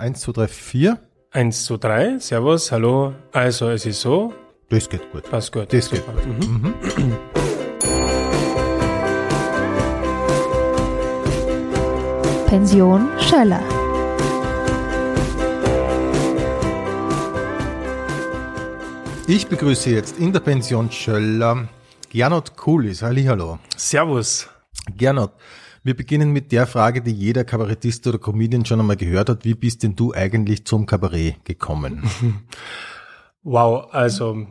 Eins, 0.00 0.20
zwei, 0.22 0.32
drei, 0.32 0.48
vier. 0.48 0.98
Eins, 1.30 1.66
zwei, 1.66 1.76
drei. 1.76 2.18
Servus, 2.20 2.72
hallo. 2.72 3.12
Also, 3.32 3.68
es 3.68 3.84
ist 3.84 4.00
so. 4.00 4.32
Das 4.70 4.88
geht 4.88 5.12
gut. 5.12 5.30
Passt 5.30 5.52
gut. 5.52 5.70
Das 5.70 5.90
geht 5.90 6.02
Super. 6.06 6.12
gut. 6.22 6.48
Mhm. 6.48 6.74
Pension 12.46 13.10
Schöller. 13.18 13.62
Ich 19.26 19.48
begrüße 19.48 19.90
jetzt 19.90 20.18
in 20.18 20.32
der 20.32 20.40
Pension 20.40 20.90
Schöller 20.90 21.68
Gernot 22.08 22.56
Kulis. 22.56 23.02
Hallihallo. 23.02 23.58
Servus. 23.76 24.48
Gernot, 24.96 25.32
wir 25.82 25.96
beginnen 25.96 26.30
mit 26.30 26.52
der 26.52 26.66
Frage, 26.66 27.02
die 27.02 27.12
jeder 27.12 27.44
Kabarettist 27.44 28.06
oder 28.06 28.18
Comedian 28.18 28.64
schon 28.64 28.80
einmal 28.80 28.96
gehört 28.96 29.28
hat. 29.28 29.44
Wie 29.44 29.54
bist 29.54 29.82
denn 29.82 29.96
du 29.96 30.12
eigentlich 30.12 30.64
zum 30.64 30.86
Kabarett 30.86 31.44
gekommen? 31.44 32.02
Wow, 33.42 33.88
also 33.92 34.46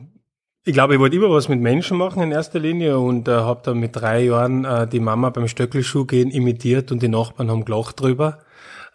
ich 0.66 0.74
glaube, 0.74 0.96
ich 0.96 1.00
wollte 1.00 1.16
immer 1.16 1.30
was 1.30 1.48
mit 1.48 1.60
Menschen 1.60 1.96
machen 1.96 2.24
in 2.24 2.32
erster 2.32 2.60
Linie 2.60 2.98
und 2.98 3.28
äh, 3.28 3.32
habe 3.32 3.62
dann 3.64 3.80
mit 3.80 3.96
drei 3.96 4.24
Jahren 4.24 4.66
äh, 4.66 4.88
die 4.88 5.00
Mama 5.00 5.30
beim 5.30 5.48
Stöckelschuh 5.48 6.06
gehen 6.06 6.32
imitiert 6.32 6.92
und 6.92 7.04
die 7.04 7.08
Nachbarn 7.08 7.52
haben 7.52 7.66
gelacht 7.66 8.02
drüber. 8.02 8.40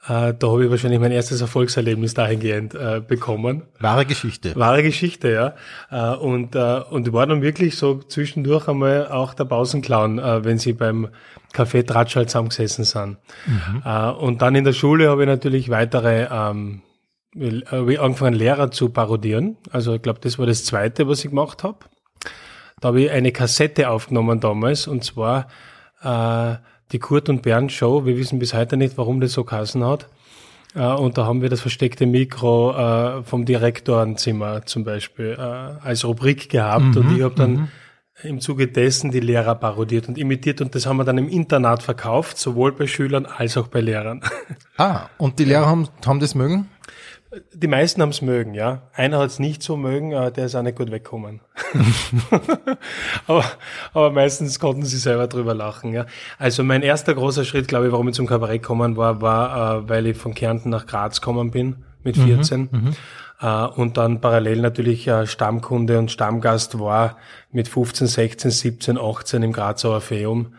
Äh, 0.07 0.35
da 0.39 0.49
habe 0.49 0.65
ich 0.65 0.71
wahrscheinlich 0.71 1.01
mein 1.01 1.13
erstes 1.13 1.41
Erfolgserlebnis 1.41 2.13
dahingehend 2.13 2.75
äh, 2.75 3.01
bekommen. 3.07 3.63
Wahre 3.81 4.05
Geschichte. 4.05 4.55
Wahre 4.55 4.83
Geschichte, 4.83 5.31
ja. 5.31 5.55
Äh, 5.91 6.17
und, 6.17 6.55
äh, 6.55 6.81
und 6.91 7.07
ich 7.07 7.13
war 7.13 7.27
dann 7.27 7.41
wirklich 7.41 7.77
so 7.77 8.01
zwischendurch 8.01 8.69
einmal 8.69 9.09
auch 9.09 9.33
der 9.33 9.47
Pausenclown, 9.47 10.19
äh, 10.19 10.45
wenn 10.45 10.59
sie 10.59 10.75
beim 10.75 11.09
Café 11.55 11.87
Tratschall 11.87 12.27
zusammengesessen 12.27 12.85
sind. 12.85 13.17
Äh, 13.85 14.11
und 14.11 14.43
dann 14.43 14.55
in 14.55 14.65
der 14.65 14.73
Schule 14.75 15.09
habe 15.09 15.23
ich 15.23 15.29
natürlich 15.29 15.71
weitere, 15.71 16.27
ähm, 16.31 16.83
habe 17.67 17.93
ich 17.95 18.01
angefangen 18.01 18.35
Lehrer 18.35 18.71
zu 18.71 18.91
parodieren. 18.91 19.57
Also 19.71 19.95
ich 19.95 20.03
glaube, 20.03 20.21
das 20.21 20.39
war 20.39 20.47
das 20.47 20.65
Zweite, 20.65 21.09
was 21.09 21.25
ich 21.25 21.31
gemacht 21.31 21.63
habe. 21.65 21.79
Da 22.81 22.89
habe 22.89 23.03
ich 23.03 23.11
eine 23.11 23.33
Kassette 23.33 23.89
aufgenommen 23.89 24.41
damals 24.41 24.87
und 24.87 25.03
zwar 25.03 25.47
äh, 26.03 26.57
die 26.93 26.99
Kurt 26.99 27.29
und 27.29 27.43
Bernd 27.43 27.73
Show. 27.73 28.05
Wir 28.05 28.17
wissen 28.17 28.39
bis 28.39 28.55
heute 28.55 28.77
nicht, 28.77 28.99
warum 28.99 29.21
das 29.21 29.33
so 29.33 29.45
geheißen 29.45 29.85
hat. 29.85 30.09
Äh, 30.75 30.87
und 30.87 31.19
da 31.19 31.27
haben 31.27 31.43
wir 31.43 31.49
das 31.49 31.61
versteckte 31.61 32.07
Mikro 32.07 32.73
äh, 32.73 33.23
vom 33.23 33.45
Direktorenzimmer 33.45 34.67
zum 34.67 34.85
Beispiel 34.85 35.37
äh, 35.39 35.41
als 35.41 36.05
Rubrik 36.05 36.49
gehabt 36.49 36.97
und 36.97 37.17
ich 37.17 37.23
habe 37.23 37.35
dann 37.35 37.69
im 38.23 38.41
Zuge 38.41 38.69
dessen 38.69 39.11
die 39.11 39.21
Lehrer 39.21 39.55
parodiert 39.55 40.09
und 40.09 40.19
imitiert 40.19 40.61
und 40.61 40.75
das 40.75 40.87
haben 40.87 40.97
wir 40.97 41.05
dann 41.05 41.19
im 41.19 41.29
Internat 41.29 41.83
verkauft, 41.83 42.39
sowohl 42.39 42.73
bei 42.73 42.87
Schülern 42.87 43.27
als 43.27 43.57
auch 43.57 43.69
bei 43.69 43.81
Lehrern. 43.81 44.23
Ah, 44.77 45.09
und 45.19 45.39
die 45.39 45.45
Lehrer 45.45 45.67
haben, 45.67 45.89
haben 46.05 46.19
das 46.19 46.35
mögen? 46.35 46.69
Die 47.53 47.67
meisten 47.67 48.03
haben 48.03 48.11
es 48.11 48.23
mögen, 48.23 48.55
ja. 48.55 48.83
Einer 48.93 49.19
hat 49.19 49.31
es 49.31 49.39
nicht 49.39 49.63
so 49.63 49.77
mögen, 49.77 50.13
äh, 50.13 50.31
der 50.31 50.47
ist 50.47 50.55
auch 50.55 50.63
nicht 50.63 50.77
gut 50.77 50.91
weggekommen. 50.91 51.41
aber, 53.27 53.45
aber 53.93 54.11
meistens 54.11 54.61
konnten 54.61 54.85
sie 54.85 54.99
selber 54.99 55.27
drüber 55.27 55.55
lachen, 55.55 55.93
ja. 55.93 56.07
Also 56.39 56.63
mein 56.63 56.83
erster 56.83 57.15
großer 57.15 57.45
Schritt, 57.45 57.69
glaube 57.69 57.87
ich, 57.87 57.93
warum 57.93 58.09
ich 58.09 58.15
zum 58.15 58.27
Kabarett 58.27 58.63
gekommen 58.63 58.97
war, 58.97 59.21
war, 59.21 59.79
äh, 59.79 59.89
weil 59.89 60.07
ich 60.07 60.17
von 60.17 60.35
Kärnten 60.35 60.71
nach 60.71 60.87
Graz 60.87 61.21
gekommen 61.21 61.51
bin 61.51 61.77
mit 62.03 62.17
14. 62.17 62.95
Äh, 63.41 63.65
und 63.67 63.97
dann 63.97 64.21
parallel 64.21 64.61
natürlich 64.61 65.07
äh, 65.09 65.27
Stammkunde 65.27 65.99
und 65.99 66.11
Stammgast 66.11 66.79
war 66.79 67.17
mit 67.53 67.69
15, 67.69 68.07
16, 68.07 68.51
17, 68.51 68.99
18 68.99 69.43
im 69.43 69.53
Grazer 69.53 69.91
Orpheum. 69.91 70.55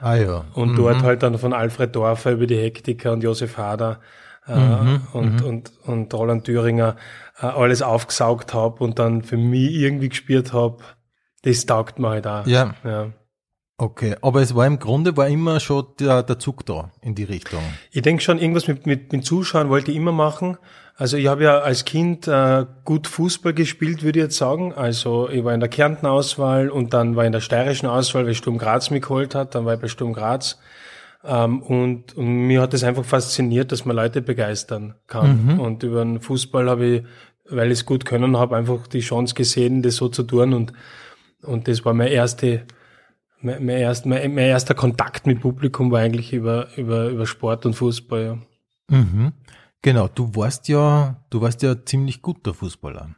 Ah 0.00 0.14
ja. 0.14 0.44
Und 0.54 0.76
dort 0.76 1.02
halt 1.02 1.22
dann 1.22 1.38
von 1.38 1.52
Alfred 1.52 1.94
Dorfer 1.94 2.32
über 2.32 2.46
die 2.46 2.56
Hektiker 2.56 3.12
und 3.12 3.22
Josef 3.22 3.58
Hader 3.58 4.00
äh, 4.46 4.52
und, 5.12 5.42
und, 5.42 5.72
und 5.84 6.14
Roland 6.14 6.44
Thüringer 6.44 6.96
äh, 7.40 7.46
alles 7.46 7.82
aufgesaugt 7.82 8.54
habe 8.54 8.82
und 8.84 8.98
dann 8.98 9.22
für 9.22 9.36
mich 9.36 9.70
irgendwie 9.72 10.08
gespürt 10.08 10.52
habe, 10.52 10.78
das 11.42 11.66
taugt 11.66 11.98
mir 11.98 12.10
halt 12.10 12.26
auch. 12.26 12.46
Ja, 12.46 12.74
Ja. 12.84 13.10
okay. 13.78 14.16
Aber 14.22 14.42
es 14.42 14.54
war 14.54 14.66
im 14.66 14.78
Grunde 14.78 15.16
war 15.16 15.28
immer 15.28 15.60
schon 15.60 15.86
der, 15.98 16.22
der 16.22 16.38
Zug 16.38 16.66
da 16.66 16.90
in 17.00 17.14
die 17.14 17.24
Richtung. 17.24 17.62
Ich 17.90 18.02
denke 18.02 18.22
schon, 18.22 18.38
irgendwas 18.38 18.68
mit, 18.68 18.86
mit, 18.86 19.12
mit 19.12 19.24
Zuschauen 19.24 19.68
wollte 19.68 19.90
ich 19.90 19.96
immer 19.96 20.12
machen. 20.12 20.58
Also 20.96 21.16
ich 21.16 21.28
habe 21.28 21.44
ja 21.44 21.60
als 21.60 21.86
Kind 21.86 22.28
äh, 22.28 22.66
gut 22.84 23.06
Fußball 23.06 23.54
gespielt, 23.54 24.02
würde 24.02 24.18
ich 24.18 24.24
jetzt 24.24 24.36
sagen. 24.36 24.74
Also 24.74 25.30
ich 25.30 25.42
war 25.44 25.54
in 25.54 25.60
der 25.60 25.70
Kärnten-Auswahl 25.70 26.68
und 26.68 26.92
dann 26.92 27.16
war 27.16 27.24
ich 27.24 27.28
in 27.28 27.32
der 27.32 27.40
steirischen 27.40 27.88
Auswahl, 27.88 28.26
weil 28.26 28.34
Sturm 28.34 28.58
Graz 28.58 28.90
mich 28.90 29.00
geholt 29.00 29.34
hat. 29.34 29.54
Dann 29.54 29.64
war 29.64 29.74
ich 29.74 29.80
bei 29.80 29.88
Sturm 29.88 30.12
Graz. 30.12 30.58
Ähm, 31.22 31.62
und, 31.62 32.16
und 32.16 32.46
mir 32.46 32.62
hat 32.62 32.74
es 32.74 32.84
einfach 32.84 33.04
fasziniert, 33.04 33.72
dass 33.72 33.84
man 33.84 33.96
Leute 33.96 34.22
begeistern 34.22 34.94
kann. 35.06 35.58
Und 35.58 35.82
über 35.82 36.04
den 36.04 36.20
Fußball 36.20 36.68
habe 36.68 36.86
ich, 36.86 37.02
weil 37.48 37.68
ich 37.68 37.80
es 37.80 37.86
gut 37.86 38.04
können 38.04 38.36
habe, 38.36 38.56
einfach 38.56 38.86
die 38.86 39.00
Chance 39.00 39.34
gesehen, 39.34 39.82
das 39.82 39.96
so 39.96 40.08
zu 40.08 40.22
tun. 40.22 40.54
Und, 40.54 40.72
und 41.42 41.68
das 41.68 41.84
war 41.84 41.92
meine 41.92 42.10
erste, 42.10 42.66
mein, 43.40 43.64
mein, 43.64 43.76
erst, 43.76 44.06
mein, 44.06 44.34
mein 44.34 44.46
erster 44.46 44.74
Kontakt 44.74 45.26
mit 45.26 45.40
Publikum 45.40 45.90
war 45.90 46.00
eigentlich 46.00 46.32
über, 46.32 46.68
über, 46.76 47.08
über 47.08 47.26
Sport 47.26 47.66
und 47.66 47.74
Fußball. 47.74 48.38
Ja. 48.90 48.96
Mhm. 48.96 49.32
Genau, 49.82 50.08
du 50.08 50.34
warst 50.34 50.68
ja, 50.68 51.22
du 51.30 51.40
warst 51.40 51.62
ja 51.62 51.84
ziemlich 51.84 52.22
guter 52.22 52.52
Fußballer. 52.54 53.14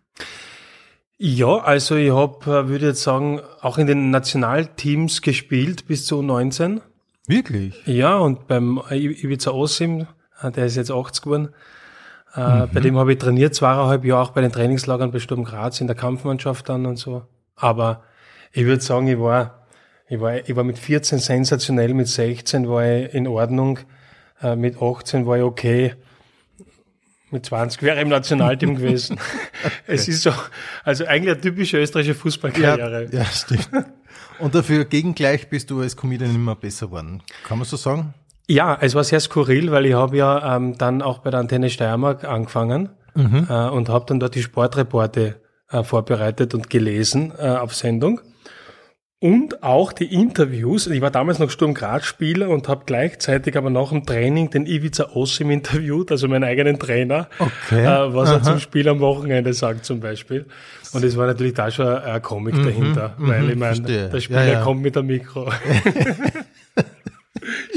Ja, 1.18 1.58
also 1.58 1.96
ich 1.96 2.10
habe, 2.10 2.68
würde 2.68 2.76
ich 2.76 2.82
jetzt 2.82 3.02
sagen, 3.02 3.40
auch 3.60 3.78
in 3.78 3.86
den 3.86 4.10
Nationalteams 4.10 5.22
gespielt 5.22 5.86
bis 5.86 6.04
zu 6.04 6.20
19. 6.20 6.80
Wirklich? 7.26 7.86
Ja, 7.86 8.18
und 8.18 8.46
beim 8.48 8.80
Ibiza 8.90 9.52
Osim, 9.52 10.06
äh, 10.42 10.50
der 10.50 10.66
ist 10.66 10.76
jetzt 10.76 10.90
80 10.90 11.22
geworden, 11.22 11.48
äh, 12.34 12.66
bei 12.66 12.80
dem 12.80 12.96
habe 12.96 13.12
ich 13.12 13.18
trainiert, 13.18 13.54
zweieinhalb 13.54 14.04
Jahre 14.04 14.22
auch 14.22 14.30
bei 14.30 14.40
den 14.40 14.52
Trainingslagern 14.52 15.12
bei 15.12 15.18
Sturm 15.18 15.44
Graz 15.44 15.80
in 15.80 15.86
der 15.86 15.96
Kampfmannschaft 15.96 16.68
dann 16.68 16.86
und 16.86 16.96
so. 16.96 17.26
Aber 17.56 18.02
ich 18.52 18.64
würde 18.64 18.82
sagen, 18.82 19.06
ich 19.06 19.18
war, 19.18 19.66
ich 20.08 20.18
war, 20.20 20.36
ich 20.36 20.56
war 20.56 20.64
mit 20.64 20.78
14 20.78 21.18
sensationell, 21.18 21.94
mit 21.94 22.08
16 22.08 22.68
war 22.68 22.84
ich 22.84 23.14
in 23.14 23.26
Ordnung, 23.26 23.80
äh, 24.42 24.56
mit 24.56 24.80
18 24.80 25.26
war 25.26 25.36
ich 25.36 25.42
okay, 25.42 25.94
mit 27.30 27.46
20 27.46 27.82
wäre 27.82 27.96
ich 27.96 28.02
im 28.02 28.08
Nationalteam 28.08 28.74
gewesen. 28.76 29.18
Es 29.86 30.08
ist 30.08 30.22
so, 30.22 30.32
also 30.84 31.04
eigentlich 31.06 31.32
eine 31.32 31.40
typische 31.40 31.78
österreichische 31.78 32.14
Fußballkarriere. 32.14 33.08
ja, 33.12 33.24
stimmt. 33.26 33.68
Und 34.38 34.54
dafür 34.54 34.84
gegengleich 34.84 35.48
bist 35.48 35.70
du 35.70 35.80
als 35.80 35.96
Comedian 35.96 36.34
immer 36.34 36.54
besser 36.56 36.86
geworden. 36.86 37.22
Kann 37.44 37.58
man 37.58 37.66
so 37.66 37.76
sagen? 37.76 38.14
Ja, 38.48 38.76
es 38.80 38.94
war 38.94 39.04
sehr 39.04 39.20
skurril, 39.20 39.70
weil 39.70 39.86
ich 39.86 39.94
habe 39.94 40.16
ja 40.16 40.56
ähm, 40.56 40.76
dann 40.76 41.00
auch 41.00 41.18
bei 41.18 41.30
der 41.30 41.40
Antenne 41.40 41.70
Steiermark 41.70 42.24
angefangen 42.24 42.90
äh, 43.14 43.68
und 43.68 43.88
habe 43.88 44.04
dann 44.06 44.20
dort 44.20 44.34
die 44.34 44.42
Sportreporte 44.42 45.40
äh, 45.70 45.82
vorbereitet 45.82 46.54
und 46.54 46.68
gelesen 46.68 47.32
äh, 47.38 47.48
auf 47.48 47.74
Sendung. 47.74 48.20
Und 49.22 49.62
auch 49.62 49.92
die 49.92 50.12
Interviews. 50.12 50.88
Ich 50.88 51.00
war 51.00 51.12
damals 51.12 51.38
noch 51.38 51.48
Sturm 51.48 51.74
Graz 51.74 52.04
Spieler 52.04 52.48
und 52.50 52.66
habe 52.68 52.82
gleichzeitig 52.86 53.56
aber 53.56 53.70
nach 53.70 53.90
dem 53.90 54.04
Training 54.04 54.50
den 54.50 54.66
Ivica 54.66 55.10
Ossim 55.14 55.50
interviewt, 55.52 56.10
also 56.10 56.26
meinen 56.26 56.42
eigenen 56.42 56.76
Trainer, 56.80 57.28
Okay. 57.38 57.84
äh, 57.84 58.12
was 58.14 58.30
er 58.30 58.36
Aha. 58.38 58.42
zum 58.42 58.58
Spiel 58.58 58.88
am 58.88 58.98
Wochenende 58.98 59.52
sagt 59.54 59.84
zum 59.84 60.00
Beispiel. 60.00 60.46
Und 60.92 61.04
es 61.04 61.16
war 61.16 61.26
natürlich 61.28 61.54
da 61.54 61.70
schon 61.70 61.86
ein 61.86 62.20
Comic 62.20 62.56
dahinter, 62.64 63.14
weil 63.16 63.48
ich 63.50 63.56
meine, 63.56 63.78
Mhm, 63.80 63.86
der 64.10 64.20
Spieler 64.20 64.44
Ja, 64.44 64.52
ja. 64.54 64.60
kommt 64.62 64.82
mit 64.82 64.96
dem 64.96 65.06
Mikro. 65.06 65.50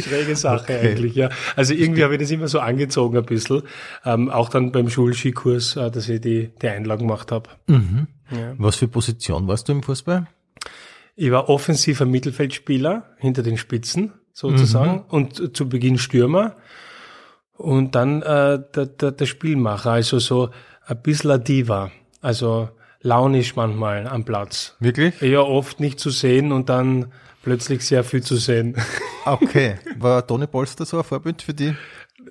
Schräge 0.01 0.35
Sache 0.35 0.63
Okay. 0.73 0.89
eigentlich, 0.89 1.15
ja. 1.15 1.29
Also 1.55 1.73
irgendwie 1.73 2.03
habe 2.03 2.15
ich 2.15 2.21
das 2.21 2.29
immer 2.31 2.47
so 2.47 2.59
angezogen 2.59 3.17
ein 3.17 3.25
bisschen. 3.25 3.63
Ähm, 4.03 4.29
auch 4.29 4.49
dann 4.49 4.71
beim 4.71 4.89
Schulskikurs, 4.89 5.75
äh, 5.75 5.89
dass 5.91 6.09
ich 6.09 6.21
die, 6.21 6.49
die 6.61 6.67
Einlagen 6.67 7.07
gemacht 7.07 7.31
habe. 7.31 7.49
Ja. 7.67 7.77
Was 8.57 8.75
für 8.77 8.87
Position 8.87 9.47
warst 9.47 9.67
du 9.69 9.73
im 9.73 9.83
Fußball? 9.83 10.27
Ich 11.15 11.31
war 11.31 11.49
offensiver 11.49 12.05
Mittelfeldspieler 12.05 13.15
hinter 13.17 13.41
den 13.41 13.57
Spitzen 13.57 14.13
sozusagen 14.33 15.05
und 15.07 15.55
zu 15.55 15.69
Beginn 15.69 15.97
Stürmer 15.97 16.57
und 17.53 17.95
dann 17.95 18.21
äh, 18.21 18.59
der, 18.75 18.85
der, 18.85 19.11
der 19.11 19.25
Spielmacher, 19.25 19.91
also 19.91 20.19
so 20.19 20.49
ein 20.85 21.01
bisschen 21.01 21.31
ein 21.31 21.43
Diva, 21.43 21.91
also 22.21 22.69
launisch 22.99 23.55
manchmal 23.55 24.07
am 24.07 24.25
Platz. 24.25 24.75
Wirklich? 24.79 25.21
Eher 25.21 25.47
oft 25.47 25.79
nicht 25.79 25.99
zu 25.99 26.09
sehen 26.09 26.51
und 26.51 26.67
dann 26.67 27.13
plötzlich 27.43 27.85
sehr 27.85 28.03
viel 28.03 28.21
zu 28.23 28.35
sehen. 28.35 28.75
Okay. 29.27 29.79
War 29.97 30.27
Toni 30.27 30.45
Polster 30.45 30.85
so 30.85 30.99
ein 30.99 31.03
Vorbild 31.03 31.41
für 31.41 31.53
die? 31.55 31.73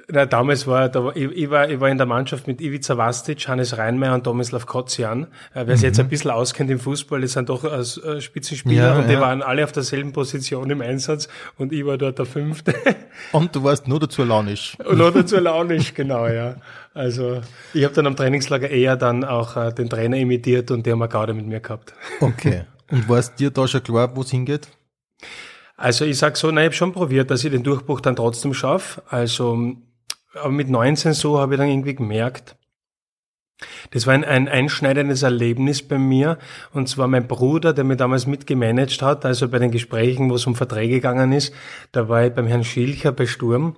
Na, 0.08 0.26
damals 0.26 0.66
war, 0.66 0.90
da 0.90 1.02
war 1.02 1.16
ich, 1.16 1.30
ich, 1.30 1.50
war, 1.50 1.70
ich 1.70 1.80
war 1.80 1.88
in 1.88 1.96
der 1.96 2.06
Mannschaft 2.06 2.46
mit 2.46 2.60
Ivica 2.60 2.98
Vastic, 2.98 3.48
Hannes 3.48 3.78
Reinmeier 3.78 4.14
und 4.14 4.24
Tomislav 4.24 4.66
Kotzian. 4.66 5.28
Äh, 5.54 5.66
wer 5.66 5.76
sich 5.76 5.84
jetzt 5.84 5.98
ein 5.98 6.08
bisschen 6.08 6.30
auskennt 6.30 6.70
im 6.70 6.78
Fußball, 6.78 7.22
das 7.22 7.32
sind 7.32 7.48
doch 7.48 7.64
äh, 7.64 7.68
äh, 7.78 8.20
Spitzenspieler 8.20 8.88
Ja, 8.88 8.98
und 8.98 9.08
die 9.08 9.14
ja. 9.14 9.20
waren 9.20 9.40
alle 9.42 9.64
auf 9.64 9.72
derselben 9.72 10.12
Position 10.12 10.68
im 10.68 10.82
Einsatz 10.82 11.28
und 11.56 11.72
ich 11.72 11.86
war 11.86 11.96
dort 11.96 12.18
der 12.18 12.26
Fünfte. 12.26 12.74
Und 13.32 13.54
du 13.54 13.62
warst 13.62 13.86
nur 13.86 14.00
dazu 14.00 14.24
launisch. 14.24 14.76
und 14.84 14.98
noch 14.98 15.12
dazu 15.12 15.36
launisch, 15.38 15.94
genau, 15.94 16.26
ja. 16.26 16.56
Also 16.94 17.40
ich 17.72 17.84
habe 17.84 17.94
dann 17.94 18.06
am 18.08 18.16
Trainingslager 18.16 18.68
eher 18.68 18.96
dann 18.96 19.24
auch 19.24 19.56
äh, 19.56 19.72
den 19.72 19.88
Trainer 19.88 20.16
imitiert 20.16 20.70
und 20.72 20.84
der 20.84 20.94
haben 20.94 21.02
eine 21.02 21.08
Gaude 21.08 21.32
mit 21.32 21.46
mir 21.46 21.60
gehabt. 21.60 21.94
Okay. 22.20 22.64
Und 22.90 23.08
war 23.08 23.18
es 23.18 23.34
dir 23.34 23.50
da 23.50 23.66
schon 23.68 23.82
klar, 23.82 24.14
wo 24.16 24.22
es 24.22 24.30
hingeht? 24.30 24.68
Also 25.76 26.04
ich 26.04 26.18
sag 26.18 26.36
so, 26.36 26.48
nein, 26.48 26.64
ich 26.64 26.66
habe 26.66 26.74
schon 26.74 26.92
probiert, 26.92 27.30
dass 27.30 27.44
ich 27.44 27.50
den 27.50 27.62
Durchbruch 27.62 28.00
dann 28.00 28.16
trotzdem 28.16 28.52
schaffe. 28.52 29.02
Also 29.08 29.76
aber 30.34 30.50
mit 30.50 30.68
19 30.68 31.12
so 31.12 31.38
habe 31.38 31.54
ich 31.54 31.58
dann 31.60 31.68
irgendwie 31.68 31.94
gemerkt, 31.94 32.56
das 33.90 34.06
war 34.06 34.14
ein, 34.14 34.24
ein 34.24 34.48
einschneidendes 34.48 35.22
Erlebnis 35.22 35.86
bei 35.86 35.98
mir. 35.98 36.38
Und 36.72 36.88
zwar 36.88 37.06
mein 37.06 37.28
Bruder, 37.28 37.72
der 37.72 37.84
mir 37.84 37.96
damals 37.96 38.26
mitgemanagt 38.26 39.00
hat, 39.02 39.24
also 39.24 39.48
bei 39.48 39.58
den 39.58 39.70
Gesprächen, 39.70 40.30
wo 40.30 40.34
es 40.34 40.46
um 40.46 40.56
Verträge 40.56 40.94
gegangen 40.94 41.32
ist, 41.32 41.54
da 41.92 42.08
war 42.08 42.26
ich 42.26 42.32
beim 42.32 42.46
Herrn 42.46 42.64
Schilcher 42.64 43.12
bei 43.12 43.26
Sturm 43.26 43.76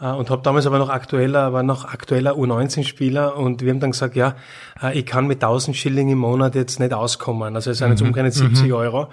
äh, 0.00 0.10
und 0.10 0.30
habe 0.30 0.42
damals 0.42 0.66
aber 0.66 0.78
noch 0.78 0.90
aktueller, 0.90 1.40
aber 1.40 1.62
noch 1.62 1.84
aktueller 1.84 2.32
U19-Spieler 2.32 3.36
und 3.36 3.62
wir 3.62 3.72
haben 3.72 3.80
dann 3.80 3.90
gesagt, 3.90 4.14
ja, 4.14 4.36
äh, 4.80 4.96
ich 4.98 5.06
kann 5.06 5.26
mit 5.26 5.42
1000 5.42 5.76
Schilling 5.76 6.08
im 6.08 6.18
Monat 6.18 6.54
jetzt 6.54 6.78
nicht 6.78 6.92
auskommen. 6.92 7.56
Also 7.56 7.72
es 7.72 7.78
sind 7.78 7.90
jetzt 7.90 8.00
mhm. 8.00 8.08
umgerechnet 8.08 8.34
70 8.34 8.66
mhm. 8.66 8.72
Euro. 8.72 9.08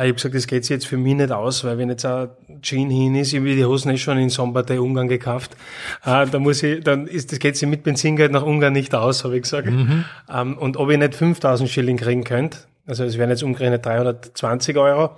Äh, 0.00 0.04
ich 0.04 0.08
habe 0.08 0.14
gesagt, 0.14 0.34
das 0.34 0.46
geht 0.46 0.64
sich 0.64 0.70
jetzt 0.70 0.86
für 0.86 0.96
mich 0.96 1.14
nicht 1.14 1.30
aus, 1.30 1.64
weil 1.64 1.78
wenn 1.78 1.88
jetzt 1.88 2.04
ein 2.04 2.30
Jean 2.62 2.90
hin 2.90 3.14
ist, 3.14 3.32
ich 3.32 3.38
habe 3.38 3.54
die 3.54 3.64
Hosen 3.64 3.90
eh 3.90 3.98
schon 3.98 4.18
in 4.18 4.30
Sombate 4.30 4.80
Ungarn 4.80 5.08
gekauft, 5.08 5.52
äh, 6.04 6.26
da 6.26 6.38
muss 6.38 6.62
ich, 6.62 6.82
dann 6.82 7.06
ist, 7.06 7.32
das 7.32 7.38
geht 7.38 7.56
sich 7.56 7.68
mit 7.68 7.82
Benzingeld 7.82 8.32
nach 8.32 8.42
Ungarn 8.42 8.72
nicht 8.72 8.94
aus, 8.94 9.24
habe 9.24 9.36
ich 9.36 9.42
gesagt. 9.42 9.68
Mhm. 9.68 10.04
Ähm, 10.32 10.58
und 10.58 10.76
ob 10.76 10.90
ich 10.90 10.98
nicht 10.98 11.14
5000 11.14 11.68
Schilling 11.68 11.96
kriegen 11.96 12.24
könnte, 12.24 12.58
also 12.86 13.04
es 13.04 13.18
wären 13.18 13.30
jetzt 13.30 13.42
umgerechnet 13.42 13.84
320 13.84 14.76
Euro. 14.76 15.16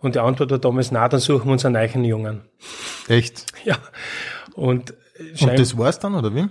Und 0.00 0.14
die 0.14 0.20
Antwort 0.20 0.52
war 0.52 0.58
damals, 0.58 0.92
na, 0.92 1.08
dann 1.08 1.18
suchen 1.18 1.46
wir 1.46 1.52
uns 1.52 1.64
einen 1.64 1.74
neuen 1.74 2.04
Jungen. 2.04 2.42
Echt? 3.08 3.46
Ja. 3.64 3.78
Und 4.54 4.94
und 5.40 5.58
das 5.58 5.76
war's 5.76 5.98
dann, 5.98 6.14
oder 6.14 6.34
wie? 6.34 6.48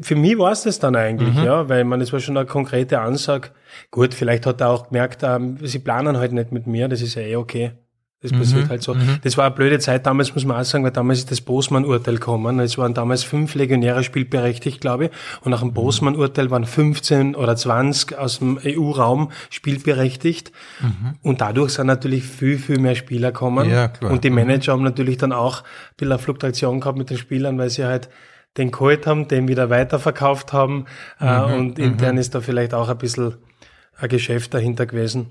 Für 0.00 0.16
mich 0.16 0.38
war's 0.38 0.62
das 0.62 0.78
dann 0.78 0.96
eigentlich, 0.96 1.34
mhm. 1.34 1.44
ja, 1.44 1.68
weil 1.68 1.84
man, 1.84 2.00
das 2.00 2.12
war 2.12 2.20
schon 2.20 2.36
eine 2.36 2.46
konkrete 2.46 3.00
Ansage. 3.00 3.50
Gut, 3.90 4.14
vielleicht 4.14 4.46
hat 4.46 4.60
er 4.60 4.70
auch 4.70 4.88
gemerkt, 4.88 5.22
ähm, 5.22 5.58
sie 5.62 5.78
planen 5.78 6.16
halt 6.16 6.32
nicht 6.32 6.52
mit 6.52 6.66
mir, 6.66 6.88
das 6.88 7.02
ist 7.02 7.14
ja 7.14 7.22
eh 7.22 7.36
okay. 7.36 7.72
Das 8.22 8.32
mhm. 8.32 8.38
passiert 8.38 8.68
halt 8.70 8.82
so. 8.82 8.94
Mhm. 8.94 9.18
Das 9.22 9.36
war 9.36 9.44
eine 9.44 9.54
blöde 9.54 9.78
Zeit 9.78 10.06
damals, 10.06 10.34
muss 10.34 10.46
man 10.46 10.58
auch 10.58 10.64
sagen, 10.64 10.84
weil 10.84 10.90
damals 10.90 11.18
ist 11.18 11.30
das 11.30 11.42
Bosman-Urteil 11.42 12.14
gekommen. 12.14 12.58
Es 12.60 12.78
waren 12.78 12.94
damals 12.94 13.24
fünf 13.24 13.54
Legionäre 13.54 14.02
spielberechtigt, 14.02 14.80
glaube 14.80 15.06
ich. 15.06 15.10
Und 15.42 15.50
nach 15.50 15.60
dem 15.60 15.68
mhm. 15.68 15.74
Bosman-Urteil 15.74 16.50
waren 16.50 16.64
15 16.64 17.34
oder 17.34 17.56
20 17.56 18.16
aus 18.16 18.38
dem 18.38 18.58
EU-Raum 18.64 19.32
spielberechtigt. 19.50 20.50
Mhm. 20.80 21.16
Und 21.22 21.42
dadurch 21.42 21.72
sind 21.72 21.88
natürlich 21.88 22.24
viel, 22.24 22.58
viel 22.58 22.78
mehr 22.78 22.94
Spieler 22.94 23.32
gekommen. 23.32 23.68
Ja, 23.68 23.88
klar. 23.88 24.10
Und 24.10 24.24
die 24.24 24.30
mhm. 24.30 24.36
Manager 24.36 24.72
haben 24.72 24.82
natürlich 24.82 25.18
dann 25.18 25.32
auch 25.32 25.60
ein 25.60 25.66
bisschen 25.98 26.12
eine 26.12 26.18
Fluktuation 26.18 26.80
gehabt 26.80 26.96
mit 26.96 27.10
den 27.10 27.18
Spielern, 27.18 27.58
weil 27.58 27.68
sie 27.68 27.84
halt 27.84 28.08
den 28.56 28.70
geholt 28.70 29.06
haben, 29.06 29.28
den 29.28 29.46
wieder 29.48 29.68
weiterverkauft 29.68 30.54
haben. 30.54 30.86
Äh, 31.20 31.38
mhm. 31.38 31.54
Und 31.54 31.78
intern 31.78 32.16
ist 32.16 32.34
da 32.34 32.40
vielleicht 32.40 32.72
auch 32.72 32.88
ein 32.88 32.96
bisschen 32.96 33.34
ein 33.98 34.08
Geschäft 34.08 34.54
dahinter 34.54 34.86
gewesen. 34.86 35.30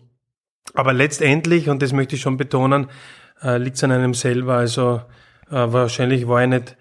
Aber 0.73 0.93
letztendlich, 0.93 1.69
und 1.69 1.81
das 1.81 1.93
möchte 1.93 2.15
ich 2.15 2.21
schon 2.21 2.37
betonen, 2.37 2.87
äh, 3.41 3.57
liegt 3.57 3.77
es 3.77 3.83
an 3.83 3.91
einem 3.91 4.13
selber. 4.13 4.55
Also 4.55 5.01
äh, 5.49 5.51
wahrscheinlich 5.51 6.27
war 6.27 6.43
ich 6.43 6.49
nicht, 6.49 6.77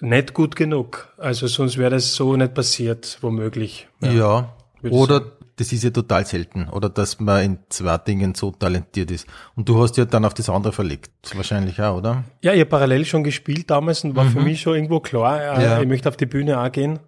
nicht 0.00 0.34
gut 0.34 0.56
genug. 0.56 1.14
Also 1.16 1.46
sonst 1.46 1.78
wäre 1.78 1.90
das 1.90 2.14
so 2.14 2.36
nicht 2.36 2.54
passiert, 2.54 3.18
womöglich. 3.20 3.88
Ja. 4.00 4.12
ja. 4.82 4.90
Oder 4.90 5.36
das 5.56 5.72
ist 5.72 5.84
ja 5.84 5.90
total 5.90 6.26
selten. 6.26 6.68
Oder 6.68 6.90
dass 6.90 7.18
man 7.18 7.42
in 7.42 7.58
zwei 7.70 7.96
Dingen 7.98 8.34
so 8.34 8.50
talentiert 8.50 9.10
ist. 9.10 9.26
Und 9.54 9.68
du 9.68 9.82
hast 9.82 9.96
ja 9.96 10.04
dann 10.04 10.24
auf 10.24 10.34
das 10.34 10.50
andere 10.50 10.72
verlegt. 10.72 11.10
Wahrscheinlich 11.34 11.80
auch, 11.80 11.96
oder? 11.96 12.24
Ja, 12.42 12.52
ich 12.52 12.60
habe 12.60 12.70
parallel 12.70 13.04
schon 13.04 13.24
gespielt 13.24 13.70
damals 13.70 14.04
und 14.04 14.14
war 14.16 14.24
mhm. 14.24 14.30
für 14.30 14.40
mich 14.40 14.60
schon 14.60 14.74
irgendwo 14.74 15.00
klar, 15.00 15.58
äh, 15.58 15.64
ja. 15.64 15.80
ich 15.80 15.88
möchte 15.88 16.08
auf 16.08 16.16
die 16.16 16.26
Bühne 16.26 16.60
auch 16.60 16.70
gehen. 16.70 16.98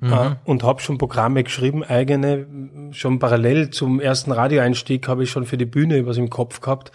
Mhm. 0.00 0.36
Und 0.44 0.62
habe 0.62 0.80
schon 0.80 0.98
Programme 0.98 1.44
geschrieben, 1.44 1.84
eigene, 1.84 2.46
schon 2.92 3.18
parallel 3.18 3.70
zum 3.70 4.00
ersten 4.00 4.32
Radioeinstieg 4.32 5.06
habe 5.08 5.24
ich 5.24 5.30
schon 5.30 5.44
für 5.44 5.58
die 5.58 5.66
Bühne 5.66 6.06
was 6.06 6.16
im 6.16 6.30
Kopf 6.30 6.60
gehabt 6.60 6.90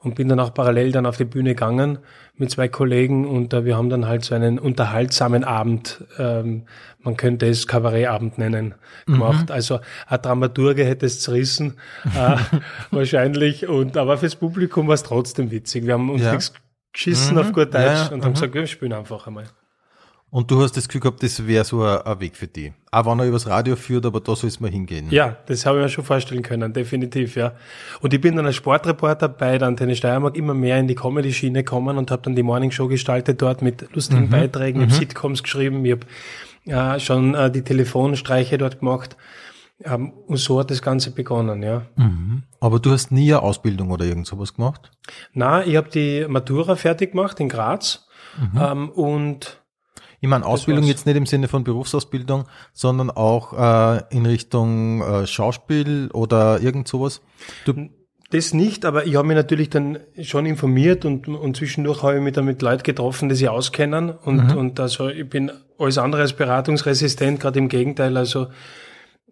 und 0.00 0.14
bin 0.14 0.28
dann 0.28 0.40
auch 0.40 0.52
parallel 0.54 0.92
dann 0.92 1.06
auf 1.06 1.16
die 1.16 1.24
Bühne 1.24 1.50
gegangen 1.50 1.98
mit 2.36 2.50
zwei 2.50 2.68
Kollegen 2.68 3.26
und 3.26 3.52
äh, 3.52 3.64
wir 3.66 3.76
haben 3.76 3.90
dann 3.90 4.06
halt 4.06 4.24
so 4.24 4.34
einen 4.34 4.58
unterhaltsamen 4.58 5.44
Abend, 5.44 6.04
ähm, 6.18 6.64
man 7.02 7.16
könnte 7.16 7.46
es 7.46 7.66
Kabarettabend 7.66 8.38
nennen, 8.38 8.74
mhm. 9.06 9.12
gemacht. 9.12 9.48
Mhm. 9.48 9.54
Also 9.54 9.80
ein 10.06 10.22
Dramaturge 10.22 10.84
hätte 10.84 11.04
es 11.04 11.20
zerrissen, 11.20 11.76
äh, 12.16 12.36
wahrscheinlich. 12.90 13.68
Und 13.68 13.98
aber 13.98 14.16
fürs 14.16 14.36
Publikum 14.36 14.88
war 14.88 14.94
es 14.94 15.02
trotzdem 15.02 15.50
witzig. 15.50 15.84
Wir 15.84 15.94
haben 15.94 16.08
uns 16.08 16.22
ja. 16.22 16.32
nichts 16.32 16.54
geschissen 16.92 17.34
mhm. 17.34 17.42
auf 17.42 17.52
gut 17.52 17.74
Deutsch 17.74 17.74
ja, 17.74 18.06
und 18.06 18.24
haben 18.24 18.30
mhm. 18.30 18.34
gesagt, 18.34 18.54
wir 18.54 18.66
spielen 18.66 18.94
einfach 18.94 19.26
einmal. 19.26 19.44
Und 20.32 20.48
du 20.50 20.62
hast 20.62 20.76
das 20.76 20.86
Gefühl 20.86 21.00
gehabt, 21.00 21.22
das 21.24 21.44
wäre 21.44 21.64
so 21.64 21.82
ein, 21.82 22.02
ein, 22.02 22.20
Weg 22.20 22.36
für 22.36 22.46
die. 22.46 22.72
Auch 22.92 23.04
wenn 23.04 23.18
er 23.18 23.26
übers 23.26 23.48
Radio 23.48 23.74
führt, 23.74 24.06
aber 24.06 24.20
da 24.20 24.36
soll 24.36 24.48
es 24.48 24.60
mal 24.60 24.70
hingehen. 24.70 25.08
Ja, 25.10 25.36
das 25.46 25.66
habe 25.66 25.78
ich 25.78 25.82
mir 25.82 25.88
schon 25.88 26.04
vorstellen 26.04 26.42
können, 26.42 26.72
definitiv, 26.72 27.34
ja. 27.34 27.52
Und 28.00 28.14
ich 28.14 28.20
bin 28.20 28.36
dann 28.36 28.46
als 28.46 28.54
Sportreporter 28.54 29.28
bei 29.28 29.58
der 29.58 29.66
Antenne 29.66 29.96
Steiermark 29.96 30.36
immer 30.36 30.54
mehr 30.54 30.78
in 30.78 30.86
die 30.86 30.94
Comedy-Schiene 30.94 31.64
gekommen 31.64 31.98
und 31.98 32.12
habe 32.12 32.22
dann 32.22 32.36
die 32.36 32.44
Morning 32.44 32.70
Show 32.70 32.86
gestaltet 32.86 33.42
dort 33.42 33.60
mit 33.60 33.92
lustigen 33.92 34.26
mhm. 34.26 34.30
Beiträgen, 34.30 34.82
ich 34.82 34.86
mhm. 34.86 34.90
habe 34.92 35.00
Sitcoms 35.00 35.42
geschrieben, 35.42 35.84
ich 35.84 35.92
habe 35.92 36.06
ja, 36.64 37.00
schon 37.00 37.34
äh, 37.34 37.50
die 37.50 37.62
Telefonstreiche 37.62 38.56
dort 38.56 38.78
gemacht. 38.78 39.16
Ähm, 39.82 40.12
und 40.28 40.36
so 40.36 40.60
hat 40.60 40.70
das 40.70 40.82
Ganze 40.82 41.10
begonnen, 41.10 41.62
ja. 41.62 41.82
Mhm. 41.96 42.44
Aber 42.60 42.78
du 42.78 42.92
hast 42.92 43.10
nie 43.10 43.32
eine 43.32 43.42
Ausbildung 43.42 43.90
oder 43.90 44.04
irgend 44.04 44.28
sowas 44.28 44.54
gemacht? 44.54 44.92
Na, 45.32 45.66
ich 45.66 45.74
habe 45.74 45.88
die 45.88 46.26
Matura 46.28 46.76
fertig 46.76 47.12
gemacht 47.12 47.40
in 47.40 47.48
Graz 47.48 48.06
mhm. 48.38 48.60
ähm, 48.60 48.88
und 48.90 49.59
ich 50.20 50.28
meine, 50.28 50.44
Ausbildung 50.44 50.84
jetzt 50.84 51.06
nicht 51.06 51.16
im 51.16 51.26
Sinne 51.26 51.48
von 51.48 51.64
Berufsausbildung, 51.64 52.44
sondern 52.72 53.10
auch 53.10 53.52
äh, 53.54 54.02
in 54.10 54.26
Richtung 54.26 55.02
äh, 55.02 55.26
Schauspiel 55.26 56.10
oder 56.12 56.60
irgend 56.60 56.88
sowas. 56.88 57.22
Du 57.64 57.88
das 58.30 58.54
nicht, 58.54 58.84
aber 58.84 59.06
ich 59.06 59.16
habe 59.16 59.26
mich 59.26 59.36
natürlich 59.36 59.70
dann 59.70 59.98
schon 60.22 60.46
informiert 60.46 61.04
und, 61.04 61.26
und 61.26 61.56
zwischendurch 61.56 62.04
habe 62.04 62.16
ich 62.16 62.22
mich 62.22 62.32
dann 62.32 62.44
mit 62.44 62.62
Leuten 62.62 62.84
getroffen, 62.84 63.28
die 63.28 63.34
sich 63.34 63.48
auskennen 63.48 64.10
und, 64.10 64.52
mhm. 64.52 64.56
und 64.56 64.78
also 64.78 65.08
ich 65.08 65.28
bin 65.28 65.50
alles 65.78 65.98
andere 65.98 66.22
als 66.22 66.34
beratungsresistent, 66.34 67.40
gerade 67.40 67.58
im 67.58 67.68
Gegenteil, 67.68 68.16
also 68.16 68.46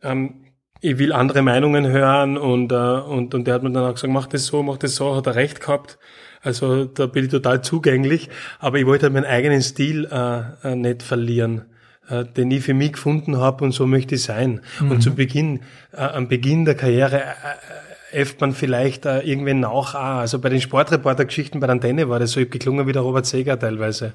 ähm, 0.02 0.46
ich 0.80 0.98
will 0.98 1.12
andere 1.12 1.42
Meinungen 1.42 1.86
hören 1.86 2.36
und, 2.36 2.72
äh, 2.72 2.74
und, 2.74 3.34
und 3.34 3.46
der 3.46 3.54
hat 3.54 3.62
mir 3.62 3.70
dann 3.70 3.84
auch 3.84 3.94
gesagt, 3.94 4.12
mach 4.12 4.26
das 4.26 4.46
so, 4.46 4.64
mach 4.64 4.78
das 4.78 4.96
so, 4.96 5.14
hat 5.14 5.26
er 5.26 5.36
recht 5.36 5.60
gehabt. 5.60 5.98
Also 6.42 6.84
da 6.84 7.06
bin 7.06 7.24
ich 7.24 7.30
total 7.30 7.62
zugänglich, 7.62 8.28
aber 8.58 8.78
ich 8.78 8.86
wollte 8.86 9.04
halt 9.04 9.14
meinen 9.14 9.24
eigenen 9.24 9.62
Stil 9.62 10.08
äh, 10.10 10.72
äh, 10.72 10.76
nicht 10.76 11.02
verlieren, 11.02 11.62
äh, 12.08 12.24
den 12.24 12.50
ich 12.50 12.62
für 12.62 12.74
mich 12.74 12.92
gefunden 12.92 13.38
habe 13.38 13.64
und 13.64 13.72
so 13.72 13.86
möchte 13.86 14.14
ich 14.14 14.22
sein. 14.22 14.60
Mhm. 14.80 14.90
Und 14.90 15.02
zu 15.02 15.14
Beginn, 15.14 15.60
äh, 15.92 15.98
am 15.98 16.28
Beginn 16.28 16.64
der 16.64 16.74
Karriere 16.74 17.20
äh, 17.20 18.16
äh, 18.16 18.20
äfft 18.20 18.40
man 18.40 18.52
vielleicht 18.52 19.04
äh, 19.04 19.20
irgendwen 19.20 19.60
nach 19.60 19.70
auch. 19.70 19.94
Also 19.94 20.38
bei 20.38 20.48
den 20.48 20.60
Sportreporter-Geschichten 20.60 21.60
bei 21.60 21.66
der 21.66 21.74
Antenne 21.74 22.08
war 22.08 22.18
das 22.18 22.32
so, 22.32 22.40
ich 22.40 22.46
hab 22.46 22.52
geklungen 22.52 22.86
wie 22.86 22.92
der 22.92 23.02
Robert 23.02 23.26
Seger 23.26 23.58
teilweise. 23.58 24.12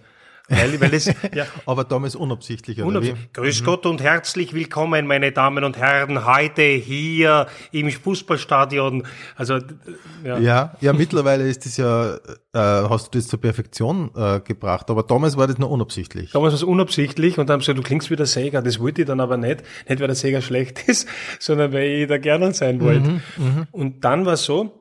Weil, 0.50 0.82
weil 0.82 0.94
es, 0.94 1.06
ja. 1.34 1.46
Aber 1.66 1.86
damals 1.86 2.18
unabsichtlich, 2.18 2.80
oder 2.80 2.88
unabsichtlich. 2.88 3.28
wie? 3.28 3.42
Grüß 3.42 3.62
mhm. 3.62 3.66
Gott 3.66 3.86
und 3.86 4.02
herzlich 4.02 4.54
willkommen, 4.54 5.08
meine 5.08 5.32
Damen 5.32 5.64
und 5.64 5.78
Herren, 5.78 6.26
heute 6.26 6.64
hier 6.64 7.48
im 7.72 7.90
Fußballstadion. 7.90 9.08
Also, 9.38 9.60
ja. 10.26 10.38
Ja, 10.40 10.76
ja 10.82 10.92
mittlerweile 10.92 11.48
ist 11.48 11.66
es 11.66 11.78
ja, 11.78 12.16
äh, 12.16 12.20
hast 12.54 13.16
du 13.16 13.20
das 13.20 13.30
zur 13.30 13.40
Perfektion 13.40 14.12
äh, 14.16 14.42
gebracht, 14.42 14.90
aber 14.90 15.04
damals 15.04 15.38
war 15.38 15.48
das 15.48 15.60
noch 15.60 15.70
unabsichtlich. 15.70 16.32
Damals 16.32 16.52
war 16.52 16.58
es 16.58 16.64
unabsichtlich 16.64 17.38
und 17.38 17.48
dann 17.48 17.54
haben 17.56 17.62
sie 17.62 17.68
gesagt, 17.68 17.80
du 17.80 17.84
klingst 17.84 18.12
wie 18.12 18.18
der 18.18 18.26
Säger. 18.26 18.62
Das 18.62 18.82
wollte 18.82 19.04
ich 19.04 19.08
dann 19.08 19.22
aber 19.22 19.38
nicht. 19.38 19.64
Nicht, 19.88 20.02
weil 20.02 20.08
der 20.08 20.16
Säger 20.16 20.42
schlecht 20.42 20.84
ist, 20.90 21.08
sondern 21.40 21.72
weil 21.72 21.84
ich 21.84 22.08
da 22.10 22.18
gerne 22.18 22.54
sein 22.54 22.82
wollte. 22.82 23.10
Mhm, 23.10 23.22
mh. 23.38 23.68
Und 23.72 24.04
dann 24.04 24.26
war 24.26 24.34
es 24.34 24.44
so, 24.44 24.74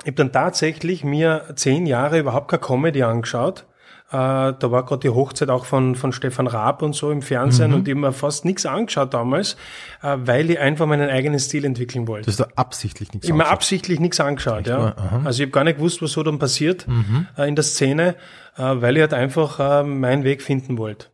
ich 0.00 0.08
habe 0.08 0.16
dann 0.16 0.32
tatsächlich 0.32 1.04
mir 1.04 1.44
zehn 1.54 1.86
Jahre 1.86 2.18
überhaupt 2.18 2.48
keine 2.48 2.60
Comedy 2.60 3.04
angeschaut 3.04 3.66
äh, 4.08 4.12
da 4.12 4.70
war 4.70 4.84
gerade 4.84 5.00
die 5.00 5.08
Hochzeit 5.08 5.50
auch 5.50 5.64
von, 5.64 5.96
von 5.96 6.12
Stefan 6.12 6.46
Raab 6.46 6.82
und 6.82 6.94
so 6.94 7.10
im 7.10 7.22
Fernsehen 7.22 7.70
mhm. 7.70 7.76
und 7.76 7.88
ich 7.88 7.94
habe 7.94 8.00
mir 8.02 8.12
fast 8.12 8.44
nichts 8.44 8.64
angeschaut 8.64 9.12
damals, 9.12 9.56
äh, 10.02 10.16
weil 10.20 10.50
ich 10.50 10.60
einfach 10.60 10.86
meinen 10.86 11.10
eigenen 11.10 11.40
Stil 11.40 11.64
entwickeln 11.64 12.06
wollte. 12.06 12.26
Du 12.26 12.30
hast 12.30 12.40
da 12.40 12.48
absichtlich 12.54 13.12
nichts 13.12 13.26
angeschaut? 13.26 13.36
Ich 13.36 13.42
habe 13.42 13.50
mir 13.50 13.52
absichtlich 13.52 13.98
nichts 13.98 14.20
angeschaut, 14.20 14.68
ja. 14.68 14.94
Also 15.24 15.42
ich 15.42 15.46
habe 15.46 15.52
gar 15.52 15.64
nicht 15.64 15.78
gewusst, 15.78 16.02
was 16.02 16.12
so 16.12 16.22
dann 16.22 16.38
passiert 16.38 16.86
mhm. 16.86 17.26
äh, 17.36 17.48
in 17.48 17.56
der 17.56 17.64
Szene, 17.64 18.14
äh, 18.56 18.62
weil 18.62 18.96
ich 18.96 19.00
halt 19.00 19.14
einfach 19.14 19.58
äh, 19.58 19.82
meinen 19.82 20.22
Weg 20.22 20.40
finden 20.40 20.78
wollte. 20.78 21.08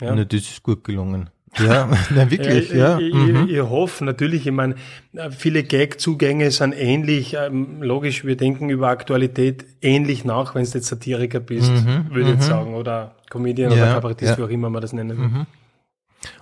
Ja. 0.00 0.12
Und 0.12 0.32
das 0.32 0.40
ist 0.40 0.62
gut 0.62 0.84
gelungen. 0.84 1.28
Ja, 1.58 1.88
nein, 2.10 2.30
wirklich, 2.30 2.72
ja. 2.72 2.98
Ich, 2.98 3.12
mhm. 3.12 3.44
ich, 3.46 3.56
ich, 3.56 3.60
hoffe 3.60 4.04
natürlich, 4.04 4.46
ich 4.46 4.52
meine, 4.52 4.76
viele 5.30 5.62
Gag-Zugänge 5.62 6.50
sind 6.50 6.72
ähnlich, 6.72 7.34
ähm, 7.34 7.82
logisch, 7.82 8.24
wir 8.24 8.36
denken 8.36 8.70
über 8.70 8.88
Aktualität 8.88 9.66
ähnlich 9.82 10.24
nach, 10.24 10.54
wenn 10.54 10.64
du 10.64 10.70
jetzt 10.70 10.86
Satiriker 10.86 11.40
bist, 11.40 11.70
mhm. 11.70 12.06
würde 12.08 12.22
ich 12.22 12.28
jetzt 12.28 12.46
mhm. 12.46 12.50
sagen, 12.50 12.74
oder 12.74 13.16
Comedian 13.28 13.70
ja, 13.72 13.82
oder 13.82 13.92
Kabarettist, 13.94 14.32
ja. 14.32 14.38
wie 14.38 14.42
auch 14.44 14.48
immer 14.48 14.70
man 14.70 14.80
das 14.80 14.92
nennen 14.92 15.18
will. 15.18 15.28
Mhm. 15.28 15.46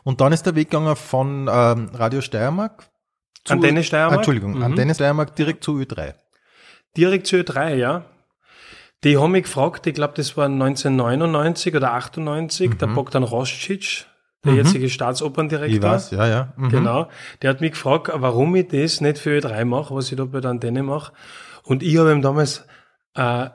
Und 0.04 0.20
dann 0.20 0.32
ist 0.32 0.44
der 0.46 0.54
Weg 0.54 0.70
gegangen 0.70 0.94
von 0.94 1.48
ähm, 1.50 1.90
Radio 1.94 2.20
Steiermark 2.20 2.88
zu, 3.44 3.54
Antenne 3.54 3.82
Steiermark? 3.82 4.18
Entschuldigung, 4.18 4.56
mhm. 4.56 4.62
Antenne 4.62 4.94
Steiermark 4.94 5.34
direkt 5.34 5.64
zu 5.64 5.78
Ö3. 5.78 6.14
Direkt 6.96 7.26
zu 7.26 7.36
Ö3, 7.36 7.74
ja. 7.74 8.04
Die 9.02 9.16
haben 9.16 9.32
mich 9.32 9.44
gefragt, 9.44 9.86
ich 9.86 9.94
glaube, 9.94 10.12
das 10.16 10.36
war 10.36 10.44
1999 10.44 11.74
oder 11.74 11.94
98, 11.94 12.74
der 12.74 12.86
Bogdan 12.88 13.22
Roscic, 13.22 14.04
der 14.44 14.52
mhm. 14.52 14.59
jetzige 14.59 14.88
Staatsoperndirektor. 14.88 15.76
Ich 15.76 15.82
weiß, 15.82 16.11
ja, 16.12 16.26
ja. 16.26 16.52
Mhm. 16.56 16.68
Genau. 16.70 17.09
Der 17.42 17.50
hat 17.50 17.61
mich 17.61 17.73
gefragt, 17.73 18.11
warum 18.12 18.54
ich 18.56 18.68
das 18.68 19.00
nicht 19.00 19.18
für 19.18 19.38
Ö3 19.38 19.64
mache, 19.64 19.94
was 19.94 20.11
ich 20.11 20.16
da 20.16 20.25
bei 20.25 20.40
der 20.40 20.50
Antenne 20.50 20.82
mache. 20.82 21.12
Und 21.64 21.82
ich 21.82 21.99
habe 21.99 22.12
ihm 22.12 22.23
damals 22.23 22.66
äh, 23.14 23.50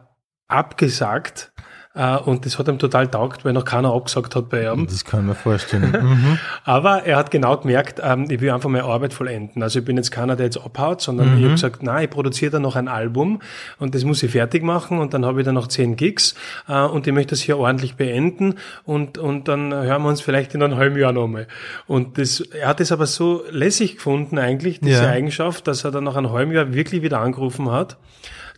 abgesagt, 0.48 1.54
und 1.96 2.46
das 2.46 2.60
hat 2.60 2.68
ihm 2.68 2.78
total 2.78 3.08
taugt, 3.08 3.46
weil 3.46 3.54
noch 3.54 3.64
keiner 3.64 3.94
abgesagt 3.94 4.36
hat 4.36 4.50
bei 4.50 4.72
ihm. 4.72 4.86
Das 4.86 5.06
kann 5.06 5.26
man 5.26 5.36
vorstellen. 5.36 5.92
mhm. 6.02 6.40
Aber 6.66 7.04
er 7.04 7.16
hat 7.16 7.32
genau 7.32 7.56
gemerkt, 7.58 8.02
ähm, 8.04 8.28
ich 8.30 8.42
will 8.42 8.52
einfach 8.52 8.70
meine 8.70 8.84
Arbeit 8.84 9.14
vollenden. 9.14 9.64
Also 9.64 9.80
ich 9.80 9.86
bin 9.86 9.96
jetzt 9.96 10.12
keiner, 10.12 10.36
der 10.36 10.48
jetzt 10.48 10.58
abhaut, 10.58 11.02
sondern 11.02 11.32
mhm. 11.32 11.38
ich 11.38 11.44
habe 11.44 11.54
gesagt, 11.54 11.84
nein, 11.84 12.04
ich 12.06 12.10
produziere 12.10 12.52
da 12.52 12.60
noch 12.60 12.76
ein 12.76 12.90
Album 12.90 13.42
und 13.80 13.96
das 13.96 14.04
muss 14.04 14.22
ich 14.24 14.32
fertig 14.32 14.62
machen 14.62 15.00
und 15.00 15.14
dann 15.14 15.26
habe 15.26 15.40
ich 15.40 15.46
da 15.46 15.54
noch 15.54 15.68
zehn 15.68 15.96
Gigs 15.96 16.36
äh, 16.68 16.82
und 16.82 17.08
ich 17.08 17.14
möchte 17.14 17.32
das 17.32 17.42
hier 17.42 17.58
ordentlich 17.58 17.96
beenden 17.96 18.56
und, 18.84 19.18
und 19.18 19.48
dann 19.48 19.74
hören 19.74 20.04
wir 20.04 20.10
uns 20.10 20.22
vielleicht 20.22 20.54
in 20.54 20.64
einem 20.64 20.76
halben 20.76 20.98
Jahr 20.98 21.14
nochmal. 21.14 21.48
Und 21.88 22.18
das, 22.18 22.42
er 22.42 22.68
hat 22.68 22.82
es 22.82 22.92
aber 22.92 23.06
so 23.06 23.44
lässig 23.50 23.96
gefunden 23.96 24.38
eigentlich, 24.38 24.82
diese 24.82 25.04
ja. 25.04 25.10
Eigenschaft, 25.10 25.68
dass 25.68 25.86
er 25.86 25.92
dann 25.92 26.04
nach 26.04 26.16
einem 26.16 26.32
halben 26.32 26.52
Jahr 26.52 26.74
wirklich 26.74 27.02
wieder 27.02 27.22
angerufen 27.22 27.72
hat 27.72 27.98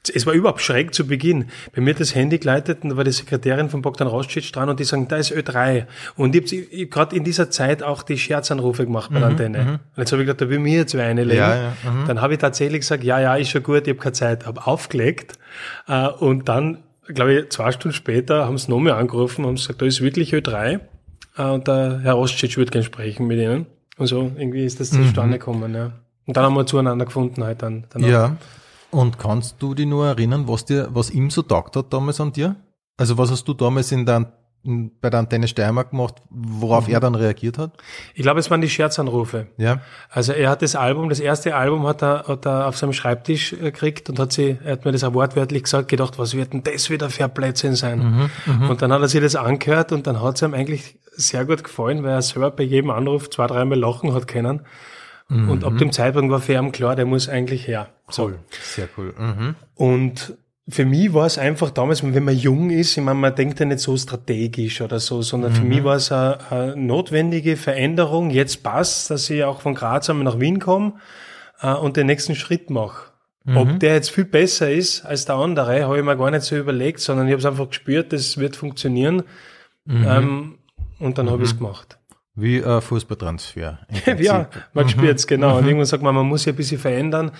es 0.09 0.25
war 0.25 0.33
überhaupt 0.33 0.61
schräg 0.61 0.93
zu 0.93 1.07
Beginn. 1.07 1.45
Bei 1.75 1.81
mir 1.81 1.93
das 1.93 2.15
Handy 2.15 2.37
geleitet 2.37 2.83
und 2.83 2.89
da 2.89 2.97
war 2.97 3.03
die 3.03 3.11
Sekretärin 3.11 3.69
von 3.69 3.81
Bogdan 3.81 4.07
Rostschitsch 4.07 4.55
dran 4.55 4.69
und 4.69 4.79
die 4.79 4.83
sagen, 4.83 5.07
da 5.07 5.17
ist 5.17 5.31
Ö3. 5.31 5.85
Und 6.15 6.35
ich 6.35 6.51
habe 6.51 6.83
hab 6.83 6.91
gerade 6.91 7.15
in 7.15 7.23
dieser 7.23 7.49
Zeit 7.49 7.83
auch 7.83 8.03
die 8.03 8.17
Scherzanrufe 8.17 8.85
gemacht 8.85 9.11
bei 9.11 9.19
der 9.19 9.29
mhm, 9.29 9.35
Antenne. 9.35 9.63
Mhm. 9.63 9.69
Und 9.69 9.79
jetzt 9.97 10.11
habe 10.11 10.21
ich 10.21 10.27
gedacht, 10.27 10.41
da 10.41 10.49
will 10.49 10.59
mir 10.59 10.77
jetzt 10.77 10.95
eine 10.95 11.23
legen. 11.23 11.39
Ja, 11.39 11.55
ja, 11.55 11.73
mhm. 11.83 12.07
Dann 12.07 12.21
habe 12.21 12.33
ich 12.33 12.39
tatsächlich 12.39 12.81
gesagt, 12.81 13.03
ja, 13.03 13.19
ja, 13.19 13.35
ist 13.35 13.49
schon 13.49 13.63
gut, 13.63 13.83
ich 13.83 13.89
habe 13.89 13.99
keine 13.99 14.13
Zeit. 14.13 14.45
Habe 14.45 14.65
aufgelegt 14.65 15.37
äh, 15.87 16.07
und 16.07 16.49
dann, 16.49 16.79
glaube 17.07 17.33
ich, 17.33 17.49
zwei 17.49 17.71
Stunden 17.71 17.95
später 17.95 18.45
haben 18.45 18.57
sie 18.57 18.69
nochmal 18.69 18.93
angerufen 18.93 19.43
und 19.43 19.49
haben 19.49 19.55
gesagt, 19.55 19.81
da 19.81 19.85
ist 19.85 20.01
wirklich 20.01 20.33
Ö3 20.33 20.79
äh, 21.37 21.43
und 21.43 21.67
der 21.67 21.99
Herr 22.03 22.13
Rostschitsch 22.13 22.57
würde 22.57 22.71
gerne 22.71 22.85
sprechen 22.85 23.27
mit 23.27 23.39
Ihnen. 23.39 23.65
Und 23.97 24.07
so 24.07 24.31
irgendwie 24.37 24.63
ist 24.63 24.79
das 24.79 24.91
zustande 24.91 25.35
mhm. 25.35 25.39
gekommen. 25.39 25.73
Ja. 25.73 25.91
Und 26.25 26.37
dann 26.37 26.43
haben 26.43 26.55
wir 26.55 26.65
zueinander 26.65 27.05
gefunden 27.05 27.43
halt 27.43 27.63
dann. 27.63 27.85
Danach. 27.89 28.07
Ja. 28.07 28.37
Und 28.97 29.19
kannst 29.19 29.61
du 29.61 29.75
dich 29.75 29.85
nur 29.85 30.07
erinnern, 30.07 30.47
was 30.47 30.65
dir, 30.65 30.87
was 30.89 31.11
ihm 31.11 31.29
so 31.29 31.43
taugt 31.43 31.75
hat 31.75 31.93
damals 31.93 32.19
an 32.19 32.33
dir? 32.33 32.55
Also 32.97 33.15
was 33.19 33.29
hast 33.29 33.47
du 33.47 33.53
damals 33.53 33.91
in 33.91 34.07
der, 34.07 34.33
in, 34.63 34.89
bei 34.99 35.11
der 35.11 35.19
Antenne 35.19 35.47
Steiermark 35.47 35.91
gemacht, 35.91 36.15
worauf 36.31 36.87
mhm. 36.87 36.95
er 36.95 36.99
dann 36.99 37.13
reagiert 37.13 37.59
hat? 37.59 37.73
Ich 38.15 38.23
glaube, 38.23 38.39
es 38.39 38.49
waren 38.49 38.59
die 38.59 38.69
Scherzanrufe. 38.69 39.49
Ja. 39.57 39.81
Also 40.09 40.33
er 40.33 40.49
hat 40.49 40.63
das 40.63 40.75
Album, 40.75 41.09
das 41.09 41.19
erste 41.19 41.55
Album 41.55 41.85
hat 41.85 42.01
er, 42.01 42.23
hat 42.27 42.47
er 42.47 42.67
auf 42.67 42.75
seinem 42.75 42.93
Schreibtisch 42.93 43.53
äh, 43.53 43.57
gekriegt 43.57 44.09
und 44.09 44.17
hat 44.17 44.33
sie, 44.33 44.57
er 44.63 44.71
hat 44.71 44.85
mir 44.85 44.93
das 44.93 45.03
auch 45.03 45.13
wortwörtlich 45.13 45.61
gesagt, 45.61 45.89
gedacht, 45.89 46.17
was 46.17 46.33
wird 46.33 46.53
denn 46.53 46.63
das 46.63 46.89
wieder 46.89 47.11
für 47.11 47.25
ein 47.25 47.33
Blödsinn 47.35 47.75
sein? 47.75 47.99
Mhm, 47.99 48.29
mhm, 48.47 48.69
und 48.71 48.81
dann 48.81 48.91
hat 48.91 49.01
er 49.01 49.07
sich 49.09 49.21
das 49.21 49.35
angehört 49.35 49.91
und 49.91 50.07
dann 50.07 50.23
hat 50.23 50.37
es 50.37 50.41
ihm 50.41 50.55
eigentlich 50.55 50.97
sehr 51.11 51.45
gut 51.45 51.63
gefallen, 51.63 52.01
weil 52.01 52.13
er 52.13 52.21
selber 52.23 52.49
bei 52.49 52.63
jedem 52.63 52.89
Anruf 52.89 53.29
zwei, 53.29 53.45
dreimal 53.45 53.77
lachen 53.77 54.15
hat 54.15 54.27
können. 54.27 54.61
Mhm. 55.29 55.49
Und 55.49 55.63
ab 55.63 55.73
mhm. 55.73 55.77
dem 55.77 55.91
Zeitpunkt 55.91 56.31
war 56.31 56.39
für 56.39 56.53
ihn 56.53 56.71
klar, 56.71 56.95
der 56.95 57.05
muss 57.05 57.27
eigentlich 57.27 57.67
her. 57.67 57.89
Cool, 58.17 58.39
sehr 58.49 58.87
cool. 58.97 59.13
Mhm. 59.17 59.55
Und 59.75 60.37
für 60.69 60.85
mich 60.85 61.13
war 61.13 61.25
es 61.25 61.37
einfach 61.37 61.69
damals, 61.69 62.03
wenn 62.03 62.23
man 62.23 62.35
jung 62.35 62.69
ist, 62.71 62.97
ich 62.97 63.03
meine, 63.03 63.19
man 63.19 63.35
denkt 63.35 63.59
ja 63.59 63.65
nicht 63.65 63.79
so 63.79 63.95
strategisch 63.95 64.81
oder 64.81 64.99
so, 64.99 65.21
sondern 65.21 65.51
mhm. 65.51 65.55
für 65.55 65.63
mich 65.63 65.83
war 65.83 65.95
es 65.95 66.11
eine, 66.11 66.39
eine, 66.51 66.75
notwendige 66.75 67.55
Veränderung. 67.55 68.29
Jetzt 68.29 68.63
passt, 68.63 69.09
dass 69.09 69.29
ich 69.29 69.43
auch 69.43 69.61
von 69.61 69.75
Graz 69.75 70.09
einmal 70.09 70.25
nach 70.25 70.39
Wien 70.39 70.59
komme 70.59 70.93
äh, 71.61 71.73
und 71.73 71.95
den 71.95 72.07
nächsten 72.07 72.35
Schritt 72.35 72.69
mache. 72.69 73.11
Mhm. 73.45 73.57
Ob 73.57 73.79
der 73.79 73.93
jetzt 73.93 74.11
viel 74.11 74.25
besser 74.25 74.69
ist 74.69 75.05
als 75.05 75.23
der 75.23 75.35
andere, 75.35 75.85
habe 75.85 75.97
ich 75.97 76.03
mir 76.03 76.17
gar 76.17 76.31
nicht 76.31 76.43
so 76.43 76.57
überlegt, 76.57 76.99
sondern 76.99 77.27
ich 77.27 77.31
habe 77.31 77.39
es 77.39 77.45
einfach 77.45 77.69
gespürt, 77.69 78.11
das 78.11 78.37
wird 78.37 78.57
funktionieren. 78.57 79.23
Mhm. 79.85 80.05
Ähm, 80.05 80.57
und 80.99 81.17
dann 81.17 81.29
habe 81.29 81.43
ich 81.43 81.51
es 81.51 81.57
gemacht. 81.57 81.96
Wie 82.39 82.63
ein 82.63 82.81
Fußballtransfer. 82.81 83.79
ja, 84.19 84.47
man 84.73 84.85
mhm. 84.85 84.89
spürt 84.89 85.17
es, 85.17 85.25
genau. 85.25 85.53
Mhm. 85.53 85.57
Und 85.57 85.65
irgendwann 85.65 85.85
sagt 85.87 86.03
man, 86.03 86.13
man 86.13 86.27
muss 86.27 86.43
sich 86.43 86.53
ein 86.53 86.55
bisschen 86.55 86.77
verändern. 86.77 87.31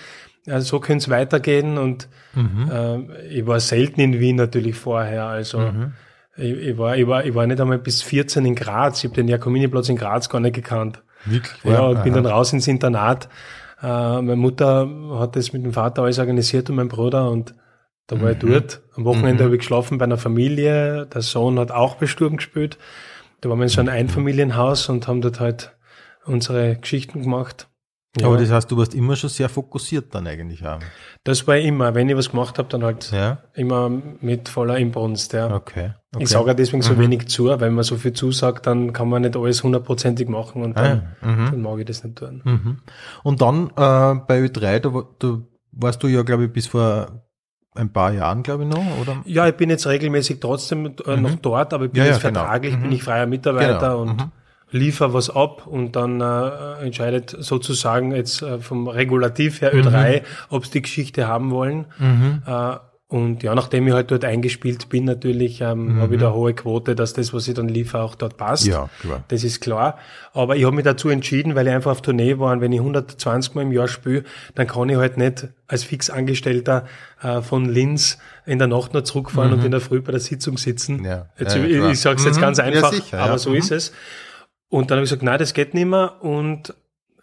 Also 0.48 0.66
so 0.66 0.80
könnte 0.80 1.04
es 1.04 1.08
weitergehen. 1.08 1.78
Und 1.78 2.08
mhm. 2.34 2.68
äh, 2.70 3.26
ich 3.28 3.46
war 3.46 3.60
selten 3.60 4.00
in 4.00 4.18
Wien 4.18 4.34
natürlich 4.34 4.74
vorher. 4.74 5.26
Also 5.26 5.60
mhm. 5.60 5.92
ich, 6.36 6.52
ich, 6.52 6.78
war, 6.78 6.96
ich, 6.96 7.06
war, 7.06 7.24
ich 7.24 7.32
war 7.32 7.46
nicht 7.46 7.60
einmal 7.60 7.78
bis 7.78 8.02
14 8.02 8.44
in 8.44 8.56
Graz. 8.56 8.98
Ich 8.98 9.04
habe 9.04 9.14
den 9.14 9.28
Jakominiplatz 9.28 9.88
in 9.88 9.96
Graz 9.96 10.28
gar 10.28 10.40
nicht 10.40 10.56
gekannt. 10.56 11.00
Wirklich? 11.24 11.62
Ja, 11.62 11.82
und 11.82 12.02
bin 12.02 12.12
dann 12.12 12.26
raus 12.26 12.52
ins 12.52 12.66
Internat. 12.66 13.28
Äh, 13.80 13.86
meine 13.86 14.34
Mutter 14.34 14.88
hat 15.20 15.36
das 15.36 15.52
mit 15.52 15.64
dem 15.64 15.74
Vater 15.74 16.02
alles 16.02 16.18
organisiert 16.18 16.68
und 16.70 16.76
mein 16.76 16.88
Bruder 16.88 17.30
und 17.30 17.54
da 18.08 18.20
war 18.20 18.32
ich 18.32 18.42
mhm. 18.42 18.50
dort. 18.50 18.80
Am 18.96 19.04
Wochenende 19.04 19.44
mhm. 19.44 19.46
habe 19.46 19.54
ich 19.54 19.60
geschlafen 19.60 19.98
bei 19.98 20.06
einer 20.06 20.16
Familie. 20.16 21.06
Der 21.06 21.22
Sohn 21.22 21.58
hat 21.60 21.70
auch 21.70 21.96
bei 21.96 22.06
Sturm 22.06 22.38
gespielt. 22.38 22.78
Da 23.40 23.48
waren 23.48 23.58
wir 23.58 23.64
in 23.64 23.68
so 23.68 23.80
einem 23.80 23.90
Einfamilienhaus 23.90 24.88
und 24.88 25.06
haben 25.06 25.20
dort 25.20 25.40
halt 25.40 25.76
unsere 26.24 26.76
Geschichten 26.76 27.22
gemacht. 27.22 27.68
Ja. 28.18 28.26
Aber 28.26 28.38
das 28.38 28.50
heißt, 28.50 28.70
du 28.70 28.76
warst 28.76 28.94
immer 28.94 29.16
schon 29.16 29.30
sehr 29.30 29.48
fokussiert 29.48 30.14
dann 30.14 30.26
eigentlich 30.26 30.66
auch. 30.66 30.80
Das 31.24 31.46
war 31.46 31.56
immer, 31.56 31.94
wenn 31.94 32.08
ich 32.08 32.16
was 32.16 32.30
gemacht 32.30 32.58
habe, 32.58 32.68
dann 32.68 32.82
halt 32.82 33.10
ja. 33.12 33.42
immer 33.54 33.90
mit 34.20 34.48
voller 34.48 34.78
Inbrunst. 34.78 35.34
Ja. 35.34 35.54
Okay. 35.54 35.92
okay. 36.14 36.22
Ich 36.22 36.30
sage 36.30 36.54
deswegen 36.54 36.82
so 36.82 36.94
mhm. 36.94 37.00
wenig 37.00 37.28
zu, 37.28 37.46
weil 37.46 37.70
man 37.70 37.84
so 37.84 37.96
viel 37.96 38.14
zusagt, 38.14 38.66
dann 38.66 38.92
kann 38.92 39.08
man 39.08 39.22
nicht 39.22 39.36
alles 39.36 39.62
hundertprozentig 39.62 40.28
machen 40.28 40.62
und 40.62 40.76
dann, 40.76 41.14
ah, 41.20 41.26
mhm. 41.26 41.50
dann 41.50 41.62
mag 41.62 41.78
ich 41.78 41.84
das 41.84 42.02
nicht 42.02 42.16
tun. 42.16 42.40
Mhm. 42.44 42.78
Und 43.22 43.40
dann 43.42 43.68
äh, 43.68 44.20
bei 44.26 44.40
Ö3, 44.40 44.80
da, 44.80 45.04
da 45.18 45.42
warst 45.72 46.02
du 46.02 46.08
ja, 46.08 46.22
glaube 46.22 46.46
ich, 46.46 46.52
bis 46.52 46.66
vor 46.66 47.27
ein 47.78 47.90
paar 47.90 48.12
Jahren, 48.12 48.42
glaube 48.42 48.64
ich, 48.64 48.68
noch, 48.68 48.84
oder? 49.00 49.22
Ja, 49.24 49.46
ich 49.48 49.54
bin 49.54 49.70
jetzt 49.70 49.86
regelmäßig 49.86 50.40
trotzdem 50.40 50.94
äh, 51.06 51.16
mhm. 51.16 51.22
noch 51.22 51.34
dort, 51.36 51.72
aber 51.72 51.86
ich 51.86 51.92
bin 51.92 52.02
ja, 52.02 52.08
jetzt 52.08 52.22
ja, 52.22 52.28
genau. 52.28 52.40
vertraglich, 52.40 52.72
genau. 52.72 52.84
bin 52.84 52.92
ich 52.92 53.02
freier 53.02 53.26
Mitarbeiter 53.26 53.78
genau. 53.78 54.00
und 54.02 54.16
mhm. 54.16 54.32
liefere 54.70 55.14
was 55.14 55.30
ab 55.30 55.66
und 55.66 55.96
dann 55.96 56.20
äh, 56.20 56.84
entscheidet 56.84 57.36
sozusagen 57.38 58.12
jetzt 58.14 58.42
äh, 58.42 58.58
vom 58.58 58.88
Regulativ 58.88 59.60
her 59.60 59.74
Ö3, 59.74 60.20
mhm. 60.20 60.24
ob 60.50 60.66
sie 60.66 60.72
die 60.72 60.82
Geschichte 60.82 61.28
haben 61.28 61.50
wollen. 61.50 61.86
Mhm. 61.98 62.42
Äh, 62.46 62.76
und 63.10 63.42
ja, 63.42 63.54
nachdem 63.54 63.86
ich 63.88 63.94
halt 63.94 64.10
dort 64.10 64.26
eingespielt 64.26 64.90
bin, 64.90 65.04
natürlich 65.04 65.62
ähm, 65.62 65.94
mhm. 65.94 66.00
habe 66.02 66.14
ich 66.14 66.20
da 66.20 66.26
eine 66.26 66.36
hohe 66.36 66.52
Quote, 66.52 66.94
dass 66.94 67.14
das, 67.14 67.32
was 67.32 67.48
ich 67.48 67.54
dann 67.54 67.66
liefere, 67.66 68.02
auch 68.02 68.14
dort 68.14 68.36
passt. 68.36 68.66
Ja, 68.66 68.90
klar. 69.00 69.24
Das 69.28 69.44
ist 69.44 69.62
klar. 69.62 69.98
Aber 70.34 70.56
ich 70.56 70.66
habe 70.66 70.76
mich 70.76 70.84
dazu 70.84 71.08
entschieden, 71.08 71.54
weil 71.54 71.66
ich 71.66 71.72
einfach 71.72 71.92
auf 71.92 72.02
Tournee 72.02 72.38
war 72.38 72.52
und 72.52 72.60
wenn 72.60 72.70
ich 72.70 72.80
120 72.80 73.54
Mal 73.54 73.62
im 73.62 73.72
Jahr 73.72 73.88
spiele, 73.88 74.24
dann 74.56 74.66
kann 74.66 74.90
ich 74.90 74.96
halt 74.96 75.16
nicht 75.16 75.48
als 75.66 75.84
Fixangestellter 75.84 76.84
äh, 77.22 77.40
von 77.40 77.64
Linz 77.64 78.18
in 78.44 78.58
der 78.58 78.68
Nacht 78.68 78.92
noch 78.92 79.04
zurückfahren 79.04 79.52
mhm. 79.52 79.58
und 79.58 79.64
in 79.64 79.70
der 79.70 79.80
Früh 79.80 80.02
bei 80.02 80.12
der 80.12 80.20
Sitzung 80.20 80.58
sitzen. 80.58 81.02
Ja. 81.02 81.30
Jetzt, 81.38 81.56
ja, 81.56 81.64
ich 81.64 81.82
ich 81.82 82.00
sage 82.00 82.16
es 82.16 82.26
jetzt 82.26 82.36
mhm. 82.36 82.42
ganz 82.42 82.58
einfach, 82.58 82.92
ja, 82.92 82.98
sicher, 82.98 83.20
aber 83.20 83.38
so 83.38 83.50
mhm. 83.50 83.56
ist 83.56 83.70
es. 83.70 83.92
Und 84.68 84.90
dann 84.90 84.96
habe 84.98 85.04
ich 85.04 85.10
gesagt, 85.10 85.22
nein, 85.22 85.38
das 85.38 85.54
geht 85.54 85.72
nicht 85.72 85.86
mehr. 85.86 86.22
Und 86.22 86.74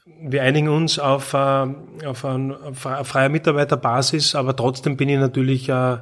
wir 0.05 0.43
einigen 0.43 0.69
uns 0.69 0.99
auf, 0.99 1.33
äh, 1.33 1.67
auf 2.05 2.25
eine 2.25 2.57
freie 2.73 3.29
Mitarbeiterbasis, 3.29 4.35
aber 4.35 4.55
trotzdem 4.55 4.97
bin 4.97 5.09
ich 5.09 5.19
natürlich 5.19 5.67
äh, 5.69 5.97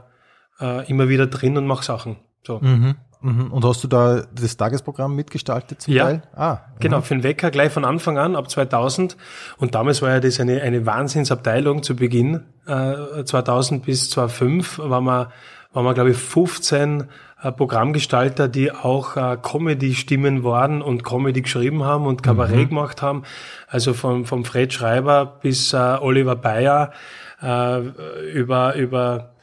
äh, 0.60 0.90
immer 0.90 1.10
wieder 1.10 1.28
drin 1.28 1.58
und 1.58 1.66
mache 1.66 1.84
Sachen. 1.84 2.18
So. 2.46 2.60
Mhm, 2.60 2.96
mhm. 3.22 3.52
Und 3.52 3.64
hast 3.64 3.84
du 3.84 3.88
da 3.88 4.24
das 4.34 4.58
Tagesprogramm 4.58 5.16
mitgestaltet 5.16 5.82
zum 5.82 5.94
ja, 5.94 6.06
Teil? 6.06 6.24
Ah, 6.36 6.60
genau, 6.80 7.02
für 7.02 7.16
den 7.16 7.24
Wecker 7.24 7.50
gleich 7.50 7.72
von 7.72 7.86
Anfang 7.86 8.18
an, 8.18 8.36
ab 8.36 8.50
2000. 8.50 9.16
Und 9.58 9.74
damals 9.74 10.02
war 10.02 10.10
ja 10.10 10.20
das 10.20 10.40
eine, 10.40 10.62
eine 10.62 10.86
Wahnsinnsabteilung 10.86 11.82
zu 11.82 11.96
Beginn. 11.96 12.44
Äh, 12.68 13.24
2000 13.24 13.86
bis 13.86 14.10
2005 14.10 14.80
waren 14.80 15.06
wir, 15.06 15.32
waren 15.72 15.86
wir 15.86 15.94
glaube 15.94 16.12
ich, 16.12 16.18
15 16.18 17.02
äh, 17.02 17.06
Programmgestalter, 17.52 18.48
die 18.48 18.72
auch 18.72 19.18
äh, 19.18 19.38
Comedy-Stimmen 19.42 20.44
waren 20.44 20.82
und 20.82 21.04
Comedy 21.04 21.42
geschrieben 21.42 21.84
haben 21.84 22.06
und 22.06 22.24
Kabarett 22.24 22.56
mhm. 22.56 22.70
gemacht 22.70 23.02
haben. 23.02 23.24
Also 23.68 23.94
vom, 23.94 24.26
vom 24.26 24.46
Fred 24.46 24.72
Schreiber 24.74 25.40
bis 25.42 25.74
äh, 25.74 25.78
Oliver 25.78 26.36
Bayer 26.36 26.92
äh, 27.42 27.80
über, 28.32 28.76
über 28.76 29.36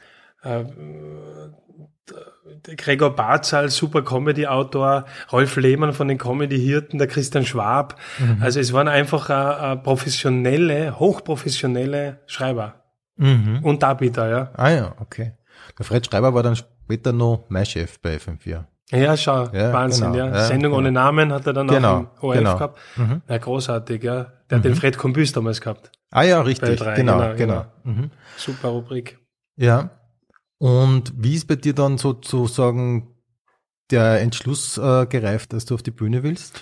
äh, 0.43 0.63
Gregor 2.77 3.15
Barzal, 3.15 3.69
super 3.69 4.03
Comedy-Autor, 4.03 5.05
Rolf 5.31 5.55
Lehmann 5.55 5.93
von 5.93 6.07
den 6.07 6.17
Comedy-Hirten, 6.17 6.99
der 6.99 7.07
Christian 7.07 7.45
Schwab. 7.45 7.99
Mhm. 8.19 8.37
Also 8.41 8.59
es 8.59 8.73
waren 8.73 8.87
einfach 8.87 9.29
äh, 9.29 9.73
äh, 9.73 9.75
professionelle, 9.77 10.99
hochprofessionelle 10.99 12.19
Schreiber. 12.27 12.75
Mhm. 13.17 13.59
Und 13.63 13.83
Darbieter, 13.83 14.29
ja. 14.29 14.51
Ah 14.55 14.69
ja, 14.69 14.95
okay. 14.99 15.33
Der 15.77 15.85
Fred 15.85 16.05
Schreiber 16.05 16.33
war 16.33 16.43
dann 16.43 16.55
später 16.55 17.11
noch 17.11 17.45
mein 17.49 17.65
Chef 17.65 17.99
bei 17.99 18.17
FM4. 18.17 18.65
Ja, 18.91 19.15
schau, 19.15 19.47
ja, 19.53 19.71
Wahnsinn, 19.71 20.11
genau, 20.11 20.25
ja. 20.25 20.35
ja. 20.35 20.43
Sendung 20.45 20.71
genau. 20.71 20.77
ohne 20.79 20.91
Namen 20.91 21.31
hat 21.31 21.47
er 21.47 21.53
dann 21.53 21.67
genau, 21.67 21.95
auch 21.95 21.99
im 21.99 22.07
ORF 22.21 22.37
genau. 22.37 22.53
gehabt. 22.55 22.79
Mhm. 22.97 23.21
Ja, 23.27 23.37
großartig, 23.37 24.03
ja. 24.03 24.33
Der 24.49 24.57
mhm. 24.57 24.59
hat 24.59 24.65
den 24.65 24.75
Fred 24.75 24.97
Kombüs 24.97 25.31
damals 25.31 25.61
gehabt. 25.61 25.91
Ah 26.11 26.23
ja, 26.23 26.41
richtig, 26.41 26.77
genau, 26.79 26.95
genau. 26.95 27.17
genau. 27.19 27.35
genau. 27.35 27.65
Mhm. 27.85 28.11
Super 28.35 28.69
Rubrik. 28.69 29.17
Ja. 29.55 29.91
Und 30.57 31.13
wie 31.15 31.35
ist 31.35 31.47
bei 31.47 31.55
dir 31.55 31.73
dann 31.73 31.97
sozusagen 31.97 33.15
der 33.91 34.21
Entschluss 34.21 34.77
äh, 34.77 35.05
gereift, 35.05 35.53
dass 35.53 35.65
du 35.65 35.75
auf 35.75 35.83
die 35.83 35.91
Bühne 35.91 36.23
willst? 36.23 36.61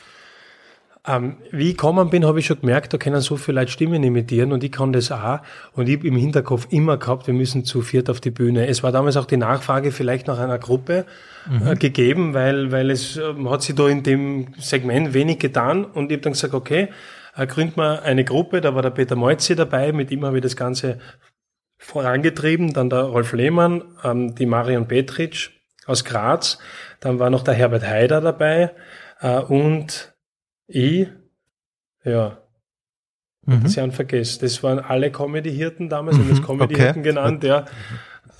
Ähm, 1.07 1.37
wie 1.51 1.69
ich 1.69 1.77
gekommen 1.77 2.09
bin, 2.09 2.25
habe 2.25 2.39
ich 2.39 2.45
schon 2.45 2.59
gemerkt, 2.59 2.93
da 2.93 2.97
können 2.97 3.21
so 3.21 3.37
viele 3.37 3.61
Leute 3.61 3.71
Stimmen 3.71 4.03
imitieren 4.03 4.51
und 4.51 4.63
ich 4.63 4.71
kann 4.71 4.91
das 4.91 5.11
auch. 5.11 5.39
Und 5.73 5.87
ich 5.87 5.97
habe 5.97 6.07
im 6.07 6.17
Hinterkopf 6.17 6.67
immer 6.71 6.97
gehabt, 6.97 7.27
wir 7.27 7.33
müssen 7.33 7.63
zu 7.63 7.81
viert 7.81 8.09
auf 8.09 8.19
die 8.19 8.31
Bühne. 8.31 8.67
Es 8.67 8.83
war 8.83 8.91
damals 8.91 9.15
auch 9.15 9.25
die 9.25 9.37
Nachfrage 9.37 9.91
vielleicht 9.91 10.27
nach 10.27 10.39
einer 10.39 10.59
Gruppe 10.59 11.05
mhm. 11.49 11.67
äh, 11.67 11.75
gegeben, 11.75 12.33
weil, 12.33 12.71
weil 12.73 12.91
es 12.91 13.15
äh, 13.15 13.33
hat 13.45 13.61
sich 13.61 13.75
da 13.75 13.87
in 13.87 14.03
dem 14.03 14.53
Segment 14.57 15.13
wenig 15.13 15.39
getan 15.39 15.85
und 15.85 16.11
ich 16.11 16.17
habe 16.17 16.23
dann 16.23 16.33
gesagt, 16.33 16.53
okay, 16.53 16.89
äh, 17.35 17.47
gründen 17.47 17.77
wir 17.77 18.03
eine 18.03 18.25
Gruppe, 18.25 18.59
da 18.59 18.75
war 18.75 18.81
der 18.81 18.89
Peter 18.89 19.15
Meutzi 19.15 19.55
dabei, 19.55 19.93
mit 19.93 20.11
ihm 20.11 20.25
habe 20.25 20.37
ich 20.37 20.43
das 20.43 20.57
Ganze 20.57 20.99
vorangetrieben, 21.77 22.73
dann 22.73 22.89
der 22.89 23.03
Rolf 23.03 23.31
Lehmann, 23.31 23.83
ähm, 24.03 24.35
die 24.35 24.45
Marion 24.45 24.87
Petritsch, 24.87 25.51
aus 25.89 26.05
Graz. 26.05 26.59
Dann 26.99 27.19
war 27.19 27.29
noch 27.29 27.43
der 27.43 27.55
Herbert 27.55 27.83
Haider 27.83 28.21
dabei 28.21 28.71
äh, 29.21 29.39
und 29.39 30.13
ich, 30.69 31.07
ja, 32.05 32.37
mhm. 33.45 33.67
Sie 33.67 33.81
haben 33.81 33.91
vergessen. 33.91 34.39
Das 34.41 34.61
waren 34.63 34.79
alle 34.79 35.11
Comedy-Hirten 35.11 35.89
damals, 35.89 36.17
mhm. 36.17 36.21
haben 36.21 36.29
das 36.29 36.43
Comedy-Hirten 36.43 37.01
okay. 37.01 37.09
genannt, 37.09 37.43
ja. 37.43 37.65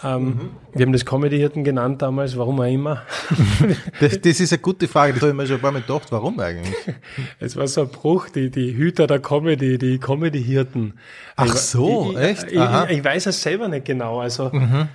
Ähm, 0.01 0.23
mhm. 0.23 0.49
Wir 0.73 0.85
haben 0.85 0.93
das 0.93 1.05
Comedy-Hirten 1.05 1.63
genannt 1.63 2.01
damals, 2.01 2.37
warum 2.37 2.61
auch 2.61 2.71
immer. 2.71 3.03
das, 3.99 4.21
das, 4.21 4.39
ist 4.39 4.53
eine 4.53 4.61
gute 4.61 4.87
Frage, 4.87 5.13
das 5.13 5.21
habe 5.21 5.31
ich 5.31 5.37
mir 5.37 5.45
schon 5.45 5.57
ein 5.57 5.61
paar 5.61 5.71
Mal 5.71 5.81
gedacht, 5.81 6.11
warum 6.11 6.39
eigentlich? 6.39 6.73
Es 7.39 7.57
war 7.57 7.67
so 7.67 7.81
ein 7.81 7.89
Bruch, 7.89 8.29
die, 8.29 8.49
die 8.49 8.75
Hüter 8.75 9.07
der 9.07 9.19
Comedy, 9.19 9.77
die 9.77 9.97
Comedy-Hirten. 9.97 10.93
Ach 11.35 11.55
so, 11.55 12.11
ich, 12.11 12.17
echt? 12.17 12.43
Ich, 12.51 12.59
ich, 12.59 12.89
ich, 12.97 13.03
weiß 13.03 13.25
es 13.25 13.41
selber 13.41 13.67
nicht 13.67 13.85
genau, 13.85 14.19
also 14.19 14.51
mhm. 14.53 14.87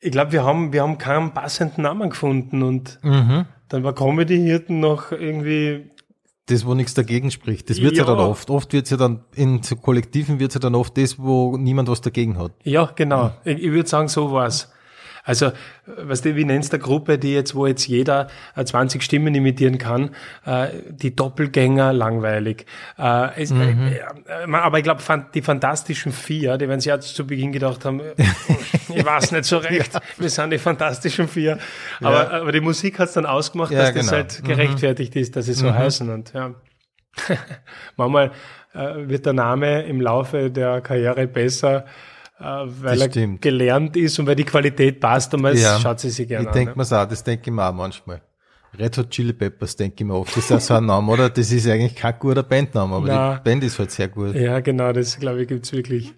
ich 0.00 0.12
glaube, 0.12 0.32
wir 0.32 0.44
haben, 0.44 0.72
wir 0.72 0.82
haben 0.82 0.96
keinen 0.96 1.34
passenden 1.34 1.82
Namen 1.82 2.10
gefunden 2.10 2.62
und 2.62 3.00
mhm. 3.02 3.44
dann 3.68 3.84
war 3.84 3.94
Comedy-Hirten 3.94 4.80
noch 4.80 5.12
irgendwie 5.12 5.90
das, 6.50 6.66
wo 6.66 6.74
nichts 6.74 6.94
dagegen 6.94 7.30
spricht. 7.30 7.70
Das 7.70 7.80
wird 7.80 7.96
ja, 7.96 8.04
ja 8.04 8.08
dann 8.08 8.18
oft. 8.18 8.50
Oft 8.50 8.72
wird 8.72 8.84
es 8.84 8.90
ja 8.90 8.96
dann, 8.96 9.20
in 9.34 9.62
so 9.62 9.76
Kollektiven 9.76 10.38
wird 10.38 10.50
es 10.50 10.54
ja 10.54 10.60
dann 10.60 10.74
oft 10.74 10.96
das, 10.96 11.18
wo 11.18 11.56
niemand 11.56 11.88
was 11.88 12.00
dagegen 12.00 12.38
hat. 12.38 12.52
Ja, 12.64 12.90
genau. 12.94 13.32
Ich, 13.44 13.62
ich 13.62 13.72
würde 13.72 13.88
sagen, 13.88 14.08
so 14.08 14.32
war's. 14.32 14.72
Also, 15.28 15.52
weißt 15.84 16.24
du, 16.24 16.36
wie 16.36 16.46
nennst 16.46 16.72
du 16.72 16.78
Gruppe, 16.78 17.18
die 17.18 17.34
jetzt, 17.34 17.54
wo 17.54 17.66
jetzt 17.66 17.86
jeder 17.86 18.28
20 18.56 18.98
äh, 18.98 19.04
Stimmen 19.04 19.34
imitieren 19.34 19.76
kann, 19.76 20.14
äh, 20.46 20.68
die 20.88 21.14
Doppelgänger 21.14 21.92
langweilig. 21.92 22.64
Äh, 22.98 23.42
es, 23.42 23.50
mhm. 23.50 23.92
aber 24.54 24.78
ich 24.78 24.84
glaube, 24.84 25.02
die 25.34 25.42
Fantastischen 25.42 26.12
Vier, 26.12 26.56
die 26.56 26.66
werden 26.66 26.80
sich 26.80 26.90
jetzt 26.90 27.14
zu 27.14 27.26
Beginn 27.26 27.52
gedacht 27.52 27.84
haben, 27.84 28.00
ich 28.94 29.04
weiß 29.04 29.32
nicht 29.32 29.44
so 29.44 29.58
recht, 29.58 29.92
ja. 29.92 30.00
wir 30.16 30.30
sind 30.30 30.50
die 30.50 30.56
Fantastischen 30.56 31.28
Vier. 31.28 31.58
Aber, 32.00 32.32
ja. 32.32 32.40
aber 32.40 32.52
die 32.52 32.62
Musik 32.62 32.98
hat 32.98 33.08
es 33.08 33.14
dann 33.14 33.26
ausgemacht, 33.26 33.70
dass 33.70 33.90
genau. 33.90 34.00
das 34.00 34.12
halt 34.12 34.42
mhm. 34.42 34.48
gerechtfertigt 34.48 35.14
mhm. 35.14 35.20
ist, 35.20 35.36
dass 35.36 35.44
sie 35.44 35.52
so 35.52 35.66
mhm. 35.66 35.74
heißen. 35.74 36.08
Und 36.08 36.32
ja, 36.32 36.54
manchmal 37.96 38.32
wird 38.72 39.26
der 39.26 39.32
Name 39.34 39.82
im 39.82 40.00
Laufe 40.00 40.50
der 40.50 40.80
Karriere 40.80 41.26
besser, 41.26 41.84
äh, 41.84 42.07
weil 42.38 43.02
er 43.02 43.08
gelernt 43.08 43.96
ist 43.96 44.18
und 44.18 44.26
weil 44.26 44.36
die 44.36 44.44
Qualität 44.44 45.00
passt 45.00 45.36
man 45.36 45.56
ja. 45.56 45.78
schaut 45.80 46.00
sie 46.00 46.10
sich 46.10 46.28
gerne 46.28 46.44
ich 46.44 46.48
an. 46.48 46.54
Ich 46.54 46.64
denke 46.64 46.78
mir 46.78 46.84
auch, 46.84 47.08
das 47.08 47.24
denke 47.24 47.50
ich 47.50 47.52
mir 47.52 47.68
auch 47.68 47.74
manchmal. 47.74 48.22
Red 48.78 48.98
Hot 48.98 49.10
Chili 49.10 49.32
Peppers 49.32 49.76
denke 49.76 49.96
ich 49.98 50.06
mir 50.06 50.14
oft. 50.14 50.36
Das 50.36 50.44
ist 50.44 50.50
ja 50.50 50.60
so 50.60 50.74
ein 50.74 50.86
Name, 50.86 51.10
oder? 51.10 51.30
Das 51.30 51.50
ist 51.50 51.66
eigentlich 51.66 51.94
kein 51.94 52.14
guter 52.18 52.42
Bandname, 52.42 52.94
aber 52.94 53.06
Na, 53.06 53.36
die 53.36 53.42
Band 53.42 53.64
ist 53.64 53.78
halt 53.78 53.90
sehr 53.90 54.08
gut. 54.08 54.34
Ja, 54.34 54.60
genau, 54.60 54.92
das 54.92 55.18
glaube 55.18 55.42
ich 55.42 55.48
gibt's 55.48 55.72
wirklich. 55.72 56.14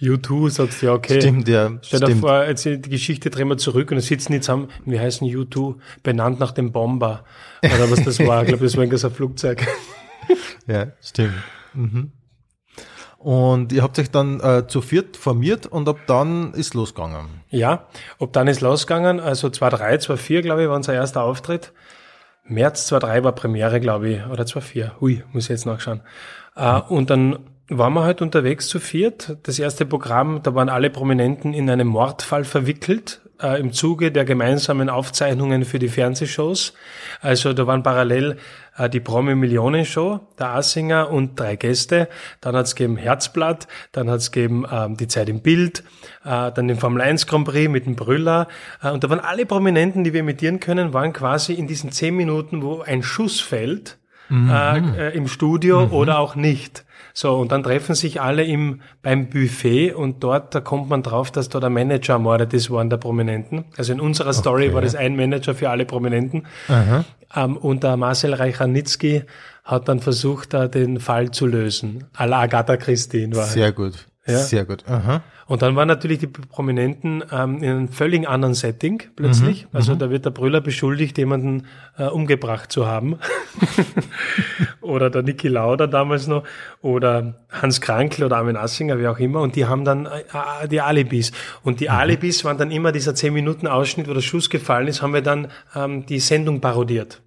U2 0.00 0.50
sagst 0.50 0.82
du 0.82 0.86
ja, 0.86 0.92
okay. 0.92 1.20
Stimmt, 1.20 1.48
ja. 1.48 1.78
Stell 1.82 2.00
dir 2.00 2.16
vor, 2.16 2.44
jetzt 2.44 2.64
die 2.64 2.80
Geschichte 2.80 3.30
drehen 3.30 3.48
wir 3.48 3.58
zurück 3.58 3.90
und 3.90 3.96
dann 3.96 4.04
sitzen 4.04 4.32
die 4.32 4.40
zusammen, 4.40 4.68
wir 4.84 5.00
heißen 5.00 5.26
U2, 5.26 5.76
benannt 6.02 6.38
nach 6.38 6.52
dem 6.52 6.70
Bomber. 6.72 7.24
Oder 7.64 7.90
was 7.90 8.04
das 8.04 8.18
war, 8.20 8.42
ich 8.42 8.48
glaube, 8.48 8.64
das 8.64 8.76
war 8.76 8.84
ein 8.84 9.10
Flugzeug. 9.10 9.66
ja, 10.66 10.92
stimmt. 11.00 11.34
Mhm. 11.74 12.12
Und 13.18 13.72
ihr 13.72 13.82
habt 13.82 13.98
euch 13.98 14.12
dann 14.12 14.38
äh, 14.40 14.68
zu 14.68 14.80
viert 14.80 15.16
formiert 15.16 15.66
und 15.66 15.88
ab 15.88 15.98
dann 16.06 16.54
ist 16.54 16.74
losgegangen. 16.74 17.42
Ja, 17.50 17.88
ab 18.20 18.32
dann 18.32 18.46
ist 18.46 18.60
losgegangen. 18.60 19.18
Also 19.18 19.48
2-3, 19.48 20.06
2-4, 20.06 20.42
glaube 20.42 20.62
ich, 20.62 20.68
war 20.68 20.76
unser 20.76 20.94
erster 20.94 21.24
Auftritt. 21.24 21.72
März 22.44 22.90
2-3 22.92 23.24
war 23.24 23.32
Premiere, 23.32 23.80
glaube 23.80 24.08
ich, 24.08 24.26
oder 24.26 24.44
2-4. 24.44 25.00
Hui, 25.00 25.24
muss 25.32 25.44
ich 25.44 25.50
jetzt 25.50 25.66
nachschauen. 25.66 26.00
Äh, 26.54 26.80
und 26.88 27.10
dann 27.10 27.40
waren 27.68 27.92
wir 27.92 28.04
halt 28.04 28.22
unterwegs 28.22 28.68
zu 28.68 28.78
viert. 28.78 29.36
Das 29.42 29.58
erste 29.58 29.84
Programm, 29.84 30.40
da 30.42 30.54
waren 30.54 30.68
alle 30.68 30.88
Prominenten 30.88 31.52
in 31.52 31.68
einem 31.68 31.88
Mordfall 31.88 32.44
verwickelt 32.44 33.20
äh, 33.42 33.60
im 33.60 33.72
Zuge 33.72 34.10
der 34.10 34.24
gemeinsamen 34.24 34.88
Aufzeichnungen 34.88 35.64
für 35.64 35.78
die 35.78 35.88
Fernsehshows. 35.88 36.74
Also 37.20 37.52
da 37.52 37.66
waren 37.66 37.82
parallel 37.82 38.36
die 38.88 39.00
Promi-Millionen-Show, 39.00 40.20
der 40.38 40.54
Assinger 40.54 41.10
und 41.10 41.38
drei 41.40 41.56
Gäste. 41.56 42.08
Dann 42.40 42.54
hat's 42.54 42.74
gegeben 42.74 42.96
Herzblatt, 42.96 43.66
dann 43.92 44.08
hat's 44.08 44.30
gegeben 44.30 44.64
ähm, 44.70 44.96
die 44.96 45.08
Zeit 45.08 45.28
im 45.28 45.40
Bild, 45.40 45.82
äh, 46.24 46.52
dann 46.52 46.68
den 46.68 46.78
Formel 46.78 47.02
1 47.02 47.26
Grand 47.26 47.46
Prix 47.46 47.68
mit 47.70 47.86
dem 47.86 47.96
Brüller. 47.96 48.46
Äh, 48.82 48.90
und 48.90 49.02
da 49.02 49.10
waren 49.10 49.20
alle 49.20 49.46
Prominenten, 49.46 50.04
die 50.04 50.12
wir 50.12 50.20
imitieren 50.20 50.60
können, 50.60 50.92
waren 50.92 51.12
quasi 51.12 51.54
in 51.54 51.66
diesen 51.66 51.90
zehn 51.90 52.14
Minuten, 52.14 52.62
wo 52.62 52.80
ein 52.80 53.02
Schuss 53.02 53.40
fällt, 53.40 53.98
mhm. 54.28 54.50
äh, 54.50 55.10
im 55.10 55.26
Studio 55.26 55.86
mhm. 55.86 55.92
oder 55.92 56.18
auch 56.18 56.36
nicht. 56.36 56.84
So, 57.20 57.34
und 57.34 57.50
dann 57.50 57.64
treffen 57.64 57.96
sich 57.96 58.20
alle 58.20 58.44
im, 58.44 58.80
beim 59.02 59.28
Buffet 59.28 59.92
und 59.92 60.22
dort, 60.22 60.54
da 60.54 60.60
kommt 60.60 60.88
man 60.88 61.02
drauf, 61.02 61.32
dass 61.32 61.48
da 61.48 61.58
der 61.58 61.68
Manager 61.68 62.12
ermordet 62.12 62.54
ist 62.54 62.70
worden, 62.70 62.90
der 62.90 62.98
Prominenten. 62.98 63.64
Also 63.76 63.92
in 63.92 64.00
unserer 64.00 64.32
Story 64.32 64.66
okay. 64.66 64.74
war 64.74 64.82
das 64.82 64.94
ein 64.94 65.16
Manager 65.16 65.52
für 65.56 65.68
alle 65.68 65.84
Prominenten. 65.84 66.46
Ähm, 67.34 67.56
und 67.56 67.82
der 67.82 67.96
Marcel 67.96 68.34
Reicharnitzky 68.34 69.24
hat 69.64 69.88
dann 69.88 69.98
versucht, 69.98 70.54
da 70.54 70.68
den 70.68 71.00
Fall 71.00 71.32
zu 71.32 71.46
lösen. 71.46 72.04
A 72.14 72.24
la 72.24 72.42
Agatha 72.42 72.76
Christie 72.76 73.28
war. 73.34 73.46
Sehr 73.46 73.72
gut. 73.72 74.06
Ja? 74.28 74.38
Sehr 74.38 74.64
gut. 74.64 74.84
Aha. 74.86 75.22
Und 75.46 75.62
dann 75.62 75.76
waren 75.76 75.88
natürlich 75.88 76.18
die 76.18 76.26
Prominenten 76.26 77.24
ähm, 77.32 77.62
in 77.62 77.70
einem 77.70 77.88
völlig 77.88 78.28
anderen 78.28 78.52
Setting 78.52 79.02
plötzlich. 79.16 79.62
Mhm, 79.64 79.68
also 79.72 79.94
mhm. 79.94 79.98
da 79.98 80.10
wird 80.10 80.26
der 80.26 80.30
Brüller 80.30 80.60
beschuldigt, 80.60 81.16
jemanden 81.16 81.66
äh, 81.96 82.04
umgebracht 82.04 82.70
zu 82.70 82.86
haben. 82.86 83.18
oder 84.82 85.08
der 85.08 85.22
Niki 85.22 85.48
Lauder 85.48 85.88
damals 85.88 86.26
noch. 86.26 86.44
Oder 86.82 87.46
Hans 87.50 87.80
Krankl 87.80 88.24
oder 88.24 88.36
Armin 88.36 88.56
Assinger, 88.56 88.98
wie 88.98 89.06
auch 89.06 89.18
immer. 89.18 89.40
Und 89.40 89.56
die 89.56 89.64
haben 89.64 89.86
dann 89.86 90.04
äh, 90.04 90.20
äh 90.64 90.68
die 90.68 90.82
Alibis. 90.82 91.32
Und 91.62 91.80
die 91.80 91.86
mhm. 91.88 91.94
Alibis 91.94 92.44
waren 92.44 92.58
dann 92.58 92.70
immer 92.70 92.92
dieser 92.92 93.14
10 93.14 93.32
Minuten 93.32 93.66
Ausschnitt, 93.66 94.06
wo 94.06 94.12
der 94.12 94.20
Schuss 94.20 94.50
gefallen 94.50 94.86
ist, 94.86 95.00
haben 95.00 95.14
wir 95.14 95.22
dann 95.22 95.48
ähm, 95.74 96.04
die 96.04 96.20
Sendung 96.20 96.60
parodiert. 96.60 97.22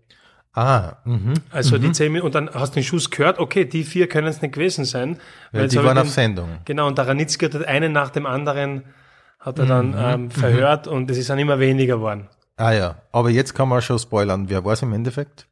Ah, 0.54 0.98
mhm, 1.06 1.34
also 1.50 1.78
die 1.78 1.88
mhm. 1.88 1.94
zehn 1.94 2.12
Minuten, 2.12 2.26
und 2.26 2.36
dann 2.36 2.54
hast 2.54 2.76
du 2.76 2.82
den 2.82 2.84
Schuss 2.84 3.10
gehört, 3.10 3.40
okay, 3.40 3.64
die 3.64 3.84
vier 3.84 4.08
können 4.08 4.28
es 4.28 4.42
nicht 4.42 4.54
gewesen 4.54 4.84
sein. 4.84 5.18
Weil 5.54 5.70
die 5.70 5.78
waren 5.78 5.96
den, 5.96 5.98
auf 6.00 6.10
Sendung. 6.10 6.50
Genau, 6.66 6.88
und 6.88 6.98
der 6.98 7.08
Ranitzky 7.08 7.46
hat 7.46 7.66
einen 7.66 7.94
nach 7.94 8.10
dem 8.10 8.26
anderen 8.26 8.84
hat 9.40 9.58
er 9.58 9.66
dann 9.66 9.90
mhm. 9.90 9.98
ähm, 9.98 10.22
mhm. 10.24 10.32
verhört 10.32 10.88
und 10.88 11.10
es 11.10 11.18
ist 11.18 11.30
dann 11.30 11.40
immer 11.40 11.60
weniger 11.60 11.96
geworden. 11.96 12.28
Ah 12.58 12.72
ja, 12.74 12.96
aber 13.12 13.30
jetzt 13.30 13.56
kann 13.56 13.70
man 13.70 13.82
schon 13.82 13.98
spoilern. 13.98 14.50
Wer 14.50 14.64
war 14.64 14.74
es 14.74 14.82
im 14.84 14.94
Endeffekt? 14.94 15.48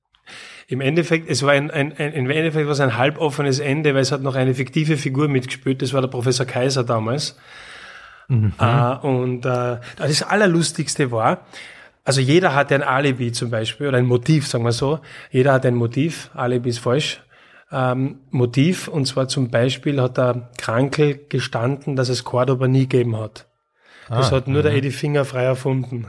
Im 0.68 0.82
Endeffekt, 0.82 1.28
es 1.28 1.42
war 1.42 1.54
ein, 1.54 1.72
ein, 1.72 1.98
ein, 1.98 2.14
im 2.14 2.30
Endeffekt 2.30 2.68
war 2.68 2.74
es 2.74 2.80
ein 2.80 2.96
halboffenes 2.98 3.60
Ende, 3.60 3.96
weil 3.96 4.02
es 4.02 4.12
hat 4.12 4.22
noch 4.22 4.36
eine 4.36 4.54
fiktive 4.54 4.98
Figur 4.98 5.28
mitgespielt, 5.28 5.82
das 5.82 5.94
war 5.94 6.02
der 6.02 6.10
Professor 6.10 6.46
Kaiser 6.46 6.84
damals. 6.84 7.36
Mhm. 8.28 8.54
Äh, 8.60 8.96
und 8.98 9.46
äh, 9.46 9.78
das 9.98 10.22
Allerlustigste 10.22 11.10
war, 11.10 11.46
also 12.10 12.22
jeder 12.22 12.56
hat 12.56 12.72
ein 12.72 12.82
Alibi 12.82 13.32
zum 13.32 13.52
Beispiel 13.52 13.88
oder 13.88 14.00
ein 14.00 14.08
Motiv, 14.08 14.48
sagen 14.48 14.64
wir 14.64 14.72
so. 14.72 15.00
Jeder 15.30 15.54
hat 15.54 15.64
ein 15.68 15.76
Motiv. 15.76 16.32
Alibi 16.34 16.70
ist 16.70 16.80
falsch. 16.80 17.22
Ähm, 17.72 18.22
Motiv 18.32 18.88
und 18.88 19.06
zwar 19.06 19.28
zum 19.28 19.52
Beispiel 19.52 20.02
hat 20.02 20.18
der 20.18 20.50
Krankel 20.58 21.28
gestanden, 21.30 21.96
dass 21.96 22.10
es 22.10 22.24
Cordoba 22.24 22.68
nie 22.68 22.88
gegeben 22.88 23.16
hat. 23.16 23.46
Das 24.10 24.34
ah, 24.34 24.38
hat 24.38 24.48
nur 24.48 24.64
der 24.64 24.72
mhm. 24.72 24.78
Eddie 24.80 24.92
Finger 24.92 25.24
frei 25.24 25.44
erfunden. 25.44 26.08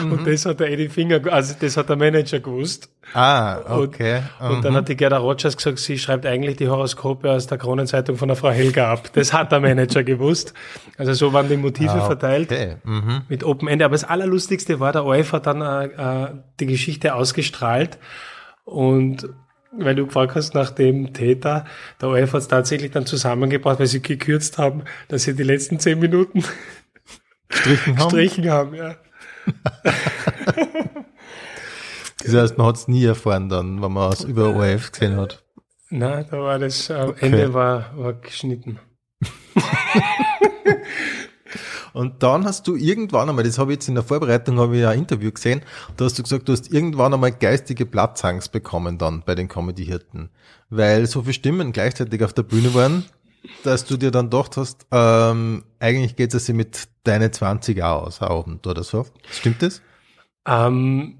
und 0.02 0.24
das 0.24 0.46
hat 0.46 0.60
der 0.60 0.70
Eddie 0.70 0.88
Finger, 0.88 1.20
also 1.32 1.54
das 1.58 1.76
hat 1.76 1.88
der 1.88 1.96
Manager 1.96 2.38
gewusst. 2.38 2.90
Ah, 3.12 3.58
okay. 3.76 4.22
Und, 4.38 4.50
und 4.50 4.64
dann 4.64 4.74
hat 4.74 4.88
die 4.88 4.96
Gerda 4.96 5.18
Rogers 5.18 5.56
gesagt, 5.56 5.78
sie 5.78 5.98
schreibt 5.98 6.26
eigentlich 6.26 6.56
die 6.56 6.68
Horoskope 6.68 7.30
aus 7.32 7.48
der 7.48 7.58
Kronenzeitung 7.58 8.16
von 8.16 8.28
der 8.28 8.36
Frau 8.36 8.50
Helga 8.50 8.92
ab. 8.92 9.10
Das 9.14 9.32
hat 9.32 9.50
der 9.50 9.58
Manager 9.60 10.04
gewusst. 10.04 10.54
Also 10.96 11.12
so 11.12 11.32
waren 11.32 11.48
die 11.48 11.56
Motive 11.56 11.90
ah, 11.90 12.06
verteilt 12.06 12.52
okay. 12.52 12.76
mhm. 12.84 13.22
mit 13.28 13.42
Open 13.42 13.66
Ende. 13.66 13.84
Aber 13.84 13.92
das 13.92 14.04
Allerlustigste 14.04 14.78
war, 14.78 14.92
der 14.92 15.06
OF 15.06 15.32
hat 15.32 15.46
dann 15.46 15.60
äh, 15.60 15.86
äh, 15.86 16.28
die 16.60 16.66
Geschichte 16.66 17.14
ausgestrahlt 17.14 17.98
und 18.64 19.28
weil 19.72 19.94
du 19.94 20.06
gefragt 20.06 20.34
hast 20.34 20.54
nach 20.54 20.70
dem 20.70 21.12
Täter, 21.12 21.64
der 22.00 22.08
ORF 22.08 22.32
hat 22.32 22.42
es 22.42 22.48
tatsächlich 22.48 22.90
dann 22.90 23.06
zusammengebracht, 23.06 23.78
weil 23.78 23.86
sie 23.86 24.02
gekürzt 24.02 24.58
haben, 24.58 24.84
dass 25.08 25.24
sie 25.24 25.34
die 25.34 25.42
letzten 25.42 25.78
zehn 25.78 25.98
Minuten 25.98 26.44
gestrichen 27.48 27.98
haben. 27.98 28.10
Gestrichen 28.10 28.50
haben 28.50 28.74
ja. 28.74 28.96
das 32.24 32.34
heißt, 32.34 32.58
man 32.58 32.66
hat 32.66 32.76
es 32.76 32.88
nie 32.88 33.04
erfahren 33.04 33.48
dann, 33.48 33.82
wenn 33.82 33.92
man 33.92 34.12
es 34.12 34.24
über 34.24 34.54
ORF 34.54 34.92
gesehen 34.92 35.16
hat. 35.16 35.44
Nein, 35.90 36.26
da 36.30 36.38
war 36.38 36.58
das, 36.58 36.90
am 36.90 37.10
okay. 37.10 37.26
Ende 37.26 37.54
war, 37.54 37.96
war 37.96 38.12
geschnitten. 38.14 38.78
Und 41.98 42.22
dann 42.22 42.44
hast 42.44 42.68
du 42.68 42.76
irgendwann 42.76 43.28
einmal, 43.28 43.42
das 43.42 43.58
habe 43.58 43.72
ich 43.72 43.78
jetzt 43.78 43.88
in 43.88 43.96
der 43.96 44.04
Vorbereitung, 44.04 44.60
habe 44.60 44.76
ich 44.76 44.86
ein 44.86 45.00
Interview 45.00 45.32
gesehen, 45.32 45.62
da 45.96 46.04
hast 46.04 46.16
du 46.16 46.22
gesagt, 46.22 46.48
du 46.48 46.52
hast 46.52 46.72
irgendwann 46.72 47.12
einmal 47.12 47.32
geistige 47.32 47.86
Platzangst 47.86 48.52
bekommen 48.52 48.98
dann 48.98 49.24
bei 49.26 49.34
den 49.34 49.48
Comedy-Hirten. 49.48 50.30
Weil 50.70 51.06
so 51.06 51.22
viele 51.22 51.32
Stimmen 51.32 51.72
gleichzeitig 51.72 52.22
auf 52.22 52.32
der 52.32 52.44
Bühne 52.44 52.72
waren, 52.72 53.04
dass 53.64 53.84
du 53.84 53.96
dir 53.96 54.12
dann 54.12 54.30
gedacht 54.30 54.56
hast, 54.56 54.86
ähm, 54.92 55.64
eigentlich 55.80 56.14
geht 56.14 56.32
es 56.34 56.46
sich 56.46 56.54
mit 56.54 56.86
deine 57.02 57.32
20 57.32 57.82
aus, 57.82 58.22
Abend 58.22 58.64
oder 58.68 58.84
so. 58.84 59.04
Stimmt 59.32 59.62
das? 59.62 59.82
Ähm, 60.46 61.16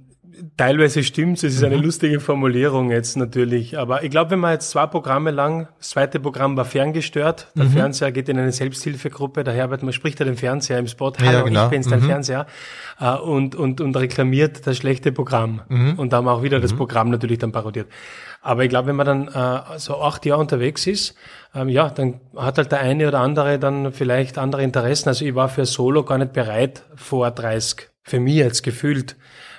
Teilweise 0.57 1.03
stimmt's, 1.03 1.43
es 1.43 1.55
ist 1.55 1.65
eine 1.65 1.77
mhm. 1.77 1.85
lustige 1.85 2.21
Formulierung 2.21 2.91
jetzt 2.91 3.17
natürlich. 3.17 3.79
Aber 3.79 4.05
ich 4.05 4.11
glaube, 4.11 4.33
wenn 4.33 4.39
man 4.39 4.53
jetzt 4.53 4.71
zwei 4.71 4.87
Programme 4.87 5.31
lang, 5.31 5.69
das 5.79 5.91
zweite 5.91 6.21
Programm 6.21 6.57
war 6.57 6.65
ferngestört, 6.65 7.49
der 7.57 7.65
mhm. 7.65 7.71
Fernseher 7.71 8.13
geht 8.13 8.29
in 8.29 8.39
eine 8.39 8.53
Selbsthilfegruppe, 8.53 9.45
der 9.45 9.55
Herbert, 9.55 9.83
man 9.83 9.93
spricht 9.93 10.21
ja 10.21 10.25
den 10.25 10.37
Fernseher 10.37 10.79
im 10.79 10.87
Spot, 10.87 11.13
hallo, 11.19 11.31
ja, 11.31 11.43
genau. 11.43 11.65
ich 11.65 11.71
bin's, 11.71 11.89
dein 11.89 12.01
mhm. 12.01 12.07
Fernseher, 12.07 12.47
äh, 13.01 13.15
und, 13.17 13.55
und, 13.55 13.81
und 13.81 13.97
reklamiert 13.97 14.67
das 14.67 14.77
schlechte 14.77 15.13
Programm. 15.13 15.63
Mhm. 15.69 15.99
Und 15.99 16.13
da 16.13 16.19
haben 16.19 16.27
wir 16.27 16.33
auch 16.33 16.43
wieder 16.43 16.61
das 16.61 16.73
mhm. 16.73 16.79
Programm 16.79 17.11
natürlich 17.11 17.39
dann 17.39 17.53
parodiert. 17.53 17.89
Aber 18.41 18.63
ich 18.63 18.71
glaube, 18.71 18.89
wenn 18.89 18.97
man 18.97 19.07
dann 19.07 19.29
äh, 19.29 19.79
so 19.79 20.01
acht 20.01 20.25
Jahre 20.25 20.41
unterwegs 20.41 20.87
ist, 20.87 21.15
ähm, 21.55 21.69
ja, 21.69 21.91
dann 21.91 22.21
hat 22.37 22.59
halt 22.59 22.71
der 22.71 22.81
eine 22.81 23.09
oder 23.09 23.21
andere 23.21 23.59
dann 23.59 23.93
vielleicht 23.93 24.39
andere 24.39 24.63
Interessen. 24.63 25.09
Also 25.09 25.25
ich 25.25 25.35
war 25.35 25.49
für 25.49 25.67
Solo 25.67 26.05
gar 26.05 26.19
nicht 26.19 26.33
bereit 26.33 26.85
vor 26.95 27.31
30, 27.31 27.89
für 28.03 28.21
mich 28.21 28.37
jetzt 28.37 28.63
gefühlt. 28.63 29.17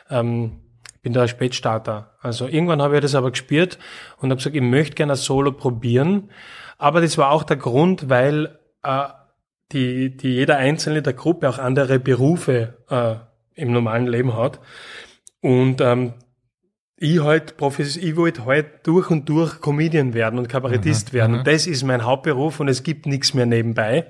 Ähm, 0.10 0.62
bin 1.10 1.14
da 1.14 1.24
ein 1.24 1.28
Spätstarter. 1.28 2.12
Also 2.22 2.48
irgendwann 2.48 2.84
habe 2.84 2.96
ich 2.96 3.02
das 3.02 3.16
aber 3.16 3.32
gespürt 3.32 3.80
und 4.18 4.30
habe 4.30 4.38
gesagt, 4.38 4.56
ich 4.56 4.62
möchte 4.62 4.96
gerne 4.96 5.16
Solo 5.16 5.52
probieren. 5.52 6.30
Aber 6.78 7.02
das 7.02 7.18
war 7.18 7.32
auch 7.32 7.42
der 7.44 7.58
Grund, 7.58 8.10
weil 8.10 8.60
äh, 8.84 9.08
die, 9.72 10.16
die 10.16 10.36
jeder 10.36 10.58
Einzelne 10.58 11.02
der 11.02 11.14
Gruppe 11.14 11.50
auch 11.50 11.58
andere 11.58 11.98
Berufe 11.98 12.76
äh, 12.90 13.16
im 13.60 13.72
normalen 13.72 14.06
Leben 14.06 14.38
hat. 14.38 14.60
Und 15.42 15.82
ähm, 15.82 16.14
ich 16.96 17.24
halt 17.24 17.58
Profis, 17.58 17.98
ich 17.98 18.16
wollte 18.16 18.46
halt 18.46 18.86
durch 18.86 19.10
und 19.10 19.28
durch 19.30 19.62
Comedian 19.62 20.14
werden 20.14 20.38
und 20.38 20.48
Kabarettist 20.48 21.12
mhm, 21.12 21.18
werden. 21.18 21.34
Und 21.34 21.40
mhm. 21.40 21.52
das 21.52 21.66
ist 21.66 21.84
mein 21.84 22.06
Hauptberuf 22.06 22.60
und 22.60 22.68
es 22.68 22.84
gibt 22.84 23.08
nichts 23.08 23.34
mehr 23.34 23.48
nebenbei. 23.48 24.06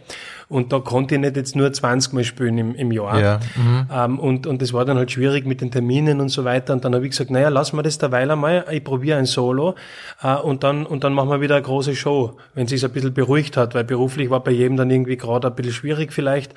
Und 0.49 0.73
da 0.73 0.79
konnte 0.79 1.13
ich 1.13 1.21
nicht 1.21 1.35
jetzt 1.35 1.55
nur 1.55 1.71
20 1.71 2.11
Mal 2.13 2.23
spielen 2.23 2.57
im, 2.57 2.73
im 2.73 2.91
Jahr. 2.91 3.19
Ja, 3.19 3.39
mhm. 3.55 3.85
ähm, 3.93 4.19
und, 4.19 4.47
und 4.47 4.63
das 4.63 4.73
war 4.73 4.83
dann 4.83 4.97
halt 4.97 5.11
schwierig 5.11 5.45
mit 5.45 5.61
den 5.61 5.69
Terminen 5.69 6.19
und 6.19 6.29
so 6.29 6.43
weiter. 6.43 6.73
Und 6.73 6.83
dann 6.83 6.95
habe 6.95 7.05
ich 7.05 7.11
gesagt, 7.11 7.29
naja, 7.29 7.49
lass 7.49 7.71
mal 7.71 7.83
das 7.83 7.99
derweil 7.99 8.31
einmal. 8.31 8.65
Ich 8.71 8.83
probiere 8.83 9.19
ein 9.19 9.25
Solo 9.25 9.75
äh, 10.23 10.35
und 10.35 10.63
dann 10.63 10.87
und 10.87 11.03
dann 11.03 11.13
machen 11.13 11.29
wir 11.29 11.39
wieder 11.39 11.55
eine 11.55 11.63
große 11.63 11.95
Show, 11.95 12.35
wenn 12.55 12.65
es 12.65 12.71
sich 12.71 12.83
ein 12.83 12.91
bisschen 12.91 13.13
beruhigt 13.13 13.57
hat, 13.57 13.75
weil 13.75 13.83
beruflich 13.83 14.31
war 14.31 14.43
bei 14.43 14.49
jedem 14.49 14.75
dann 14.75 14.89
irgendwie 14.89 15.17
gerade 15.17 15.47
ein 15.49 15.55
bisschen 15.55 15.73
schwierig 15.73 16.11
vielleicht. 16.11 16.55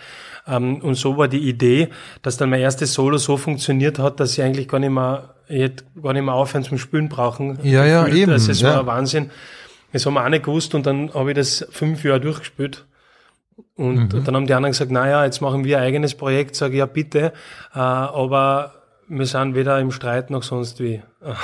Ähm, 0.49 0.81
und 0.81 0.95
so 0.95 1.19
war 1.19 1.29
die 1.29 1.47
Idee, 1.47 1.91
dass 2.23 2.39
dann 2.39 2.49
mein 2.49 2.61
erstes 2.61 2.95
Solo 2.95 3.19
so 3.19 3.37
funktioniert 3.37 3.99
hat, 3.99 4.21
dass 4.21 4.33
ich 4.33 4.43
eigentlich 4.43 4.69
gar 4.69 4.79
nicht 4.79 4.91
mehr 4.91 5.35
ich 5.49 5.61
hätte 5.61 5.85
gar 6.03 6.15
nicht 6.15 6.25
mehr 6.25 6.33
aufhören 6.33 6.65
zum 6.65 6.79
Spülen 6.79 7.11
brauchen. 7.11 7.59
Ja, 7.63 7.85
ja, 7.85 8.05
gefühlt. 8.05 8.23
eben. 8.23 8.33
Also 8.33 8.53
es 8.53 8.63
ja. 8.63 8.71
war 8.71 8.81
ein 8.81 8.87
Wahnsinn. 8.87 9.31
Das 9.93 10.07
haben 10.07 10.15
wir 10.15 10.25
auch 10.25 10.29
nicht 10.31 10.45
gewusst 10.45 10.75
und 10.75 10.87
dann 10.87 11.13
habe 11.13 11.33
ich 11.33 11.37
das 11.37 11.67
fünf 11.71 12.03
Jahre 12.05 12.21
durchgespielt. 12.21 12.87
Und 13.75 14.15
mhm. 14.15 14.25
dann 14.25 14.37
haben 14.37 14.47
die 14.47 14.55
anderen 14.55 14.73
gesagt, 14.73 14.91
naja, 14.91 15.25
jetzt 15.25 15.41
machen 15.41 15.65
wir 15.65 15.79
ein 15.79 15.85
eigenes 15.85 16.15
Projekt. 16.15 16.57
Sage 16.57 16.75
ich, 16.75 16.79
ja 16.79 16.87
bitte, 16.87 17.33
äh, 17.75 17.79
aber 17.79 18.75
wir 19.09 19.27
sind 19.27 19.55
weder 19.55 19.79
im 19.81 19.91
Streit 19.91 20.31
noch 20.31 20.43
sonst 20.43 20.81
wie. 20.81 21.03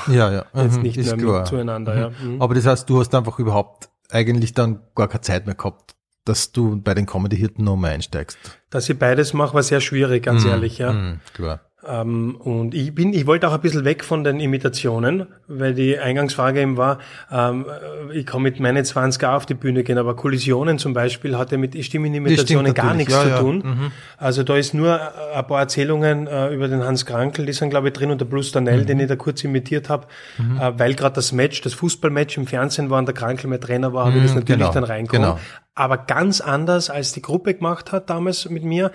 Ja, 0.08 0.30
ja. 0.30 0.44
Jetzt 0.54 0.76
mhm, 0.76 0.82
nicht 0.82 0.96
mehr 0.96 1.16
klar. 1.16 1.44
zueinander. 1.44 1.94
Mhm. 1.94 2.00
Ja. 2.00 2.10
Mhm. 2.10 2.42
Aber 2.42 2.54
das 2.54 2.66
heißt, 2.66 2.88
du 2.88 3.00
hast 3.00 3.14
einfach 3.14 3.38
überhaupt 3.38 3.90
eigentlich 4.10 4.54
dann 4.54 4.80
gar 4.94 5.08
keine 5.08 5.20
Zeit 5.20 5.46
mehr 5.46 5.54
gehabt, 5.54 5.94
dass 6.24 6.52
du 6.52 6.80
bei 6.80 6.94
den 6.94 7.06
Comedy-Hirten 7.06 7.64
nochmal 7.64 7.92
einsteigst. 7.92 8.38
Dass 8.70 8.88
ich 8.88 8.98
beides 8.98 9.34
mache, 9.34 9.54
war 9.54 9.62
sehr 9.62 9.80
schwierig, 9.80 10.24
ganz 10.24 10.44
mhm. 10.44 10.50
ehrlich, 10.50 10.78
ja. 10.78 10.92
Mhm, 10.92 11.20
klar. 11.34 11.60
Ähm, 11.86 12.34
und 12.40 12.74
ich 12.74 12.92
bin, 12.92 13.12
ich 13.12 13.26
wollte 13.28 13.46
auch 13.48 13.52
ein 13.52 13.60
bisschen 13.60 13.84
weg 13.84 14.02
von 14.02 14.24
den 14.24 14.40
Imitationen, 14.40 15.28
weil 15.46 15.74
die 15.74 15.96
Eingangsfrage 15.96 16.60
eben 16.60 16.76
war, 16.76 16.98
ähm, 17.30 17.66
ich 18.12 18.26
kann 18.26 18.42
mit 18.42 18.58
meinen 18.58 18.84
20er 18.84 19.36
auf 19.36 19.46
die 19.46 19.54
Bühne 19.54 19.84
gehen, 19.84 19.96
aber 19.96 20.16
Kollisionen 20.16 20.78
zum 20.78 20.92
Beispiel 20.92 21.38
hatte 21.38 21.56
mit 21.56 21.82
Stimmenimitationen 21.84 22.74
gar 22.74 22.94
nichts 22.94 23.12
ja, 23.12 23.22
zu 23.22 23.28
ja. 23.28 23.38
tun. 23.38 23.62
Mhm. 23.64 23.92
Also 24.16 24.42
da 24.42 24.56
ist 24.56 24.74
nur 24.74 25.00
ein 25.32 25.46
paar 25.46 25.60
Erzählungen 25.60 26.26
äh, 26.26 26.52
über 26.52 26.66
den 26.66 26.82
Hans 26.82 27.06
Krankel, 27.06 27.46
die 27.46 27.52
sind 27.52 27.70
glaube 27.70 27.88
ich 27.88 27.94
drin 27.94 28.10
und 28.10 28.20
der 28.20 28.26
Bruce 28.26 28.50
Danell, 28.50 28.80
mhm. 28.80 28.86
den 28.86 29.00
ich 29.00 29.06
da 29.06 29.14
kurz 29.14 29.44
imitiert 29.44 29.88
habe, 29.88 30.08
mhm. 30.36 30.58
äh, 30.58 30.76
weil 30.80 30.94
gerade 30.94 31.14
das 31.14 31.30
Match, 31.30 31.60
das 31.60 31.74
Fußballmatch 31.74 32.38
im 32.38 32.48
Fernsehen 32.48 32.90
war 32.90 32.98
und 32.98 33.06
der 33.06 33.14
Krankel 33.14 33.48
mein 33.48 33.60
Trainer 33.60 33.92
war, 33.92 34.06
habe 34.06 34.16
ich 34.16 34.24
das 34.24 34.32
mhm, 34.32 34.40
natürlich 34.40 34.60
genau. 34.62 34.72
dann 34.72 34.84
reinkommen. 34.84 35.22
Genau. 35.22 35.38
Aber 35.76 35.96
ganz 35.96 36.40
anders, 36.40 36.90
als 36.90 37.12
die 37.12 37.22
Gruppe 37.22 37.54
gemacht 37.54 37.92
hat 37.92 38.10
damals 38.10 38.50
mit 38.50 38.64
mir, 38.64 38.90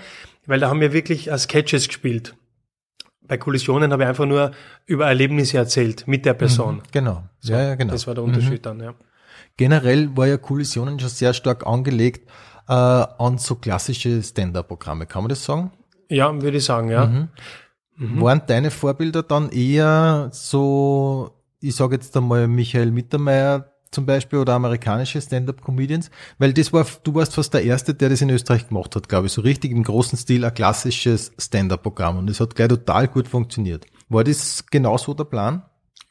weil 0.45 0.59
da 0.59 0.69
haben 0.69 0.81
wir 0.81 0.91
wirklich 0.91 1.31
äh, 1.31 1.37
Sketches 1.37 1.87
gespielt 1.87 2.35
bei 3.27 3.37
Kollisionen 3.37 3.91
habe 3.91 4.03
ich 4.03 4.09
einfach 4.09 4.25
nur 4.25 4.51
über 4.85 5.07
Erlebnisse 5.07 5.57
erzählt 5.57 6.07
mit 6.07 6.25
der 6.25 6.33
Person. 6.33 6.75
Mhm, 6.75 6.81
genau. 6.91 7.23
So, 7.39 7.53
ja, 7.53 7.61
ja, 7.61 7.75
genau. 7.75 7.93
Das 7.93 8.07
war 8.07 8.15
der 8.15 8.23
Unterschied 8.23 8.59
mhm. 8.59 8.61
dann, 8.61 8.79
ja. 8.79 8.93
Generell 9.57 10.15
war 10.17 10.27
ja 10.27 10.37
Kollisionen 10.37 10.99
schon 10.99 11.09
sehr 11.09 11.33
stark 11.33 11.65
angelegt 11.65 12.29
äh, 12.67 12.73
an 12.73 13.37
so 13.37 13.55
klassische 13.55 14.21
Stand-up-Programme. 14.23 15.05
Kann 15.05 15.23
man 15.23 15.29
das 15.29 15.43
sagen? 15.43 15.71
Ja, 16.09 16.33
würde 16.41 16.57
ich 16.57 16.65
sagen, 16.65 16.89
ja. 16.89 17.05
Mhm. 17.05 17.29
Mhm. 17.97 18.21
Waren 18.21 18.41
deine 18.47 18.71
Vorbilder 18.71 19.23
dann 19.23 19.49
eher 19.49 20.29
so, 20.31 21.31
ich 21.59 21.75
sage 21.75 21.95
jetzt 21.95 22.15
einmal 22.17 22.47
Michael 22.47 22.91
Mittermeier, 22.91 23.72
zum 23.93 24.05
Beispiel 24.05 24.39
oder 24.39 24.53
amerikanische 24.53 25.21
Stand-up-Comedians, 25.21 26.09
weil 26.37 26.53
das 26.53 26.73
war, 26.73 26.85
du 27.03 27.15
warst 27.15 27.35
fast 27.35 27.53
der 27.53 27.63
Erste, 27.63 27.93
der 27.93 28.09
das 28.09 28.21
in 28.21 28.29
Österreich 28.29 28.67
gemacht 28.67 28.95
hat, 28.95 29.07
glaube 29.07 29.27
ich, 29.27 29.33
so 29.33 29.41
richtig 29.41 29.71
im 29.71 29.83
großen 29.83 30.17
Stil 30.17 30.43
ein 30.43 30.53
klassisches 30.53 31.31
Stand-up-Programm 31.39 32.17
und 32.17 32.29
es 32.29 32.39
hat 32.39 32.55
gleich 32.55 32.69
total 32.69 33.07
gut 33.07 33.27
funktioniert. 33.27 33.85
War 34.09 34.23
das 34.23 34.65
genauso 34.69 35.13
der 35.13 35.25
Plan? 35.25 35.63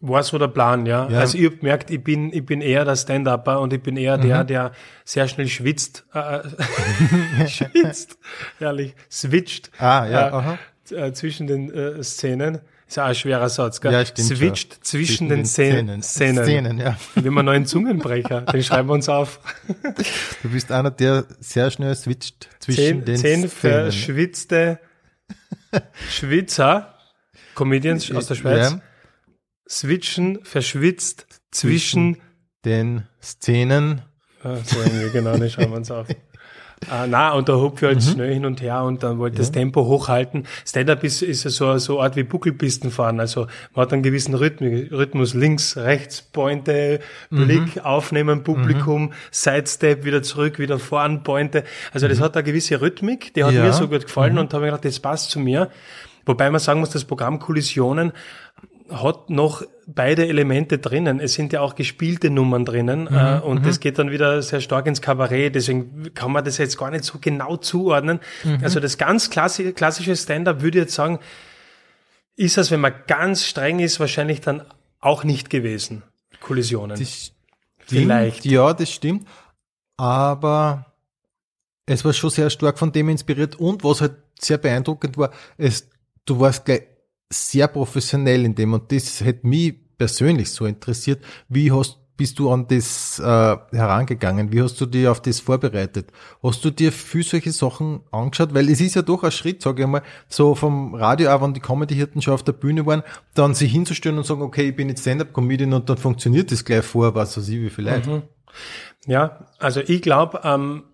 War 0.05 0.25
so 0.25 0.37
der 0.37 0.49
Plan, 0.49 0.85
ja. 0.85 1.09
ja. 1.09 1.21
Also 1.21 1.39
ich 1.39 1.45
habe 1.45 1.59
gemerkt, 1.59 1.91
ich 1.91 2.03
bin, 2.03 2.33
ich 2.33 2.45
bin 2.45 2.61
eher 2.61 2.85
der 2.85 2.97
Stand-Upper 2.97 3.61
und 3.61 3.73
ich 3.73 3.81
bin 3.81 3.97
eher 3.97 4.19
mhm. 4.19 4.23
der, 4.23 4.45
der 4.45 4.73
sehr 5.05 5.29
schnell 5.29 5.47
schwitzt, 5.47 6.05
äh, 6.13 6.41
schwitzt, 7.49 8.19
ehrlich, 8.59 8.97
switcht 9.09 9.71
ah, 9.79 10.05
ja, 10.07 10.59
äh, 10.91 10.95
äh, 10.95 11.13
zwischen 11.13 11.47
den 11.47 11.73
äh, 11.73 12.03
Szenen. 12.03 12.59
Ist 12.93 12.99
auch 12.99 13.05
ein 13.05 13.15
schwerer 13.15 13.49
Satz, 13.49 13.81
gell? 13.81 13.91
Ja, 13.91 14.05
stimmt. 14.05 14.29
Switcht 14.29 14.85
zwischen, 14.85 15.07
zwischen 15.07 15.29
den, 15.31 15.39
den 15.39 15.47
Szenen. 15.47 16.03
Szenen. 16.03 16.45
Szenen, 16.45 16.79
ja. 16.79 16.99
Wie 17.15 17.31
man 17.31 17.47
neuen 17.47 17.65
Zungenbrecher, 17.65 18.43
den 18.43 18.63
schreiben 18.63 18.91
wir 18.91 18.93
uns 18.93 19.09
auf. 19.09 19.41
Du 20.43 20.51
bist 20.51 20.71
einer, 20.71 20.91
der 20.91 21.25
sehr 21.41 21.71
schnell 21.71 21.95
switcht 21.95 22.51
zwischen 22.59 22.83
zehn, 22.83 23.05
den 23.07 23.17
zehn 23.17 23.49
Szenen. 23.49 23.49
verschwitzte 23.49 24.79
Schwitzer, 26.11 26.99
Comedians 27.55 28.13
aus 28.13 28.27
der 28.27 28.35
Schweiz, 28.35 28.73
ja. 28.73 28.81
switchen, 29.67 30.45
verschwitzt 30.45 31.25
zwischen, 31.51 32.17
zwischen 32.17 32.23
den 32.67 33.09
Szenen. 33.23 34.03
Ah, 34.43 34.57
so 34.57 34.79
irgendwie, 34.83 35.09
genau, 35.13 35.39
den 35.39 35.49
schreiben 35.49 35.73
wir 35.73 35.79
uns 35.79 35.91
auf. 35.91 36.09
Ah, 36.91 37.07
na 37.09 37.33
und 37.33 37.49
da 37.49 37.55
hupfe 37.55 37.77
ich 37.77 37.83
halt 37.83 37.97
mhm. 38.05 38.13
schnell 38.13 38.35
hin 38.35 38.45
und 38.45 38.61
her 38.61 38.83
und 38.83 39.03
dann 39.03 39.19
wollte 39.19 39.37
ja. 39.37 39.41
das 39.41 39.53
Tempo 39.53 39.85
hochhalten. 39.85 40.47
Stand-up 40.67 41.05
ist, 41.05 41.23
ist 41.23 41.43
so, 41.43 41.79
so 41.79 41.99
eine 41.99 42.05
Art 42.05 42.17
wie 42.17 42.23
Buckelpisten 42.23 42.91
fahren. 42.91 43.21
Also 43.21 43.47
man 43.75 43.87
hat 43.87 43.93
einen 43.93 44.03
gewissen 44.03 44.35
Rhythmus, 44.35 44.91
Rhythmus 44.91 45.35
links, 45.35 45.77
rechts, 45.77 46.23
Pointe, 46.23 47.01
Blick, 47.31 47.77
mhm. 47.77 47.83
aufnehmen, 47.83 48.43
Publikum, 48.43 49.03
mhm. 49.03 49.13
Sidestep, 49.31 50.05
wieder 50.05 50.23
zurück, 50.23 50.59
wieder 50.59 50.79
vorn, 50.79 51.23
Pointe. 51.23 51.65
Also 51.93 52.09
das 52.09 52.19
mhm. 52.19 52.25
hat 52.25 52.37
eine 52.37 52.45
gewisse 52.45 52.81
Rhythmik, 52.81 53.35
die 53.35 53.45
hat 53.45 53.53
ja. 53.53 53.63
mir 53.63 53.73
so 53.73 53.89
gut 53.89 54.05
gefallen 54.05 54.35
mhm. 54.35 54.41
und 54.41 54.55
habe 54.55 54.65
mir 54.65 54.71
gedacht, 54.71 54.85
das 54.85 55.01
passt 55.01 55.31
zu 55.31 55.41
mir. 55.41 55.71
Wobei 56.27 56.51
man 56.51 56.61
sagen 56.61 56.81
muss, 56.81 56.91
das 56.91 57.05
Programm 57.05 57.39
Kollisionen 57.39 58.13
hat 58.91 59.31
noch 59.31 59.63
beide 59.95 60.27
Elemente 60.27 60.79
drinnen. 60.79 61.21
Es 61.21 61.35
sind 61.35 61.53
ja 61.53 61.61
auch 61.61 61.75
gespielte 61.75 62.31
Nummern 62.31 62.65
drinnen 62.65 63.05
mhm, 63.05 63.17
äh, 63.17 63.41
und 63.41 63.61
mhm. 63.61 63.63
das 63.65 63.81
geht 63.81 63.99
dann 63.99 64.11
wieder 64.11 64.43
sehr 64.43 64.61
stark 64.61 64.87
ins 64.87 65.01
Kabarett. 65.01 65.55
Deswegen 65.55 66.15
kann 66.15 66.33
man 66.33 66.45
das 66.45 66.59
jetzt 66.59 66.79
gar 66.79 66.91
nicht 66.91 67.05
so 67.05 67.19
genau 67.21 67.57
zuordnen. 67.57 68.21
Mhm. 68.45 68.59
Also 68.63 68.81
das 68.81 68.99
ganz 68.99 69.31
klassische, 69.31 69.73
klassische 69.73 70.17
Stand-up 70.17 70.63
würde 70.63 70.79
ich 70.79 70.85
jetzt 70.85 70.95
sagen, 70.95 71.19
ist 72.37 72.57
das, 72.57 72.71
wenn 72.71 72.81
man 72.81 72.95
ganz 73.07 73.47
streng 73.47 73.79
ist, 73.79 74.01
wahrscheinlich 74.01 74.41
dann 74.41 74.63
auch 75.01 75.25
nicht 75.25 75.51
gewesen. 75.51 76.03
Kollisionen. 76.41 76.99
Das 76.99 77.33
Vielleicht. 77.87 78.45
Ja, 78.45 78.73
das 78.73 78.91
stimmt. 78.91 79.27
Aber 79.97 80.87
es 81.87 82.05
war 82.05 82.13
schon 82.13 82.31
sehr 82.31 82.51
stark 82.51 82.79
von 82.79 82.93
dem 82.93 83.09
inspiriert 83.09 83.57
und 83.57 83.85
was 83.85 84.01
halt 84.01 84.15
sehr 84.39 84.59
beeindruckend 84.59 85.17
war, 85.17 85.31
es, 85.57 85.89
du 86.25 86.41
warst 86.41 86.65
gleich 86.65 86.83
sehr 87.31 87.69
professionell 87.69 88.45
in 88.45 88.55
dem 88.55 88.73
und 88.73 88.91
das 88.93 89.21
hätte 89.21 89.47
mich 89.47 89.75
persönlich 90.03 90.51
so 90.51 90.67
interessiert. 90.67 91.23
Wie 91.49 91.71
hast 91.71 91.99
bist 92.17 92.39
du 92.39 92.51
an 92.51 92.67
das 92.67 93.19
äh, 93.21 93.23
herangegangen? 93.73 94.53
Wie 94.53 94.61
hast 94.61 94.81
du 94.81 94.87
dich 94.87 95.07
auf 95.09 95.23
das 95.23 95.41
vorbereitet? 95.41 96.13
Hast 96.43 96.65
du 96.65 96.71
dir 96.71 96.93
viel 96.93 97.23
solche 97.23 97.53
Sachen 97.53 98.01
angeschaut? 98.11 98.53
Weil 98.53 98.69
es 98.69 98.81
ist 98.81 98.97
ja 98.97 99.03
doch 99.03 99.23
ein 99.23 99.31
Schritt, 99.31 99.63
sage 99.63 99.83
ich 99.83 99.89
mal, 99.89 100.03
so 100.29 100.55
vom 100.55 100.95
Radio, 100.95 101.31
auch 101.31 101.41
wenn 101.43 101.55
die 101.55 101.61
Comedy-Hirten 101.61 102.21
schon 102.21 102.35
auf 102.35 102.43
der 102.43 102.53
Bühne 102.53 102.85
waren, 102.85 103.03
dann 103.35 103.55
sich 103.55 103.73
hinzustellen 103.73 104.19
und 104.19 104.27
sagen, 104.27 104.43
okay, 104.43 104.69
ich 104.69 104.77
bin 104.77 104.89
jetzt 104.89 105.03
Stand-Up-Comedian 105.03 105.73
und 105.73 105.89
dann 105.89 105.97
funktioniert 105.97 106.53
das 106.53 106.65
gleich 106.65 106.85
vor, 106.85 107.15
was 107.15 107.37
weiß 107.37 107.49
ich, 107.49 107.61
wie 107.61 107.71
viel 107.71 107.87
Leute. 107.87 108.11
Mhm. 108.11 108.23
Ja, 109.07 109.47
also 109.59 109.81
ich 109.81 110.03
glaube, 110.03 110.43
ähm, 110.45 110.85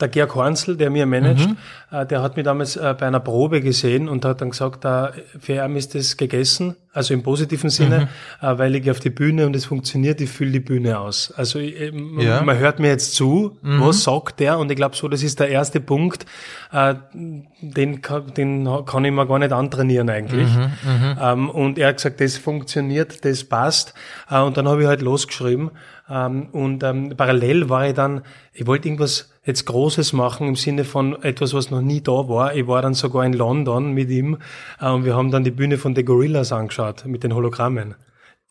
der 0.00 0.08
Georg 0.08 0.34
Hornsel, 0.34 0.76
der 0.76 0.90
mir 0.90 1.06
managt, 1.06 1.48
mhm. 1.48 1.56
äh, 1.90 2.06
der 2.06 2.22
hat 2.22 2.36
mich 2.36 2.44
damals 2.44 2.76
äh, 2.76 2.94
bei 2.98 3.06
einer 3.06 3.20
Probe 3.20 3.60
gesehen 3.60 4.08
und 4.08 4.24
hat 4.24 4.40
dann 4.40 4.50
gesagt, 4.50 4.84
äh, 4.84 5.08
für 5.40 5.64
ihn 5.64 5.76
ist 5.76 5.94
das 5.94 6.16
gegessen. 6.16 6.76
also 6.92 7.14
im 7.14 7.22
positiven 7.22 7.70
Sinne, 7.70 8.08
mhm. 8.42 8.46
äh, 8.46 8.58
weil 8.58 8.74
ich 8.74 8.90
auf 8.90 9.00
die 9.00 9.10
Bühne 9.10 9.46
und 9.46 9.54
es 9.54 9.64
funktioniert, 9.64 10.20
ich 10.20 10.30
fülle 10.30 10.52
die 10.52 10.60
Bühne 10.60 10.98
aus. 10.98 11.32
Also 11.36 11.58
ich, 11.58 11.92
ja. 12.18 12.42
man 12.42 12.58
hört 12.58 12.80
mir 12.80 12.88
jetzt 12.88 13.14
zu, 13.14 13.56
mhm. 13.62 13.80
was 13.80 14.02
sagt 14.04 14.40
der 14.40 14.58
und 14.58 14.70
ich 14.70 14.76
glaube 14.76 14.96
so, 14.96 15.08
das 15.08 15.22
ist 15.22 15.40
der 15.40 15.48
erste 15.48 15.80
Punkt, 15.80 16.26
äh, 16.72 16.94
den, 17.12 18.00
den 18.36 18.64
kann 18.84 19.04
ich 19.04 19.12
mir 19.12 19.26
gar 19.26 19.38
nicht 19.38 19.52
antrainieren 19.52 20.10
eigentlich. 20.10 20.48
Mhm, 20.48 20.72
mhm, 20.84 21.18
ähm, 21.20 21.50
und 21.50 21.78
er 21.78 21.88
hat 21.88 21.96
gesagt, 21.96 22.20
das 22.20 22.36
funktioniert, 22.36 23.24
das 23.24 23.44
passt 23.44 23.94
äh, 24.30 24.40
und 24.40 24.56
dann 24.56 24.68
habe 24.68 24.82
ich 24.82 24.88
halt 24.88 25.02
losgeschrieben 25.02 25.70
und 26.08 26.82
ähm, 26.82 27.14
parallel 27.16 27.68
war 27.68 27.88
ich 27.88 27.94
dann, 27.94 28.22
ich 28.52 28.66
wollte 28.66 28.88
irgendwas 28.88 29.30
jetzt 29.44 29.66
Großes 29.66 30.12
machen 30.12 30.48
im 30.48 30.56
Sinne 30.56 30.84
von 30.84 31.22
etwas, 31.22 31.52
was 31.52 31.70
noch 31.70 31.82
nie 31.82 32.00
da 32.00 32.28
war. 32.28 32.54
Ich 32.54 32.66
war 32.66 32.80
dann 32.82 32.94
sogar 32.94 33.24
in 33.24 33.34
London 33.34 33.92
mit 33.92 34.10
ihm 34.10 34.38
äh, 34.80 34.88
und 34.88 35.04
wir 35.04 35.14
haben 35.14 35.30
dann 35.30 35.44
die 35.44 35.50
Bühne 35.50 35.76
von 35.76 35.94
The 35.94 36.04
Gorillas 36.04 36.52
angeschaut 36.52 37.04
mit 37.06 37.24
den 37.24 37.34
Hologrammen. 37.34 37.94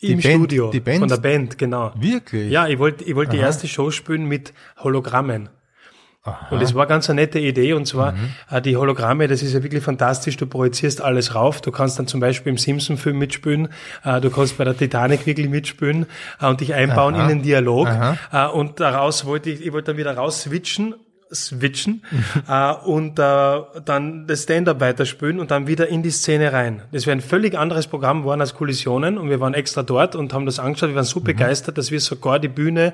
Die 0.01 0.11
Im 0.11 0.21
Band, 0.21 0.35
Studio 0.35 0.69
die 0.69 0.79
Band? 0.79 0.99
von 0.99 1.07
der 1.07 1.17
Band, 1.17 1.57
genau. 1.57 1.91
Wirklich? 1.97 2.51
Ja, 2.51 2.67
ich 2.67 2.77
wollte 2.77 3.03
ich 3.03 3.15
wollte 3.15 3.31
die 3.31 3.41
erste 3.41 3.67
Show 3.67 3.89
spielen 3.89 4.25
mit 4.25 4.53
Hologrammen. 4.77 5.49
Aha. 6.27 6.47
Und 6.49 6.61
es 6.61 6.75
war 6.75 6.85
ganz 6.87 7.09
eine 7.09 7.21
nette 7.21 7.39
Idee 7.39 7.73
und 7.73 7.85
zwar 7.87 8.11
mhm. 8.11 8.33
äh, 8.51 8.61
die 8.61 8.75
Hologramme, 8.75 9.27
das 9.27 9.41
ist 9.41 9.53
ja 9.53 9.63
wirklich 9.63 9.83
fantastisch, 9.83 10.37
du 10.37 10.45
projizierst 10.45 11.01
alles 11.01 11.35
rauf, 11.35 11.61
du 11.61 11.71
kannst 11.71 11.97
dann 11.99 12.07
zum 12.07 12.19
Beispiel 12.19 12.51
im 12.51 12.57
Simpson-Film 12.57 13.17
mitspielen, 13.17 13.69
äh, 14.03 14.19
du 14.21 14.29
kannst 14.29 14.57
bei 14.57 14.63
der 14.63 14.77
Titanic 14.77 15.25
wirklich 15.25 15.49
mitspielen 15.49 16.05
äh, 16.41 16.47
und 16.47 16.61
dich 16.61 16.73
einbauen 16.73 17.15
Aha. 17.15 17.23
in 17.23 17.29
den 17.29 17.41
Dialog 17.43 17.87
Aha. 17.87 18.47
Und 18.47 18.79
daraus 18.79 19.25
wollte 19.25 19.49
ich, 19.49 19.65
ich 19.65 19.73
wollte 19.73 19.91
dann 19.91 19.97
wieder 19.97 20.15
raus 20.15 20.41
switchen 20.41 20.93
switchen 21.33 22.03
äh, 22.47 22.73
und 22.73 23.19
äh, 23.19 23.59
dann 23.85 24.27
das 24.27 24.43
Stand-up 24.43 24.79
weiterspielen 24.79 25.39
und 25.39 25.51
dann 25.51 25.67
wieder 25.67 25.87
in 25.87 26.03
die 26.03 26.11
Szene 26.11 26.53
rein. 26.53 26.81
Das 26.91 27.05
wäre 27.05 27.17
ein 27.17 27.21
völlig 27.21 27.57
anderes 27.57 27.87
Programm 27.87 28.21
geworden 28.21 28.41
als 28.41 28.53
Kollisionen 28.53 29.17
und 29.17 29.29
wir 29.29 29.39
waren 29.39 29.53
extra 29.53 29.83
dort 29.83 30.15
und 30.15 30.33
haben 30.33 30.45
das 30.45 30.59
angeschaut. 30.59 30.89
Wir 30.89 30.95
waren 30.95 31.03
so 31.03 31.19
mhm. 31.19 31.25
begeistert, 31.25 31.77
dass 31.77 31.91
wir 31.91 31.99
sogar 31.99 32.39
die 32.39 32.47
Bühne 32.47 32.93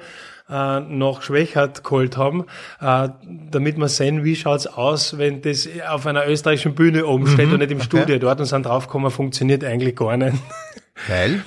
äh, 0.50 0.80
noch 0.82 1.22
Schwächert 1.22 1.84
geholt 1.84 2.17
haben, 2.17 2.46
äh, 2.82 3.10
damit 3.52 3.78
wir 3.78 3.88
sehen, 3.88 4.24
wie 4.24 4.36
schaut's 4.36 4.67
aus, 4.67 5.17
wenn 5.17 5.41
das 5.41 5.67
auf 5.89 6.06
einer 6.06 6.28
österreichischen 6.28 6.76
Bühne 6.76 7.06
oben 7.06 7.28
steht 7.28 7.48
mhm. 7.48 7.54
und 7.54 7.60
nicht 7.60 7.72
im 7.72 7.78
okay. 7.78 7.88
Studio 7.88 8.19
dort 8.19 8.39
und 8.39 8.46
sind 8.46 8.65
draufgekommen, 8.65 9.12
funktioniert 9.12 9.63
eigentlich 9.63 9.96
gar 9.96 10.17
nicht. 10.17 10.38
Weil? 11.08 11.43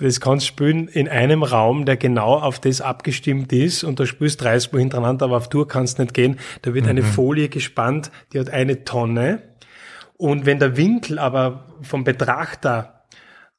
Das 0.00 0.20
kannst 0.20 0.46
du 0.46 0.48
spielen 0.48 0.88
in 0.88 1.08
einem 1.08 1.42
Raum, 1.42 1.84
der 1.84 1.96
genau 1.96 2.38
auf 2.38 2.60
das 2.60 2.80
abgestimmt 2.80 3.52
ist 3.52 3.84
und 3.84 4.00
da 4.00 4.06
spielst 4.06 4.42
30 4.42 4.72
Mal 4.72 4.80
hintereinander, 4.80 5.26
aber 5.26 5.36
auf 5.36 5.48
Tour 5.48 5.66
kannst 5.68 5.98
du 5.98 6.02
nicht 6.02 6.14
gehen. 6.14 6.38
Da 6.62 6.74
wird 6.74 6.84
mhm. 6.84 6.90
eine 6.90 7.02
Folie 7.02 7.48
gespannt, 7.48 8.10
die 8.32 8.40
hat 8.40 8.50
eine 8.50 8.84
Tonne 8.84 9.42
und 10.16 10.46
wenn 10.46 10.58
der 10.58 10.76
Winkel 10.76 11.18
aber 11.18 11.66
vom 11.82 12.04
Betrachter 12.04 13.04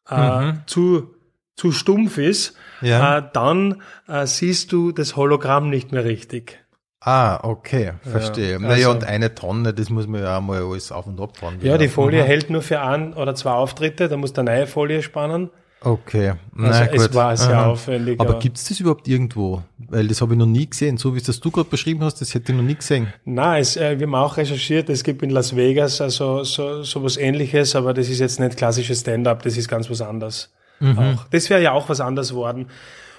äh, 0.09 0.45
mhm. 0.45 0.61
zu 0.65 1.15
zu 1.59 1.73
stumpf 1.73 2.17
ist, 2.17 2.55
ja. 2.79 3.17
äh, 3.17 3.23
dann 3.33 3.81
äh, 4.07 4.25
siehst 4.25 4.71
du 4.71 4.93
das 4.93 5.17
Hologramm 5.17 5.69
nicht 5.69 5.91
mehr 5.91 6.05
richtig. 6.05 6.63
Ah, 7.01 7.39
okay, 7.43 7.93
verstehe. 8.01 8.53
Ja, 8.53 8.59
naja, 8.59 8.87
also, 8.87 8.91
und 8.91 9.03
eine 9.03 9.35
Tonne, 9.35 9.73
das 9.73 9.89
muss 9.89 10.07
man 10.07 10.21
ja 10.21 10.37
auch 10.37 10.41
mal 10.41 10.61
alles 10.61 10.91
auf 10.91 11.05
und 11.05 11.19
ab 11.19 11.37
fahren. 11.37 11.57
Ja, 11.61 11.77
die 11.77 11.87
Folie 11.87 12.23
mhm. 12.23 12.27
hält 12.27 12.49
nur 12.49 12.61
für 12.61 12.81
ein 12.81 13.13
oder 13.13 13.35
zwei 13.35 13.51
Auftritte, 13.51 14.07
da 14.07 14.17
muss 14.17 14.33
der 14.33 14.45
neue 14.45 14.67
Folie 14.67 15.01
spannen. 15.01 15.49
Okay, 15.81 16.29
also 16.29 16.37
Na, 16.55 16.85
es 16.87 17.13
war 17.13 17.37
sehr 17.37 17.57
Aha. 17.57 17.67
aufwendig. 17.67 18.19
Aber 18.19 18.33
ja. 18.33 18.39
gibt 18.39 18.57
es 18.57 18.65
das 18.65 18.79
überhaupt 18.81 19.07
irgendwo? 19.07 19.63
Weil 19.77 20.09
das 20.09 20.21
habe 20.21 20.33
ich 20.33 20.39
noch 20.39 20.45
nie 20.45 20.69
gesehen. 20.69 20.97
So 20.97 21.13
wie 21.13 21.19
es 21.19 21.23
das 21.23 21.39
du 21.39 21.51
gerade 21.51 21.69
beschrieben 21.69 22.03
hast, 22.03 22.19
das 22.19 22.33
hätte 22.33 22.51
ich 22.51 22.57
noch 22.57 22.65
nie 22.65 22.75
gesehen. 22.75 23.13
Nein, 23.23 23.61
es, 23.61 23.77
äh, 23.77 23.97
wir 23.97 24.05
haben 24.05 24.15
auch 24.15 24.35
recherchiert, 24.35 24.89
es 24.89 25.03
gibt 25.05 25.23
in 25.23 25.29
Las 25.29 25.55
Vegas 25.55 26.01
also 26.01 26.43
so, 26.43 26.83
so 26.83 27.03
was 27.03 27.15
ähnliches, 27.15 27.77
aber 27.77 27.93
das 27.93 28.09
ist 28.09 28.19
jetzt 28.19 28.41
nicht 28.41 28.57
klassisches 28.57 29.01
Stand-up, 29.01 29.41
das 29.43 29.55
ist 29.55 29.69
ganz 29.69 29.89
was 29.89 30.01
anderes. 30.01 30.53
Mhm. 30.81 30.99
Auch. 30.99 31.25
Das 31.31 31.49
wäre 31.49 31.61
ja 31.61 31.71
auch 31.71 31.87
was 31.87 32.01
anderes 32.01 32.33
worden. 32.33 32.67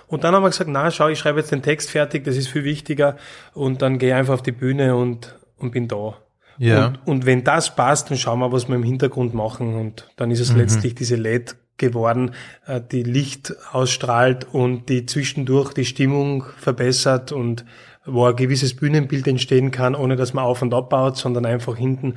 Und 0.07 0.25
dann 0.25 0.35
haben 0.35 0.43
wir 0.43 0.51
gesagt, 0.51 0.69
na 0.69 0.91
schau, 0.91 1.09
ich 1.09 1.19
schreibe 1.19 1.39
jetzt 1.39 1.53
den 1.53 1.63
Text 1.63 1.89
fertig, 1.89 2.25
das 2.25 2.37
ist 2.37 2.49
viel 2.49 2.65
wichtiger. 2.65 3.17
Und 3.55 3.81
dann 3.81 3.99
gehe 3.99 4.15
einfach 4.15 4.35
auf 4.35 4.43
die 4.43 4.53
Bühne 4.53 4.97
und, 4.97 5.37
und 5.57 5.71
bin 5.71 5.89
da. 5.89 6.15
Ja. 6.59 6.87
Und, 6.87 7.07
und 7.07 7.27
wenn 7.27 7.45
das 7.45 7.75
passt, 7.75 8.11
dann 8.11 8.19
schauen 8.19 8.41
wir, 8.41 8.53
was 8.53 8.69
wir 8.69 8.75
im 8.75 8.83
Hintergrund 8.83 9.35
machen. 9.35 9.77
Und 9.77 10.11
dann 10.17 10.31
ist 10.31 10.41
es 10.41 10.53
mhm. 10.53 10.59
letztlich 10.59 10.95
diese 10.95 11.17
LED 11.17 11.57
geworden, 11.81 12.33
äh, 12.67 12.81
die 12.81 13.03
Licht 13.03 13.53
ausstrahlt 13.73 14.47
und 14.53 14.89
die 14.89 15.07
zwischendurch 15.07 15.73
die 15.73 15.85
Stimmung 15.85 16.45
verbessert 16.57 17.33
und 17.33 17.65
wo 18.05 18.27
ein 18.27 18.37
gewisses 18.37 18.77
Bühnenbild 18.77 19.27
entstehen 19.27 19.71
kann, 19.71 19.95
ohne 19.95 20.17
dass 20.17 20.33
man 20.33 20.45
auf 20.45 20.63
und 20.63 20.73
abbaut, 20.73 21.17
sondern 21.17 21.47
einfach 21.47 21.77
hinten, 21.77 22.15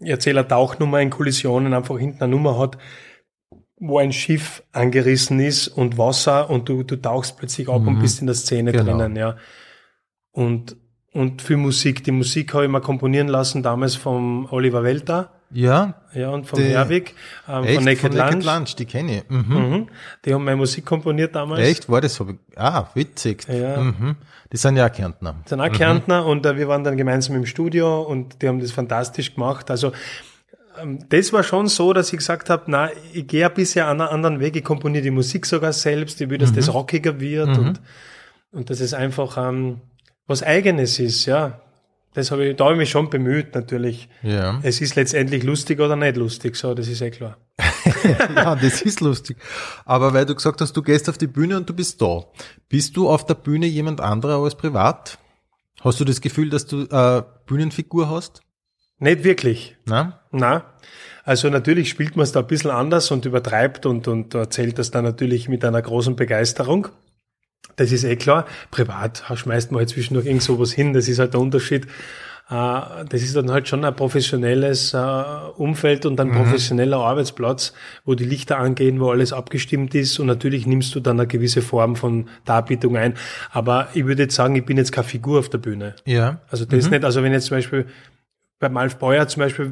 ich 0.00 0.10
erzähle 0.10 0.40
eine 0.40 0.48
Tauchnummer 0.48 1.00
in 1.00 1.10
Kollisionen, 1.10 1.74
einfach 1.74 1.98
hinten 1.98 2.22
eine 2.22 2.30
Nummer 2.30 2.58
hat, 2.58 2.78
wo 3.80 3.98
ein 3.98 4.12
Schiff 4.12 4.62
angerissen 4.72 5.40
ist 5.40 5.68
und 5.68 5.98
Wasser 5.98 6.50
und 6.50 6.68
du, 6.68 6.82
du 6.82 6.96
tauchst 6.96 7.36
plötzlich 7.36 7.68
ab 7.68 7.82
mhm. 7.82 7.88
und 7.88 7.98
bist 8.00 8.20
in 8.20 8.26
der 8.26 8.34
Szene 8.34 8.72
genau. 8.72 8.84
drinnen, 8.84 9.16
ja. 9.16 9.36
Und, 10.30 10.76
und 11.12 11.42
für 11.42 11.56
Musik, 11.56 12.04
die 12.04 12.12
Musik 12.12 12.54
habe 12.54 12.64
ich 12.64 12.70
mal 12.70 12.80
komponieren 12.80 13.28
lassen, 13.28 13.62
damals 13.62 13.96
vom 13.96 14.46
Oliver 14.50 14.82
Welter. 14.82 15.37
Ja. 15.50 15.94
Ja, 16.14 16.30
und 16.30 16.46
vom 16.46 16.58
Herwig, 16.58 17.14
ähm, 17.48 17.64
echt, 17.64 17.74
von 17.76 17.84
Naked, 17.84 18.00
von 18.00 18.10
Naked 18.14 18.32
Lunch. 18.34 18.44
Lunch. 18.44 18.76
Die 18.76 18.84
kenne 18.84 19.18
ich. 19.18 19.30
Mhm. 19.30 19.44
Mhm. 19.48 19.88
Die 20.24 20.34
haben 20.34 20.44
meine 20.44 20.56
Musik 20.56 20.84
komponiert 20.84 21.34
damals. 21.34 21.60
Echt? 21.60 21.88
War 21.88 22.00
das 22.00 22.14
so? 22.14 22.28
Ah, 22.56 22.86
witzig. 22.94 23.46
Ja. 23.48 23.78
Mhm. 23.78 24.16
Die 24.52 24.56
sind 24.56 24.76
ja 24.76 24.86
auch 24.86 24.92
Kärntner. 24.92 25.36
Die 25.44 25.48
sind 25.48 25.60
auch 25.60 25.72
Kärntner 25.72 26.26
und 26.26 26.44
äh, 26.46 26.56
wir 26.56 26.68
waren 26.68 26.84
dann 26.84 26.96
gemeinsam 26.96 27.36
im 27.36 27.46
Studio 27.46 28.02
und 28.02 28.42
die 28.42 28.48
haben 28.48 28.60
das 28.60 28.72
fantastisch 28.72 29.34
gemacht. 29.34 29.70
Also 29.70 29.92
ähm, 30.80 30.98
das 31.08 31.32
war 31.32 31.42
schon 31.42 31.68
so, 31.68 31.92
dass 31.92 32.12
ich 32.12 32.18
gesagt 32.18 32.50
habe, 32.50 32.64
na, 32.66 32.90
ich 33.12 33.26
gehe 33.26 33.46
ein 33.46 33.54
bisschen 33.54 33.86
einen 33.86 34.00
anderen 34.02 34.40
Weg, 34.40 34.56
ich 34.56 34.64
komponiere 34.64 35.02
die 35.02 35.10
Musik 35.10 35.46
sogar 35.46 35.72
selbst, 35.72 36.20
ich 36.20 36.30
will, 36.30 36.38
dass 36.38 36.52
mhm. 36.52 36.56
das 36.56 36.72
rockiger 36.72 37.20
wird 37.20 37.48
mhm. 37.48 37.58
und, 37.58 37.80
und 38.52 38.70
dass 38.70 38.80
es 38.80 38.94
einfach 38.94 39.36
ähm, 39.38 39.80
was 40.26 40.42
Eigenes 40.42 40.98
ist, 40.98 41.26
ja. 41.26 41.60
Das 42.14 42.30
habe 42.30 42.46
ich, 42.46 42.56
da 42.56 42.64
habe 42.64 42.74
ich 42.74 42.78
mich 42.78 42.90
schon 42.90 43.10
bemüht, 43.10 43.54
natürlich. 43.54 44.08
Ja. 44.22 44.58
Es 44.62 44.80
ist 44.80 44.96
letztendlich 44.96 45.42
lustig 45.44 45.80
oder 45.80 45.94
nicht 45.94 46.16
lustig, 46.16 46.56
so, 46.56 46.74
das 46.74 46.88
ist 46.88 47.00
eh 47.00 47.10
klar. 47.10 47.36
ja, 48.34 48.56
das 48.56 48.82
ist 48.82 49.00
lustig. 49.00 49.36
Aber 49.84 50.14
weil 50.14 50.26
du 50.26 50.34
gesagt 50.34 50.60
hast, 50.60 50.76
du 50.76 50.82
gehst 50.82 51.08
auf 51.08 51.18
die 51.18 51.26
Bühne 51.26 51.56
und 51.56 51.68
du 51.68 51.74
bist 51.74 52.00
da. 52.00 52.24
Bist 52.68 52.96
du 52.96 53.08
auf 53.08 53.26
der 53.26 53.34
Bühne 53.34 53.66
jemand 53.66 54.00
anderer 54.00 54.42
als 54.42 54.56
privat? 54.56 55.18
Hast 55.80 56.00
du 56.00 56.04
das 56.04 56.20
Gefühl, 56.20 56.50
dass 56.50 56.66
du 56.66 56.82
äh, 56.82 57.22
Bühnenfigur 57.46 58.10
hast? 58.10 58.42
Nicht 58.98 59.22
wirklich. 59.24 59.76
Na? 59.84 60.20
Na. 60.32 60.64
Also 61.24 61.50
natürlich 61.50 61.90
spielt 61.90 62.16
man 62.16 62.24
es 62.24 62.32
da 62.32 62.40
ein 62.40 62.46
bisschen 62.46 62.70
anders 62.70 63.10
und 63.10 63.26
übertreibt 63.26 63.86
und, 63.86 64.08
und 64.08 64.34
erzählt 64.34 64.78
das 64.78 64.90
dann 64.90 65.04
natürlich 65.04 65.48
mit 65.48 65.64
einer 65.64 65.82
großen 65.82 66.16
Begeisterung. 66.16 66.88
Das 67.76 67.92
ist 67.92 68.04
eh 68.04 68.16
klar. 68.16 68.46
Privat 68.70 69.22
schmeißt 69.34 69.70
man 69.70 69.80
halt 69.80 69.88
zwischendurch 69.88 70.26
irgend 70.26 70.42
sowas 70.42 70.72
hin. 70.72 70.92
Das 70.92 71.08
ist 71.08 71.18
halt 71.18 71.34
der 71.34 71.40
Unterschied. 71.40 71.86
Äh, 72.50 73.04
das 73.08 73.22
ist 73.22 73.36
dann 73.36 73.50
halt 73.50 73.68
schon 73.68 73.84
ein 73.84 73.94
professionelles 73.94 74.94
äh, 74.94 74.98
Umfeld 75.56 76.06
und 76.06 76.18
ein 76.20 76.28
mhm. 76.28 76.34
professioneller 76.36 76.98
Arbeitsplatz, 76.98 77.74
wo 78.04 78.14
die 78.14 78.24
Lichter 78.24 78.58
angehen, 78.58 79.00
wo 79.00 79.10
alles 79.10 79.32
abgestimmt 79.32 79.94
ist 79.94 80.18
und 80.18 80.26
natürlich 80.26 80.66
nimmst 80.66 80.94
du 80.94 81.00
dann 81.00 81.20
eine 81.20 81.26
gewisse 81.26 81.62
Form 81.62 81.94
von 81.94 82.28
Darbietung 82.44 82.96
ein. 82.96 83.14
Aber 83.50 83.88
ich 83.94 84.06
würde 84.06 84.22
jetzt 84.24 84.34
sagen, 84.34 84.56
ich 84.56 84.64
bin 84.64 84.76
jetzt 84.76 84.92
keine 84.92 85.06
Figur 85.06 85.38
auf 85.38 85.50
der 85.50 85.58
Bühne. 85.58 85.94
Ja. 86.06 86.40
Also 86.50 86.64
das 86.64 86.72
mhm. 86.72 86.78
ist 86.78 86.90
nicht, 86.90 87.04
also 87.04 87.22
wenn 87.22 87.32
jetzt 87.32 87.46
zum 87.46 87.58
Beispiel 87.58 87.86
bei 88.58 88.68
Malf 88.68 88.96
Beuer 88.96 89.28
zum 89.28 89.40
Beispiel 89.40 89.70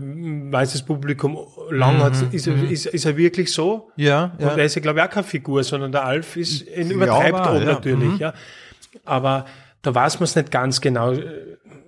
weiß 0.52 0.72
das 0.72 0.84
Publikum 0.84 1.38
lang 1.70 1.98
hat, 1.98 2.14
mhm, 2.14 2.28
ist, 2.30 2.46
mhm. 2.46 2.68
ist, 2.68 2.86
ist 2.86 3.04
er 3.04 3.16
wirklich 3.16 3.52
so? 3.52 3.90
Ja, 3.96 4.32
ja. 4.38 4.50
Und 4.50 4.58
er 4.58 4.64
ist 4.64 4.76
ja, 4.76 4.82
glaube 4.82 5.00
ich, 5.00 5.04
auch 5.04 5.10
keine 5.10 5.26
Figur, 5.26 5.64
sondern 5.64 5.90
der 5.90 6.04
Alf 6.04 6.36
ist 6.36 6.66
ein 6.68 6.90
übertreibt 6.90 7.38
ja, 7.38 7.58
ja. 7.58 7.64
natürlich, 7.64 8.12
mhm. 8.12 8.18
ja. 8.18 8.34
Aber 9.04 9.46
da 9.82 9.94
weiß 9.94 10.20
man 10.20 10.24
es 10.24 10.36
nicht 10.36 10.50
ganz 10.50 10.80
genau. 10.80 11.14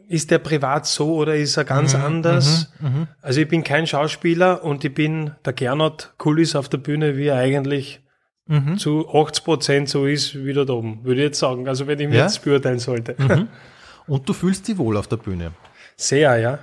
Ist 0.09 0.31
der 0.31 0.39
privat 0.39 0.87
so 0.87 1.17
oder 1.17 1.37
ist 1.37 1.57
er 1.57 1.65
ganz 1.65 1.95
mhm, 1.95 2.03
anders? 2.03 2.73
Mhm. 2.81 3.07
Also 3.23 3.43
ich 3.43 3.49
bin 3.49 3.63
kein 3.63 3.87
Schauspieler 3.87 4.65
und 4.65 4.85
ich 4.85 4.93
bin 4.93 5.33
der 5.45 5.53
Gernot 5.53 6.15
Kullis 6.19 6.57
auf 6.57 6.69
der 6.69 6.79
Bühne, 6.79 7.17
wie 7.17 7.27
er 7.27 7.37
eigentlich 7.37 8.01
zu 8.79 9.07
80 9.11 9.45
Prozent 9.45 9.89
so 9.91 10.07
ist 10.07 10.35
wie 10.43 10.55
da 10.55 10.67
oben, 10.67 11.05
würde 11.05 11.21
ich 11.21 11.27
jetzt 11.27 11.39
sagen. 11.39 11.69
Also 11.69 11.87
wenn 11.87 12.01
ich 12.01 12.09
mir 12.09 12.17
ja? 12.17 12.23
jetzt 12.23 12.43
beurteilen 12.43 12.79
sollte. 12.79 13.15
Und 14.07 14.27
du 14.27 14.33
fühlst 14.33 14.67
dich 14.67 14.79
wohl 14.79 14.97
auf 14.97 15.07
der 15.07 15.19
Bühne? 15.19 15.53
Sehr, 15.97 16.39
ja. 16.39 16.59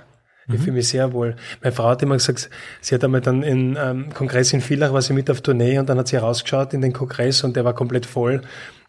Ich 0.48 0.54
mhm. 0.54 0.58
fühle 0.58 0.76
mich 0.76 0.88
sehr 0.88 1.12
wohl. 1.12 1.34
Meine 1.60 1.74
Frau 1.74 1.88
hat 1.88 2.02
immer 2.02 2.14
gesagt, 2.14 2.50
sie 2.80 2.94
hat 2.94 3.02
einmal 3.02 3.20
dann 3.20 3.42
in 3.42 3.76
ähm, 3.80 4.12
Kongress 4.14 4.52
in 4.52 4.60
Villach, 4.60 4.92
war 4.92 5.02
sie 5.02 5.12
mit 5.12 5.28
auf 5.30 5.40
Tournee 5.40 5.78
und 5.78 5.88
dann 5.88 5.98
hat 5.98 6.08
sie 6.08 6.16
rausgeschaut 6.16 6.72
in 6.72 6.82
den 6.82 6.92
Kongress 6.92 7.42
und 7.42 7.56
der 7.56 7.64
war 7.64 7.74
komplett 7.74 8.06
voll. 8.06 8.42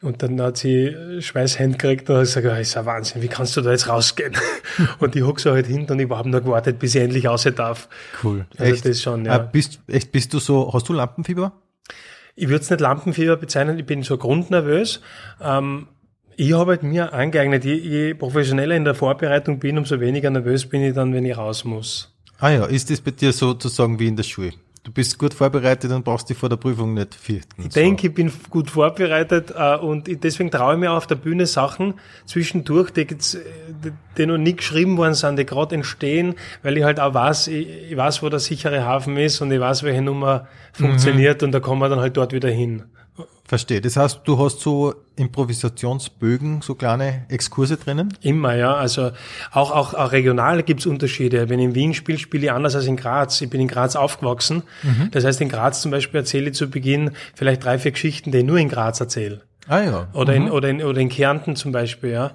Und 0.04 0.22
dann 0.22 0.39
hat 0.39 0.58
sie 0.58 0.96
Schweißhände 1.20 1.78
gekriegt 1.78 2.08
und 2.10 2.17
hat 2.17 2.24
gesagt, 2.24 2.46
das 2.46 2.60
ist 2.60 2.76
ja 2.76 2.86
Wahnsinn, 2.86 3.24
wie 3.24 3.28
kannst 3.28 3.58
du 3.58 3.62
da 3.62 3.72
jetzt 3.72 3.89
rausgehen? 3.89 4.34
und 5.00 5.15
die 5.15 5.24
huck 5.24 5.39
so 5.39 5.52
halt 5.52 5.65
hinten 5.65 5.93
und 5.93 6.00
ich 6.00 6.10
habe 6.10 6.30
nur 6.30 6.41
gewartet, 6.41 6.78
bis 6.78 6.93
ich 6.93 7.02
endlich 7.02 7.26
raus 7.26 7.48
darf. 7.56 7.89
Cool. 8.24 8.46
Also 8.58 8.74
echt? 8.74 8.86
das 8.86 9.02
schon, 9.02 9.26
ja. 9.26 9.38
Äh, 9.38 9.50
bist, 9.52 9.80
echt, 9.88 10.12
bist 10.12 10.34
du 10.34 10.39
so, 10.39 10.72
hast 10.72 10.88
du 10.88 10.93
Lampenfieber? 10.93 11.54
Ich 12.36 12.50
würde 12.50 12.62
es 12.62 12.70
nicht 12.70 12.80
Lampenfieber 12.80 13.36
bezeichnen, 13.36 13.80
ich 13.80 13.86
bin 13.88 14.04
so 14.04 14.20
grundnervös. 14.20 15.02
Ähm, 15.41 15.88
ich 16.38 16.54
habe 16.54 16.71
halt 16.71 16.84
mir 16.84 17.13
angeeignet, 17.13 17.65
je, 17.65 17.73
je 17.73 18.13
professioneller 18.13 18.76
in 18.76 18.86
der 18.86 18.93
Vorbereitung 18.93 19.60
bin, 19.60 19.78
umso 19.78 20.00
weniger 20.00 20.30
nervös 20.30 20.65
bin 20.67 20.84
ich 20.84 20.93
dann, 20.93 21.13
wenn 21.13 21.26
ich 21.26 21.36
raus 21.36 21.65
muss. 21.65 22.13
Ah 22.39 22.50
ja, 22.50 22.65
ist 22.65 22.91
das 22.91 23.02
bei 23.02 23.12
dir 23.12 23.34
sozusagen 23.34 24.00
wie 24.00 24.08
in 24.08 24.15
der 24.15 24.23
Schule? 24.23 24.54
Du 24.84 24.93
bist 24.93 25.17
gut 25.17 25.34
vorbereitet 25.34 25.91
und 25.91 26.06
brauchst 26.06 26.30
dich 26.30 26.38
vor 26.38 26.47
der 26.47 26.56
Prüfung 26.56 26.93
nicht 26.93 27.13
fürchten. 27.13 27.63
Ich 27.63 27.73
so. 27.73 27.80
denke, 27.80 28.08
ich 28.08 28.13
bin 28.13 28.32
gut 28.50 28.69
vorbereitet 28.69 29.52
äh, 29.58 29.76
und 29.78 30.08
ich, 30.08 30.19
deswegen 30.19 30.50
traue 30.52 30.76
ich 30.76 30.80
mir 30.80 30.91
auf 30.91 31.08
der 31.08 31.15
Bühne 31.15 31.45
Sachen 31.47 31.95
zwischendurch, 32.26 32.91
die, 32.91 33.06
die, 33.06 33.17
die 34.17 34.26
noch 34.26 34.38
nie 34.38 34.56
geschrieben 34.56 34.95
worden 34.95 35.15
sind, 35.15 35.39
die 35.39 35.45
gerade 35.45 35.76
entstehen, 35.76 36.36
weil 36.62 36.78
ich 36.78 36.84
halt 36.84 37.00
auch 37.02 37.13
weiß, 37.13 37.47
ich, 37.47 37.67
ich, 37.89 37.97
weiß, 37.97 38.21
wo 38.21 38.30
der 38.30 38.39
sichere 38.39 38.86
Hafen 38.86 39.17
ist 39.17 39.41
und 39.41 39.52
ich 39.52 39.60
weiß, 39.60 39.84
welche 39.84 40.04
Nummer 40.04 40.47
funktioniert 40.71 41.41
mhm. 41.41 41.47
und 41.47 41.52
da 41.54 41.60
kommen 41.60 41.82
wir 41.82 41.89
dann 41.89 42.00
halt 42.00 42.15
dort 42.15 42.32
wieder 42.32 42.50
hin. 42.50 42.84
Verstehe. 43.45 43.80
Das 43.80 43.95
heißt, 43.95 44.21
du 44.25 44.38
hast 44.38 44.60
so 44.60 44.93
Improvisationsbögen, 45.15 46.62
so 46.62 46.75
kleine 46.75 47.25
Exkurse 47.30 47.77
drinnen? 47.77 48.13
Immer, 48.21 48.56
ja. 48.56 48.75
Also 48.75 49.12
auch, 49.51 49.71
auch, 49.71 49.93
auch 49.93 50.12
regional 50.12 50.63
gibt's 50.63 50.86
Unterschiede. 50.86 51.47
Wenn 51.47 51.60
ich 51.60 51.65
in 51.65 51.75
Wien 51.75 51.93
spiele, 51.93 52.17
spiele 52.17 52.45
ich 52.45 52.51
anders 52.51 52.75
als 52.75 52.86
in 52.86 52.97
Graz. 52.97 53.39
Ich 53.39 53.49
bin 53.49 53.62
in 53.62 53.69
Graz 53.69 53.95
aufgewachsen. 53.95 54.63
Mhm. 54.84 55.12
Das 55.12 55.23
heißt, 55.23 55.39
in 55.39 55.47
Graz 55.47 55.82
zum 55.82 55.91
Beispiel 55.91 56.19
erzähle 56.19 56.49
ich 56.49 56.56
zu 56.56 56.69
Beginn 56.69 57.12
vielleicht 57.36 57.63
drei, 57.63 57.80
vier 57.80 57.91
Geschichten, 57.91 58.32
die 58.32 58.39
ich 58.39 58.45
nur 58.45 58.58
in 58.58 58.67
Graz 58.67 58.99
erzähle. 58.99 59.43
Ah 59.67 59.80
ja. 59.80 60.08
Oder, 60.13 60.34
mhm. 60.34 60.47
in, 60.47 60.51
oder, 60.51 60.69
in, 60.69 60.84
oder 60.84 60.99
in 60.99 61.10
Kärnten 61.10 61.56
zum 61.56 61.71
Beispiel, 61.71 62.12
ja. 62.12 62.32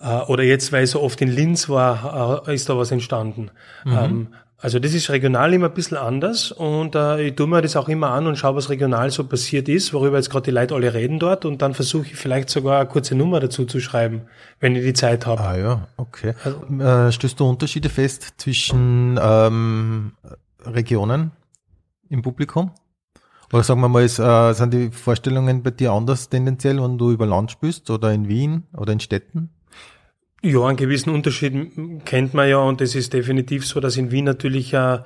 Äh, 0.00 0.22
oder 0.26 0.42
jetzt, 0.42 0.72
weil 0.72 0.84
ich 0.84 0.90
so 0.90 1.02
oft 1.02 1.20
in 1.20 1.28
Linz 1.28 1.68
war, 1.68 2.48
äh, 2.48 2.54
ist 2.54 2.68
da 2.68 2.76
was 2.76 2.90
entstanden. 2.90 3.50
Mhm. 3.84 4.28
Also 4.58 4.78
das 4.78 4.94
ist 4.94 5.10
regional 5.10 5.52
immer 5.52 5.66
ein 5.66 5.74
bisschen 5.74 5.98
anders 5.98 6.50
und 6.50 6.94
äh, 6.94 7.28
ich 7.28 7.34
tue 7.34 7.46
mir 7.46 7.60
das 7.60 7.76
auch 7.76 7.90
immer 7.90 8.10
an 8.12 8.26
und 8.26 8.36
schaue, 8.36 8.56
was 8.56 8.70
regional 8.70 9.10
so 9.10 9.24
passiert 9.24 9.68
ist, 9.68 9.92
worüber 9.92 10.16
jetzt 10.16 10.30
gerade 10.30 10.44
die 10.44 10.50
Leute 10.50 10.74
alle 10.74 10.94
reden 10.94 11.18
dort 11.18 11.44
und 11.44 11.60
dann 11.60 11.74
versuche 11.74 12.06
ich 12.06 12.16
vielleicht 12.16 12.48
sogar 12.48 12.80
eine 12.80 12.88
kurze 12.88 13.14
Nummer 13.14 13.38
dazu 13.38 13.66
zu 13.66 13.80
schreiben, 13.80 14.22
wenn 14.58 14.74
ich 14.74 14.82
die 14.82 14.94
Zeit 14.94 15.26
habe. 15.26 15.42
Ah 15.42 15.58
ja, 15.58 15.88
okay. 15.98 16.32
Also, 16.42 16.64
äh, 16.82 17.12
stößt 17.12 17.38
du 17.38 17.46
Unterschiede 17.46 17.90
fest 17.90 18.34
zwischen 18.38 19.20
ähm, 19.22 20.12
Regionen 20.64 21.32
im 22.08 22.22
Publikum? 22.22 22.70
Oder 23.52 23.62
sagen 23.62 23.80
wir 23.80 23.88
mal, 23.88 24.04
ist, 24.04 24.18
äh, 24.18 24.52
sind 24.54 24.72
die 24.72 24.90
Vorstellungen 24.90 25.62
bei 25.62 25.70
dir 25.70 25.92
anders 25.92 26.30
tendenziell, 26.30 26.82
wenn 26.82 26.96
du 26.96 27.12
über 27.12 27.26
Land 27.26 27.50
spielst 27.50 27.90
oder 27.90 28.10
in 28.12 28.26
Wien 28.26 28.64
oder 28.72 28.92
in 28.92 29.00
Städten? 29.00 29.50
Ja, 30.46 30.66
einen 30.66 30.76
gewissen 30.76 31.10
Unterschied 31.10 31.72
kennt 32.04 32.32
man 32.32 32.48
ja 32.48 32.58
und 32.58 32.80
es 32.80 32.94
ist 32.94 33.12
definitiv 33.12 33.66
so, 33.66 33.80
dass 33.80 33.96
in 33.96 34.12
Wien 34.12 34.24
natürlich 34.24 34.72
äh, 34.72 34.98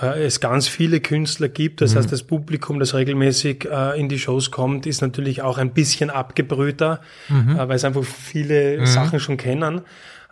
äh, 0.00 0.24
es 0.24 0.38
ganz 0.38 0.68
viele 0.68 1.00
Künstler 1.00 1.48
gibt. 1.48 1.80
Das 1.80 1.94
mhm. 1.94 1.98
heißt, 1.98 2.12
das 2.12 2.22
Publikum, 2.22 2.78
das 2.78 2.94
regelmäßig 2.94 3.68
äh, 3.68 3.98
in 3.98 4.08
die 4.08 4.18
Shows 4.18 4.52
kommt, 4.52 4.86
ist 4.86 5.00
natürlich 5.00 5.42
auch 5.42 5.58
ein 5.58 5.70
bisschen 5.70 6.10
abgebrühter, 6.10 7.00
mhm. 7.28 7.56
äh, 7.56 7.68
weil 7.68 7.74
es 7.76 7.84
einfach 7.84 8.04
viele 8.04 8.78
mhm. 8.78 8.86
Sachen 8.86 9.18
schon 9.18 9.36
kennen 9.36 9.80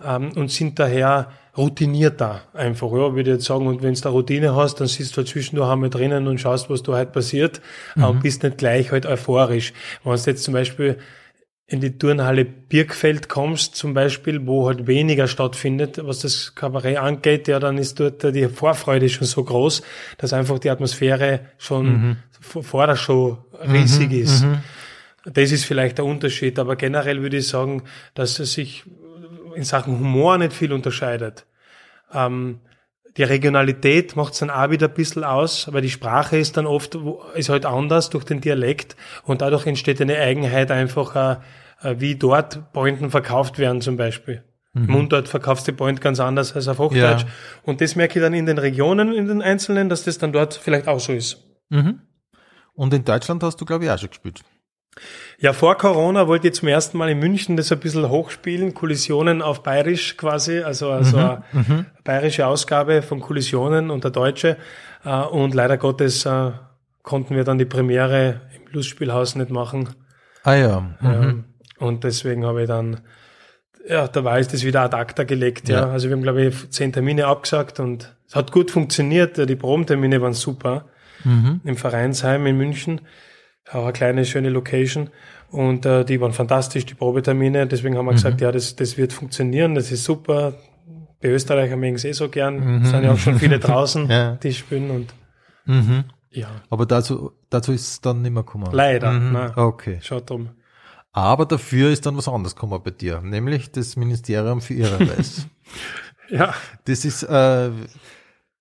ähm, 0.05 0.31
und 0.37 0.53
sind 0.53 0.79
daher 0.79 1.33
routinierter 1.57 2.43
einfach, 2.53 2.93
ja, 2.93 3.15
würde 3.15 3.23
ich 3.23 3.37
jetzt 3.37 3.47
sagen. 3.47 3.67
Und 3.67 3.83
wenn 3.83 3.95
du 3.95 4.01
da 4.01 4.11
Routine 4.11 4.55
hast, 4.55 4.77
dann 4.77 4.87
siehst 4.87 5.13
du 5.13 5.19
halt 5.19 5.29
zwischendurch 5.29 5.69
einmal 5.69 5.91
drinnen 5.91 6.29
und 6.29 6.41
schaust, 6.41 6.71
was 6.71 6.85
da 6.85 6.93
halt 6.93 7.13
passiert 7.13 7.61
mhm. 7.97 8.05
und 8.05 8.23
bist 8.23 8.45
nicht 8.45 8.59
gleich 8.59 8.93
halt 8.93 9.05
euphorisch. 9.05 9.73
Wenn 10.05 10.15
du 10.15 10.21
jetzt 10.21 10.45
zum 10.45 10.55
Beispiel 10.55 10.99
in 11.67 11.81
die 11.81 11.97
Turnhalle 11.97 12.45
Birkfeld 12.45 13.29
kommst, 13.29 13.75
zum 13.75 13.95
Beispiel, 13.95 14.47
wo 14.47 14.67
halt 14.67 14.87
weniger 14.87 15.27
stattfindet, 15.27 15.99
was 16.03 16.21
das 16.21 16.55
Kabarett 16.55 16.99
angeht, 16.99 17.49
ja, 17.49 17.59
dann 17.59 17.79
ist 17.79 18.01
dort 18.01 18.23
die 18.23 18.49
Vorfreude 18.49 19.09
schon 19.09 19.27
so 19.27 19.43
groß, 19.43 19.83
dass 20.19 20.35
einfach 20.35 20.59
die 20.59 20.71
Atmosphäre 20.71 21.41
schon 21.57 21.87
mhm. 21.87 22.17
vor 22.41 22.87
der 22.87 22.97
Show 22.97 23.39
riesig 23.67 24.11
mhm, 24.11 24.19
ist. 24.19 24.43
Mhm. 24.45 24.59
Das 25.33 25.53
ist 25.53 25.65
vielleicht 25.65 25.97
der 25.97 26.05
Unterschied, 26.05 26.59
aber 26.59 26.77
generell 26.77 27.23
würde 27.23 27.39
ich 27.39 27.49
sagen, 27.49 27.85
dass 28.13 28.39
es 28.39 28.53
sich 28.53 28.85
in 29.55 29.65
Sachen 29.65 29.99
Humor 29.99 30.37
nicht 30.37 30.53
viel 30.53 30.73
unterscheidet. 30.73 31.47
Ähm, 32.13 32.61
die 33.17 33.23
Regionalität 33.23 34.17
macht 34.17 34.33
es 34.33 34.41
dann 34.41 34.51
auch 34.51 34.71
wieder 34.71 34.89
ein 34.89 34.95
bisschen 34.95 35.23
aus, 35.23 35.73
weil 35.73 35.83
die 35.83 35.91
Sprache 35.91 36.37
ist 36.37 36.57
dann 36.57 36.67
oft, 36.67 36.99
ist 37.35 37.49
halt 37.49 37.65
anders 37.65 38.11
durch 38.11 38.25
den 38.25 38.41
Dialekt 38.41 38.97
und 39.25 39.41
dadurch 39.41 39.67
entsteht 39.67 40.01
eine 40.01 40.19
Eigenheit 40.19 40.71
einfach, 40.71 41.41
äh, 41.83 41.95
wie 41.99 42.17
dort 42.17 42.73
Pointen 42.73 43.11
verkauft 43.11 43.59
werden 43.59 43.81
zum 43.81 43.97
Beispiel. 43.97 44.43
Mhm. 44.73 44.87
Mundart 44.91 45.29
verkaufst 45.29 45.69
du 45.69 45.73
Point 45.73 46.01
ganz 46.01 46.19
anders 46.19 46.55
als 46.55 46.67
auf 46.67 46.79
Hochdeutsch. 46.79 47.23
Ja. 47.23 47.29
Und 47.63 47.81
das 47.81 47.95
merke 47.95 48.19
ich 48.19 48.25
dann 48.25 48.35
in 48.35 48.47
den 48.47 48.59
Regionen, 48.59 49.13
in 49.13 49.29
den 49.29 49.41
Einzelnen, 49.41 49.89
dass 49.89 50.03
das 50.03 50.19
dann 50.19 50.33
dort 50.33 50.55
vielleicht 50.55 50.89
auch 50.89 50.99
so 50.99 51.13
ist. 51.13 51.45
Mhm. 51.69 52.01
Und 52.75 52.93
in 52.93 53.05
Deutschland 53.05 53.43
hast 53.45 53.61
du, 53.61 53.65
glaube 53.65 53.85
ich, 53.85 53.91
auch 53.91 53.99
schon 53.99 54.09
gespielt. 54.09 54.41
Ja, 55.39 55.53
vor 55.53 55.77
Corona 55.77 56.29
wollte 56.29 56.49
ich 56.49 56.55
zum 56.55 56.69
ersten 56.69 56.97
Mal 56.97 57.11
in 57.11 57.19
München 57.19 57.57
das 57.57 57.73
ein 57.73 57.81
bisschen 57.81 58.09
hochspielen, 58.09 58.75
Kollisionen 58.75 59.43
auf 59.43 59.63
Bayerisch 59.63 60.17
quasi, 60.17 60.61
also, 60.61 60.91
also 60.91 61.17
mhm, 61.17 61.25
eine 61.25 61.65
mhm. 61.69 61.87
bayerische 62.05 62.47
Ausgabe 62.47 63.03
von 63.03 63.21
Kollisionen 63.21 63.91
und 63.91 64.05
der 64.05 64.11
Deutsche. 64.11 64.57
Äh, 65.05 65.21
und 65.23 65.55
leider 65.55 65.77
Gottes 65.77 66.25
äh, 66.25 66.53
konnten 67.03 67.37
wir 67.37 67.45
dann 67.45 67.59
die 67.59 67.65
Premiere 67.65 68.43
im 68.57 68.73
Lustspielhaus 68.73 69.35
nicht 69.35 69.51
machen. 69.51 69.91
Ah 70.45 70.55
ja. 70.55 70.81
Mhm. 71.01 71.45
Und 71.79 72.05
deswegen 72.05 72.47
habe 72.47 72.63
ich 72.63 72.69
dann, 72.69 73.01
ja, 73.89 74.07
da 74.09 74.25
war 74.25 74.39
es 74.39 74.49
das 74.49 74.65
wieder 74.65 74.83
ad 74.83 74.97
acta 74.97 75.25
gelegt, 75.25 75.69
ja. 75.69 75.81
ja. 75.81 75.91
Also 75.91 76.09
wir 76.09 76.17
haben, 76.17 76.23
glaube 76.23 76.45
ich, 76.45 76.71
zehn 76.71 76.93
Termine 76.93 77.27
abgesagt 77.27 77.81
und 77.81 78.15
es 78.27 78.37
hat 78.37 78.53
gut 78.53 78.71
funktioniert. 78.71 79.37
Die 79.37 79.57
Probentermine 79.57 80.23
waren 80.23 80.33
super 80.33 80.87
mhm. 81.25 81.61
im 81.65 81.77
Vereinsheim 81.77 82.47
in 82.47 82.57
München 82.57 83.01
auch 83.71 83.85
eine 83.85 83.93
kleine, 83.93 84.25
schöne 84.25 84.51
Location. 84.51 85.11
Und 85.51 85.87
äh, 85.87 86.05
die 86.05 86.21
waren 86.21 86.33
fantastisch, 86.33 86.85
die 86.85 86.95
Probetermine. 86.95 87.67
Deswegen 87.67 87.97
haben 87.97 88.07
wir 88.07 88.13
mhm. 88.13 88.17
gesagt, 88.17 88.41
ja, 88.41 88.51
das, 88.51 88.77
das 88.77 88.97
wird 88.97 89.13
funktionieren, 89.13 89.75
das 89.75 89.93
ist 89.93 90.05
super. 90.05 90.55
Die 91.23 91.29
Österreicher 91.29 91.77
mögen 91.77 91.95
es 91.95 92.05
eh 92.05 92.13
so 92.13 92.29
gern. 92.29 92.81
Mhm. 92.81 92.85
sind 92.85 93.05
ja 93.05 93.13
auch 93.13 93.19
schon 93.19 93.39
viele 93.39 93.59
draußen, 93.61 94.11
ja. 94.11 94.37
die 94.37 94.53
spielen 94.53 94.91
und 94.91 95.15
mhm. 95.65 96.05
ja. 96.31 96.49
Aber 96.71 96.87
dazu, 96.87 97.33
dazu 97.51 97.73
ist 97.73 97.89
es 97.89 98.01
dann 98.01 98.23
nicht 98.23 98.33
mehr 98.33 98.43
gekommen. 98.43 98.69
Leider, 98.73 99.13
mhm. 99.13 99.33
nein. 99.33 99.53
Okay. 99.57 99.99
Schaut 100.03 100.29
drum. 100.29 100.51
Aber 101.13 101.47
dafür 101.47 101.91
ist 101.91 102.05
dann 102.05 102.17
was 102.17 102.27
anderes 102.27 102.57
gekommen 102.57 102.81
bei 102.85 102.91
dir, 102.91 103.21
nämlich 103.21 103.71
das 103.71 103.95
Ministerium 103.95 104.61
für 104.61 104.75
Irrenweis. 104.75 105.47
ja. 106.29 106.53
Das 106.85 107.05
ist, 107.05 107.23
äh, 107.23 107.71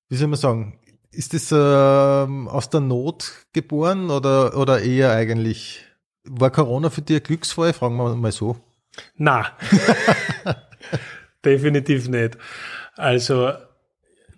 wie 0.10 0.16
soll 0.16 0.28
man 0.28 0.38
sagen, 0.38 0.80
ist 1.14 1.34
das 1.34 1.52
äh, 1.52 1.56
aus 1.56 2.70
der 2.70 2.82
Not 2.82 3.32
geboren 3.54 4.10
oder, 4.10 4.58
oder 4.58 4.82
eher 4.82 5.12
eigentlich, 5.12 5.86
war 6.24 6.52
Corona 6.52 6.90
für 6.90 7.02
dich 7.02 7.18
ein 7.18 7.24
Glücksfall? 7.24 7.74
Fragen 7.74 7.98
wir 7.98 8.16
mal 8.16 8.32
so. 8.32 8.58
Na, 9.18 9.48
definitiv 11.46 12.08
nicht. 12.08 12.38
Also, 12.96 13.52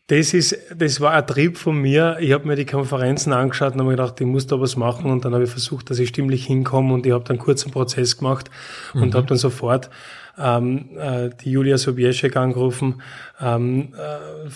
das 0.07 0.33
ist, 0.35 0.55
das 0.75 1.01
war 1.01 1.13
ein 1.13 1.25
Trieb 1.25 1.57
von 1.57 1.81
mir. 1.81 2.17
Ich 2.19 2.31
habe 2.31 2.47
mir 2.47 2.55
die 2.55 2.65
Konferenzen 2.65 3.33
angeschaut 3.33 3.73
und 3.73 3.79
habe 3.79 3.89
mir 3.89 3.95
gedacht, 3.95 4.21
ich 4.21 4.27
muss 4.27 4.45
da 4.45 4.59
was 4.61 4.75
machen 4.75 5.09
und 5.09 5.25
dann 5.25 5.33
habe 5.33 5.45
ich 5.45 5.49
versucht, 5.49 5.89
dass 5.89 5.97
ich 5.97 6.09
stimmlich 6.09 6.45
hinkomme 6.45 6.93
und 6.93 7.05
ich 7.05 7.11
habe 7.11 7.23
dann 7.23 7.39
kurz 7.39 7.63
einen 7.63 7.73
Prozess 7.73 8.17
gemacht 8.17 8.51
und 8.93 9.09
mhm. 9.09 9.13
habe 9.13 9.25
dann 9.25 9.37
sofort 9.37 9.89
ähm, 10.37 10.89
äh, 10.97 11.29
die 11.29 11.51
Julia 11.51 11.77
Sobieschek 11.77 12.35
angerufen 12.35 13.01
ähm, 13.39 13.93
äh, 13.93 14.49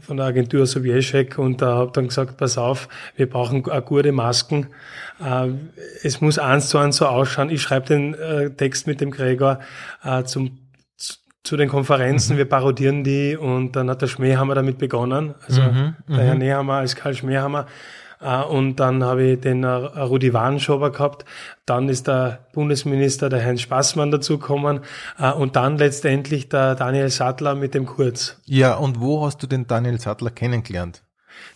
von 0.00 0.16
der 0.16 0.26
Agentur 0.26 0.66
Sobieschek 0.66 1.38
und 1.38 1.62
da 1.62 1.72
äh, 1.72 1.78
habe 1.78 1.90
dann 1.92 2.08
gesagt, 2.08 2.36
pass 2.36 2.58
auf, 2.58 2.88
wir 3.16 3.28
brauchen 3.28 3.64
äh, 3.70 3.82
gute 3.84 4.12
Masken. 4.12 4.68
Äh, 5.24 5.48
es 6.02 6.20
muss 6.20 6.38
eins 6.38 6.68
zu 6.68 6.78
eins 6.78 6.96
so 6.96 7.06
ausschauen. 7.06 7.50
Ich 7.50 7.62
schreibe 7.62 7.86
den 7.86 8.14
äh, 8.14 8.50
Text 8.50 8.86
mit 8.86 9.00
dem 9.00 9.10
Gregor 9.10 9.60
äh, 10.02 10.24
zum 10.24 10.58
zu 11.42 11.58
den 11.58 11.68
Konferenzen, 11.68 12.34
mhm. 12.34 12.38
wir 12.38 12.44
parodieren 12.46 13.04
die 13.04 13.36
und 13.36 13.76
dann 13.76 13.90
hat 13.90 14.00
der 14.00 14.06
Schmähhammer 14.06 14.54
damit 14.54 14.78
begonnen, 14.78 15.34
also 15.46 15.60
mhm, 15.60 15.94
der 16.08 16.24
Herr 16.24 16.34
mhm. 16.34 16.40
Nehammer 16.40 16.74
als 16.76 16.96
Karl 16.96 17.12
Schmähhammer 17.12 17.66
äh, 17.66 18.03
und 18.20 18.76
dann 18.76 19.02
habe 19.04 19.24
ich 19.24 19.40
den 19.40 19.64
äh, 19.64 19.68
Rudi 19.68 20.32
Warnschober 20.32 20.92
gehabt. 20.92 21.24
Dann 21.66 21.88
ist 21.88 22.06
der 22.06 22.46
Bundesminister, 22.52 23.28
der 23.28 23.44
Heinz 23.44 23.62
Spaßmann, 23.62 24.10
dazugekommen. 24.10 24.80
Äh, 25.18 25.32
und 25.32 25.56
dann 25.56 25.78
letztendlich 25.78 26.48
der 26.48 26.74
Daniel 26.74 27.10
Sattler 27.10 27.54
mit 27.54 27.74
dem 27.74 27.86
Kurz. 27.86 28.38
Ja, 28.44 28.74
und 28.74 29.00
wo 29.00 29.24
hast 29.24 29.42
du 29.42 29.46
den 29.46 29.66
Daniel 29.66 30.00
Sattler 30.00 30.30
kennengelernt? 30.30 31.02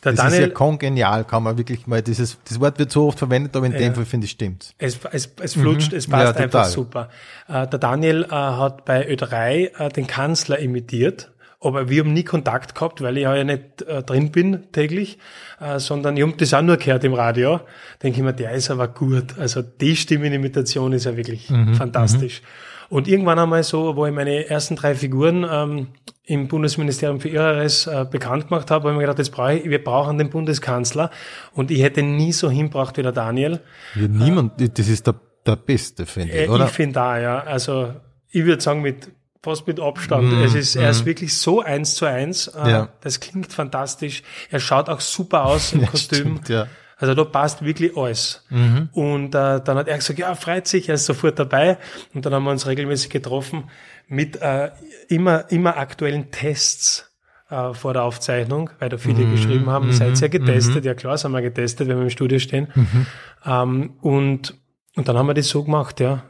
Der 0.04 0.12
das 0.12 0.24
Daniel, 0.24 0.42
ist 0.42 0.48
ja 0.48 0.54
kongenial, 0.54 1.24
kann 1.24 1.42
man 1.42 1.56
wirklich 1.56 1.86
mal, 1.86 2.02
dieses, 2.02 2.38
das 2.48 2.60
Wort 2.60 2.78
wird 2.78 2.90
so 2.90 3.06
oft 3.06 3.18
verwendet, 3.18 3.56
aber 3.56 3.66
in 3.66 3.72
ja, 3.72 3.78
dem 3.78 3.94
Fall 3.94 4.04
finde 4.04 4.26
ich 4.26 4.32
stimmt. 4.32 4.74
Es, 4.78 4.98
es, 5.12 5.32
es 5.40 5.54
flutscht, 5.54 5.92
mhm. 5.92 5.98
es 5.98 6.06
passt 6.08 6.36
ja, 6.36 6.44
einfach 6.44 6.64
super. 6.66 7.08
der 7.48 7.66
Daniel 7.66 8.26
hat 8.28 8.84
bei 8.84 9.08
Ö3 9.08 9.88
den 9.90 10.06
Kanzler 10.06 10.58
imitiert 10.58 11.30
aber 11.60 11.88
wir 11.88 12.02
haben 12.02 12.12
nie 12.12 12.22
Kontakt 12.22 12.74
gehabt, 12.74 13.02
weil 13.02 13.16
ich 13.16 13.24
ja 13.24 13.42
nicht 13.42 13.82
äh, 13.82 14.02
drin 14.02 14.30
bin 14.30 14.70
täglich, 14.72 15.18
äh, 15.60 15.80
sondern 15.80 16.16
ich 16.16 16.22
habe 16.22 16.34
das 16.36 16.54
auch 16.54 16.62
nur 16.62 16.76
gehört 16.76 17.02
im 17.04 17.14
Radio. 17.14 17.60
Denke 18.02 18.18
ich 18.18 18.24
mir, 18.24 18.32
der 18.32 18.52
ist 18.52 18.70
aber 18.70 18.86
gut. 18.88 19.38
Also 19.38 19.62
die 19.62 19.96
Stimmenimitation 19.96 20.92
ist 20.92 21.04
ja 21.04 21.16
wirklich 21.16 21.50
mhm, 21.50 21.74
fantastisch. 21.74 22.42
Mhm. 22.42 22.96
Und 22.96 23.08
irgendwann 23.08 23.38
einmal 23.38 23.62
so, 23.64 23.96
wo 23.96 24.06
ich 24.06 24.14
meine 24.14 24.48
ersten 24.48 24.76
drei 24.76 24.94
Figuren 24.94 25.44
ähm, 25.50 25.88
im 26.24 26.48
Bundesministerium 26.48 27.20
für 27.20 27.28
Irreres 27.28 27.86
äh, 27.86 28.06
bekannt 28.08 28.48
gemacht 28.48 28.70
habe, 28.70 28.84
habe 28.84 28.92
ich 28.92 28.96
mir 28.96 29.02
gedacht, 29.02 29.18
jetzt 29.18 29.30
brauche 29.30 29.54
ich, 29.54 29.64
wir 29.68 29.82
brauchen 29.82 30.16
den 30.16 30.30
Bundeskanzler. 30.30 31.11
Und 31.52 31.70
ich 31.70 31.82
hätte 31.82 32.02
nie 32.02 32.32
so 32.32 32.48
hinbracht 32.48 32.96
wie 32.96 33.02
der 33.02 33.12
Daniel. 33.12 33.61
Ja, 33.94 34.09
niemand, 34.09 34.78
das 34.78 34.88
ist 34.88 35.06
der, 35.06 35.16
der 35.44 35.56
Beste, 35.56 36.06
finde 36.06 36.32
ich, 36.32 36.48
äh, 36.48 36.48
oder? 36.48 36.66
Ich 36.66 36.70
finde 36.70 36.94
da, 36.94 37.18
ja. 37.18 37.40
Also 37.40 37.94
ich 38.30 38.44
würde 38.44 38.62
sagen, 38.62 38.80
mit 38.82 39.09
fast 39.43 39.66
mit 39.66 39.80
Abstand. 39.80 40.32
Mhm. 40.32 40.43
Es 40.43 40.55
ist, 40.55 40.76
er 40.76 40.91
ist 40.91 41.03
Mhm. 41.03 41.07
wirklich 41.07 41.36
so 41.36 41.61
eins 41.62 41.95
zu 41.95 42.05
eins. 42.07 42.49
Äh, 42.49 42.70
Ja. 42.70 42.89
Das 43.01 43.20
klingt 43.20 43.53
fantastisch. 43.53 44.22
Er 44.51 44.61
schaut 44.61 44.89
auch 44.89 45.01
super 45.01 45.45
aus 45.47 45.72
im 45.72 45.80
Ja, 45.82 45.86
Kostüm. 45.89 46.18
stimmt, 46.18 46.49
ja. 46.49 46.66
Also 47.01 47.14
da 47.14 47.22
passt 47.22 47.62
wirklich 47.64 47.97
alles. 47.97 48.45
Mhm. 48.51 48.89
Und 48.93 49.26
äh, 49.34 49.61
dann 49.62 49.76
hat 49.76 49.86
er 49.86 49.97
gesagt, 49.99 50.18
ja, 50.18 50.34
freut 50.34 50.66
sich, 50.66 50.89
er 50.89 50.97
ist 50.97 51.07
sofort 51.07 51.39
dabei. 51.39 51.78
Und 52.12 52.26
dann 52.26 52.34
haben 52.34 52.43
wir 52.45 52.51
uns 52.51 52.66
regelmäßig 52.66 53.11
getroffen 53.11 53.70
mit 54.09 54.43
äh, 54.43 54.72
immer, 55.09 55.49
immer 55.53 55.76
aktuellen 55.76 56.32
Tests 56.32 57.09
äh, 57.51 57.72
vor 57.72 57.93
der 57.93 58.03
Aufzeichnung, 58.03 58.70
weil 58.80 58.89
da 58.89 58.99
viele 58.99 59.24
Mhm, 59.24 59.30
geschrieben 59.30 59.70
haben, 59.70 59.86
mhm, 59.86 59.93
seid 59.93 60.20
ihr 60.20 60.28
getestet? 60.28 60.82
mhm. 60.82 60.89
Ja 60.89 60.95
klar, 60.95 61.16
sind 61.16 61.30
wir 61.30 61.41
getestet, 61.41 61.86
wenn 61.86 61.97
wir 61.99 62.03
im 62.05 62.11
Studio 62.11 62.41
stehen. 62.41 62.66
Mhm. 62.74 63.07
Ähm, 63.47 63.91
und, 64.01 64.55
und 64.97 65.07
dann 65.09 65.16
haben 65.16 65.28
wir 65.28 65.34
das 65.34 65.49
so 65.49 65.62
gemacht, 65.62 66.01
ja. 66.01 66.24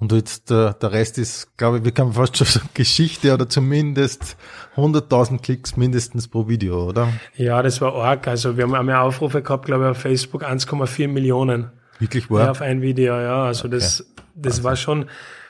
Und 0.00 0.12
jetzt 0.12 0.48
der, 0.50 0.72
der 0.72 0.92
Rest 0.92 1.18
ist, 1.18 1.56
glaube 1.58 1.78
ich, 1.78 1.84
wir 1.84 1.92
können 1.92 2.14
fast 2.14 2.36
schon 2.38 2.46
sagen, 2.46 2.68
Geschichte 2.74 3.34
oder 3.34 3.48
zumindest 3.48 4.36
100.000 4.76 5.42
Klicks 5.42 5.76
mindestens 5.76 6.26
pro 6.26 6.48
Video, 6.48 6.88
oder? 6.88 7.08
Ja, 7.36 7.62
das 7.62 7.80
war 7.82 7.94
arg. 7.94 8.26
Also 8.26 8.56
wir 8.56 8.64
haben 8.64 8.74
einmal 8.74 8.96
Aufrufe 8.96 9.42
gehabt, 9.42 9.66
glaube 9.66 9.84
ich, 9.84 9.90
auf 9.90 9.98
Facebook 9.98 10.42
1,4 10.42 11.06
Millionen. 11.06 11.70
Wirklich 11.98 12.24
Ja, 12.24 12.30
wahr? 12.30 12.50
auf 12.52 12.62
ein 12.62 12.80
Video, 12.80 13.14
ja. 13.20 13.44
Also 13.44 13.68
das, 13.68 14.06
das 14.34 14.64
war 14.64 14.74
schon 14.76 15.04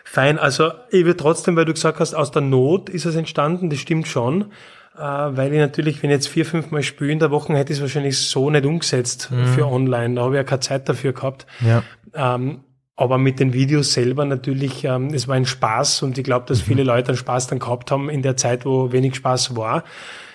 fein. 0.04 0.36
Also 0.38 0.72
ich 0.90 1.04
will 1.04 1.14
trotzdem, 1.14 1.54
weil 1.54 1.64
du 1.64 1.72
gesagt 1.72 2.00
hast, 2.00 2.14
aus 2.14 2.32
der 2.32 2.42
Not 2.42 2.88
ist 2.88 3.06
es 3.06 3.14
entstanden, 3.14 3.70
das 3.70 3.78
stimmt 3.78 4.08
schon. 4.08 4.50
Äh, 4.96 5.00
weil 5.00 5.52
ich 5.52 5.60
natürlich, 5.60 6.02
wenn 6.02 6.10
ich 6.10 6.14
jetzt 6.16 6.28
vier, 6.28 6.44
fünf 6.44 6.72
Mal 6.72 6.82
spiele 6.82 7.12
in 7.12 7.20
der 7.20 7.30
Woche, 7.30 7.52
hätte 7.54 7.72
ich 7.72 7.78
es 7.78 7.82
wahrscheinlich 7.82 8.18
so 8.18 8.50
nicht 8.50 8.66
umgesetzt 8.66 9.30
für 9.54 9.66
online. 9.66 10.16
Da 10.16 10.22
habe 10.22 10.34
ich 10.34 10.38
ja 10.38 10.44
keine 10.44 10.60
Zeit 10.60 10.88
dafür 10.88 11.12
gehabt. 11.12 11.46
Ja. 11.60 11.84
Ähm, 12.14 12.64
aber 13.00 13.16
mit 13.16 13.40
den 13.40 13.54
Videos 13.54 13.94
selber 13.94 14.26
natürlich, 14.26 14.84
ähm, 14.84 15.14
es 15.14 15.26
war 15.26 15.34
ein 15.34 15.46
Spaß 15.46 16.02
und 16.02 16.18
ich 16.18 16.24
glaube, 16.24 16.44
dass 16.46 16.60
viele 16.60 16.82
Leute 16.82 17.08
einen 17.08 17.16
Spaß 17.16 17.46
dann 17.46 17.58
gehabt 17.58 17.90
haben 17.90 18.10
in 18.10 18.20
der 18.20 18.36
Zeit, 18.36 18.66
wo 18.66 18.92
wenig 18.92 19.14
Spaß 19.16 19.56
war. 19.56 19.84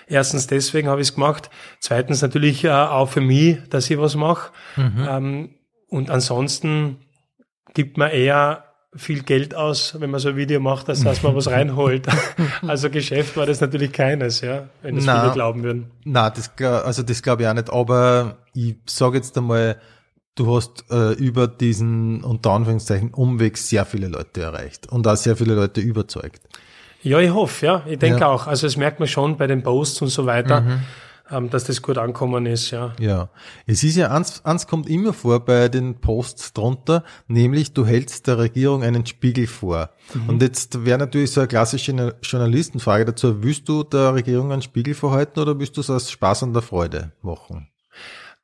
Erstens 0.08 0.48
deswegen 0.48 0.88
habe 0.88 1.00
ich 1.00 1.08
es 1.08 1.14
gemacht. 1.14 1.48
Zweitens 1.78 2.22
natürlich 2.22 2.64
äh, 2.64 2.70
auch 2.70 3.08
für 3.08 3.20
mich, 3.20 3.58
dass 3.70 3.88
ich 3.88 3.98
was 3.98 4.16
mache. 4.16 4.50
Ähm, 4.76 5.54
und 5.88 6.10
ansonsten 6.10 6.96
gibt 7.72 7.98
man 7.98 8.10
eher 8.10 8.64
viel 8.96 9.22
Geld 9.22 9.54
aus, 9.54 10.00
wenn 10.00 10.10
man 10.10 10.18
so 10.18 10.30
ein 10.30 10.36
Video 10.36 10.58
macht, 10.58 10.88
als 10.88 11.04
dass 11.04 11.22
man 11.22 11.36
was 11.36 11.46
reinholt. 11.50 12.08
also 12.66 12.90
Geschäft 12.90 13.36
war 13.36 13.46
das 13.46 13.60
natürlich 13.60 13.92
keines, 13.92 14.40
ja, 14.40 14.68
wenn 14.82 14.96
das 14.96 15.04
Na. 15.04 15.20
viele 15.20 15.34
glauben 15.34 15.62
würden. 15.62 15.92
Na, 16.04 16.30
das, 16.30 16.50
also 16.58 17.04
das 17.04 17.22
glaube 17.22 17.42
ich 17.42 17.48
auch 17.48 17.54
nicht, 17.54 17.70
aber 17.70 18.38
ich 18.54 18.76
sage 18.86 19.18
jetzt 19.18 19.38
einmal, 19.38 19.78
du 20.36 20.54
hast 20.54 20.84
äh, 20.90 21.12
über 21.14 21.48
diesen, 21.48 22.22
unter 22.22 22.52
Anführungszeichen, 22.52 23.12
Umweg 23.12 23.58
sehr 23.58 23.84
viele 23.84 24.06
Leute 24.08 24.42
erreicht 24.42 24.90
und 24.92 25.06
auch 25.08 25.16
sehr 25.16 25.36
viele 25.36 25.54
Leute 25.54 25.80
überzeugt. 25.80 26.40
Ja, 27.02 27.18
ich 27.20 27.32
hoffe, 27.32 27.66
ja. 27.66 27.82
Ich 27.86 27.98
denke 27.98 28.20
Ja. 28.20 28.28
auch. 28.28 28.46
Also 28.46 28.66
es 28.66 28.76
merkt 28.76 29.00
man 29.00 29.08
schon 29.08 29.36
bei 29.36 29.46
den 29.46 29.62
Posts 29.62 30.02
und 30.02 30.08
so 30.08 30.26
weiter, 30.26 30.80
ähm, 31.30 31.50
dass 31.50 31.64
das 31.64 31.80
gut 31.82 31.98
ankommen 31.98 32.46
ist, 32.46 32.70
ja. 32.70 32.94
Ja, 33.00 33.28
es 33.66 33.82
ist 33.82 33.96
ja, 33.96 34.10
eins, 34.10 34.44
eins 34.44 34.66
kommt 34.66 34.88
immer 34.88 35.12
vor 35.12 35.44
bei 35.44 35.68
den 35.68 36.00
Posts 36.00 36.52
drunter, 36.52 37.02
nämlich 37.28 37.72
du 37.74 37.86
hältst 37.86 38.26
der 38.26 38.38
Regierung 38.38 38.82
einen 38.82 39.06
Spiegel 39.06 39.46
vor. 39.46 39.90
Und 40.28 40.42
jetzt 40.42 40.84
wäre 40.84 40.98
natürlich 40.98 41.30
so 41.32 41.40
eine 41.40 41.48
klassische 41.48 42.14
Journalistenfrage 42.22 43.04
dazu, 43.06 43.42
willst 43.42 43.68
du 43.68 43.82
der 43.84 44.14
Regierung 44.14 44.52
einen 44.52 44.62
Spiegel 44.62 44.94
vorhalten 44.94 45.40
oder 45.40 45.58
willst 45.58 45.76
du 45.76 45.80
es 45.80 45.90
aus 45.90 46.10
Spaß 46.10 46.42
und 46.44 46.52
der 46.54 46.62
Freude 46.62 47.12
machen? 47.22 47.68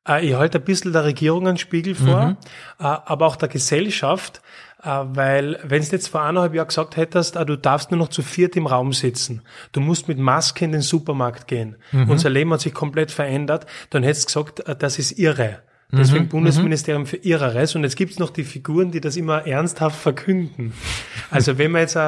Äh, 0.09 0.27
ich 0.27 0.35
halte 0.35 0.59
ein 0.59 0.65
bisschen 0.65 0.93
der 0.93 1.05
Regierung 1.05 1.47
einen 1.49 1.59
Spiegel 1.59 1.95
vor, 1.95 2.37
äh, 2.79 2.83
aber 2.85 3.27
auch 3.27 3.37
der 3.37 3.49
Gesellschaft, 3.49 4.43
äh, 4.83 4.89
weil 4.89 5.59
wenn 5.65 5.83
du 5.83 5.89
jetzt 5.89 6.09
vor 6.09 6.23
eineinhalb 6.23 6.55
Jahren 6.55 6.69
gesagt 6.69 6.97
hättest, 6.97 7.37
du 7.37 7.57
darfst 7.57 7.91
nur 7.91 7.99
noch 7.99 8.09
zu 8.09 8.23
viert 8.23 8.57
im 8.57 8.67
Raum 8.67 8.93
sitzen, 8.93 9.43
du 9.73 9.81
musst 9.81 10.09
mit 10.09 10.19
Maske 10.19 10.65
in 10.65 10.73
den 10.73 10.83
Supermarkt 10.83 11.47
gehen, 11.47 11.77
unser 11.93 12.31
Leben 12.31 12.53
hat 12.53 12.61
sich 12.61 12.75
komplett 12.75 13.11
verändert, 13.11 13.67
dann 13.91 14.03
hättest 14.03 14.35
du 14.35 14.45
gesagt, 14.45 14.83
das 14.83 14.99
ist 14.99 15.19
irre. 15.19 15.61
Deswegen 15.95 16.29
Bundesministerium 16.29 17.05
für 17.05 17.19
Irreres. 17.19 17.75
Und 17.75 17.83
jetzt 17.83 17.97
gibt's 17.97 18.19
noch 18.19 18.31
die 18.31 18.45
Figuren, 18.45 18.93
die 18.93 19.03
das 19.03 19.15
immer 19.19 19.47
ernsthaft 19.47 20.01
verkünden. 20.01 20.73
Also 21.31 21.59
wenn 21.59 21.71
man 21.71 21.83
jetzt 21.83 21.99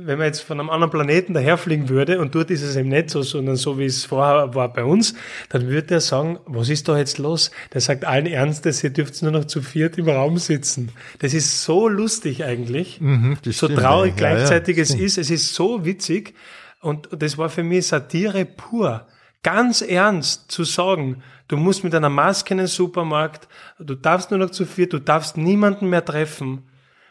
wenn 0.00 0.18
man 0.18 0.28
jetzt 0.28 0.42
von 0.42 0.60
einem 0.60 0.70
anderen 0.70 0.92
Planeten 0.92 1.34
daherfliegen 1.34 1.88
würde 1.88 2.20
und 2.20 2.34
dort 2.34 2.50
ist 2.50 2.62
es 2.62 2.76
eben 2.76 2.88
nicht 2.88 3.10
so, 3.10 3.22
sondern 3.22 3.56
so 3.56 3.78
wie 3.78 3.84
es 3.84 4.04
vorher 4.04 4.54
war 4.54 4.72
bei 4.72 4.84
uns, 4.84 5.14
dann 5.48 5.68
würde 5.68 5.94
er 5.94 6.00
sagen, 6.00 6.38
was 6.46 6.68
ist 6.68 6.88
da 6.88 6.96
jetzt 6.96 7.18
los? 7.18 7.50
Der 7.72 7.80
sagt 7.80 8.04
allen 8.04 8.26
Ernstes, 8.26 8.84
ihr 8.84 8.90
dürft 8.90 9.20
nur 9.22 9.32
noch 9.32 9.46
zu 9.46 9.60
viert 9.60 9.98
im 9.98 10.08
Raum 10.08 10.38
sitzen. 10.38 10.92
Das 11.18 11.34
ist 11.34 11.64
so 11.64 11.88
lustig 11.88 12.44
eigentlich. 12.44 13.00
das 13.42 13.58
so 13.58 13.66
stimmt 13.66 13.80
traurig. 13.80 14.20
Ja, 14.20 14.28
ja, 14.28 14.34
gleichzeitig 14.34 14.78
es 14.78 14.88
stimmt. 14.88 15.02
ist. 15.02 15.18
Es 15.18 15.30
ist 15.30 15.54
so 15.54 15.84
witzig. 15.84 16.34
Und 16.80 17.08
das 17.10 17.36
war 17.36 17.48
für 17.48 17.64
mich 17.64 17.88
Satire 17.88 18.44
pur. 18.44 19.06
Ganz 19.42 19.82
ernst 19.82 20.50
zu 20.50 20.62
sagen, 20.62 21.22
du 21.48 21.56
musst 21.56 21.82
mit 21.82 21.94
einer 21.94 22.08
Maske 22.08 22.54
in 22.54 22.58
den 22.58 22.66
Supermarkt, 22.68 23.48
du 23.78 23.94
darfst 23.94 24.30
nur 24.30 24.38
noch 24.38 24.50
zu 24.50 24.64
viert, 24.64 24.92
du 24.92 25.00
darfst 25.00 25.36
niemanden 25.36 25.88
mehr 25.88 26.04
treffen, 26.04 26.68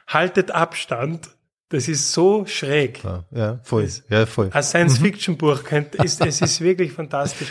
haltet 0.07 0.51
Abstand. 0.51 1.29
Das 1.69 1.87
ist 1.89 2.13
so 2.13 2.45
schräg. 2.45 3.03
Ja, 3.03 3.25
ja, 3.31 3.59
voll. 3.63 3.89
Ja, 4.09 4.25
voll. 4.25 4.49
Ein 4.53 4.63
Science-Fiction-Buch 4.63 5.63
könnte, 5.63 6.01
ist, 6.01 6.25
es 6.25 6.41
ist 6.41 6.61
wirklich 6.61 6.93
fantastisch. 6.93 7.49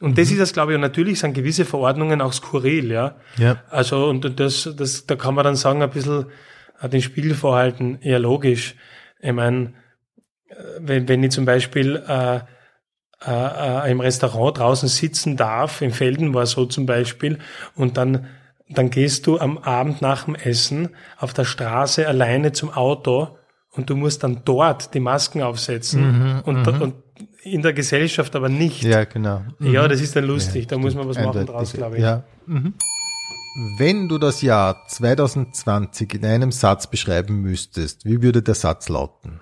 Und 0.00 0.16
das 0.16 0.30
ist 0.30 0.40
das, 0.40 0.54
glaube 0.54 0.72
ich, 0.72 0.76
und 0.76 0.80
natürlich 0.80 1.18
sind 1.18 1.34
gewisse 1.34 1.66
Verordnungen 1.66 2.22
auch 2.22 2.32
skurril, 2.32 2.90
ja. 2.90 3.16
Ja. 3.36 3.62
Also, 3.68 4.08
und 4.08 4.40
das, 4.40 4.70
das, 4.74 5.04
da 5.04 5.14
kann 5.14 5.34
man 5.34 5.44
dann 5.44 5.56
sagen, 5.56 5.82
ein 5.82 5.90
bisschen 5.90 6.24
äh, 6.80 6.88
den 6.88 7.02
Spiegel 7.02 7.34
vorhalten, 7.34 7.98
eher 8.00 8.18
logisch. 8.18 8.76
Ich 9.20 9.32
meine, 9.32 9.74
wenn, 10.78 11.06
wenn 11.06 11.22
ich 11.22 11.32
zum 11.32 11.44
Beispiel 11.44 12.02
äh, 12.08 12.36
äh, 12.36 13.86
äh, 13.86 13.90
im 13.90 14.00
Restaurant 14.00 14.56
draußen 14.56 14.88
sitzen 14.88 15.36
darf, 15.36 15.82
im 15.82 15.92
Felden 15.92 16.32
war 16.32 16.46
so 16.46 16.64
zum 16.64 16.86
Beispiel, 16.86 17.38
und 17.74 17.98
dann, 17.98 18.26
dann 18.70 18.88
gehst 18.88 19.26
du 19.26 19.38
am 19.38 19.58
Abend 19.58 20.00
nach 20.00 20.24
dem 20.24 20.34
Essen 20.34 20.88
auf 21.18 21.34
der 21.34 21.44
Straße 21.44 22.08
alleine 22.08 22.52
zum 22.52 22.70
Auto 22.70 23.36
und 23.72 23.88
du 23.90 23.96
musst 23.96 24.22
dann 24.22 24.42
dort 24.44 24.94
die 24.94 25.00
Masken 25.00 25.42
aufsetzen 25.42 26.42
und, 26.44 26.66
und 26.66 26.94
in 27.42 27.62
der 27.62 27.72
Gesellschaft 27.72 28.34
aber 28.36 28.48
nicht. 28.48 28.82
Ja, 28.82 29.04
genau. 29.04 29.42
Ja, 29.60 29.88
das 29.88 30.00
ist 30.00 30.16
dann 30.16 30.24
lustig, 30.24 30.64
Ja, 30.64 30.68
da 30.70 30.78
muss 30.78 30.94
man 30.94 31.08
was 31.08 31.16
machen 31.16 31.28
Eindeutig. 31.28 31.50
draus, 31.50 31.72
glaube 31.72 31.96
ich. 31.96 32.02
Ja. 32.02 32.24
Mhm. 32.46 32.74
Wenn 33.78 34.08
du 34.08 34.18
das 34.18 34.42
Jahr 34.42 34.86
2020 34.88 36.14
in 36.14 36.24
einem 36.24 36.52
Satz 36.52 36.86
beschreiben 36.86 37.40
müsstest, 37.40 38.04
wie 38.04 38.22
würde 38.22 38.42
der 38.42 38.54
Satz 38.54 38.88
lauten? 38.88 39.40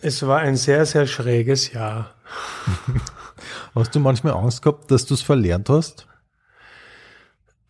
Es 0.00 0.24
war 0.24 0.38
ein 0.38 0.56
sehr, 0.56 0.86
sehr 0.86 1.06
schräges 1.06 1.72
Jahr. 1.72 2.14
Hast 3.74 3.94
du 3.94 4.00
manchmal 4.00 4.34
Angst 4.34 4.62
gehabt, 4.62 4.90
dass 4.90 5.06
du 5.06 5.14
es 5.14 5.22
verlernt 5.22 5.68
hast? 5.68 6.06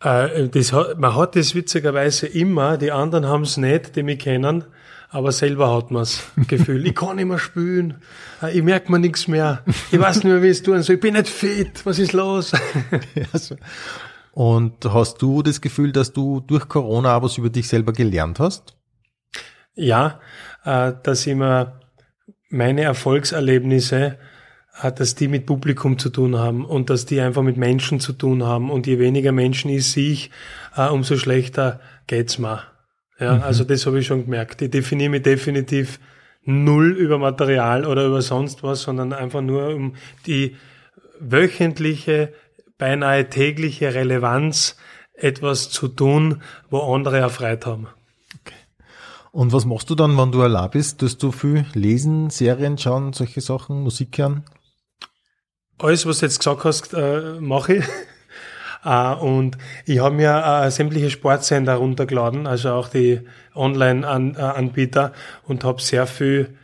Äh, 0.01 0.49
das, 0.49 0.71
man 0.71 1.15
hat 1.15 1.35
das 1.35 1.55
witzigerweise 1.55 2.27
immer, 2.27 2.77
die 2.77 2.91
anderen 2.91 3.25
haben 3.25 3.43
es 3.43 3.57
nicht, 3.57 3.95
die 3.95 4.03
mich 4.03 4.19
kennen, 4.19 4.63
aber 5.09 5.31
selber 5.31 5.75
hat 5.75 5.91
man 5.91 6.01
das 6.01 6.23
Gefühl, 6.47 6.85
ich 6.85 6.95
kann 6.95 7.17
nicht 7.17 7.25
mehr 7.25 7.39
spülen, 7.39 8.01
äh, 8.41 8.57
ich 8.57 8.63
merke 8.63 8.91
mir 8.91 8.99
nichts 8.99 9.27
mehr, 9.27 9.63
ich 9.91 9.99
weiß 9.99 10.17
nicht 10.17 10.25
mehr, 10.25 10.41
wie 10.41 10.47
ich 10.47 10.57
es 10.57 10.63
tun 10.63 10.81
soll, 10.81 10.95
ich 10.95 11.01
bin 11.01 11.15
nicht 11.15 11.27
fit, 11.27 11.85
was 11.85 11.99
ist 11.99 12.13
los? 12.13 12.53
Und 14.31 14.85
hast 14.85 15.21
du 15.21 15.41
das 15.41 15.59
Gefühl, 15.59 15.91
dass 15.91 16.13
du 16.13 16.39
durch 16.39 16.69
Corona 16.69 17.09
aber 17.09 17.25
was 17.25 17.37
über 17.37 17.49
dich 17.49 17.67
selber 17.67 17.91
gelernt 17.91 18.39
hast? 18.39 18.75
ja, 19.79 20.19
äh, 20.65 20.93
dass 21.03 21.25
ich 21.25 21.35
mir 21.35 21.79
meine 22.49 22.81
Erfolgserlebnisse, 22.81 24.17
dass 24.81 25.15
die 25.15 25.27
mit 25.27 25.45
Publikum 25.45 25.99
zu 25.99 26.09
tun 26.09 26.37
haben 26.37 26.65
und 26.65 26.89
dass 26.89 27.05
die 27.05 27.19
einfach 27.19 27.41
mit 27.41 27.57
Menschen 27.57 27.99
zu 27.99 28.13
tun 28.13 28.43
haben 28.43 28.69
und 28.69 28.87
je 28.87 28.99
weniger 28.99 29.31
Menschen 29.31 29.69
ich 29.69 29.89
sehe, 29.91 30.29
äh, 30.75 30.87
umso 30.87 31.17
schlechter 31.17 31.79
geht's 32.07 32.37
mir. 32.37 32.63
Ja, 33.19 33.39
also 33.39 33.65
das 33.65 33.85
habe 33.85 33.99
ich 33.99 34.07
schon 34.07 34.23
gemerkt. 34.23 34.61
Ich 34.61 34.71
definiere 34.71 35.09
mich 35.09 35.23
definitiv 35.23 35.99
null 36.45 36.91
über 36.91 37.17
Material 37.17 37.85
oder 37.85 38.05
über 38.05 38.21
sonst 38.21 38.63
was, 38.63 38.83
sondern 38.83 39.11
einfach 39.11 39.41
nur 39.41 39.75
um 39.75 39.95
die 40.25 40.55
wöchentliche, 41.19 42.33
beinahe 42.77 43.29
tägliche 43.29 43.93
Relevanz 43.93 44.77
etwas 45.13 45.69
zu 45.69 45.89
tun, 45.89 46.41
wo 46.69 46.93
andere 46.93 47.17
erfreut 47.17 47.65
haben. 47.65 47.87
Und 49.31 49.53
was 49.53 49.65
machst 49.65 49.89
du 49.89 49.95
dann, 49.95 50.17
wenn 50.17 50.31
du 50.31 50.41
allein 50.41 50.69
bist? 50.71 50.99
Tust 50.99 51.21
du 51.21 51.31
viel 51.31 51.65
lesen, 51.73 52.29
Serien 52.29 52.77
schauen, 52.77 53.13
solche 53.13 53.41
Sachen, 53.41 53.83
Musik 53.83 54.17
hören? 54.17 54.43
Alles, 55.79 56.05
was 56.05 56.19
du 56.19 56.25
jetzt 56.25 56.39
gesagt 56.39 56.63
hast, 56.63 56.93
äh, 56.93 57.39
mache 57.39 57.75
ich. 57.75 57.85
äh, 58.85 59.13
und 59.15 59.57
ich 59.85 59.99
habe 59.99 60.15
mir 60.15 60.63
äh, 60.65 60.71
sämtliche 60.71 61.09
Sportsender 61.09 61.75
runtergeladen, 61.75 62.47
also 62.47 62.71
auch 62.71 62.87
die 62.87 63.21
Online-Anbieter 63.55 65.13
und 65.43 65.63
habe 65.63 65.81
sehr 65.81 66.07
viel, 66.07 66.57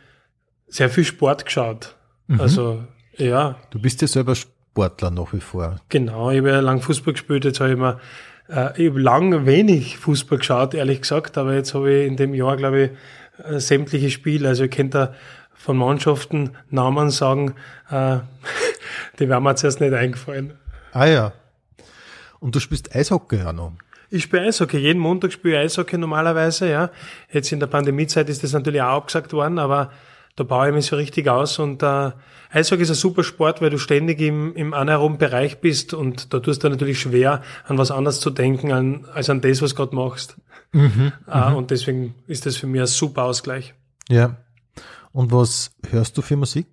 sehr 0.68 0.90
viel 0.90 1.04
Sport 1.04 1.44
geschaut. 1.44 1.94
Also 2.38 2.82
ja, 3.16 3.56
Du 3.70 3.78
bist 3.78 4.02
ja 4.02 4.08
selber 4.08 4.34
Sportler 4.34 5.10
nach 5.10 5.32
wie 5.32 5.40
vor. 5.40 5.76
Genau, 5.88 6.30
ich 6.30 6.38
habe 6.38 6.50
ja 6.50 6.60
lang 6.60 6.82
Fußball 6.82 7.12
gespielt, 7.12 7.44
jetzt 7.44 7.60
habe 7.60 7.70
ich 7.70 7.78
mir 7.78 8.00
äh, 8.48 8.82
ich 8.82 8.90
habe 8.90 9.00
lang 9.00 9.46
wenig 9.46 9.98
Fußball 9.98 10.38
geschaut, 10.38 10.74
ehrlich 10.74 11.02
gesagt, 11.02 11.38
aber 11.38 11.54
jetzt 11.54 11.74
habe 11.74 11.92
ich 11.92 12.06
in 12.06 12.16
dem 12.16 12.34
Jahr, 12.34 12.56
glaube 12.56 12.82
ich, 12.82 12.90
äh, 13.44 13.60
sämtliche 13.60 14.10
Spiele. 14.10 14.48
Also 14.48 14.64
ich 14.64 14.70
könnte 14.70 14.98
da 14.98 15.14
von 15.54 15.76
Mannschaften 15.76 16.50
Namen 16.70 17.10
sagen, 17.10 17.54
äh, 17.90 18.18
die 19.18 19.28
wären 19.28 19.42
mir 19.42 19.54
zuerst 19.56 19.80
nicht 19.80 19.94
eingefallen. 19.94 20.54
Ah 20.92 21.06
ja. 21.06 21.32
Und 22.40 22.54
du 22.54 22.60
spielst 22.60 22.94
Eishockey 22.94 23.38
ja 23.38 23.52
noch. 23.52 23.72
Ich 24.10 24.22
spiele 24.22 24.42
Eishockey. 24.42 24.78
Jeden 24.78 25.00
Montag 25.00 25.32
spiele 25.32 25.56
ich 25.56 25.60
Eishockey 25.60 25.98
normalerweise, 25.98 26.70
ja. 26.70 26.90
Jetzt 27.30 27.50
in 27.52 27.60
der 27.60 27.66
Pandemiezeit 27.66 28.28
ist 28.28 28.42
das 28.42 28.52
natürlich 28.52 28.82
auch 28.82 28.96
abgesagt 28.96 29.32
worden, 29.32 29.58
aber 29.58 29.90
da 30.36 30.44
baue 30.44 30.68
ich 30.68 30.74
mich 30.74 30.86
so 30.86 30.96
richtig 30.96 31.28
aus 31.28 31.58
und 31.58 31.82
äh, 31.82 32.12
Eishockey 32.50 32.82
ist 32.82 32.90
ein 32.90 32.94
super 32.94 33.24
Sport, 33.24 33.60
weil 33.60 33.70
du 33.70 33.78
ständig 33.78 34.20
im, 34.20 34.54
im 34.54 34.74
anaeroben 34.74 35.18
Bereich 35.18 35.60
bist 35.60 35.94
und 35.94 36.32
da 36.32 36.40
tust 36.40 36.62
du 36.62 36.68
natürlich 36.68 37.00
schwer, 37.00 37.42
an 37.64 37.78
was 37.78 37.90
anderes 37.90 38.20
zu 38.20 38.30
denken, 38.30 38.70
an, 38.72 39.06
als 39.12 39.30
an 39.30 39.40
das, 39.40 39.62
was 39.62 39.70
du 39.70 39.76
gerade 39.76 39.96
machst. 39.96 40.36
Mhm, 40.72 41.12
äh, 41.26 41.52
und 41.52 41.70
deswegen 41.70 42.14
ist 42.26 42.46
das 42.46 42.56
für 42.56 42.66
mich 42.66 42.82
ein 42.82 42.86
super 42.86 43.24
Ausgleich. 43.24 43.74
Ja. 44.08 44.36
Und 45.12 45.32
was 45.32 45.72
hörst 45.90 46.16
du 46.18 46.22
für 46.22 46.36
Musik? 46.36 46.66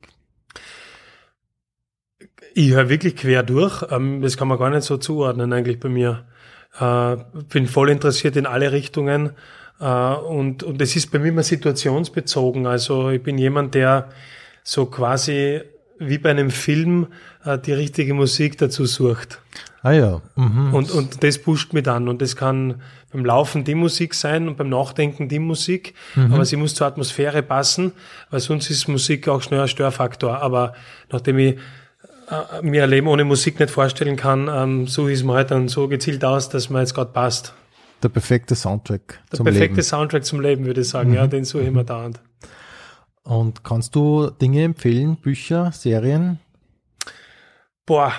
Ich 2.53 2.71
höre 2.71 2.89
wirklich 2.89 3.15
quer 3.15 3.43
durch. 3.43 3.83
Ähm, 3.89 4.21
das 4.21 4.37
kann 4.37 4.47
man 4.47 4.59
gar 4.59 4.69
nicht 4.69 4.83
so 4.83 4.97
zuordnen 4.97 5.53
eigentlich 5.53 5.79
bei 5.79 5.89
mir. 5.89 6.23
Äh, 6.79 7.17
bin 7.49 7.67
voll 7.67 7.89
interessiert 7.89 8.35
in 8.35 8.45
alle 8.45 8.71
Richtungen. 8.71 9.31
Äh, 9.79 9.85
und, 9.85 10.63
und 10.63 10.81
es 10.81 10.95
ist 10.95 11.11
bei 11.11 11.19
mir 11.19 11.29
immer 11.29 11.43
situationsbezogen. 11.43 12.67
Also 12.67 13.09
ich 13.09 13.23
bin 13.23 13.37
jemand, 13.37 13.75
der 13.75 14.09
so 14.63 14.85
quasi 14.85 15.61
wie 15.99 16.17
bei 16.17 16.31
einem 16.31 16.51
Film 16.51 17.07
äh, 17.43 17.57
die 17.57 17.73
richtige 17.73 18.13
Musik 18.13 18.57
dazu 18.57 18.85
sucht. 18.85 19.39
Ah 19.81 19.91
ja. 19.91 20.21
Mhm. 20.35 20.73
Und, 20.73 20.91
und 20.91 21.23
das 21.23 21.39
pusht 21.39 21.73
mich 21.73 21.83
dann. 21.83 22.07
Und 22.07 22.21
das 22.21 22.35
kann 22.35 22.81
beim 23.11 23.25
Laufen 23.25 23.63
die 23.63 23.75
Musik 23.75 24.13
sein 24.13 24.47
und 24.47 24.57
beim 24.57 24.69
Nachdenken 24.69 25.27
die 25.27 25.39
Musik. 25.39 25.93
Mhm. 26.15 26.33
Aber 26.33 26.45
sie 26.45 26.55
muss 26.55 26.75
zur 26.75 26.87
Atmosphäre 26.87 27.43
passen, 27.43 27.91
weil 28.29 28.39
sonst 28.39 28.69
ist 28.69 28.87
Musik 28.87 29.27
auch 29.27 29.41
schnell 29.41 29.61
ein 29.61 29.67
Störfaktor. 29.67 30.41
Aber 30.41 30.73
nachdem 31.11 31.37
ich 31.39 31.57
äh, 32.29 32.61
mir 32.61 32.83
ein 32.83 32.89
Leben 32.89 33.07
ohne 33.07 33.23
Musik 33.23 33.59
nicht 33.59 33.71
vorstellen 33.71 34.15
kann, 34.15 34.49
ähm, 34.51 34.87
suche 34.87 35.11
ich 35.11 35.19
es 35.19 35.23
mir 35.23 35.33
halt 35.33 35.51
dann 35.51 35.67
so 35.67 35.87
gezielt 35.87 36.23
aus, 36.23 36.49
dass 36.49 36.69
man 36.69 36.81
jetzt 36.81 36.93
gerade 36.93 37.11
passt. 37.11 37.53
Der 38.01 38.09
perfekte 38.09 38.55
Soundtrack 38.55 39.21
Der 39.31 39.37
zum 39.37 39.43
perfekte 39.45 39.77
Leben. 39.77 39.83
Soundtrack 39.83 40.25
zum 40.25 40.41
Leben, 40.41 40.65
würde 40.65 40.81
ich 40.81 40.89
sagen. 40.89 41.11
Mhm. 41.11 41.15
Ja, 41.15 41.27
den 41.27 41.45
suche 41.45 41.63
ich 41.63 41.71
mir 41.71 41.85
dauernd. 41.85 42.21
Und 43.23 43.63
kannst 43.63 43.95
du 43.95 44.29
Dinge 44.29 44.63
empfehlen, 44.63 45.15
Bücher, 45.15 45.71
Serien? 45.71 46.39
Boah, 47.85 48.13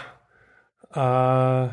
äh, 0.95 1.67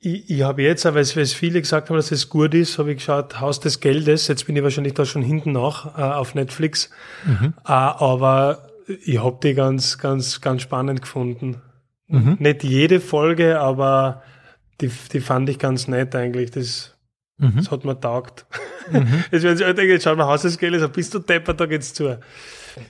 ich, 0.00 0.30
ich 0.30 0.42
habe 0.42 0.62
jetzt, 0.62 0.84
weil 0.84 0.98
es 0.98 1.32
viele 1.32 1.60
gesagt 1.60 1.88
haben, 1.88 1.96
dass 1.96 2.12
es 2.12 2.28
gut 2.28 2.54
ist, 2.54 2.78
habe 2.78 2.92
ich 2.92 2.98
geschaut, 2.98 3.40
Haus 3.40 3.58
des 3.58 3.80
Geldes. 3.80 4.28
Jetzt 4.28 4.46
bin 4.46 4.54
ich 4.54 4.62
wahrscheinlich 4.62 4.94
da 4.94 5.04
schon 5.04 5.22
hinten 5.22 5.52
nach 5.52 5.98
äh, 5.98 6.02
auf 6.02 6.34
Netflix. 6.34 6.90
Mhm. 7.24 7.54
Äh, 7.66 7.72
aber 7.72 8.68
ich 8.86 9.22
habe 9.22 9.38
die 9.42 9.54
ganz, 9.54 9.98
ganz, 9.98 10.40
ganz 10.40 10.62
spannend 10.62 11.02
gefunden. 11.02 11.62
Mhm. 12.08 12.36
Nicht 12.38 12.64
jede 12.64 13.00
Folge, 13.00 13.60
aber 13.60 14.22
die, 14.80 14.90
die 15.12 15.20
fand 15.20 15.48
ich 15.48 15.58
ganz 15.58 15.88
nett 15.88 16.14
eigentlich. 16.14 16.50
Das, 16.50 16.96
mhm. 17.38 17.54
das 17.56 17.70
hat 17.70 17.84
mir 17.84 17.98
taugt. 17.98 18.46
Mhm. 18.90 19.24
Jetzt 19.30 19.42
werden 19.42 19.56
sie 19.56 19.64
alle 19.64 19.74
denken, 19.74 19.92
jetzt 19.92 20.04
schauen 20.04 20.18
wir 20.18 20.26
Haus 20.26 20.42
des 20.42 20.58
Geldes, 20.58 20.86
bist 20.90 21.14
du 21.14 21.18
deppert, 21.18 21.58
da 21.58 21.66
geht's 21.66 21.94
zu. 21.94 22.18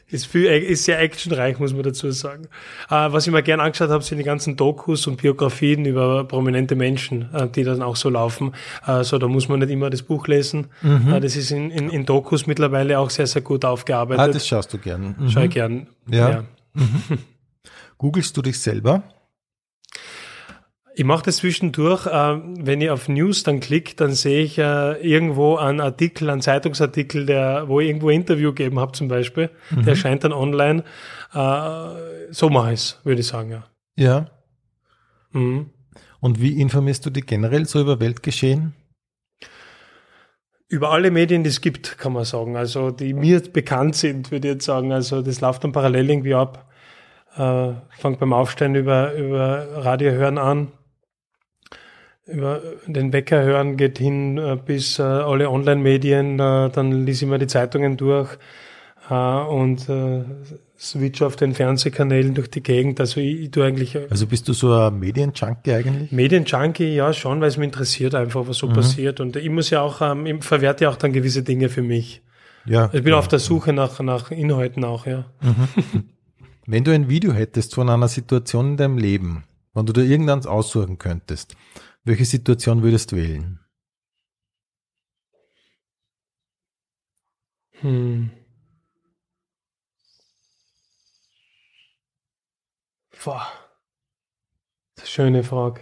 Ist, 0.09 0.26
viel, 0.26 0.47
ist 0.47 0.85
sehr 0.85 1.01
actionreich, 1.01 1.59
muss 1.59 1.72
man 1.72 1.82
dazu 1.82 2.11
sagen. 2.11 2.45
Äh, 2.91 3.12
was 3.12 3.26
ich 3.26 3.32
mir 3.32 3.43
gern 3.43 3.61
angeschaut 3.61 3.91
habe, 3.91 4.03
sind 4.03 4.18
die 4.18 4.24
ganzen 4.24 4.57
Dokus 4.57 5.07
und 5.07 5.20
Biografien 5.20 5.85
über 5.85 6.24
prominente 6.24 6.74
Menschen, 6.74 7.32
äh, 7.32 7.49
die 7.49 7.64
dann 7.64 7.82
auch 7.82 7.97
so 7.97 8.11
laufen. 8.11 8.53
Äh, 8.87 9.05
so, 9.05 9.18
da 9.18 9.28
muss 9.28 9.49
man 9.49 9.61
nicht 9.61 9.70
immer 9.70 9.91
das 9.91 10.03
Buch 10.03 10.26
lesen. 10.26 10.68
Mhm. 10.82 11.12
Äh, 11.12 11.20
das 11.20 11.37
ist 11.37 11.51
in, 11.51 11.70
in, 11.70 11.91
in, 11.91 12.07
Dokus 12.07 12.47
mittlerweile 12.47 12.99
auch 12.99 13.11
sehr, 13.11 13.26
sehr 13.26 13.43
gut 13.43 13.64
aufgearbeitet. 13.64 14.20
Ah, 14.20 14.28
das 14.28 14.47
schaust 14.47 14.72
du 14.72 14.78
gern. 14.78 15.16
Mhm. 15.18 15.30
Schau 15.30 15.41
ich 15.41 15.51
gern. 15.51 15.87
Ja. 16.09 16.30
ja. 16.30 16.45
Mhm. 16.74 17.18
Googlest 17.99 18.37
du 18.37 18.43
dich 18.43 18.59
selber? 18.59 19.03
Ich 20.97 21.05
mache 21.05 21.24
das 21.24 21.38
zwischendurch, 21.38 22.07
äh, 22.07 22.40
wenn 22.61 22.80
ich 22.80 22.88
auf 22.88 23.09
News 23.09 23.42
dann 23.42 23.59
klicke, 23.59 23.97
dann 23.97 24.12
sehe 24.12 24.45
ich 24.45 24.59
äh, 24.59 24.92
irgendwo 25.01 25.57
einen 25.57 25.80
Artikel, 25.80 26.30
einen 26.30 26.40
Zeitungsartikel, 26.40 27.26
der, 27.26 27.68
wo 27.68 27.80
ich 27.80 27.88
irgendwo 27.88 28.11
ein 28.11 28.20
Interview 28.20 28.51
gegeben 28.51 28.78
habe 28.78 28.92
zum 28.92 29.09
Beispiel, 29.09 29.51
mhm. 29.70 29.82
der 29.82 29.95
erscheint 29.95 30.22
dann 30.22 30.32
online. 30.32 30.84
Äh, 31.32 32.30
so 32.30 32.49
mache 32.49 32.74
ich 32.74 32.80
es, 32.80 33.01
würde 33.03 33.22
ich 33.22 33.26
sagen, 33.26 33.51
ja. 33.51 33.64
Ja. 33.97 34.26
Mhm. 35.32 35.70
Und 36.20 36.40
wie 36.40 36.61
informierst 36.61 37.05
du 37.05 37.11
dich 37.11 37.26
generell 37.26 37.66
so 37.66 37.80
über 37.80 37.99
Weltgeschehen? 37.99 38.74
Über 40.68 40.90
alle 40.92 41.11
Medien, 41.11 41.42
die 41.42 41.51
es 41.51 41.61
gibt, 41.61 41.99
kann 41.99 42.12
man 42.12 42.24
sagen. 42.24 42.57
Also 42.57 42.92
die 42.92 43.14
mir 43.14 43.40
bekannt 43.40 43.97
sind, 43.97 44.30
würde 44.30 44.47
ich 44.47 44.55
jetzt 44.55 44.64
sagen. 44.64 44.92
Also 44.92 45.22
das 45.22 45.40
läuft 45.40 45.64
dann 45.64 45.72
parallel 45.72 46.09
irgendwie 46.09 46.34
ab. 46.34 46.70
Äh, 47.36 47.72
fangt 47.99 48.20
beim 48.20 48.32
Aufstehen 48.32 48.76
über, 48.76 49.12
über 49.14 49.84
Radio 49.84 50.12
hören 50.12 50.38
an 50.38 50.68
über 52.27 52.62
den 52.87 53.12
Wecker 53.12 53.43
hören 53.43 53.77
geht 53.77 53.99
hin 53.99 54.39
äh, 54.39 54.57
bis 54.57 54.99
äh, 54.99 55.03
alle 55.03 55.51
Online-Medien, 55.51 56.39
äh, 56.41 56.70
dann 56.70 57.05
lese 57.05 57.25
ich 57.25 57.31
mir 57.31 57.39
die 57.39 57.47
Zeitungen 57.47 57.97
durch 57.97 58.39
äh, 59.11 59.14
und 59.14 59.89
äh, 59.89 60.25
switch 60.79 61.22
auf 61.22 61.37
den 61.37 61.55
Fernsehkanälen 61.55 62.35
durch 62.35 62.51
die 62.51 62.62
Gegend. 62.62 63.01
Also 63.01 63.20
ich, 63.20 63.41
ich 63.41 63.51
tue 63.51 63.64
eigentlich. 63.64 63.95
Äh, 63.95 64.07
also 64.11 64.27
bist 64.27 64.49
du 64.49 64.53
so 64.53 64.72
ein 64.72 64.99
Medienjunkie 64.99 65.72
eigentlich? 65.72 66.12
Medienjunkie, 66.12 66.95
ja 66.95 67.12
schon, 67.12 67.41
weil 67.41 67.49
es 67.49 67.57
mich 67.57 67.66
interessiert 67.66 68.14
einfach, 68.14 68.47
was 68.47 68.59
so 68.59 68.68
mhm. 68.68 68.75
passiert. 68.75 69.20
Und 69.20 69.37
ich 69.37 69.51
muss 69.51 69.70
ja 69.70 69.83
auch, 69.83 70.01
ähm, 70.01 70.27
ich 70.27 70.45
verwerte 70.45 70.85
ja 70.85 70.91
auch 70.91 70.97
dann 70.97 71.12
gewisse 71.12 71.43
Dinge 71.43 71.68
für 71.68 71.83
mich. 71.83 72.22
Ja. 72.64 72.85
Also 72.85 72.99
ich 72.99 73.05
bin 73.05 73.12
ja. 73.12 73.18
auf 73.18 73.29
der 73.29 73.39
Suche 73.39 73.72
nach, 73.72 74.01
nach 74.01 74.31
Inhalten 74.31 74.85
auch, 74.85 75.07
ja. 75.07 75.27
Mhm. 75.43 76.05
Wenn 76.66 76.83
du 76.83 76.93
ein 76.93 77.11
Video 77.11 77.33
hättest 77.35 77.75
von 77.75 77.91
einer 77.91 78.09
Situation 78.09 78.68
in 78.70 78.77
deinem 78.79 78.97
Leben, 78.97 79.45
wenn 79.75 79.85
du 79.85 79.93
dir 79.93 80.05
irgendwann 80.05 80.47
aussuchen 80.47 80.97
könntest, 80.97 81.57
welche 82.05 82.24
Situation 82.24 82.82
würdest 82.82 83.12
du 83.12 83.16
wählen? 83.16 83.61
Hm. 87.80 88.30
Boah. 93.24 93.46
Schöne 95.02 95.42
Frage. 95.44 95.80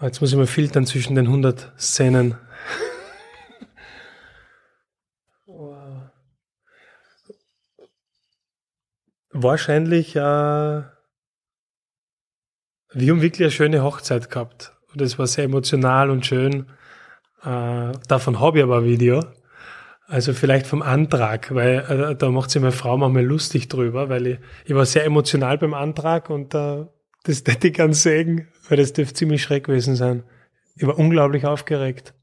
Jetzt 0.00 0.20
muss 0.20 0.30
ich 0.30 0.36
mal 0.36 0.46
filtern 0.46 0.84
zwischen 0.84 1.14
den 1.14 1.26
100 1.26 1.80
Szenen. 1.80 2.36
Wahrscheinlich 9.30 10.16
äh, 10.16 10.82
wir 12.96 13.12
haben 13.12 13.22
wirklich 13.22 13.42
eine 13.42 13.50
schöne 13.50 13.82
Hochzeit 13.82 14.30
gehabt. 14.30 14.72
Und 14.92 15.02
es 15.02 15.18
war 15.18 15.26
sehr 15.26 15.44
emotional 15.44 16.10
und 16.10 16.24
schön. 16.24 16.66
Äh, 17.42 17.92
davon 18.08 18.40
habe 18.40 18.58
ich 18.58 18.64
aber 18.64 18.78
ein 18.78 18.84
Video. 18.84 19.22
Also 20.06 20.32
vielleicht 20.32 20.66
vom 20.66 20.82
Antrag, 20.82 21.54
weil 21.54 21.78
äh, 21.88 22.16
da 22.16 22.30
macht 22.30 22.50
sich 22.50 22.62
meine 22.62 22.72
Frau 22.72 22.96
manchmal 22.96 23.24
lustig 23.24 23.68
drüber, 23.68 24.08
weil 24.08 24.26
ich, 24.26 24.38
ich 24.64 24.74
war 24.74 24.86
sehr 24.86 25.04
emotional 25.04 25.58
beim 25.58 25.74
Antrag 25.74 26.30
und 26.30 26.54
äh, 26.54 26.86
das 27.24 27.42
hätte 27.46 27.68
ich 27.68 27.74
ganz 27.74 28.02
sägen, 28.02 28.48
weil 28.68 28.78
das 28.78 28.92
dürfte 28.92 29.14
ziemlich 29.14 29.42
schräg 29.42 29.64
gewesen 29.64 29.96
sein. 29.96 30.22
Ich 30.76 30.86
war 30.86 30.98
unglaublich 30.98 31.44
aufgeregt. 31.44 32.14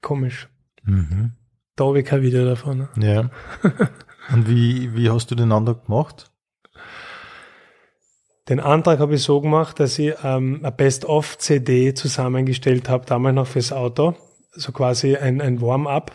Komisch. 0.00 0.48
Mhm. 0.82 1.32
Da 1.76 1.84
habe 1.84 2.00
ich 2.00 2.06
kein 2.06 2.22
Video 2.22 2.44
davon. 2.44 2.88
Ne? 2.96 3.14
Ja. 3.14 3.30
Und 4.34 4.48
wie, 4.48 4.94
wie 4.96 5.10
hast 5.10 5.30
du 5.30 5.34
den 5.34 5.52
Antrag 5.52 5.86
gemacht? 5.86 6.30
Den 8.48 8.60
Antrag 8.60 8.98
habe 8.98 9.14
ich 9.14 9.22
so 9.22 9.40
gemacht, 9.40 9.78
dass 9.78 9.98
ich 9.98 10.14
ähm, 10.24 10.60
eine 10.62 10.72
Best-of-CD 10.72 11.92
zusammengestellt 11.92 12.88
habe, 12.88 13.04
damals 13.04 13.34
noch 13.34 13.46
fürs 13.46 13.72
Auto. 13.72 14.14
So 14.52 14.72
quasi 14.72 15.16
ein, 15.16 15.42
ein 15.42 15.60
Warm-up 15.60 16.12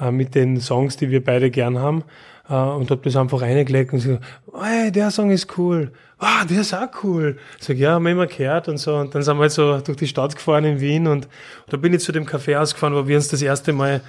äh, 0.00 0.12
mit 0.12 0.36
den 0.36 0.60
Songs, 0.60 0.96
die 0.96 1.10
wir 1.10 1.22
beide 1.22 1.50
gern 1.50 1.78
haben. 1.78 2.04
Äh, 2.48 2.54
und 2.54 2.90
habe 2.92 3.00
das 3.02 3.16
einfach 3.16 3.40
reingelegt 3.40 3.92
und 3.92 3.98
so, 3.98 4.18
hey, 4.60 4.92
der 4.92 5.10
Song 5.10 5.30
ist 5.30 5.58
cool. 5.58 5.90
Ah, 6.18 6.44
der 6.44 6.60
ist 6.60 6.74
auch 6.74 6.88
cool. 7.02 7.38
Sag, 7.58 7.76
ja, 7.76 7.92
haben 7.92 8.04
wir 8.04 8.12
immer 8.12 8.26
gehört 8.28 8.68
und 8.68 8.78
so. 8.78 8.94
Und 8.94 9.14
dann 9.14 9.22
sind 9.22 9.36
wir 9.36 9.42
halt 9.42 9.52
so 9.52 9.80
durch 9.80 9.98
die 9.98 10.06
Stadt 10.06 10.36
gefahren 10.36 10.64
in 10.64 10.80
Wien 10.80 11.08
und, 11.08 11.26
und 11.26 11.72
da 11.72 11.76
bin 11.76 11.92
ich 11.92 12.00
zu 12.00 12.12
dem 12.12 12.24
Café 12.24 12.56
ausgefahren, 12.56 12.94
wo 12.94 13.08
wir 13.08 13.16
uns 13.16 13.28
das 13.28 13.42
erste 13.42 13.72
Mal 13.72 14.00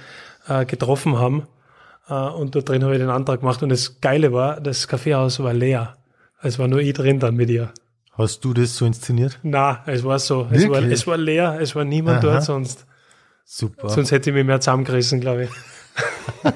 äh, 0.46 0.64
getroffen 0.64 1.18
haben. 1.18 1.48
Äh, 2.08 2.14
und 2.14 2.54
da 2.54 2.60
drin 2.60 2.84
habe 2.84 2.94
ich 2.94 3.00
den 3.00 3.10
Antrag 3.10 3.40
gemacht. 3.40 3.60
Und 3.62 3.70
das 3.70 4.00
Geile 4.00 4.32
war, 4.32 4.60
das 4.60 4.86
Kaffeehaus 4.86 5.40
war 5.42 5.52
leer. 5.52 5.96
Es 6.42 6.58
war 6.58 6.68
nur 6.68 6.80
ich 6.80 6.94
drin 6.94 7.20
dann 7.20 7.36
mit 7.36 7.50
ihr. 7.50 7.72
Hast 8.12 8.44
du 8.44 8.52
das 8.54 8.76
so 8.76 8.86
inszeniert? 8.86 9.38
Na, 9.42 9.82
es 9.86 10.04
war 10.04 10.18
so. 10.18 10.48
Es 10.50 10.68
war, 10.68 10.82
es 10.82 11.06
war, 11.06 11.16
leer, 11.16 11.58
es 11.60 11.74
war 11.74 11.84
niemand 11.84 12.18
Aha. 12.18 12.32
dort 12.32 12.44
sonst. 12.44 12.86
Super. 13.44 13.88
Sonst 13.88 14.10
hätte 14.10 14.30
ich 14.30 14.34
mich 14.34 14.44
mehr 14.44 14.60
zusammengerissen, 14.60 15.20
glaube 15.20 15.44
ich. 15.44 15.50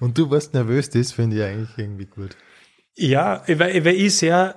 Und 0.00 0.18
du 0.18 0.30
warst 0.30 0.54
nervös, 0.54 0.90
das 0.90 1.12
finde 1.12 1.36
ich 1.36 1.42
eigentlich 1.42 1.70
irgendwie 1.76 2.06
gut. 2.06 2.36
Ja, 2.96 3.42
weil, 3.46 3.84
weil 3.84 3.94
ich 3.94 4.16
sehr 4.16 4.54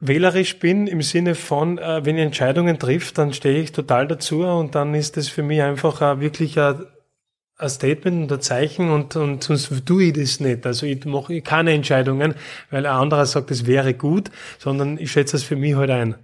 wählerisch 0.00 0.58
bin 0.58 0.86
im 0.86 1.02
Sinne 1.02 1.34
von, 1.34 1.78
äh, 1.78 2.04
wenn 2.04 2.16
ich 2.16 2.24
Entscheidungen 2.24 2.78
trifft, 2.78 3.18
dann 3.18 3.32
stehe 3.32 3.60
ich 3.60 3.72
total 3.72 4.06
dazu 4.06 4.44
und 4.44 4.74
dann 4.74 4.94
ist 4.94 5.16
das 5.16 5.28
für 5.28 5.42
mich 5.42 5.62
einfach 5.62 6.02
äh, 6.02 6.20
wirklich 6.20 6.58
ein, 6.58 6.84
ein 7.56 7.68
Statement 7.68 8.22
und 8.22 8.32
ein 8.32 8.40
Zeichen 8.40 8.90
und, 8.90 9.16
und 9.16 9.44
sonst 9.44 9.70
tue 9.86 10.04
ich 10.04 10.12
das 10.14 10.40
nicht. 10.40 10.66
Also 10.66 10.86
ich 10.86 11.04
mache 11.04 11.40
keine 11.40 11.72
Entscheidungen, 11.72 12.34
weil 12.70 12.86
ein 12.86 12.92
anderer 12.92 13.26
sagt, 13.26 13.50
es 13.50 13.66
wäre 13.66 13.94
gut, 13.94 14.30
sondern 14.58 14.98
ich 14.98 15.12
schätze 15.12 15.36
es 15.36 15.44
für 15.44 15.56
mich 15.56 15.76
halt 15.76 15.90
ein. 15.90 16.16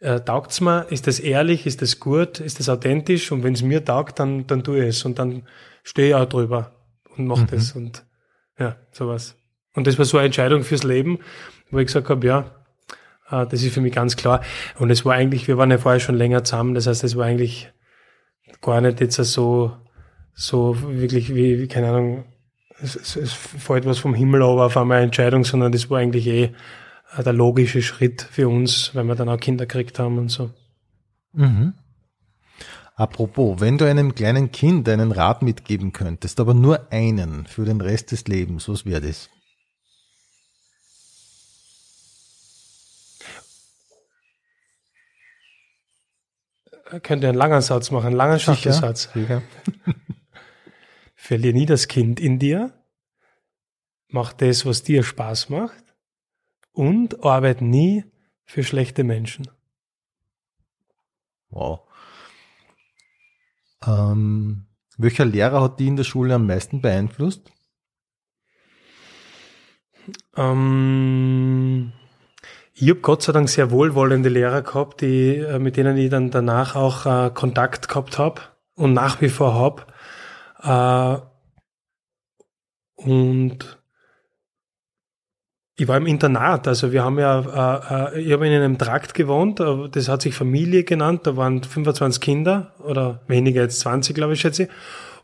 Äh, 0.00 0.20
taugt's 0.20 0.60
mir? 0.60 0.86
Ist 0.90 1.06
das 1.06 1.20
ehrlich? 1.20 1.66
Ist 1.66 1.80
das 1.80 2.00
gut? 2.00 2.40
Ist 2.40 2.58
das 2.58 2.68
authentisch? 2.68 3.32
Und 3.32 3.42
wenn 3.42 3.54
es 3.54 3.62
mir 3.62 3.84
taugt, 3.84 4.18
dann, 4.18 4.46
dann 4.46 4.62
tue 4.62 4.82
ich 4.82 4.88
es 4.90 5.04
und 5.04 5.18
dann 5.18 5.44
stehe 5.82 6.08
ich 6.08 6.14
auch 6.14 6.26
drüber 6.26 6.72
und 7.16 7.26
mache 7.26 7.42
mhm. 7.42 7.46
das 7.50 7.72
und 7.72 8.04
ja, 8.58 8.76
sowas. 8.92 9.36
Und 9.74 9.86
das 9.86 9.98
war 9.98 10.04
so 10.04 10.18
eine 10.18 10.26
Entscheidung 10.26 10.62
fürs 10.62 10.84
Leben, 10.84 11.18
wo 11.70 11.78
ich 11.78 11.86
gesagt 11.86 12.08
habe, 12.08 12.26
ja, 12.26 12.50
äh, 13.30 13.46
das 13.46 13.62
ist 13.62 13.72
für 13.72 13.80
mich 13.80 13.94
ganz 13.94 14.16
klar. 14.16 14.42
Und 14.78 14.90
es 14.90 15.04
war 15.04 15.14
eigentlich, 15.14 15.48
wir 15.48 15.58
waren 15.58 15.70
ja 15.70 15.78
vorher 15.78 16.00
schon 16.00 16.14
länger 16.14 16.44
zusammen, 16.44 16.74
das 16.74 16.86
heißt, 16.86 17.04
es 17.04 17.16
war 17.16 17.26
eigentlich 17.26 17.72
gar 18.60 18.80
nicht 18.80 19.00
jetzt 19.00 19.16
so, 19.16 19.72
so 20.34 20.76
wirklich 20.82 21.34
wie, 21.34 21.66
keine 21.68 21.88
Ahnung, 21.88 22.24
es, 22.80 22.96
es, 22.96 23.16
es 23.16 23.32
fällt 23.32 23.86
was 23.86 23.98
vom 23.98 24.14
Himmel 24.14 24.42
aber 24.42 24.66
auf 24.66 24.76
einmal 24.76 24.98
eine 24.98 25.06
Entscheidung, 25.06 25.44
sondern 25.44 25.72
das 25.72 25.90
war 25.90 25.98
eigentlich 25.98 26.26
eh 26.26 26.52
äh, 27.16 27.22
der 27.22 27.32
logische 27.32 27.82
Schritt 27.82 28.22
für 28.22 28.48
uns, 28.48 28.94
weil 28.94 29.04
wir 29.04 29.14
dann 29.14 29.28
auch 29.28 29.38
Kinder 29.38 29.66
gekriegt 29.66 29.98
haben 29.98 30.18
und 30.18 30.28
so. 30.28 30.50
Mhm. 31.32 31.74
Apropos, 32.96 33.60
wenn 33.60 33.78
du 33.78 33.88
einem 33.88 34.14
kleinen 34.14 34.52
Kind 34.52 34.88
einen 34.88 35.10
Rat 35.10 35.42
mitgeben 35.42 35.92
könntest, 35.92 36.38
aber 36.38 36.54
nur 36.54 36.92
einen 36.92 37.46
für 37.46 37.64
den 37.64 37.80
Rest 37.80 38.12
des 38.12 38.26
Lebens, 38.28 38.68
was 38.68 38.86
wäre 38.86 39.00
das? 39.00 39.30
könnt 47.02 47.24
ihr 47.24 47.28
einen 47.28 47.38
langen 47.38 47.60
Satz 47.60 47.90
machen, 47.90 48.08
einen 48.08 48.16
langen 48.16 48.38
Schachtelsatz. 48.38 49.08
Verlier 51.24 51.54
nie 51.54 51.64
das 51.64 51.88
Kind 51.88 52.20
in 52.20 52.38
dir, 52.38 52.74
mach 54.08 54.34
das, 54.34 54.66
was 54.66 54.82
dir 54.82 55.02
Spaß 55.02 55.48
macht 55.48 55.82
und 56.72 57.24
arbeite 57.24 57.64
nie 57.64 58.04
für 58.44 58.62
schlechte 58.62 59.04
Menschen. 59.04 59.48
Wow. 61.48 61.80
Ähm, 63.86 64.66
welcher 64.98 65.24
Lehrer 65.24 65.62
hat 65.62 65.80
die 65.80 65.86
in 65.86 65.96
der 65.96 66.04
Schule 66.04 66.34
am 66.34 66.46
meisten 66.46 66.82
beeinflusst? 66.82 67.50
Ähm, 70.36 71.94
ich 72.74 72.90
habe 72.90 73.00
Gott 73.00 73.22
sei 73.22 73.32
Dank 73.32 73.48
sehr 73.48 73.70
wohlwollende 73.70 74.28
Lehrer 74.28 74.60
gehabt, 74.60 75.00
die, 75.00 75.36
äh, 75.36 75.58
mit 75.58 75.78
denen 75.78 75.96
ich 75.96 76.10
dann 76.10 76.30
danach 76.30 76.76
auch 76.76 77.06
äh, 77.06 77.30
Kontakt 77.30 77.88
gehabt 77.88 78.18
habe 78.18 78.42
und 78.74 78.92
nach 78.92 79.22
wie 79.22 79.30
vor 79.30 79.54
habe. 79.54 79.86
Äh, 80.64 81.16
und 82.96 83.78
ich 85.76 85.88
war 85.88 85.96
im 85.96 86.06
Internat, 86.06 86.68
also 86.68 86.92
wir 86.92 87.02
haben 87.02 87.18
ja, 87.18 88.12
äh, 88.12 88.16
äh 88.16 88.20
ich 88.20 88.32
habe 88.32 88.46
in 88.46 88.52
einem 88.52 88.78
Trakt 88.78 89.12
gewohnt, 89.14 89.58
äh, 89.60 89.88
das 89.90 90.08
hat 90.08 90.22
sich 90.22 90.34
Familie 90.34 90.84
genannt, 90.84 91.22
da 91.24 91.36
waren 91.36 91.62
25 91.62 92.20
Kinder 92.20 92.72
oder 92.78 93.22
weniger 93.26 93.62
jetzt 93.62 93.80
20, 93.80 94.14
glaube 94.14 94.34
ich, 94.34 94.40
schätze 94.40 94.64
ich. 94.64 94.68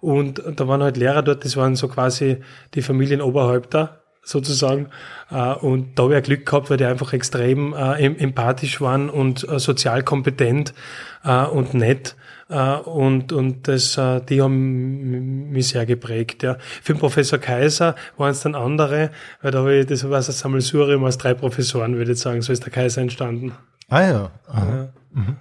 Und 0.01 0.43
da 0.57 0.67
waren 0.67 0.83
halt 0.83 0.97
Lehrer 0.97 1.23
dort, 1.23 1.45
das 1.45 1.57
waren 1.57 1.77
so 1.77 1.87
quasi 1.87 2.39
die 2.75 2.83
Familienoberhäupter 2.83 4.01
sozusagen. 4.25 4.89
Äh, 5.31 5.55
und 5.55 5.99
da 5.99 6.05
habe 6.05 6.19
ich 6.19 6.25
Glück 6.25 6.47
gehabt, 6.47 6.69
weil 6.69 6.79
die 6.79 6.85
einfach 6.85 7.13
extrem 7.13 7.73
empathisch 7.73 8.81
waren 8.81 9.09
und 9.09 9.47
sozial 9.57 10.03
kompetent 10.03 10.75
und 11.23 11.75
nett. 11.75 12.17
Und, 12.51 13.33
und 13.33 13.69
das, 13.69 13.95
die 14.29 14.43
haben 14.43 15.51
mich 15.51 15.69
sehr 15.69 15.87
geprägt. 15.87 16.43
Ja. 16.43 16.57
Für 16.59 16.95
den 16.95 16.99
Professor 16.99 17.39
Kaiser 17.39 17.95
waren 18.17 18.33
es 18.33 18.41
dann 18.41 18.57
andere, 18.57 19.11
weil 19.41 19.53
da 19.53 19.61
habe 19.61 19.77
ich, 19.77 19.87
das 19.87 20.09
war 20.09 20.17
ein 20.17 20.23
Sammelsurium 20.23 21.05
aus 21.05 21.17
drei 21.17 21.35
Professoren, 21.35 21.97
würde 21.97 22.13
ich 22.13 22.19
sagen. 22.19 22.43
So 22.43 22.53
ist 22.53 22.65
der 22.65 22.73
Kaiser 22.73 23.03
entstanden. 23.03 23.53
Ah 23.89 24.03
ja. 24.03 24.31
ja. 24.53 24.93
Mhm. 25.13 25.37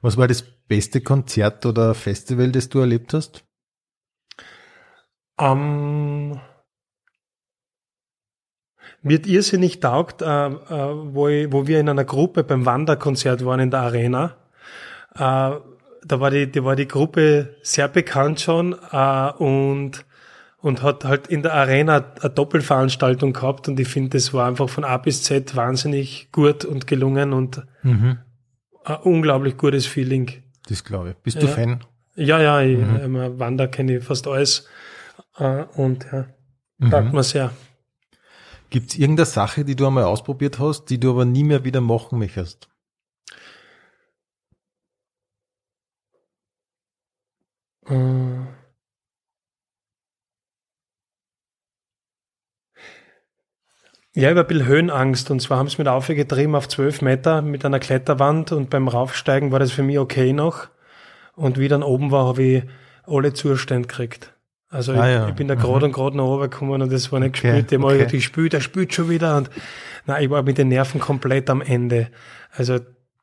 Was 0.00 0.16
war 0.16 0.26
das 0.26 0.42
beste 0.42 1.00
Konzert 1.00 1.64
oder 1.66 1.94
Festival, 1.94 2.50
das 2.50 2.68
du 2.68 2.80
erlebt 2.80 3.14
hast? 3.14 3.44
Um, 5.40 6.40
mir 9.02 9.24
irrsinnig 9.24 9.80
taugt, 9.80 10.22
äh, 10.22 10.26
äh, 10.26 11.14
wo, 11.14 11.28
ich, 11.28 11.52
wo 11.52 11.66
wir 11.66 11.80
in 11.80 11.88
einer 11.88 12.04
Gruppe 12.04 12.44
beim 12.44 12.66
Wanderkonzert 12.66 13.44
waren 13.44 13.60
in 13.60 13.70
der 13.70 13.80
Arena. 13.80 14.36
Äh, 15.14 15.52
da 16.08 16.20
war 16.20 16.30
die, 16.30 16.50
die 16.50 16.64
war 16.64 16.76
die 16.76 16.88
Gruppe 16.88 17.56
sehr 17.62 17.88
bekannt 17.88 18.40
schon 18.40 18.74
äh, 18.92 19.30
und 19.38 20.04
und 20.60 20.82
hat 20.82 21.04
halt 21.04 21.28
in 21.28 21.42
der 21.42 21.54
Arena 21.54 22.04
eine 22.20 22.30
Doppelveranstaltung 22.30 23.32
gehabt 23.32 23.68
und 23.68 23.78
ich 23.78 23.86
finde, 23.86 24.10
das 24.10 24.34
war 24.34 24.48
einfach 24.48 24.68
von 24.68 24.84
A 24.84 24.96
bis 24.96 25.22
Z 25.22 25.54
wahnsinnig 25.54 26.32
gut 26.32 26.64
und 26.64 26.86
gelungen 26.86 27.32
und 27.32 27.62
mhm. 27.82 28.18
ein 28.84 28.96
unglaublich 28.96 29.56
gutes 29.56 29.86
Feeling. 29.86 30.42
Das 30.68 30.82
glaube 30.82 31.10
ich. 31.10 31.16
Bist 31.18 31.40
du 31.40 31.46
ja. 31.46 31.52
Fan? 31.52 31.84
Ja, 32.16 32.40
ja, 32.40 32.60
ich, 32.60 32.76
mhm. 32.76 33.38
Wander 33.38 33.68
kenne 33.68 33.98
ich 33.98 34.04
fast 34.04 34.26
alles 34.26 34.66
äh, 35.38 35.62
und 35.76 36.06
ja, 36.10 36.26
mhm. 36.78 36.90
taugt 36.90 37.12
mir 37.12 37.22
sehr. 37.22 37.52
Gibt 38.70 38.90
es 38.90 38.98
irgendeine 38.98 39.26
Sache, 39.26 39.64
die 39.64 39.76
du 39.76 39.86
einmal 39.86 40.04
ausprobiert 40.04 40.58
hast, 40.58 40.86
die 40.86 40.98
du 40.98 41.10
aber 41.10 41.24
nie 41.24 41.44
mehr 41.44 41.64
wieder 41.64 41.80
machen 41.80 42.18
möchtest? 42.18 42.67
Ja, 47.88 48.46
ich 54.12 54.24
habe 54.24 54.40
ein 54.40 54.46
bisschen 54.46 54.66
Höhenangst 54.66 55.30
und 55.30 55.40
zwar 55.40 55.58
haben 55.58 55.68
sie 55.68 55.78
mit 55.78 55.88
aufgetrieben 55.88 56.54
auf 56.54 56.68
zwölf 56.68 57.02
Meter 57.02 57.40
mit 57.40 57.64
einer 57.64 57.78
Kletterwand 57.78 58.52
und 58.52 58.68
beim 58.68 58.88
Raufsteigen 58.88 59.52
war 59.52 59.58
das 59.58 59.70
für 59.70 59.82
mich 59.82 59.98
okay 59.98 60.32
noch 60.32 60.68
und 61.34 61.58
wie 61.58 61.68
dann 61.68 61.82
oben 61.82 62.10
war, 62.10 62.26
habe 62.26 62.42
ich 62.42 62.62
alle 63.06 63.32
Zustände 63.32 63.88
gekriegt. 63.88 64.34
Also 64.70 64.92
ah, 64.92 65.08
ich, 65.08 65.14
ja. 65.14 65.28
ich, 65.28 65.34
bin 65.34 65.48
da 65.48 65.54
gerade 65.54 65.78
mhm. 65.78 65.84
und 65.84 65.92
gerade 65.92 66.16
nach 66.16 66.24
oben 66.24 66.42
gekommen 66.42 66.82
und 66.82 66.92
das 66.92 67.10
war 67.10 67.20
nicht 67.20 67.38
okay. 67.38 67.62
gespielt. 67.62 67.70
Die 67.70 67.78
okay. 67.78 68.04
ich 68.04 68.12
gespielt, 68.12 68.52
der 68.52 68.60
spielt 68.60 68.92
schon 68.92 69.08
wieder 69.08 69.36
und 69.36 69.50
nein, 70.04 70.24
ich 70.24 70.30
war 70.30 70.42
mit 70.42 70.58
den 70.58 70.68
Nerven 70.68 71.00
komplett 71.00 71.48
am 71.48 71.62
Ende. 71.62 72.08
Also 72.50 72.80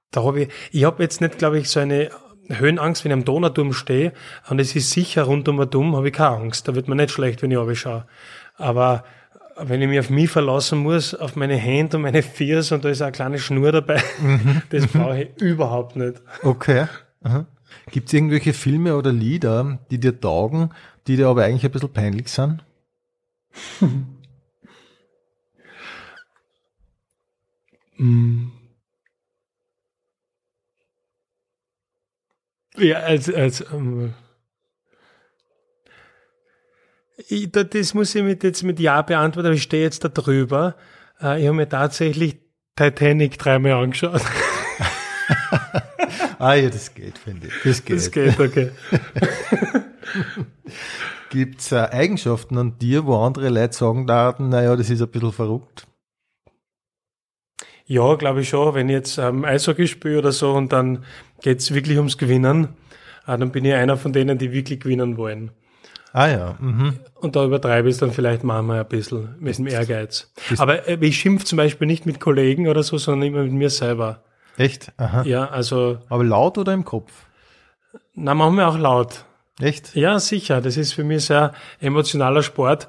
da 0.09 0.23
habe 0.23 0.43
ich, 0.43 0.49
ich 0.71 0.85
habe 0.85 1.03
jetzt 1.03 1.21
nicht, 1.21 1.37
glaube 1.37 1.59
ich, 1.59 1.69
so 1.69 1.81
eine 1.81 2.09
Höhenangst, 2.49 3.03
wenn 3.03 3.11
ich 3.11 3.17
am 3.17 3.25
Donauturm 3.25 3.73
stehe 3.73 4.13
und 4.49 4.59
es 4.59 4.75
ist 4.75 4.91
sicher 4.91 5.23
rund 5.23 5.47
um 5.47 5.57
den 5.57 5.69
Turm, 5.69 5.95
habe 5.95 6.07
ich 6.07 6.13
keine 6.13 6.37
Angst. 6.37 6.67
Da 6.67 6.75
wird 6.75 6.87
mir 6.87 6.95
nicht 6.95 7.11
schlecht, 7.11 7.41
wenn 7.41 7.51
ich 7.51 7.79
schaue. 7.79 8.05
Aber 8.57 9.03
wenn 9.57 9.81
ich 9.81 9.87
mich 9.87 9.99
auf 9.99 10.09
mich 10.09 10.29
verlassen 10.29 10.79
muss, 10.79 11.15
auf 11.15 11.35
meine 11.35 11.55
Hände 11.55 11.97
und 11.97 12.03
meine 12.03 12.21
Fiers 12.21 12.71
und 12.71 12.85
da 12.85 12.89
ist 12.89 13.01
eine 13.01 13.11
kleine 13.11 13.39
Schnur 13.39 13.71
dabei, 13.71 14.01
mhm. 14.21 14.61
das 14.69 14.87
brauche 14.87 15.23
ich 15.23 15.41
überhaupt 15.41 15.95
nicht. 15.95 16.21
Okay. 16.43 16.87
Gibt 17.91 18.07
es 18.07 18.13
irgendwelche 18.13 18.53
Filme 18.53 18.95
oder 18.95 19.11
Lieder, 19.11 19.79
die 19.91 19.99
dir 19.99 20.19
taugen, 20.19 20.69
die 21.07 21.17
dir 21.17 21.27
aber 21.27 21.43
eigentlich 21.43 21.65
ein 21.65 21.71
bisschen 21.71 21.93
peinlich 21.93 22.29
sind? 22.29 22.63
mm. 27.97 28.47
Ja, 32.77 32.99
als, 32.99 33.33
als 33.33 33.65
ähm, 33.71 34.13
ich, 37.27 37.51
das 37.51 37.93
muss 37.93 38.15
ich 38.15 38.23
mit, 38.23 38.43
jetzt 38.43 38.63
mit 38.63 38.79
Ja 38.79 39.01
beantworten, 39.01 39.47
aber 39.47 39.55
ich 39.55 39.63
stehe 39.63 39.83
jetzt 39.83 40.03
da 40.03 40.09
drüber. 40.09 40.75
Äh, 41.21 41.41
ich 41.41 41.47
habe 41.47 41.55
mir 41.55 41.69
tatsächlich 41.69 42.37
Titanic 42.75 43.37
dreimal 43.37 43.73
angeschaut. 43.73 44.21
ah 46.39 46.53
ja, 46.53 46.69
das 46.69 46.93
geht, 46.93 47.17
finde 47.17 47.47
ich. 47.47 47.53
Das 47.63 47.85
geht. 47.85 47.97
Das 47.97 48.11
geht, 48.11 48.39
okay. 48.39 48.71
Gibt 51.29 51.61
es 51.61 51.71
äh, 51.71 51.77
Eigenschaften 51.77 52.57
an 52.57 52.77
dir, 52.79 53.05
wo 53.05 53.17
andere 53.17 53.49
Leute 53.49 53.73
sagen 53.73 54.05
naja, 54.05 54.75
das 54.75 54.89
ist 54.89 55.01
ein 55.01 55.09
bisschen 55.09 55.31
verrückt? 55.31 55.87
Ja, 57.87 58.15
glaube 58.15 58.41
ich 58.41 58.49
schon. 58.49 58.73
Wenn 58.73 58.89
ich 58.89 58.93
jetzt 58.93 59.17
ähm, 59.17 59.45
Eishockey 59.45 59.87
spiele 59.87 60.19
oder 60.19 60.31
so 60.31 60.53
und 60.53 60.73
dann 60.73 61.03
geht 61.45 61.59
es 61.59 61.75
wirklich 61.75 61.97
ums 61.97 62.17
Gewinnen, 62.17 62.69
äh, 63.27 63.37
dann 63.37 63.51
bin 63.51 63.63
ich 63.65 63.75
einer 63.75 63.97
von 63.97 64.11
denen, 64.11 64.39
die 64.39 64.51
wirklich 64.51 64.79
gewinnen 64.79 65.15
wollen. 65.15 65.51
Ah 66.11 66.27
ja. 66.27 66.55
Mhm. 66.59 66.95
Und 67.13 67.35
da 67.35 67.45
übertreibe 67.45 67.87
ich 67.87 67.95
es 67.95 67.99
dann 67.99 68.11
vielleicht 68.11 68.43
manchmal 68.43 68.79
ein 68.79 68.87
bisschen 68.87 69.35
mit 69.39 69.55
dem 69.55 69.67
Ehrgeiz. 69.67 70.33
Aber 70.57 70.87
äh, 70.87 70.97
ich 71.01 71.19
schimpfe 71.19 71.45
zum 71.45 71.57
Beispiel 71.57 71.85
nicht 71.85 72.07
mit 72.07 72.19
Kollegen 72.19 72.67
oder 72.67 72.81
so, 72.81 72.97
sondern 72.97 73.27
immer 73.27 73.43
mit 73.43 73.51
mir 73.51 73.69
selber. 73.69 74.23
Echt? 74.57 74.91
Aha. 74.97 75.21
Ja, 75.23 75.45
also. 75.49 75.99
Aber 76.09 76.23
laut 76.23 76.57
oder 76.57 76.73
im 76.73 76.83
Kopf? 76.83 77.11
Na, 78.15 78.33
machen 78.33 78.55
wir 78.55 78.67
auch 78.67 78.79
laut. 78.79 79.25
Echt? 79.59 79.95
Ja, 79.95 80.17
sicher. 80.17 80.61
Das 80.61 80.77
ist 80.77 80.93
für 80.93 81.03
mich 81.03 81.25
sehr 81.25 81.53
emotionaler 81.79 82.41
Sport. 82.41 82.87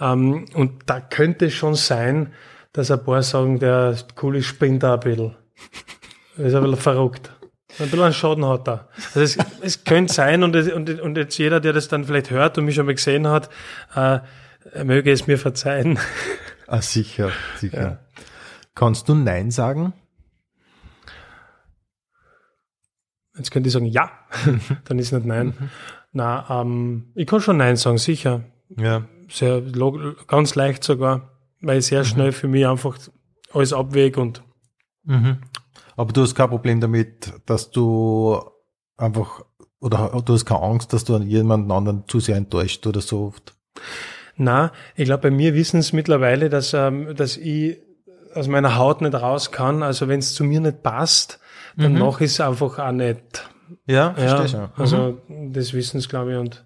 Ähm, 0.00 0.46
und 0.54 0.82
da 0.86 1.00
könnte 1.00 1.46
es 1.46 1.54
schon 1.54 1.76
sein, 1.76 2.32
dass 2.72 2.90
ein 2.90 3.04
paar 3.04 3.22
sagen, 3.22 3.60
der 3.60 3.96
coole 4.16 4.42
spinnt 4.42 4.82
da 4.82 4.94
ein 4.94 5.00
bisschen. 5.00 5.36
ist 6.36 6.54
ein 6.54 6.62
bisschen 6.62 6.76
verrückt. 6.78 7.30
Ein 7.78 7.86
bisschen 7.86 8.02
einen 8.02 8.12
Schaden 8.12 8.44
hat 8.46 8.68
er. 8.68 8.88
Also 9.14 9.20
es, 9.20 9.38
es 9.62 9.84
könnte 9.84 10.12
sein, 10.12 10.42
und, 10.42 10.54
und, 10.54 11.00
und 11.00 11.16
jetzt 11.16 11.38
jeder, 11.38 11.60
der 11.60 11.72
das 11.72 11.88
dann 11.88 12.04
vielleicht 12.04 12.30
hört 12.30 12.58
und 12.58 12.64
mich 12.64 12.74
schon 12.74 12.86
mal 12.86 12.94
gesehen 12.94 13.26
hat, 13.26 13.48
äh, 13.94 14.20
möge 14.84 15.10
es 15.10 15.26
mir 15.26 15.38
verzeihen. 15.38 15.98
Ah, 16.68 16.80
sicher, 16.80 17.30
sicher. 17.58 17.82
Ja. 17.82 17.98
Kannst 18.74 19.06
du 19.06 19.14
Nein 19.14 19.50
sagen? 19.50 19.92
Jetzt 23.36 23.50
könnte 23.50 23.66
ich 23.66 23.74
sagen, 23.74 23.84
ja, 23.84 24.10
dann 24.84 24.98
ist 24.98 25.12
nicht 25.12 25.26
Nein. 25.26 25.48
Mhm. 25.48 25.68
Na, 26.12 26.62
ähm, 26.62 27.12
ich 27.14 27.26
kann 27.26 27.40
schon 27.40 27.58
Nein 27.58 27.76
sagen, 27.76 27.98
sicher. 27.98 28.44
Ja. 28.76 29.04
Sehr 29.28 29.60
ganz 30.26 30.54
leicht 30.54 30.82
sogar, 30.82 31.36
weil 31.60 31.80
ich 31.80 31.86
sehr 31.86 32.00
mhm. 32.00 32.06
schnell 32.06 32.32
für 32.32 32.48
mich 32.48 32.66
einfach 32.66 32.96
alles 33.52 33.74
abwäge 33.74 34.18
und. 34.20 34.42
Mhm. 35.04 35.38
Aber 35.96 36.12
du 36.12 36.22
hast 36.22 36.34
kein 36.34 36.48
Problem 36.48 36.80
damit, 36.80 37.32
dass 37.46 37.70
du 37.70 38.40
einfach 38.96 39.44
oder 39.80 40.22
du 40.24 40.32
hast 40.32 40.46
keine 40.46 40.62
Angst, 40.62 40.92
dass 40.92 41.04
du 41.04 41.16
an 41.16 41.22
jemanden 41.22 41.72
anderen 41.72 42.04
zu 42.06 42.20
sehr 42.20 42.36
enttäuscht 42.36 42.86
oder 42.86 43.00
so 43.00 43.26
oft. 43.26 43.54
Na, 44.36 44.72
ich 44.94 45.04
glaube, 45.04 45.22
bei 45.22 45.30
mir 45.30 45.54
wissen 45.54 45.80
es 45.80 45.92
mittlerweile, 45.92 46.48
dass, 46.48 46.72
ähm, 46.72 47.14
dass 47.16 47.36
ich 47.36 47.78
aus 48.34 48.48
meiner 48.48 48.76
Haut 48.76 49.00
nicht 49.00 49.14
raus 49.14 49.50
kann. 49.50 49.82
Also 49.82 50.08
wenn 50.08 50.20
es 50.20 50.34
zu 50.34 50.44
mir 50.44 50.60
nicht 50.60 50.82
passt, 50.82 51.40
dann 51.76 51.94
mhm. 51.94 51.98
mache 51.98 52.24
ich 52.24 52.30
es 52.30 52.40
einfach 52.40 52.78
auch 52.78 52.92
nicht. 52.92 53.50
Ja, 53.86 54.14
verstehe 54.14 54.44
ich. 54.46 54.52
Ja. 54.52 54.72
Also 54.76 55.18
mhm. 55.28 55.52
das 55.52 55.72
wissen 55.74 55.98
es, 55.98 56.08
glaube 56.08 56.32
ich. 56.32 56.38
Und 56.38 56.64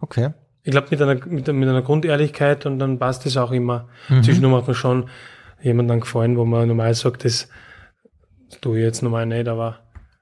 okay. 0.00 0.30
Ich 0.62 0.70
glaube, 0.70 0.88
mit 0.90 1.02
einer, 1.02 1.14
mit, 1.14 1.48
mit 1.48 1.68
einer 1.68 1.82
Grundehrlichkeit 1.82 2.64
und 2.66 2.78
dann 2.78 2.98
passt 2.98 3.26
es 3.26 3.36
auch 3.36 3.50
immer. 3.50 3.88
Mhm. 4.08 4.22
Zwischendurch 4.22 4.52
macht 4.52 4.66
man 4.68 4.76
schon 4.76 5.08
jemandem 5.60 6.00
gefallen, 6.00 6.36
wo 6.36 6.44
man 6.44 6.68
normal 6.68 6.94
sagt, 6.94 7.24
das 7.24 7.48
tue 8.60 8.78
ich 8.78 8.84
jetzt 8.84 9.02
normal 9.02 9.26
nicht, 9.26 9.48
aber, 9.48 9.78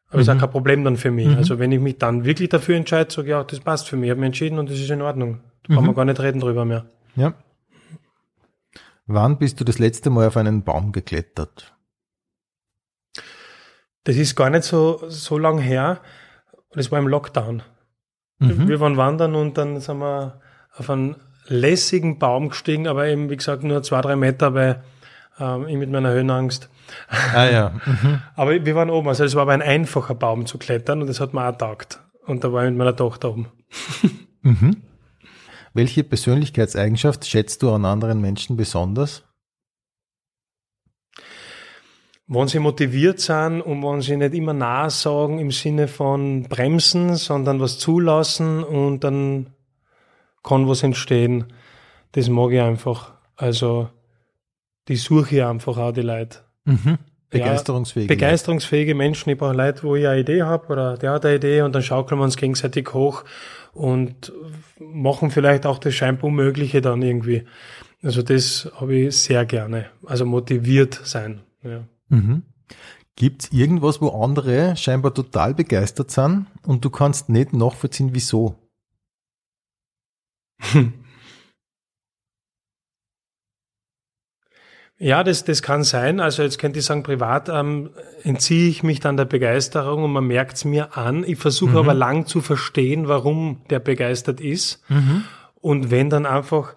aber 0.08 0.16
mhm. 0.16 0.20
ist 0.20 0.28
auch 0.28 0.38
kein 0.38 0.50
Problem 0.50 0.84
dann 0.84 0.96
für 0.96 1.10
mich. 1.10 1.28
Mhm. 1.28 1.36
Also 1.36 1.58
wenn 1.58 1.72
ich 1.72 1.80
mich 1.80 1.98
dann 1.98 2.24
wirklich 2.24 2.48
dafür 2.48 2.76
entscheide, 2.76 3.12
sage 3.12 3.28
ich, 3.28 3.30
ja, 3.30 3.44
das 3.44 3.60
passt 3.60 3.88
für 3.88 3.96
mich, 3.96 4.06
ich 4.06 4.10
habe 4.10 4.20
mich 4.20 4.28
entschieden 4.28 4.58
und 4.58 4.70
das 4.70 4.78
ist 4.78 4.90
in 4.90 5.02
Ordnung. 5.02 5.40
Da 5.64 5.74
kann 5.74 5.84
man 5.84 5.92
mhm. 5.92 5.96
gar 5.96 6.04
nicht 6.04 6.20
reden 6.20 6.40
drüber 6.40 6.64
mehr. 6.64 6.86
Ja. 7.16 7.34
Wann 9.06 9.38
bist 9.38 9.60
du 9.60 9.64
das 9.64 9.78
letzte 9.78 10.08
Mal 10.10 10.28
auf 10.28 10.36
einen 10.36 10.62
Baum 10.62 10.92
geklettert? 10.92 11.74
Das 14.04 14.16
ist 14.16 14.36
gar 14.36 14.50
nicht 14.50 14.64
so, 14.64 15.02
so 15.08 15.36
lang 15.36 15.58
her. 15.58 16.00
Das 16.72 16.90
war 16.92 16.98
im 16.98 17.08
Lockdown. 17.08 17.62
Mhm. 18.38 18.68
Wir 18.68 18.80
waren 18.80 18.96
wandern 18.96 19.34
und 19.34 19.58
dann 19.58 19.80
sind 19.80 19.98
wir 19.98 20.40
auf 20.74 20.88
einen 20.88 21.16
lässigen 21.46 22.18
Baum 22.18 22.50
gestiegen, 22.50 22.86
aber 22.86 23.06
eben, 23.06 23.28
wie 23.28 23.36
gesagt, 23.36 23.64
nur 23.64 23.82
zwei, 23.82 24.00
drei 24.00 24.16
Meter, 24.16 24.54
weil 24.54 24.82
ähm, 25.38 25.66
ich 25.68 25.76
mit 25.76 25.90
meiner 25.90 26.12
Höhenangst. 26.12 26.70
Ah 27.08 27.46
ja. 27.46 27.72
Mhm. 27.86 28.22
aber 28.36 28.64
wir 28.64 28.74
waren 28.74 28.90
oben, 28.90 29.08
also 29.08 29.24
es 29.24 29.34
war 29.34 29.42
aber 29.42 29.52
ein 29.52 29.62
einfacher 29.62 30.14
Baum 30.14 30.46
zu 30.46 30.58
klettern 30.58 31.00
und 31.00 31.06
das 31.06 31.20
hat 31.20 31.34
mir 31.34 31.48
auch 31.48 31.56
taugt. 31.56 32.00
Und 32.26 32.44
da 32.44 32.52
war 32.52 32.64
ich 32.64 32.70
mit 32.70 32.78
meiner 32.78 32.96
Tochter 32.96 33.30
oben. 33.30 33.48
mhm. 34.42 34.76
Welche 35.72 36.04
Persönlichkeitseigenschaft 36.04 37.26
schätzt 37.26 37.62
du 37.62 37.72
an 37.72 37.84
anderen 37.84 38.20
Menschen 38.20 38.56
besonders? 38.56 39.22
wenn 42.32 42.46
sie 42.46 42.60
motiviert 42.60 43.18
sind 43.18 43.60
und 43.60 43.82
wenn 43.82 44.02
sie 44.02 44.16
nicht 44.16 44.34
immer 44.34 44.52
nah 44.52 44.88
sagen 44.88 45.40
im 45.40 45.50
Sinne 45.50 45.88
von 45.88 46.44
bremsen, 46.44 47.16
sondern 47.16 47.58
was 47.58 47.80
zulassen 47.80 48.62
und 48.62 49.02
dann 49.02 49.52
kann 50.44 50.68
was 50.68 50.84
entstehen. 50.84 51.52
Das 52.12 52.28
mag 52.28 52.52
ich 52.52 52.60
einfach. 52.60 53.14
Also, 53.34 53.88
die 54.86 54.94
suche 54.94 55.36
ich 55.36 55.42
einfach 55.42 55.76
auch 55.76 55.90
die 55.90 56.02
Leute. 56.02 56.38
Mhm. 56.64 56.98
Begeisterungsfähige. 57.30 58.12
Ja, 58.12 58.16
begeisterungsfähige 58.16 58.94
Menschen. 58.94 59.30
Ich 59.30 59.38
brauche 59.38 59.54
Leute, 59.54 59.84
wo 59.84 59.94
ich 59.94 60.06
eine 60.06 60.20
Idee 60.20 60.42
habe 60.42 60.66
oder 60.68 60.96
der 60.96 61.12
hat 61.12 61.24
eine 61.24 61.36
Idee 61.36 61.62
und 61.62 61.74
dann 61.74 61.82
schaukeln 61.82 62.20
wir 62.20 62.24
uns 62.24 62.36
gegenseitig 62.36 62.92
hoch 62.92 63.24
und 63.72 64.32
machen 64.78 65.30
vielleicht 65.30 65.64
auch 65.64 65.78
das 65.78 65.94
scheinbar 65.94 66.24
Unmögliche 66.24 66.80
dann 66.80 67.02
irgendwie. 67.02 67.44
Also 68.02 68.22
das 68.22 68.70
habe 68.76 68.96
ich 68.96 69.16
sehr 69.16 69.44
gerne. 69.44 69.90
Also 70.04 70.26
motiviert 70.26 71.00
sein. 71.04 71.40
Ja. 71.62 71.84
Mhm. 72.08 72.42
Gibt 73.14 73.44
es 73.44 73.52
irgendwas, 73.52 74.00
wo 74.00 74.08
andere 74.08 74.76
scheinbar 74.76 75.14
total 75.14 75.54
begeistert 75.54 76.10
sind 76.10 76.46
und 76.66 76.84
du 76.84 76.90
kannst 76.90 77.28
nicht 77.28 77.52
nachvollziehen, 77.52 78.10
wieso? 78.12 78.56
Ja, 85.02 85.24
das, 85.24 85.44
das 85.44 85.62
kann 85.62 85.82
sein. 85.82 86.20
Also 86.20 86.42
jetzt 86.42 86.58
könnte 86.58 86.78
ich 86.78 86.84
sagen, 86.84 87.02
privat 87.02 87.48
ähm, 87.48 87.88
entziehe 88.22 88.68
ich 88.68 88.82
mich 88.82 89.00
dann 89.00 89.16
der 89.16 89.24
Begeisterung 89.24 90.04
und 90.04 90.12
man 90.12 90.26
merkt 90.26 90.58
es 90.58 90.66
mir 90.66 90.94
an. 90.94 91.24
Ich 91.26 91.38
versuche 91.38 91.70
mhm. 91.70 91.78
aber 91.78 91.94
lang 91.94 92.26
zu 92.26 92.42
verstehen, 92.42 93.08
warum 93.08 93.62
der 93.70 93.78
begeistert 93.78 94.42
ist. 94.42 94.82
Mhm. 94.90 95.24
Und 95.62 95.90
wenn 95.90 96.10
dann 96.10 96.26
einfach 96.26 96.74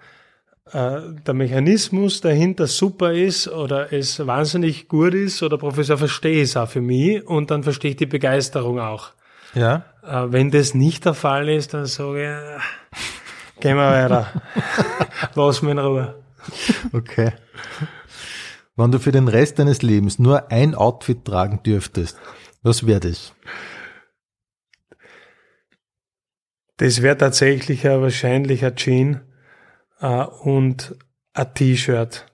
äh, 0.71 1.01
der 1.27 1.33
Mechanismus 1.33 2.21
dahinter 2.21 2.67
super 2.67 3.11
ist 3.11 3.49
oder 3.49 3.91
es 3.91 4.25
wahnsinnig 4.25 4.87
gut 4.87 5.13
ist 5.13 5.43
oder 5.43 5.57
Professor 5.57 5.97
verstehe 5.97 6.43
es 6.43 6.55
auch 6.55 6.69
für 6.69 6.79
mich 6.79 7.27
und 7.27 7.51
dann 7.51 7.63
verstehe 7.63 7.91
ich 7.91 7.97
die 7.97 8.05
Begeisterung 8.05 8.79
auch. 8.79 9.09
Ja. 9.53 9.83
Äh, 10.01 10.31
wenn 10.31 10.49
das 10.49 10.73
nicht 10.73 11.03
der 11.03 11.13
Fall 11.13 11.49
ist, 11.49 11.73
dann 11.73 11.87
sage 11.87 12.21
ich, 12.21 12.99
äh, 12.99 13.59
gehen 13.59 13.75
wir 13.75 13.91
weiter. 13.91 14.27
Lass 15.35 15.61
mich 15.61 15.71
in 15.73 15.79
Ruhe. 15.79 16.15
Okay. 16.93 17.33
Wenn 18.75 18.91
du 18.91 18.99
für 18.99 19.11
den 19.11 19.27
Rest 19.27 19.59
deines 19.59 19.81
Lebens 19.81 20.17
nur 20.17 20.51
ein 20.51 20.73
Outfit 20.73 21.23
tragen 21.25 21.61
dürftest, 21.63 22.17
was 22.63 22.87
wäre 22.87 23.01
das? 23.01 23.33
Das 26.77 27.01
wäre 27.01 27.17
tatsächlich 27.17 27.87
ein 27.87 28.01
wahrscheinlich 28.01 28.61
Jean 28.75 29.21
äh, 29.99 30.23
und 30.23 30.95
ein 31.33 31.53
T-Shirt. 31.53 32.25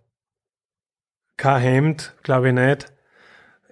Kein 1.35 1.61
Hemd, 1.61 2.15
glaube 2.23 2.49
ich 2.49 2.53
nicht. 2.53 2.93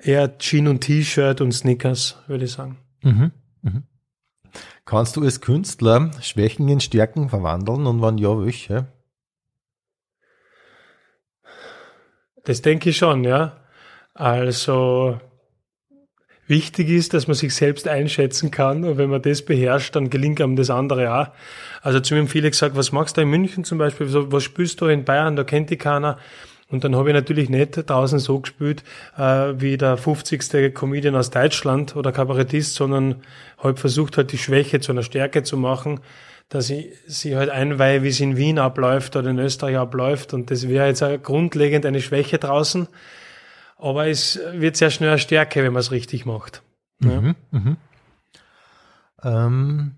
Eher 0.02 0.38
Jean 0.38 0.68
und 0.68 0.82
T-Shirt 0.82 1.42
und 1.42 1.54
Sneakers, 1.54 2.22
würde 2.28 2.46
ich 2.46 2.52
sagen. 2.52 2.78
Mhm. 3.02 3.32
Mhm. 3.62 3.84
Kannst 4.86 5.16
du 5.16 5.24
als 5.24 5.42
Künstler 5.42 6.12
Schwächen 6.22 6.68
in 6.70 6.80
Stärken 6.80 7.30
verwandeln 7.30 7.88
und 7.88 8.02
wann 8.02 8.18
ja, 8.18 8.40
welche? 8.40 8.88
Das 12.48 12.62
denke 12.62 12.92
ich 12.92 12.98
schon, 12.98 13.26
ja. 13.26 13.58
Also 14.14 15.20
wichtig 16.48 16.88
ist, 16.88 17.14
dass 17.14 17.28
man 17.28 17.36
sich 17.36 17.54
selbst 17.54 17.90
einschätzen 17.90 18.52
kann 18.52 18.86
und 18.86 18.98
wenn 18.98 19.10
man 19.10 19.22
das 19.22 19.42
beherrscht, 19.42 19.98
dann 19.98 20.10
gelingt 20.10 20.40
einem 20.40 20.56
das 20.56 20.70
andere 20.70 21.14
auch. 21.14 21.28
Also 21.82 22.00
zu 22.00 22.14
mir 22.14 22.22
haben 22.22 22.30
viele 22.30 22.50
gesagt, 22.50 22.78
was 22.78 22.94
machst 22.94 23.18
du 23.18 23.22
in 23.22 23.30
München 23.30 23.66
zum 23.66 23.78
Beispiel, 23.78 24.08
was 24.10 24.46
spielst 24.46 24.80
du 24.80 24.86
in 24.86 25.04
Bayern, 25.04 25.36
da 25.36 25.44
kennt 25.44 25.72
die 25.72 25.78
keiner. 25.78 26.20
Und 26.70 26.86
dann 26.86 26.96
habe 26.96 27.10
ich 27.10 27.16
natürlich 27.16 27.50
nicht 27.50 27.90
draußen 27.90 28.20
so 28.20 28.40
gespielt 28.40 28.82
äh, 29.18 29.54
wie 29.58 29.76
der 29.76 29.98
50. 29.98 30.74
Comedian 30.74 31.18
aus 31.18 31.32
Deutschland 31.32 31.98
oder 31.98 32.14
Kabarettist, 32.14 32.76
sondern 32.76 33.24
habe 33.58 33.76
versucht 33.76 34.16
halt 34.16 34.32
die 34.32 34.38
Schwäche 34.38 34.80
zu 34.80 34.94
einer 34.94 35.04
Stärke 35.04 35.44
zu 35.44 35.58
machen, 35.58 36.00
dass 36.50 36.70
ich 36.70 36.94
sie 37.06 37.36
halt 37.36 37.50
einweihe, 37.50 38.04
wie 38.04 38.08
es 38.10 38.20
in 38.20 38.38
Wien 38.38 38.60
abläuft 38.60 39.16
oder 39.16 39.30
in 39.30 39.40
Österreich 39.40 39.78
abläuft. 39.78 40.34
Und 40.34 40.50
das 40.50 40.68
wäre 40.68 40.88
jetzt 40.88 41.04
auch 41.04 41.22
grundlegend 41.22 41.86
eine 41.86 42.02
Schwäche 42.02 42.38
draußen. 42.38 42.88
Aber 43.78 44.08
es 44.08 44.40
wird 44.54 44.78
sehr 44.78 44.90
schnell 44.90 45.10
eine 45.10 45.20
Stärke, 45.20 45.64
wenn 45.64 45.74
man 45.74 45.82
es 45.82 45.92
richtig 45.92 46.26
macht. 46.26 46.64
Mhm, 47.00 47.10
ja. 47.12 47.60
mhm. 47.60 47.78
Ähm, 49.24 49.96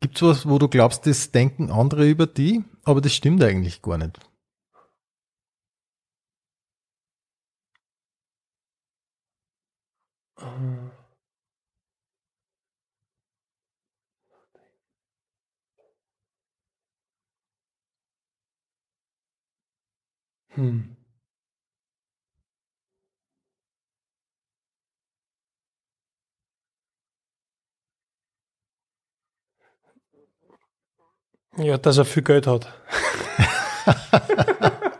Gibt 0.00 0.16
es 0.16 0.22
was, 0.22 0.48
wo 0.48 0.58
du 0.58 0.68
glaubst, 0.68 1.06
das 1.06 1.32
denken 1.32 1.70
andere 1.70 2.08
über 2.08 2.26
die, 2.26 2.62
aber 2.84 3.00
das 3.00 3.14
stimmt 3.14 3.42
eigentlich 3.42 3.82
gar 3.82 3.98
nicht? 3.98 4.20
Hm. 20.56 20.96
Ja, 31.58 31.78
dass 31.78 31.98
er 31.98 32.04
viel 32.04 32.22
Geld 32.22 32.46
hat. 32.46 32.72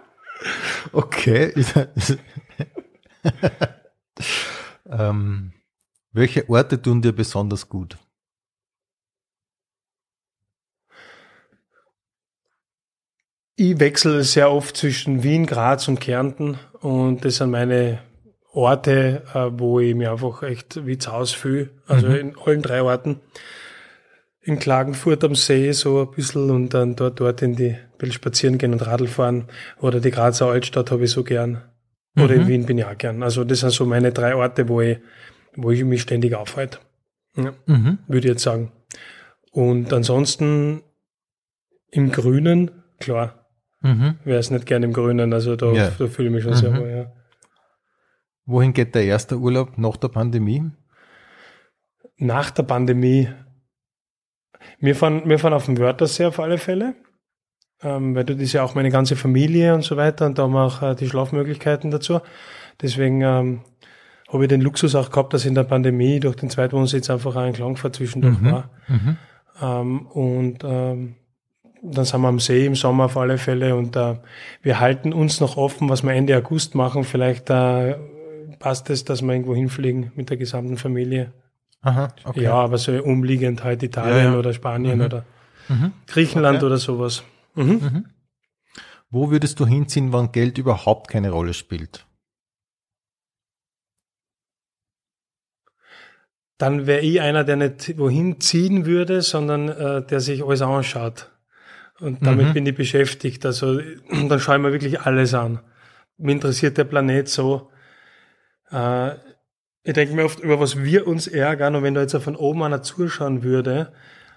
okay. 0.92 1.52
ähm, 4.90 5.52
welche 6.12 6.48
Orte 6.48 6.80
tun 6.80 7.02
dir 7.02 7.12
besonders 7.12 7.68
gut? 7.68 7.98
Ich 13.56 13.80
wechsle 13.80 14.22
sehr 14.22 14.50
oft 14.50 14.76
zwischen 14.76 15.22
Wien, 15.22 15.46
Graz 15.46 15.88
und 15.88 16.00
Kärnten 16.00 16.58
und 16.80 17.24
das 17.24 17.36
sind 17.36 17.50
meine 17.50 18.00
Orte, 18.52 19.22
äh, 19.34 19.50
wo 19.58 19.80
ich 19.80 19.94
mich 19.94 20.08
einfach 20.08 20.42
echt 20.42 20.86
wie 20.86 20.98
zu 20.98 21.12
Hause 21.12 21.36
fühle. 21.36 21.70
Also 21.86 22.08
mhm. 22.08 22.14
in 22.14 22.36
allen 22.38 22.62
drei 22.62 22.82
Orten. 22.82 23.20
In 24.40 24.58
Klagenfurt 24.58 25.24
am 25.24 25.34
See 25.34 25.72
so 25.72 26.02
ein 26.02 26.14
bisschen 26.14 26.50
und 26.50 26.72
dann 26.72 26.96
dort, 26.96 27.18
dort 27.18 27.42
in 27.42 27.56
die, 27.56 27.70
ein 27.70 27.98
bisschen 27.98 28.12
spazieren 28.12 28.58
gehen 28.58 28.72
und 28.72 28.86
Radl 28.86 29.08
fahren. 29.08 29.48
Oder 29.80 30.00
die 30.00 30.10
Grazer 30.10 30.46
Altstadt 30.46 30.90
habe 30.90 31.04
ich 31.04 31.10
so 31.10 31.24
gern. 31.24 31.62
Oder 32.16 32.34
mhm. 32.34 32.40
in 32.42 32.48
Wien 32.48 32.66
bin 32.66 32.78
ich 32.78 32.84
auch 32.84 32.96
gern. 32.96 33.22
Also 33.22 33.44
das 33.44 33.60
sind 33.60 33.72
so 33.72 33.84
meine 33.84 34.12
drei 34.12 34.36
Orte, 34.36 34.68
wo 34.68 34.80
ich, 34.80 34.98
wo 35.56 35.70
ich 35.70 35.84
mich 35.84 36.02
ständig 36.02 36.34
aufhalte. 36.34 36.78
Ja, 37.36 37.52
mhm. 37.66 37.98
Würde 38.06 38.28
ich 38.28 38.32
jetzt 38.34 38.42
sagen. 38.42 38.72
Und 39.50 39.92
ansonsten 39.92 40.82
im 41.90 42.12
Grünen, 42.12 42.70
klar. 43.00 43.35
Mhm. 43.80 44.18
Wäre 44.24 44.38
es 44.38 44.50
nicht 44.50 44.66
gern 44.66 44.82
im 44.82 44.92
Grünen, 44.92 45.32
also 45.32 45.56
da, 45.56 45.72
ja. 45.72 45.90
da 45.90 46.06
fühle 46.06 46.28
ich 46.28 46.34
mich 46.34 46.44
schon 46.44 46.54
sehr 46.54 46.70
mhm. 46.70 46.78
wohl, 46.78 46.90
ja. 46.90 47.12
Wohin 48.46 48.72
geht 48.72 48.94
der 48.94 49.04
erste 49.04 49.38
Urlaub 49.38 49.76
nach 49.76 49.96
der 49.96 50.08
Pandemie? 50.08 50.70
Nach 52.16 52.50
der 52.50 52.62
Pandemie. 52.62 53.28
Wir 54.78 54.94
fahren, 54.94 55.22
wir 55.26 55.38
fahren 55.38 55.52
auf 55.52 55.66
dem 55.66 55.78
Wörthersee 55.78 56.26
auf 56.26 56.38
alle 56.38 56.58
Fälle. 56.58 56.94
Ähm, 57.82 58.14
weil 58.14 58.24
das 58.24 58.38
ist 58.38 58.54
ja 58.54 58.62
auch 58.62 58.74
meine 58.74 58.90
ganze 58.90 59.16
Familie 59.16 59.74
und 59.74 59.82
so 59.82 59.98
weiter 59.98 60.24
und 60.24 60.38
da 60.38 60.44
haben 60.44 60.52
wir 60.52 60.64
auch 60.64 60.80
äh, 60.80 60.94
die 60.94 61.08
Schlafmöglichkeiten 61.08 61.90
dazu. 61.90 62.20
Deswegen 62.80 63.20
ähm, 63.20 63.60
habe 64.32 64.44
ich 64.44 64.48
den 64.48 64.62
Luxus 64.62 64.94
auch 64.94 65.10
gehabt, 65.10 65.34
dass 65.34 65.44
in 65.44 65.54
der 65.54 65.64
Pandemie 65.64 66.18
durch 66.20 66.36
den 66.36 66.48
Zweitwohnsitz 66.48 67.10
einfach 67.10 67.36
ein 67.36 67.52
Klangfahrt 67.52 67.96
zwischendurch 67.96 68.40
mhm. 68.40 68.50
war. 68.50 68.70
Mhm. 68.88 69.16
Ähm, 69.60 70.06
und 70.06 70.58
ähm, 70.64 71.16
dann 71.90 72.04
sind 72.04 72.20
wir 72.20 72.28
am 72.28 72.40
See 72.40 72.66
im 72.66 72.74
Sommer 72.74 73.06
auf 73.06 73.16
alle 73.16 73.38
Fälle 73.38 73.76
und 73.76 73.96
äh, 73.96 74.16
wir 74.62 74.80
halten 74.80 75.12
uns 75.12 75.40
noch 75.40 75.56
offen, 75.56 75.88
was 75.88 76.02
wir 76.02 76.12
Ende 76.12 76.36
August 76.36 76.74
machen. 76.74 77.04
Vielleicht 77.04 77.50
äh, 77.50 77.96
passt 78.58 78.90
es, 78.90 79.04
dass 79.04 79.22
wir 79.22 79.32
irgendwo 79.32 79.54
hinfliegen 79.54 80.12
mit 80.14 80.30
der 80.30 80.36
gesamten 80.36 80.76
Familie. 80.76 81.32
Aha, 81.82 82.08
okay. 82.24 82.42
Ja, 82.42 82.54
aber 82.54 82.78
so 82.78 82.92
umliegend 82.92 83.62
halt 83.62 83.82
Italien 83.82 84.16
ja, 84.16 84.32
ja. 84.32 84.38
oder 84.38 84.52
Spanien 84.52 84.98
mhm. 84.98 85.04
oder 85.04 85.24
mhm. 85.68 85.92
Griechenland 86.06 86.58
okay. 86.58 86.66
oder 86.66 86.78
sowas. 86.78 87.22
Mhm. 87.54 87.64
mhm. 87.64 88.06
Wo 89.08 89.30
würdest 89.30 89.60
du 89.60 89.66
hinziehen, 89.66 90.12
wann 90.12 90.32
Geld 90.32 90.58
überhaupt 90.58 91.08
keine 91.08 91.30
Rolle 91.30 91.54
spielt? 91.54 92.06
Dann 96.58 96.86
wäre 96.86 97.00
ich 97.00 97.20
einer, 97.20 97.44
der 97.44 97.56
nicht 97.56 97.98
wohin 97.98 98.40
ziehen 98.40 98.84
würde, 98.84 99.22
sondern 99.22 99.68
äh, 99.68 100.04
der 100.04 100.20
sich 100.20 100.44
alles 100.44 100.62
anschaut. 100.62 101.30
Und 102.00 102.26
damit 102.26 102.48
mhm. 102.48 102.52
bin 102.52 102.66
ich 102.66 102.74
beschäftigt. 102.74 103.44
Also 103.46 103.80
dann 104.10 104.40
schaue 104.40 104.56
ich 104.56 104.62
mir 104.62 104.72
wirklich 104.72 105.00
alles 105.00 105.34
an. 105.34 105.60
Mir 106.18 106.32
interessiert 106.32 106.78
der 106.78 106.84
Planet 106.84 107.28
so, 107.28 107.70
äh, 108.70 109.12
ich 109.82 109.92
denke 109.92 110.14
mir 110.14 110.24
oft, 110.24 110.40
über 110.40 110.58
was 110.58 110.82
wir 110.82 111.06
uns 111.06 111.28
ärgern 111.28 111.76
und 111.76 111.82
wenn 111.84 111.94
da 111.94 112.00
jetzt 112.00 112.16
von 112.16 112.34
oben 112.34 112.62
einer 112.64 112.82
zuschauen 112.82 113.44
würde 113.44 113.92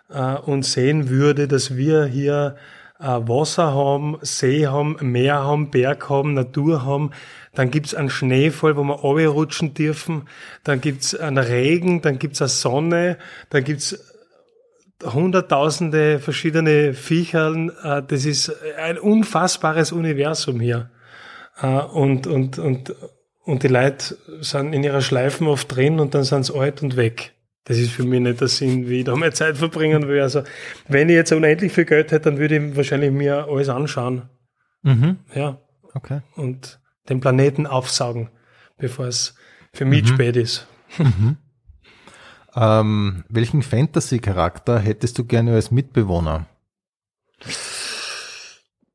äh, 0.09 0.35
und 0.35 0.63
sehen 0.63 1.09
würde, 1.09 1.47
dass 1.47 1.75
wir 1.75 2.05
hier 2.05 2.55
äh, 2.99 3.05
Wasser 3.05 3.73
haben, 3.73 4.17
See 4.21 4.67
haben, 4.67 4.97
Meer 5.01 5.43
haben, 5.43 5.71
Berg 5.71 6.09
haben, 6.09 6.35
Natur 6.35 6.85
haben, 6.85 7.11
dann 7.55 7.71
gibt's 7.71 7.95
einen 7.95 8.09
Schneefall, 8.11 8.77
wo 8.77 9.17
wir 9.17 9.29
rutschen 9.29 9.73
dürfen, 9.73 10.27
dann 10.63 10.81
gibt's 10.81 11.15
einen 11.15 11.39
Regen, 11.39 12.01
dann 12.01 12.19
gibt's 12.19 12.41
eine 12.41 12.49
Sonne, 12.49 13.17
dann 13.49 13.63
gibt's 13.63 14.08
hunderttausende 15.03 16.19
verschiedene 16.19 16.93
Viecherl. 16.93 17.73
Äh, 17.83 18.03
das 18.07 18.25
ist 18.25 18.53
ein 18.77 18.97
unfassbares 18.97 19.91
Universum 19.91 20.59
hier. 20.59 20.89
Äh, 21.61 21.67
und, 21.67 22.27
und, 22.27 22.59
und, 22.59 22.95
und 23.43 23.63
die 23.63 23.67
Leute 23.67 24.17
sind 24.41 24.73
in 24.73 24.83
ihrer 24.83 25.01
Schleifen 25.01 25.47
oft 25.47 25.73
drin 25.75 25.99
und 25.99 26.13
dann 26.15 26.23
sind 26.23 26.45
sie 26.45 26.55
alt 26.55 26.81
und 26.81 26.95
weg. 26.95 27.33
Das 27.65 27.77
ist 27.77 27.91
für 27.91 28.03
mich 28.03 28.19
nicht 28.19 28.41
der 28.41 28.47
Sinn, 28.47 28.89
wie 28.89 28.99
ich 28.99 29.05
da 29.05 29.15
meine 29.15 29.33
Zeit 29.33 29.57
verbringen 29.57 30.07
will. 30.07 30.21
Also, 30.21 30.43
wenn 30.87 31.07
ich 31.07 31.15
jetzt 31.15 31.31
unendlich 31.31 31.71
viel 31.71 31.85
Geld 31.85 32.11
hätte, 32.11 32.31
dann 32.31 32.39
würde 32.39 32.57
ich 32.57 32.75
wahrscheinlich 32.75 33.11
mir 33.11 33.47
alles 33.47 33.69
anschauen. 33.69 34.29
Mhm. 34.81 35.17
Ja. 35.35 35.61
Okay. 35.93 36.21
Und 36.35 36.79
den 37.09 37.19
Planeten 37.19 37.67
aufsaugen, 37.67 38.29
bevor 38.77 39.05
es 39.05 39.35
für 39.73 39.85
mich 39.85 40.03
mhm. 40.03 40.07
spät 40.07 40.35
ist. 40.35 40.67
Mhm. 40.97 41.37
Ähm, 42.61 43.23
welchen 43.29 43.61
Fantasy-Charakter 43.63 44.79
hättest 44.79 45.17
du 45.17 45.23
gerne 45.23 45.53
als 45.53 45.71
Mitbewohner? 45.71 46.45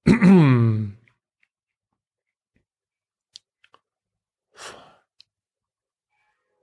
Wenn 0.05 0.97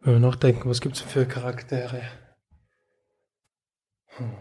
wir 0.03 0.19
nachdenken, 0.19 0.69
was 0.69 0.79
gibt 0.79 0.95
es 0.95 1.01
für 1.01 1.25
Charaktere? 1.25 2.03
Hm. 4.17 4.33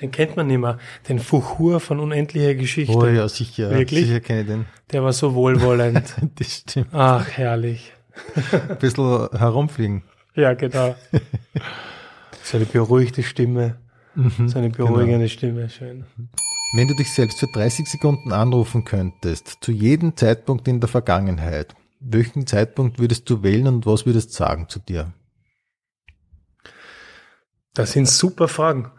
Den 0.00 0.12
kennt 0.12 0.36
man 0.36 0.46
nicht 0.46 0.58
mehr. 0.58 0.78
Den 1.08 1.18
Fuchur 1.18 1.80
von 1.80 1.98
Unendlicher 1.98 2.54
Geschichte. 2.54 2.94
Oh 2.96 3.04
ja, 3.04 3.28
sicher. 3.28 3.70
Wirklich? 3.70 4.06
Sicher 4.06 4.20
kenne 4.20 4.40
ich 4.42 4.46
den. 4.46 4.66
Der 4.92 5.02
war 5.02 5.12
so 5.12 5.34
wohlwollend. 5.34 6.14
das 6.36 6.58
stimmt. 6.58 6.88
Ach, 6.92 7.28
herrlich. 7.28 7.92
Ein 8.68 8.78
bisschen 8.78 9.28
herumfliegen. 9.36 10.02
Ja, 10.34 10.54
genau. 10.54 10.94
Seine 12.42 12.64
beruhigte 12.64 13.22
Stimme. 13.22 13.76
Mhm, 14.14 14.48
Seine 14.48 14.70
beruhigende 14.70 15.18
genau. 15.18 15.28
Stimme, 15.28 15.70
schön. 15.70 16.04
Wenn 16.74 16.88
du 16.88 16.94
dich 16.94 17.12
selbst 17.12 17.38
für 17.38 17.46
30 17.52 17.86
Sekunden 17.86 18.32
anrufen 18.32 18.84
könntest, 18.84 19.58
zu 19.60 19.72
jedem 19.72 20.16
Zeitpunkt 20.16 20.66
in 20.68 20.80
der 20.80 20.88
Vergangenheit, 20.88 21.74
welchen 22.00 22.46
Zeitpunkt 22.46 22.98
würdest 22.98 23.28
du 23.30 23.42
wählen 23.42 23.68
und 23.68 23.86
was 23.86 24.06
würdest 24.06 24.30
du 24.30 24.34
sagen 24.34 24.68
zu 24.68 24.80
dir? 24.80 25.12
Das 27.74 27.92
sind 27.92 28.08
super 28.08 28.48
Fragen. 28.48 28.90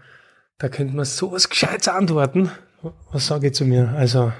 Da 0.57 0.70
könnte 0.70 0.95
man 0.95 1.05
so 1.05 1.32
was 1.32 1.49
Gescheites 1.49 1.88
antworten. 1.88 2.49
Was 3.11 3.28
sage 3.28 3.47
ich 3.47 3.53
zu 3.53 3.66
mir? 3.66 3.89
Also, 3.89 4.32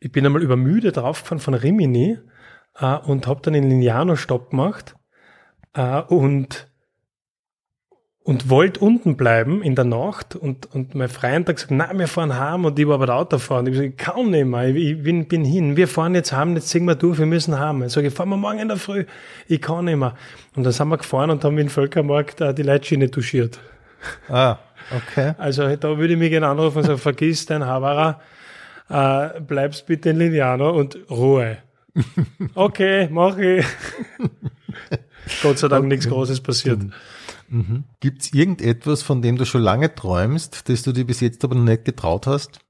ich 0.00 0.10
bin 0.10 0.26
einmal 0.26 0.42
übermüde 0.42 0.92
draufgefahren 0.92 1.38
von 1.38 1.54
Rimini 1.54 2.18
äh, 2.78 2.96
und 2.98 3.26
habe 3.26 3.40
dann 3.42 3.54
den 3.54 3.68
Lignano-Stopp 3.68 4.50
gemacht 4.50 4.96
äh, 5.74 6.00
und 6.02 6.72
und 8.24 8.48
wollte 8.48 8.80
unten 8.80 9.16
bleiben 9.16 9.62
in 9.62 9.74
der 9.74 9.84
Nacht 9.84 10.36
und, 10.36 10.72
und 10.72 10.94
mein 10.94 11.08
Freund 11.08 11.48
hat 11.48 11.56
gesagt, 11.56 11.72
nein, 11.72 11.98
wir 11.98 12.06
fahren 12.06 12.38
heim 12.38 12.64
und 12.64 12.78
ich 12.78 12.86
war 12.86 12.94
aber 12.94 13.06
der 13.06 13.16
Autofahrer 13.16 13.60
und 13.60 13.68
ich 13.68 13.76
habe 13.76 13.90
gesagt, 13.90 14.14
kaum 14.14 14.30
nicht 14.30 14.44
mehr, 14.44 14.68
ich, 14.68 15.02
bin, 15.02 15.26
bin 15.26 15.44
hin, 15.44 15.76
wir 15.76 15.88
fahren 15.88 16.14
jetzt 16.14 16.32
heim, 16.32 16.54
jetzt 16.54 16.68
ziehen 16.68 16.84
wir 16.84 16.94
durch, 16.94 17.18
wir 17.18 17.26
müssen 17.26 17.58
heim. 17.58 17.82
Ich 17.82 17.92
sage, 17.92 18.12
fahren 18.12 18.28
wir 18.28 18.36
morgen 18.36 18.60
in 18.60 18.68
der 18.68 18.76
Früh, 18.76 19.06
ich 19.48 19.60
kann 19.60 19.86
nicht 19.86 19.96
mehr. 19.96 20.14
Und 20.54 20.62
dann 20.62 20.72
sind 20.72 20.88
wir 20.88 20.98
gefahren 20.98 21.30
und 21.30 21.42
haben 21.42 21.58
in 21.58 21.68
Völkermarkt 21.68 22.40
äh, 22.40 22.54
die 22.54 22.62
Leitschiene 22.62 23.10
touchiert. 23.10 23.58
Ah, 24.28 24.58
okay. 24.96 25.34
Also 25.38 25.74
da 25.74 25.98
würde 25.98 26.12
ich 26.12 26.18
mich 26.18 26.30
gerne 26.30 26.46
anrufen 26.46 26.78
und 26.78 26.84
sagen, 26.84 26.98
vergiss 26.98 27.46
dein 27.46 27.64
Havara, 27.64 28.20
äh, 28.92 29.40
bleibst 29.40 29.86
bitte 29.86 30.10
in 30.10 30.18
Lignano 30.18 30.70
und 30.70 30.98
Ruhe. 31.10 31.58
Okay, 32.54 33.08
mach 33.10 33.36
ich. 33.36 33.66
Gott 35.42 35.58
sei 35.58 35.68
Dank 35.68 35.84
okay. 35.84 35.88
nichts 35.88 36.08
Großes 36.08 36.40
passiert. 36.40 36.80
Mhm. 37.48 37.84
Gibt 38.00 38.22
es 38.22 38.32
irgendetwas, 38.32 39.02
von 39.02 39.20
dem 39.20 39.36
du 39.36 39.44
schon 39.44 39.60
lange 39.60 39.94
träumst, 39.94 40.68
das 40.70 40.82
du 40.82 40.92
dir 40.92 41.06
bis 41.06 41.20
jetzt 41.20 41.44
aber 41.44 41.54
noch 41.54 41.64
nicht 41.64 41.84
getraut 41.84 42.26
hast? 42.26 42.60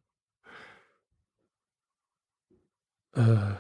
Äh. 3.15 3.55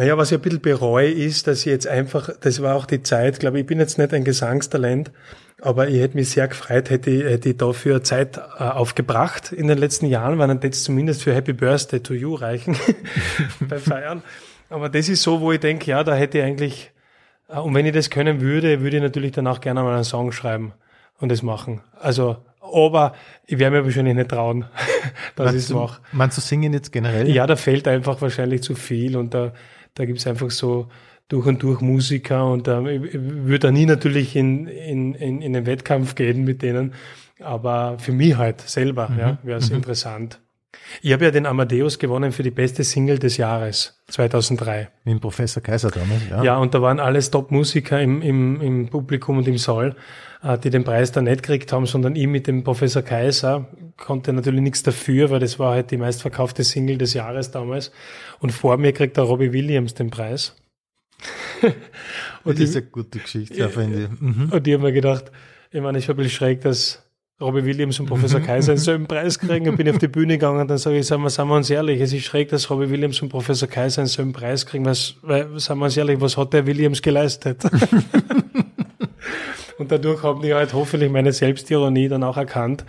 Naja, 0.00 0.16
was 0.16 0.32
ich 0.32 0.38
ein 0.38 0.40
bisschen 0.40 0.62
bereue, 0.62 1.10
ist, 1.10 1.46
dass 1.46 1.58
ich 1.58 1.66
jetzt 1.66 1.86
einfach, 1.86 2.30
das 2.40 2.62
war 2.62 2.74
auch 2.74 2.86
die 2.86 3.02
Zeit, 3.02 3.38
glaube 3.38 3.58
ich, 3.58 3.64
ich 3.64 3.66
bin 3.66 3.78
jetzt 3.78 3.98
nicht 3.98 4.14
ein 4.14 4.24
Gesangstalent, 4.24 5.12
aber 5.60 5.88
ich 5.88 6.00
hätte 6.00 6.16
mich 6.16 6.30
sehr 6.30 6.48
gefreut, 6.48 6.88
hätte 6.88 7.10
ich, 7.10 7.22
hätte 7.22 7.50
ich 7.50 7.58
dafür 7.58 8.02
Zeit 8.02 8.38
äh, 8.38 8.62
aufgebracht 8.62 9.52
in 9.52 9.68
den 9.68 9.76
letzten 9.76 10.06
Jahren, 10.06 10.38
weil 10.38 10.48
dann 10.48 10.58
jetzt 10.62 10.84
zumindest 10.84 11.22
für 11.22 11.34
Happy 11.34 11.52
Birthday 11.52 12.00
to 12.00 12.14
You 12.14 12.32
reichen 12.32 12.78
bei 13.68 13.76
Feiern. 13.76 14.22
Aber 14.70 14.88
das 14.88 15.10
ist 15.10 15.22
so, 15.22 15.42
wo 15.42 15.52
ich 15.52 15.60
denke, 15.60 15.90
ja, 15.90 16.02
da 16.02 16.14
hätte 16.14 16.38
ich 16.38 16.44
eigentlich, 16.44 16.92
äh, 17.50 17.58
und 17.58 17.74
wenn 17.74 17.84
ich 17.84 17.92
das 17.92 18.08
können 18.08 18.40
würde, 18.40 18.80
würde 18.80 18.96
ich 18.96 19.02
natürlich 19.02 19.32
dann 19.32 19.46
auch 19.48 19.60
gerne 19.60 19.82
mal 19.82 19.96
einen 19.96 20.04
Song 20.04 20.32
schreiben 20.32 20.72
und 21.18 21.30
das 21.30 21.42
machen. 21.42 21.82
Also, 22.00 22.38
aber 22.62 23.12
ich 23.46 23.58
werde 23.58 23.76
mir 23.76 23.84
wahrscheinlich 23.84 24.14
nicht 24.14 24.30
trauen, 24.30 24.64
dass 25.36 25.52
ich 25.52 25.64
es 25.64 25.68
mache. 25.68 26.00
Meinst 26.12 26.38
du 26.38 26.40
singen 26.40 26.72
jetzt 26.72 26.90
generell? 26.90 27.28
Ja, 27.28 27.46
da 27.46 27.56
fehlt 27.56 27.86
einfach 27.86 28.22
wahrscheinlich 28.22 28.62
zu 28.62 28.74
viel 28.74 29.18
und 29.18 29.34
da, 29.34 29.52
da 30.00 30.06
gibt's 30.06 30.26
einfach 30.26 30.50
so 30.50 30.88
durch 31.28 31.46
und 31.46 31.62
durch 31.62 31.82
Musiker 31.82 32.50
und 32.50 32.68
ähm, 32.68 32.86
ich 32.86 33.12
würde 33.12 33.58
da 33.58 33.70
nie 33.70 33.84
natürlich 33.84 34.34
in, 34.34 34.66
in, 34.66 35.14
in, 35.14 35.42
in 35.42 35.52
den 35.52 35.66
Wettkampf 35.66 36.14
gehen 36.14 36.42
mit 36.44 36.62
denen, 36.62 36.94
aber 37.38 37.98
für 37.98 38.12
mich 38.12 38.36
halt 38.36 38.62
selber 38.62 39.10
mhm. 39.10 39.18
ja, 39.18 39.38
wäre 39.42 39.58
es 39.58 39.68
mhm. 39.68 39.76
interessant. 39.76 40.40
Ich 41.02 41.12
habe 41.12 41.24
ja 41.24 41.30
den 41.30 41.46
Amadeus 41.46 41.98
gewonnen 41.98 42.32
für 42.32 42.42
die 42.42 42.50
beste 42.50 42.84
Single 42.84 43.18
des 43.18 43.36
Jahres 43.36 44.00
2003. 44.08 44.90
Mit 45.04 45.14
dem 45.14 45.20
Professor 45.20 45.62
Kaiser 45.62 45.90
damals, 45.90 46.22
ja. 46.28 46.42
Ja, 46.42 46.56
und 46.58 46.74
da 46.74 46.82
waren 46.82 47.00
alles 47.00 47.30
Top-Musiker 47.30 48.00
im, 48.00 48.22
im, 48.22 48.60
im 48.60 48.88
Publikum 48.88 49.38
und 49.38 49.48
im 49.48 49.58
Saal, 49.58 49.96
äh, 50.42 50.58
die 50.58 50.70
den 50.70 50.84
Preis 50.84 51.12
da 51.12 51.22
nicht 51.22 51.42
gekriegt 51.42 51.72
haben, 51.72 51.86
sondern 51.86 52.16
ich 52.16 52.26
mit 52.26 52.46
dem 52.46 52.64
Professor 52.64 53.02
Kaiser 53.02 53.68
konnte 53.96 54.32
natürlich 54.32 54.60
nichts 54.60 54.82
dafür, 54.82 55.30
weil 55.30 55.40
das 55.40 55.58
war 55.58 55.74
halt 55.74 55.90
die 55.90 55.96
meistverkaufte 55.96 56.64
Single 56.64 56.98
des 56.98 57.14
Jahres 57.14 57.50
damals. 57.50 57.92
Und 58.38 58.50
vor 58.50 58.76
mir 58.76 58.92
kriegt 58.92 59.16
der 59.16 59.24
Robbie 59.24 59.52
Williams 59.52 59.94
den 59.94 60.10
Preis. 60.10 60.56
und 62.44 62.58
das 62.58 62.70
ist 62.70 62.76
eine 62.76 62.86
gute 62.86 63.18
Geschichte, 63.18 63.58
ja, 63.58 63.68
finde 63.68 64.04
ich. 64.04 64.20
Mhm. 64.20 64.50
Und 64.52 64.66
ich 64.66 64.74
habe 64.74 64.84
mir 64.84 64.92
gedacht, 64.92 65.30
ich 65.70 65.80
meine, 65.80 65.98
ich 65.98 66.08
war 66.08 66.14
ein 66.14 66.16
bisschen 66.16 66.32
schräg, 66.32 66.62
dass 66.62 67.09
Robbie 67.40 67.64
Williams 67.64 67.98
und 68.00 68.06
Professor 68.06 68.40
mhm. 68.40 68.44
Kaiser 68.44 68.72
einen 68.72 68.80
selben 68.80 69.06
Preis 69.06 69.38
kriegen. 69.38 69.64
Dann 69.64 69.76
bin 69.76 69.86
ich 69.86 69.94
auf 69.94 69.98
die 69.98 70.08
Bühne 70.08 70.34
gegangen 70.34 70.60
und 70.60 70.68
dann 70.68 70.78
sage 70.78 70.98
ich, 70.98 71.06
sagen 71.06 71.22
wir, 71.22 71.30
sagen 71.30 71.48
wir 71.48 71.56
uns 71.56 71.70
ehrlich, 71.70 72.00
es 72.00 72.12
ist 72.12 72.24
schräg, 72.24 72.50
dass 72.50 72.68
Robbie 72.68 72.90
Williams 72.90 73.22
und 73.22 73.30
Professor 73.30 73.68
Kaiser 73.68 74.02
einen 74.02 74.08
selben 74.08 74.32
Preis 74.32 74.66
kriegen, 74.66 74.84
weil, 74.84 74.96
weil 75.22 75.58
sagen 75.58 75.80
wir 75.80 75.86
uns 75.86 75.96
ehrlich, 75.96 76.20
was 76.20 76.36
hat 76.36 76.52
der 76.52 76.66
Williams 76.66 77.00
geleistet? 77.00 77.62
und 79.78 79.90
dadurch 79.90 80.22
haben 80.22 80.42
die 80.42 80.52
halt 80.52 80.74
hoffentlich 80.74 81.10
meine 81.10 81.32
Selbstironie 81.32 82.08
dann 82.08 82.22
auch 82.22 82.36
erkannt. 82.36 82.84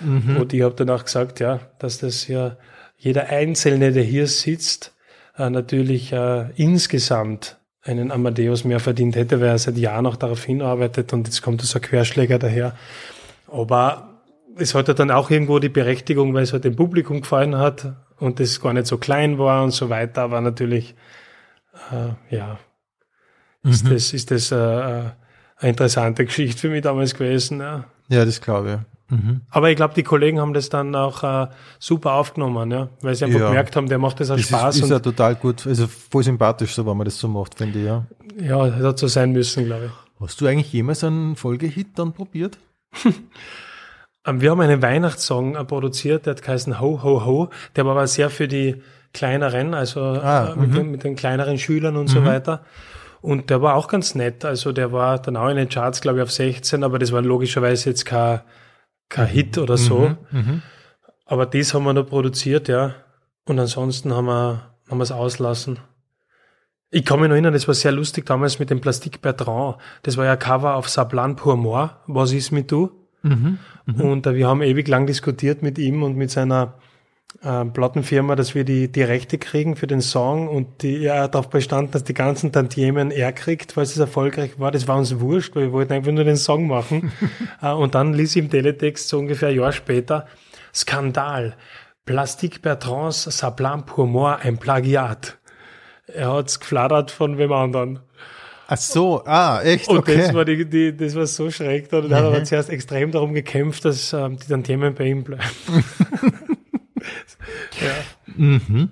Mhm. 0.00 0.36
Und 0.36 0.52
ich 0.52 0.62
habe 0.62 0.74
dann 0.74 0.90
auch 0.90 1.04
gesagt, 1.04 1.38
ja, 1.38 1.60
dass 1.78 1.98
das 1.98 2.26
ja 2.26 2.56
jeder 2.96 3.28
Einzelne, 3.28 3.92
der 3.92 4.02
hier 4.02 4.26
sitzt, 4.26 4.94
äh, 5.38 5.48
natürlich 5.48 6.12
äh, 6.12 6.50
insgesamt 6.56 7.58
einen 7.82 8.12
Amadeus 8.12 8.64
mehr 8.64 8.80
verdient 8.80 9.16
hätte, 9.16 9.40
weil 9.40 9.48
er 9.48 9.58
seit 9.58 9.76
Jahren 9.76 10.06
auch 10.06 10.16
darauf 10.16 10.44
hinarbeitet 10.44 11.12
und 11.12 11.26
jetzt 11.26 11.42
kommt 11.42 11.60
so 11.62 11.78
ein 11.78 11.82
Querschläger 11.82 12.38
daher. 12.38 12.76
Aber 13.52 14.20
es 14.56 14.74
hatte 14.74 14.94
dann 14.94 15.10
auch 15.10 15.30
irgendwo 15.30 15.58
die 15.58 15.68
Berechtigung, 15.68 16.34
weil 16.34 16.44
es 16.44 16.52
halt 16.52 16.64
dem 16.64 16.76
Publikum 16.76 17.20
gefallen 17.20 17.56
hat 17.56 17.92
und 18.18 18.40
es 18.40 18.60
gar 18.60 18.72
nicht 18.72 18.86
so 18.86 18.98
klein 18.98 19.38
war 19.38 19.62
und 19.62 19.72
so 19.72 19.90
weiter, 19.90 20.22
aber 20.22 20.40
natürlich, 20.40 20.94
äh, 21.90 22.34
ja, 22.34 22.58
ist 23.62 23.84
mhm. 23.84 23.90
das, 23.90 24.12
ist 24.12 24.30
das 24.30 24.52
äh, 24.52 24.54
eine 24.56 25.12
interessante 25.60 26.24
Geschichte 26.24 26.58
für 26.58 26.68
mich 26.70 26.82
damals 26.82 27.14
gewesen. 27.14 27.60
Ja, 27.60 27.84
ja 28.08 28.24
das 28.24 28.40
glaube 28.40 28.80
ich. 29.08 29.16
Mhm. 29.16 29.42
Aber 29.50 29.70
ich 29.70 29.76
glaube, 29.76 29.94
die 29.94 30.02
Kollegen 30.02 30.40
haben 30.40 30.54
das 30.54 30.70
dann 30.70 30.94
auch 30.94 31.22
äh, 31.22 31.48
super 31.78 32.14
aufgenommen, 32.14 32.70
ja, 32.70 32.88
weil 33.02 33.14
sie 33.14 33.26
einfach 33.26 33.40
ja. 33.40 33.48
gemerkt 33.48 33.76
haben, 33.76 33.88
der 33.88 33.98
macht 33.98 34.20
das 34.20 34.30
auch 34.30 34.36
das 34.36 34.46
Spaß. 34.46 34.76
Ist, 34.76 34.84
ist 34.84 34.90
ja 34.90 35.00
total 35.00 35.34
gut, 35.34 35.66
also 35.66 35.86
voll 35.86 36.22
sympathisch, 36.22 36.74
so 36.74 36.86
wenn 36.86 36.96
man 36.96 37.04
das 37.04 37.18
so 37.18 37.28
macht, 37.28 37.56
finde 37.56 37.78
ich, 37.78 37.84
ja. 37.84 38.06
Ja, 38.40 38.66
das 38.68 38.82
hat 38.82 38.98
so 38.98 39.08
sein 39.08 39.32
müssen, 39.32 39.66
glaube 39.66 39.86
ich. 39.86 40.20
Hast 40.20 40.40
du 40.40 40.46
eigentlich 40.46 40.72
jemals 40.72 41.04
einen 41.04 41.36
Folgehit 41.36 41.98
dann 41.98 42.12
probiert? 42.12 42.58
Ähm, 44.24 44.40
wir 44.40 44.50
haben 44.50 44.60
einen 44.60 44.82
Weihnachtssong 44.82 45.56
äh, 45.56 45.64
produziert, 45.64 46.26
der 46.26 46.34
hat 46.34 46.42
geheißen 46.42 46.80
Ho 46.80 47.02
Ho 47.02 47.24
Ho. 47.24 47.48
Der 47.76 47.84
war 47.84 47.92
aber 47.92 48.06
sehr 48.06 48.30
für 48.30 48.48
die 48.48 48.82
kleineren, 49.12 49.74
also 49.74 50.00
ah, 50.00 50.52
äh, 50.52 50.56
mit, 50.56 50.74
den, 50.74 50.90
mit, 50.90 51.04
den, 51.04 51.16
kleineren 51.16 51.58
Schülern 51.58 51.96
und 51.96 52.04
mhm. 52.04 52.14
so 52.14 52.24
weiter. 52.24 52.64
Und 53.20 53.50
der 53.50 53.62
war 53.62 53.74
auch 53.74 53.88
ganz 53.88 54.14
nett. 54.14 54.44
Also 54.44 54.72
der 54.72 54.92
war 54.92 55.20
dann 55.20 55.36
auch 55.36 55.48
in 55.48 55.56
den 55.56 55.68
Charts, 55.68 56.00
glaube 56.00 56.18
ich, 56.18 56.22
auf 56.24 56.32
16, 56.32 56.82
aber 56.82 56.98
das 56.98 57.12
war 57.12 57.22
logischerweise 57.22 57.90
jetzt 57.90 58.04
kein, 58.04 58.40
kein 59.08 59.26
Hit 59.26 59.58
oder 59.58 59.76
so. 59.76 60.10
Mhm. 60.30 60.38
Mhm. 60.38 60.62
Aber 61.26 61.46
das 61.46 61.72
haben 61.74 61.84
wir 61.84 61.92
noch 61.92 62.06
produziert, 62.06 62.68
ja. 62.68 62.94
Und 63.44 63.58
ansonsten 63.58 64.12
haben 64.12 64.26
wir, 64.26 64.74
haben 64.88 64.98
wir 64.98 65.04
es 65.04 65.12
auslassen. 65.12 65.78
Ich 66.94 67.06
kann 67.06 67.20
mich 67.20 67.28
noch 67.28 67.34
erinnern, 67.34 67.54
das 67.54 67.66
war 67.66 67.74
sehr 67.74 67.90
lustig 67.90 68.26
damals 68.26 68.58
mit 68.58 68.68
dem 68.68 68.82
Plastik 68.82 69.22
Bertrand. 69.22 69.76
Das 70.02 70.18
war 70.18 70.26
ja 70.26 70.36
Cover 70.36 70.76
auf 70.76 70.90
Sablan 70.90 71.36
pour 71.36 71.56
moi. 71.56 71.88
Was 72.06 72.32
ist 72.32 72.50
mit 72.50 72.70
du? 72.70 72.90
Mhm, 73.22 73.58
mh. 73.86 74.04
Und 74.04 74.26
äh, 74.26 74.34
wir 74.34 74.46
haben 74.46 74.60
ewig 74.60 74.88
lang 74.88 75.06
diskutiert 75.06 75.62
mit 75.62 75.78
ihm 75.78 76.02
und 76.02 76.18
mit 76.18 76.30
seiner 76.30 76.74
äh, 77.42 77.64
Plattenfirma, 77.64 78.36
dass 78.36 78.54
wir 78.54 78.64
die, 78.64 78.92
die 78.92 79.02
Rechte 79.02 79.38
kriegen 79.38 79.74
für 79.74 79.86
den 79.86 80.02
Song 80.02 80.48
und 80.48 80.82
die, 80.82 81.06
er 81.06 81.22
hat 81.22 81.34
darauf 81.34 81.48
bestanden, 81.48 81.92
dass 81.92 82.04
die 82.04 82.12
ganzen 82.12 82.52
Tantiemen 82.52 83.10
er 83.10 83.32
kriegt, 83.32 83.74
weil 83.74 83.84
es 83.84 83.96
erfolgreich 83.96 84.60
war. 84.60 84.70
Das 84.70 84.86
war 84.86 84.98
uns 84.98 85.18
wurscht, 85.18 85.56
weil 85.56 85.62
wir 85.62 85.72
wollten 85.72 85.94
einfach 85.94 86.12
nur 86.12 86.24
den 86.24 86.36
Song 86.36 86.66
machen. 86.66 87.10
äh, 87.62 87.72
und 87.72 87.94
dann 87.94 88.12
ließ 88.12 88.36
im 88.36 88.50
Teletext 88.50 89.08
so 89.08 89.18
ungefähr 89.18 89.48
ein 89.48 89.56
Jahr 89.56 89.72
später 89.72 90.26
Skandal. 90.74 91.56
Plastik 92.04 92.60
Bertrands 92.60 93.22
Sablan 93.22 93.86
pour 93.86 94.06
moi, 94.06 94.34
ein 94.34 94.58
Plagiat 94.58 95.38
er 96.14 96.32
hat's 96.32 96.60
geflattert 96.60 97.10
von 97.10 97.38
wem 97.38 97.52
anderen. 97.52 98.00
Ach 98.68 98.76
so, 98.78 99.22
ah, 99.26 99.60
echt? 99.62 99.88
Und 99.88 99.98
okay. 99.98 100.16
das 100.16 100.32
war 100.32 100.44
die, 100.44 100.64
die, 100.64 100.96
das 100.96 101.14
war 101.14 101.26
so 101.26 101.50
schräg. 101.50 101.92
Und 101.92 102.08
dann 102.10 102.22
mhm. 102.22 102.26
hat 102.28 102.34
er 102.34 102.44
zuerst 102.44 102.70
extrem 102.70 103.10
darum 103.10 103.34
gekämpft, 103.34 103.84
dass 103.84 104.12
ähm, 104.12 104.38
die 104.38 104.48
dann 104.48 104.64
Themen 104.64 104.94
bei 104.94 105.08
ihm 105.08 105.24
bleiben. 105.24 105.44
ja. 107.80 107.92
Mhm. 108.34 108.90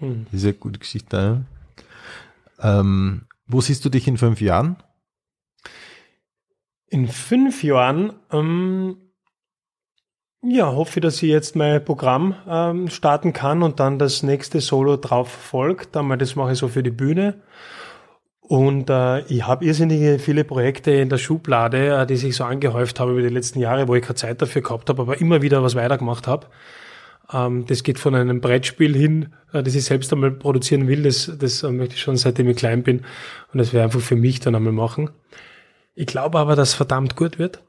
Mhm. 0.00 0.26
Das 0.30 0.40
ist 0.40 0.44
eine 0.44 0.54
gute 0.54 0.78
Geschichte. 0.78 1.46
Ja. 2.58 2.80
Ähm, 2.80 3.22
wo 3.46 3.60
siehst 3.60 3.84
du 3.84 3.88
dich 3.88 4.06
in 4.08 4.18
fünf 4.18 4.40
Jahren? 4.40 4.76
In 6.88 7.08
fünf 7.08 7.62
Jahren 7.62 8.12
ähm, 8.30 8.98
ja, 10.42 10.72
hoffe, 10.72 11.00
dass 11.00 11.22
ich 11.22 11.30
jetzt 11.30 11.56
mein 11.56 11.84
Programm 11.84 12.34
ähm, 12.48 12.88
starten 12.88 13.32
kann 13.32 13.62
und 13.62 13.80
dann 13.80 13.98
das 13.98 14.22
nächste 14.22 14.60
Solo 14.60 14.96
drauf 14.96 15.28
folgt. 15.28 15.96
Einmal 15.96 16.18
das 16.18 16.36
mache 16.36 16.52
ich 16.52 16.58
so 16.58 16.68
für 16.68 16.82
die 16.82 16.90
Bühne. 16.90 17.42
Und 18.40 18.90
äh, 18.90 19.22
ich 19.26 19.44
habe 19.44 19.64
irrsinnige 19.64 20.20
viele 20.20 20.44
Projekte 20.44 20.92
in 20.92 21.08
der 21.08 21.18
Schublade, 21.18 22.02
äh, 22.02 22.06
die 22.06 22.16
sich 22.16 22.36
so 22.36 22.44
angehäuft 22.44 23.00
haben 23.00 23.10
über 23.10 23.22
die 23.22 23.34
letzten 23.34 23.58
Jahre, 23.58 23.88
wo 23.88 23.96
ich 23.96 24.02
keine 24.02 24.14
Zeit 24.14 24.40
dafür 24.40 24.62
gehabt 24.62 24.88
habe, 24.88 25.02
aber 25.02 25.20
immer 25.20 25.42
wieder 25.42 25.64
was 25.64 25.74
weitergemacht 25.74 26.28
habe. 26.28 26.46
Ähm, 27.32 27.66
das 27.66 27.82
geht 27.82 27.98
von 27.98 28.14
einem 28.14 28.40
Brettspiel 28.40 28.94
hin, 28.94 29.34
äh, 29.52 29.64
das 29.64 29.74
ich 29.74 29.84
selbst 29.84 30.12
einmal 30.12 30.30
produzieren 30.30 30.86
will. 30.86 31.02
Das, 31.02 31.32
das 31.38 31.64
äh, 31.64 31.72
möchte 31.72 31.96
ich 31.96 32.00
schon 32.00 32.16
seitdem 32.16 32.48
ich 32.48 32.56
klein 32.56 32.84
bin. 32.84 33.00
Und 33.52 33.58
das 33.58 33.72
werde 33.72 33.84
einfach 33.84 34.00
für 34.00 34.16
mich 34.16 34.38
dann 34.38 34.54
einmal 34.54 34.72
machen. 34.72 35.10
Ich 35.96 36.06
glaube 36.06 36.38
aber, 36.38 36.54
dass 36.54 36.70
es 36.70 36.74
verdammt 36.74 37.16
gut 37.16 37.40
wird. 37.40 37.65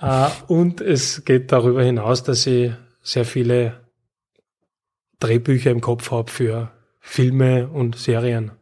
Äh, 0.00 0.28
und 0.46 0.80
es 0.80 1.24
geht 1.24 1.52
darüber 1.52 1.82
hinaus, 1.82 2.22
dass 2.22 2.46
ich 2.46 2.72
sehr 3.02 3.24
viele 3.24 3.80
Drehbücher 5.20 5.70
im 5.70 5.80
Kopf 5.80 6.10
habe 6.10 6.30
für 6.30 6.70
Filme 7.00 7.68
und 7.68 7.96
Serien 7.96 8.52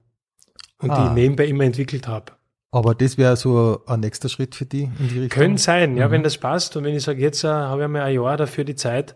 und 0.79 0.91
ah. 0.91 1.09
die 1.09 1.21
nebenbei 1.21 1.47
immer 1.47 1.65
entwickelt 1.65 2.07
habe. 2.07 2.33
Aber 2.71 2.95
das 2.95 3.17
wäre 3.19 3.37
so 3.37 3.83
ein 3.87 4.01
nächster 4.01 4.29
Schritt 4.29 4.55
für 4.55 4.67
die 4.67 4.91
in 4.99 5.09
die 5.09 5.21
Richtung? 5.21 5.29
Könnte 5.29 5.63
sein, 5.63 5.97
ja, 5.97 6.09
mhm. 6.09 6.13
wenn 6.13 6.23
das 6.25 6.39
passt. 6.39 6.77
Und 6.77 6.85
wenn 6.85 6.95
ich 6.95 7.05
sage, 7.05 7.23
jetzt 7.23 7.45
uh, 7.45 7.49
habe 7.49 7.83
ich 7.83 7.85
einmal 7.85 8.03
ein 8.03 8.15
Jahr 8.15 8.37
dafür 8.37 8.65
die 8.65 8.75
Zeit. 8.75 9.15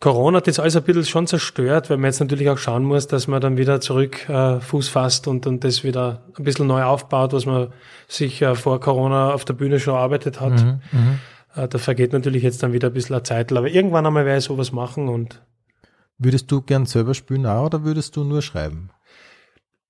Corona 0.00 0.38
hat 0.38 0.46
jetzt 0.46 0.60
alles 0.60 0.76
ein 0.76 0.82
bisschen 0.82 1.04
schon 1.04 1.26
zerstört, 1.26 1.88
weil 1.88 1.96
man 1.96 2.06
jetzt 2.06 2.20
natürlich 2.20 2.50
auch 2.50 2.58
schauen 2.58 2.84
muss, 2.84 3.06
dass 3.06 3.26
man 3.26 3.40
dann 3.40 3.56
wieder 3.56 3.80
zurück 3.80 4.26
uh, 4.28 4.60
Fuß 4.60 4.88
fasst 4.88 5.28
und, 5.28 5.46
und 5.46 5.64
das 5.64 5.82
wieder 5.82 6.22
ein 6.36 6.44
bisschen 6.44 6.66
neu 6.66 6.82
aufbaut, 6.82 7.32
was 7.32 7.46
man 7.46 7.72
sich 8.06 8.42
uh, 8.42 8.54
vor 8.54 8.80
Corona 8.80 9.32
auf 9.32 9.44
der 9.44 9.54
Bühne 9.54 9.80
schon 9.80 9.94
erarbeitet 9.94 10.40
hat. 10.40 10.62
Mhm, 10.62 10.80
mhm. 10.92 11.68
da 11.70 11.78
vergeht 11.78 12.12
natürlich 12.12 12.42
jetzt 12.42 12.62
dann 12.62 12.72
wieder 12.72 12.88
ein 12.88 12.92
bisschen 12.92 13.14
eine 13.14 13.22
Zeit, 13.22 13.50
aber 13.52 13.68
irgendwann 13.68 14.04
einmal 14.04 14.26
werde 14.26 14.38
ich 14.38 14.44
sowas 14.44 14.72
machen 14.72 15.08
und 15.08 15.40
Würdest 16.18 16.50
du 16.50 16.62
gern 16.62 16.86
selber 16.86 17.14
spielen 17.14 17.46
auch 17.46 17.66
oder 17.66 17.84
würdest 17.84 18.16
du 18.16 18.24
nur 18.24 18.40
schreiben? 18.40 18.90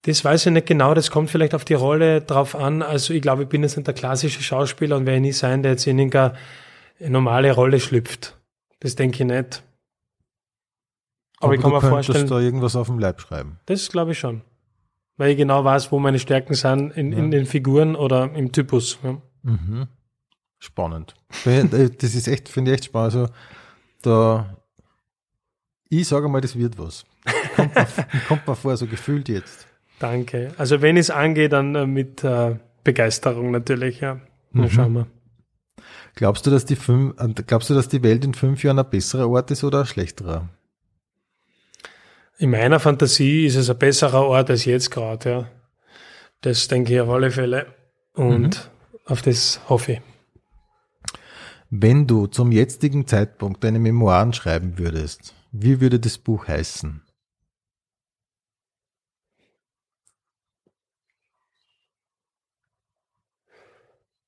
Das 0.02 0.24
weiß 0.24 0.46
ich 0.46 0.52
nicht 0.52 0.66
genau, 0.66 0.94
das 0.94 1.10
kommt 1.10 1.30
vielleicht 1.30 1.54
auf 1.54 1.64
die 1.64 1.74
Rolle 1.74 2.20
drauf 2.20 2.54
an. 2.54 2.82
Also 2.82 3.14
ich 3.14 3.22
glaube, 3.22 3.44
ich 3.44 3.48
bin 3.48 3.62
jetzt 3.62 3.76
nicht 3.76 3.86
der 3.86 3.94
klassische 3.94 4.42
Schauspieler 4.42 4.96
und 4.96 5.06
werde 5.06 5.20
nie 5.20 5.32
sein, 5.32 5.62
der 5.62 5.72
jetzt 5.72 5.86
in 5.86 5.98
eine 5.98 6.34
normale 7.00 7.52
Rolle 7.52 7.80
schlüpft. 7.80 8.38
Das 8.80 8.96
denke 8.96 9.22
ich 9.22 9.28
nicht. 9.28 9.62
Aber, 11.44 11.52
Aber 11.52 11.54
ich 11.54 11.60
kann 11.60 11.72
mir 11.72 11.80
vorstellen. 11.80 12.26
da 12.26 12.40
irgendwas 12.40 12.76
auf 12.76 12.86
dem 12.86 12.98
Leib 12.98 13.20
schreiben. 13.20 13.58
Das 13.66 13.88
glaube 13.88 14.12
ich 14.12 14.18
schon. 14.18 14.42
Weil 15.16 15.30
ich 15.30 15.36
genau 15.36 15.64
weiß, 15.64 15.92
wo 15.92 15.98
meine 15.98 16.18
Stärken 16.18 16.54
sind 16.54 16.90
in, 16.96 17.12
ja. 17.12 17.18
in 17.18 17.30
den 17.30 17.46
Figuren 17.46 17.94
oder 17.94 18.32
im 18.34 18.50
Typus. 18.52 18.98
Ja. 19.02 19.18
Mhm. 19.42 19.86
Spannend. 20.58 21.14
Das 21.44 22.14
ist 22.14 22.26
echt, 22.26 22.48
finde 22.48 22.70
ich 22.70 22.76
echt 22.76 22.84
spannend. 22.86 23.14
Also, 23.14 23.28
da, 24.02 24.56
ich 25.88 26.08
sage 26.08 26.28
mal, 26.28 26.40
das 26.40 26.58
wird 26.58 26.78
was. 26.78 27.04
Kommt 27.54 27.74
mir, 27.74 27.86
kommt 28.28 28.58
vor, 28.58 28.76
so 28.76 28.86
gefühlt 28.86 29.28
jetzt. 29.28 29.66
Danke. 29.98 30.52
Also 30.56 30.82
wenn 30.82 30.96
es 30.96 31.10
angeht, 31.10 31.52
dann 31.52 31.74
äh, 31.74 31.86
mit 31.86 32.24
äh, 32.24 32.56
Begeisterung 32.82 33.50
natürlich, 33.50 34.00
ja. 34.00 34.20
Mhm. 34.52 34.70
Schauen 34.70 34.92
wir. 34.94 35.06
Glaubst 36.14 36.46
du, 36.46 36.50
dass 36.50 36.64
die 36.64 36.76
fünf, 36.76 37.18
äh, 37.20 37.28
glaubst 37.46 37.70
du, 37.70 37.74
dass 37.74 37.88
die 37.88 38.02
Welt 38.02 38.24
in 38.24 38.34
fünf 38.34 38.62
Jahren 38.62 38.78
ein 38.78 38.88
besserer 38.88 39.28
Ort 39.28 39.50
ist 39.50 39.64
oder 39.64 39.80
ein 39.80 39.86
schlechterer? 39.86 40.48
in 42.38 42.50
meiner 42.50 42.80
Fantasie 42.80 43.46
ist 43.46 43.56
es 43.56 43.70
ein 43.70 43.78
besserer 43.78 44.22
Ort 44.26 44.50
als 44.50 44.64
jetzt 44.64 44.90
gerade, 44.90 45.30
ja. 45.30 45.50
Das 46.40 46.68
denke 46.68 46.94
ich 46.94 47.00
auf 47.00 47.08
alle 47.08 47.30
Fälle 47.30 47.74
und 48.12 48.42
mhm. 48.42 49.00
auf 49.06 49.22
das 49.22 49.60
hoffe 49.68 49.92
ich. 49.92 50.00
Wenn 51.70 52.06
du 52.06 52.26
zum 52.26 52.52
jetzigen 52.52 53.06
Zeitpunkt 53.06 53.64
deine 53.64 53.78
Memoiren 53.78 54.32
schreiben 54.32 54.78
würdest, 54.78 55.34
wie 55.52 55.80
würde 55.80 55.98
das 55.98 56.18
Buch 56.18 56.46
heißen? 56.46 57.02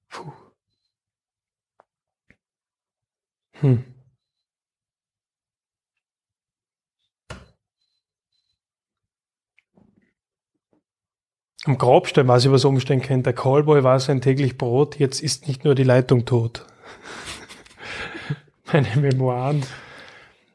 Puh. 0.09 0.33
Hm. 3.61 3.96
Am 11.67 11.79
Grabstein 11.79 12.29
weiß 12.29 12.45
ich, 12.45 12.51
was 12.53 12.65
umstehen 12.65 13.03
könnte. 13.03 13.25
Der 13.25 13.33
Callboy 13.33 13.83
war 13.83 13.99
sein 14.01 14.21
täglich 14.21 14.57
Brot, 14.57 14.99
jetzt 14.99 15.21
ist 15.21 15.49
nicht 15.49 15.65
nur 15.65 15.75
die 15.75 15.83
Leitung 15.83 16.25
tot. 16.25 16.65
Meine 18.73 18.89
Memoiren. 18.97 19.63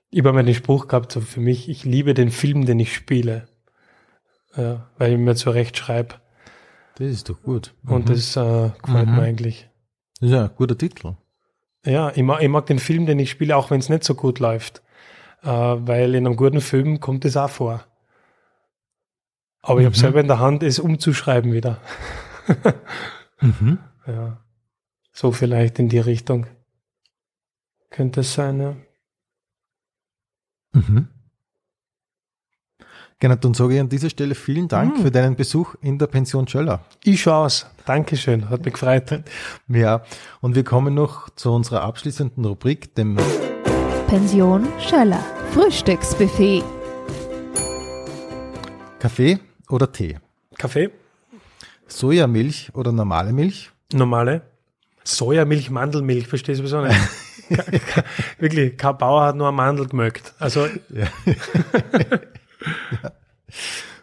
Ich 0.09 0.19
habe 0.19 0.33
mal 0.33 0.43
den 0.43 0.55
Spruch 0.55 0.87
gehabt, 0.87 1.11
so 1.11 1.21
für 1.21 1.39
mich, 1.39 1.69
ich 1.69 1.83
liebe 1.85 2.13
den 2.13 2.31
Film, 2.31 2.65
den 2.65 2.79
ich 2.79 2.93
spiele. 2.93 3.47
Ja, 4.55 4.89
weil 4.97 5.13
ich 5.13 5.17
mir 5.17 5.35
zurecht 5.35 5.77
schreibe. 5.77 6.15
Das 6.95 7.07
ist 7.07 7.29
doch 7.29 7.41
gut. 7.41 7.73
Und 7.85 8.05
Mhm. 8.09 8.13
das 8.13 8.35
äh, 8.35 8.69
gefällt 8.83 9.07
Mhm. 9.07 9.15
mir 9.15 9.21
eigentlich. 9.21 9.69
Das 10.19 10.29
ist 10.29 10.35
ja 10.35 10.43
ein 10.45 10.51
guter 10.55 10.77
Titel. 10.77 11.15
Ja, 11.85 12.11
ich 12.13 12.21
mag, 12.23 12.41
ich 12.41 12.49
mag 12.49 12.65
den 12.65 12.79
Film, 12.79 13.05
den 13.05 13.19
ich 13.19 13.31
spiele, 13.31 13.55
auch 13.55 13.71
wenn 13.71 13.79
es 13.79 13.89
nicht 13.89 14.03
so 14.03 14.13
gut 14.15 14.39
läuft. 14.39 14.81
Äh, 15.43 15.47
weil 15.47 16.13
in 16.15 16.25
einem 16.27 16.35
guten 16.35 16.61
Film 16.61 16.99
kommt 16.99 17.25
es 17.25 17.37
auch 17.37 17.49
vor. 17.49 17.83
Aber 19.63 19.79
ich 19.79 19.85
habe 19.85 19.95
Mhm. 19.95 19.99
selber 19.99 20.19
in 20.21 20.27
der 20.27 20.39
Hand, 20.39 20.63
es 20.63 20.79
umzuschreiben 20.79 21.51
wieder. 21.53 21.79
Mhm. 23.43 23.79
Ja. 24.05 24.37
So 25.13 25.31
vielleicht 25.31 25.79
in 25.79 25.89
die 25.89 25.97
Richtung. 25.99 26.45
Könnte 27.89 28.19
es 28.21 28.33
sein, 28.35 28.59
ja. 28.61 28.75
Mhm. 30.73 31.07
Genau, 33.19 33.35
dann 33.35 33.53
sage 33.55 33.73
ich 33.75 33.79
an 33.79 33.89
dieser 33.89 34.09
Stelle 34.11 34.35
vielen 34.35 34.67
Dank 34.67 34.97
Mhm. 34.97 35.01
für 35.01 35.11
deinen 35.11 35.35
Besuch 35.35 35.73
in 35.81 35.97
der 35.97 36.07
Pension 36.07 36.47
Schöller. 36.47 36.85
Ich 37.03 37.21
schaue 37.23 37.47
es. 37.47 37.65
Dankeschön, 37.85 38.49
hat 38.49 38.63
mich 38.63 38.73
gefreut. 38.75 39.23
Ja, 39.67 40.03
und 40.41 40.55
wir 40.55 40.63
kommen 40.63 40.93
noch 40.93 41.29
zu 41.31 41.51
unserer 41.51 41.81
abschließenden 41.81 42.45
Rubrik, 42.45 42.93
dem 42.95 43.17
Pension 44.07 44.67
Schöller. 44.79 45.23
Frühstücksbuffet. 45.51 46.63
Kaffee 48.99 49.39
oder 49.71 49.91
Tee. 49.91 50.19
Kaffee, 50.57 50.89
Sojamilch 51.87 52.71
oder 52.73 52.91
normale 52.91 53.33
Milch. 53.33 53.71
normale. 53.93 54.41
Sojamilch, 55.03 55.69
Mandelmilch, 55.71 56.27
verstehst 56.27 56.59
du 56.59 56.63
wieso 56.63 56.81
nicht? 56.81 56.95
Wirklich, 58.39 58.77
kein 58.77 58.97
Bauer 58.97 59.25
hat 59.25 59.35
nur 59.35 59.47
eine 59.47 59.55
Mandel 59.57 59.87
gemögt. 59.87 60.33
Also 60.39 60.67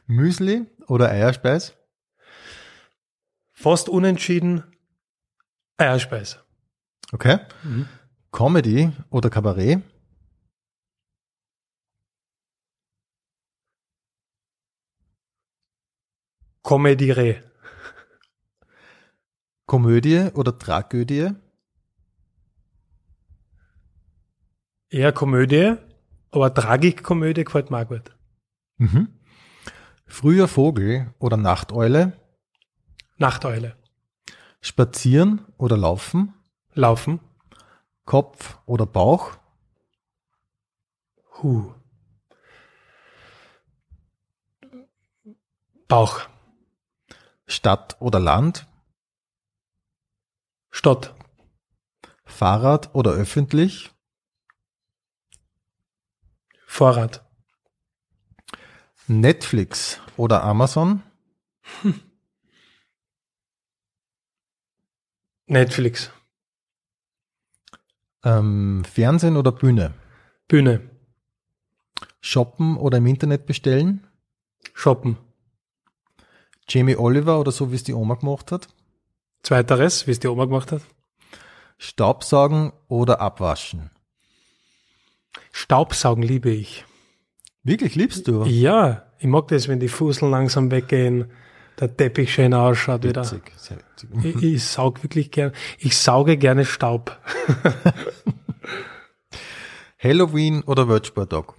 Müsli 0.07 0.67
oder 0.87 1.11
Eierspeis. 1.11 1.75
fast 3.53 3.89
unentschieden 3.89 4.65
Eierspeis. 5.77 6.39
Okay. 7.13 7.39
Comedy 8.33 8.91
oder 9.11 9.31
Kabarett. 9.31 9.81
Comedie. 16.63 17.37
Komödie 19.67 20.31
oder 20.35 20.59
Tragödie. 20.59 21.31
Eher 24.91 25.13
Komödie, 25.13 25.75
aber 26.31 26.55
Tragikkomödie 26.55 27.45
gefällt 27.45 27.71
mir 27.71 27.83
auch 27.83 27.89
gut. 27.89 28.17
Mhm. 28.79 29.09
Früher 30.07 30.49
Vogel 30.49 31.15
oder 31.19 31.37
Nachteule. 31.37 32.19
Nachteule. 33.19 33.77
Spazieren 34.63 35.45
oder 35.59 35.77
Laufen. 35.77 36.33
Laufen. 36.73 37.21
Kopf 38.07 38.59
oder 38.65 38.87
Bauch. 38.87 39.37
Huh. 41.43 41.75
Bauch. 45.89 46.29
Stadt 47.49 47.97
oder 48.01 48.21
Land. 48.21 48.67
Stadt. 50.71 51.15
Fahrrad 52.25 52.95
oder 52.95 53.13
öffentlich. 53.13 53.91
Vorrat. 56.67 57.25
Netflix 59.07 59.99
oder 60.19 60.45
Amazon. 60.45 61.03
Netflix. 65.47 66.13
Ähm, 68.23 68.85
Fernsehen 68.85 69.39
oder 69.39 69.53
Bühne. 69.53 69.95
Bühne. 70.47 70.91
Shoppen 72.21 72.77
oder 72.77 72.99
im 72.99 73.07
Internet 73.07 73.47
bestellen. 73.47 74.07
Shoppen. 74.75 75.17
Jamie 76.69 76.97
Oliver 76.97 77.41
oder 77.41 77.53
so, 77.53 77.73
wie 77.73 77.77
es 77.77 77.85
die 77.85 77.95
Oma 77.95 78.15
gemacht 78.15 78.53
hat. 78.53 78.69
Zweiteres, 79.43 80.07
wie 80.07 80.11
es 80.11 80.21
die 80.21 80.29
Oma 80.29 80.45
gemacht 80.45 80.73
hat. 80.73 80.83
Staubsaugen 81.79 82.73
oder 82.89 83.21
abwaschen. 83.21 83.91
Staubsaugen 85.53 86.23
liebe 86.23 86.51
ich. 86.51 86.85
Wirklich 87.63 87.95
liebst 87.95 88.29
du? 88.29 88.45
Ja, 88.45 89.05
ich 89.19 89.27
mag 89.27 89.49
das, 89.49 89.69
wenn 89.69 89.81
die 89.81 89.89
Fuseln 89.89 90.31
langsam 90.31 90.71
weggehen, 90.71 91.31
der 91.79 91.97
Teppich 91.97 92.33
schön 92.33 92.55
ausschaut 92.55 93.05
wieder. 93.05 93.23
Witzig, 93.23 93.53
sehr 93.57 93.79
witzig. 93.79 94.11
Ich, 94.25 94.43
ich 94.43 94.65
saug 94.65 95.03
wirklich 95.03 95.31
gern. 95.31 95.53
Ich 95.79 95.97
sauge 95.97 96.37
gerne 96.37 96.65
Staub. 96.65 97.17
Halloween 99.99 100.63
oder 100.63 100.89
Wölzsportag. 100.89 101.55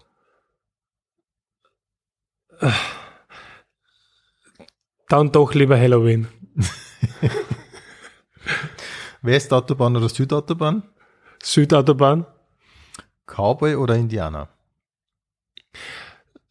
Dann 5.10 5.32
doch 5.32 5.54
lieber 5.56 5.78
Halloween. 5.78 6.28
Westautobahn 9.22 9.98
oder 9.98 10.08
Südautobahn. 10.08 10.84
Südautobahn. 11.44 12.26
Cowboy 13.26 13.76
oder 13.76 13.96
Indianer. 13.96 14.50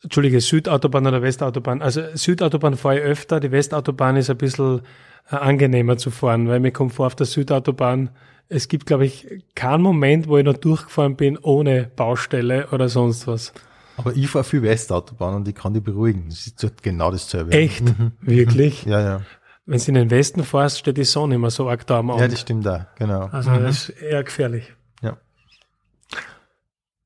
Entschuldige, 0.03 0.41
Südautobahn 0.41 1.07
oder 1.07 1.23
Westautobahn. 1.23 1.83
Also 1.83 2.03
Südautobahn 2.15 2.77
fahre 2.77 2.99
ich 2.99 3.05
öfter, 3.05 3.41
die 3.41 3.53
Westautobahn 3.53 4.17
ist 4.17 4.29
ein 4.29 4.39
bisschen 4.39 4.83
äh, 5.31 5.37
angenehmer 5.37 5.97
zu 5.97 6.11
fahren, 6.11 6.49
weil 6.49 6.59
mir 6.61 6.73
kommt 6.73 6.93
vor 6.93 7.07
auf 7.07 7.15
der 7.15 7.27
Südautobahn, 7.27 8.11
es 8.49 8.69
gibt, 8.69 8.87
glaube 8.87 9.05
ich, 9.05 9.45
keinen 9.55 9.83
Moment, 9.83 10.27
wo 10.27 10.39
ich 10.39 10.45
noch 10.45 10.57
durchgefahren 10.57 11.17
bin 11.17 11.37
ohne 11.39 11.91
Baustelle 11.95 12.69
oder 12.73 12.89
sonst 12.89 13.27
was. 13.27 13.53
Aber 13.99 14.15
ich 14.15 14.29
fahre 14.29 14.45
viel 14.45 14.63
Westautobahn 14.63 15.35
und 15.35 15.49
ich 15.49 15.57
kann 15.57 15.75
die 15.75 15.81
beruhigen. 15.81 16.29
Das 16.29 16.47
ist 16.47 16.63
halt 16.63 16.83
genau 16.85 17.11
dasselbe. 17.11 17.51
Echt? 17.51 17.83
Wirklich? 18.21 18.85
Ja, 18.85 19.01
ja. 19.01 19.23
Wenn 19.67 19.81
du 19.81 19.87
in 19.89 19.95
den 19.95 20.11
Westen 20.11 20.45
fährst, 20.45 20.79
steht 20.79 20.97
die 20.97 21.05
Sonne 21.05 21.35
immer 21.35 21.51
so 21.51 21.69
arg 21.69 21.85
da 21.87 21.99
am 21.99 22.11
Abend. 22.11 22.23
Ja, 22.23 22.29
das 22.29 22.41
stimmt 22.41 22.65
da, 22.65 22.87
genau. 22.97 23.27
also 23.27 23.51
das 23.51 23.89
ist 23.89 24.01
eher 24.01 24.23
gefährlich. 24.23 24.73
Ja. 25.03 25.19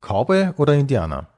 Cowboy 0.00 0.50
oder 0.58 0.74
Indianer? 0.74 1.28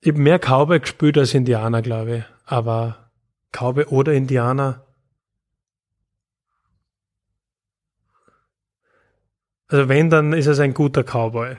Ich 0.00 0.08
habe 0.08 0.20
mehr 0.20 0.38
Cowboy 0.38 0.78
gespielt 0.78 1.16
als 1.16 1.32
Indianer, 1.32 1.80
glaube 1.80 2.18
ich. 2.18 2.24
Aber 2.44 3.10
Cowboy 3.50 3.86
oder 3.86 4.12
Indianer. 4.12 4.84
Also 9.68 9.88
wenn, 9.88 10.10
dann 10.10 10.34
ist 10.34 10.46
es 10.46 10.60
ein 10.60 10.74
guter 10.74 11.02
Cowboy 11.02 11.56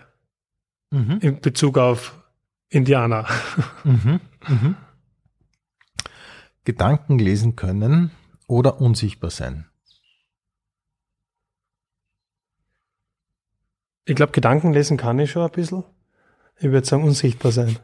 Mhm. 0.91 1.19
in 1.21 1.41
Bezug 1.41 1.77
auf 1.77 2.23
Indianer. 2.69 3.27
Mhm. 3.83 4.19
Mhm. 4.47 4.75
Gedanken 6.63 7.19
lesen 7.19 7.55
können 7.55 8.11
oder 8.47 8.81
unsichtbar 8.81 9.29
sein. 9.29 9.69
Ich 14.05 14.15
glaube, 14.15 14.31
Gedanken 14.31 14.73
lesen 14.73 14.97
kann 14.97 15.19
ich 15.19 15.31
schon 15.31 15.43
ein 15.43 15.51
bisschen. 15.51 15.83
Ich 16.57 16.71
würde 16.71 16.87
sagen, 16.87 17.03
unsichtbar 17.03 17.51
sein. 17.51 17.77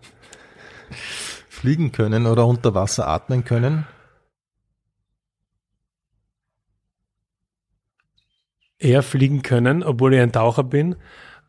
Fliegen 1.49 1.91
können 1.91 2.25
oder 2.25 2.47
unter 2.47 2.73
Wasser 2.73 3.07
atmen 3.07 3.43
können. 3.43 3.85
Eher 8.77 9.03
fliegen 9.03 9.43
können, 9.43 9.83
obwohl 9.83 10.13
ich 10.13 10.21
ein 10.21 10.31
Taucher 10.31 10.63
bin. 10.63 10.95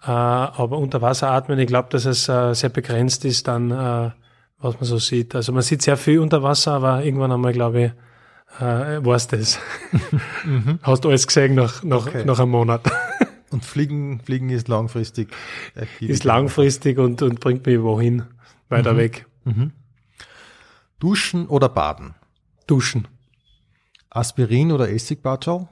Äh, 0.07 0.11
aber 0.11 0.79
unter 0.79 1.01
Wasser 1.03 1.31
atmen, 1.31 1.59
ich 1.59 1.67
glaube, 1.67 1.89
dass 1.91 2.05
es 2.05 2.29
äh, 2.29 2.55
sehr 2.55 2.71
begrenzt 2.71 3.25
ist 3.25 3.49
dann, 3.49 3.71
äh, 3.71 4.11
was 4.59 4.75
man 4.75 4.85
so 4.85 4.99
sieht. 4.99 5.35
Also 5.35 5.53
man 5.53 5.63
sieht 5.63 5.83
sehr 5.83 5.97
viel 5.97 6.19
unter 6.19 6.43
Wasser, 6.43 6.73
aber 6.73 7.05
irgendwann 7.05 7.33
einmal, 7.33 7.53
glaube 7.53 7.83
ich, 7.85 7.93
äh, 8.63 9.05
war's 9.05 9.27
das. 9.29 9.59
Hast 10.83 11.05
du 11.05 11.09
alles 11.09 11.27
gesehen 11.27 11.55
nach, 11.55 11.83
nach, 11.83 12.07
Okay. 12.07 12.25
nach 12.25 12.39
einem 12.39 12.51
Monat. 12.51 12.83
Und 13.51 13.65
Fliegen, 13.65 14.21
Fliegen 14.21 14.51
ist 14.51 14.67
langfristig. 14.67 15.29
ist 16.01 16.25
langfristig 16.25 16.99
und, 16.99 17.23
und 17.23 17.39
bringt 17.39 17.65
mich 17.67 17.81
wohin, 17.81 18.25
weiter 18.69 18.97
weg. 18.97 19.27
Mhm. 19.45 19.71
Duschen 20.99 21.47
oder 21.47 21.69
baden. 21.69 22.15
Duschen. 22.67 23.07
Aspirin 24.11 24.73
oder 24.73 24.91
Essigbatschal? 24.91 25.69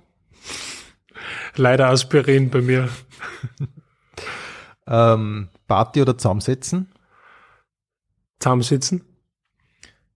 Leider 1.57 1.89
Aspirin 1.89 2.51
bei 2.51 2.61
mir. 2.61 2.89
Ähm, 4.93 5.49
Party 5.67 6.03
oder 6.03 6.19
zusammensetzen? 6.19 6.93
Zusammensitzen. 8.39 9.03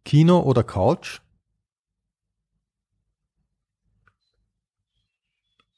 Kino 0.05 0.41
oder 0.41 0.63
Couch? 0.63 1.21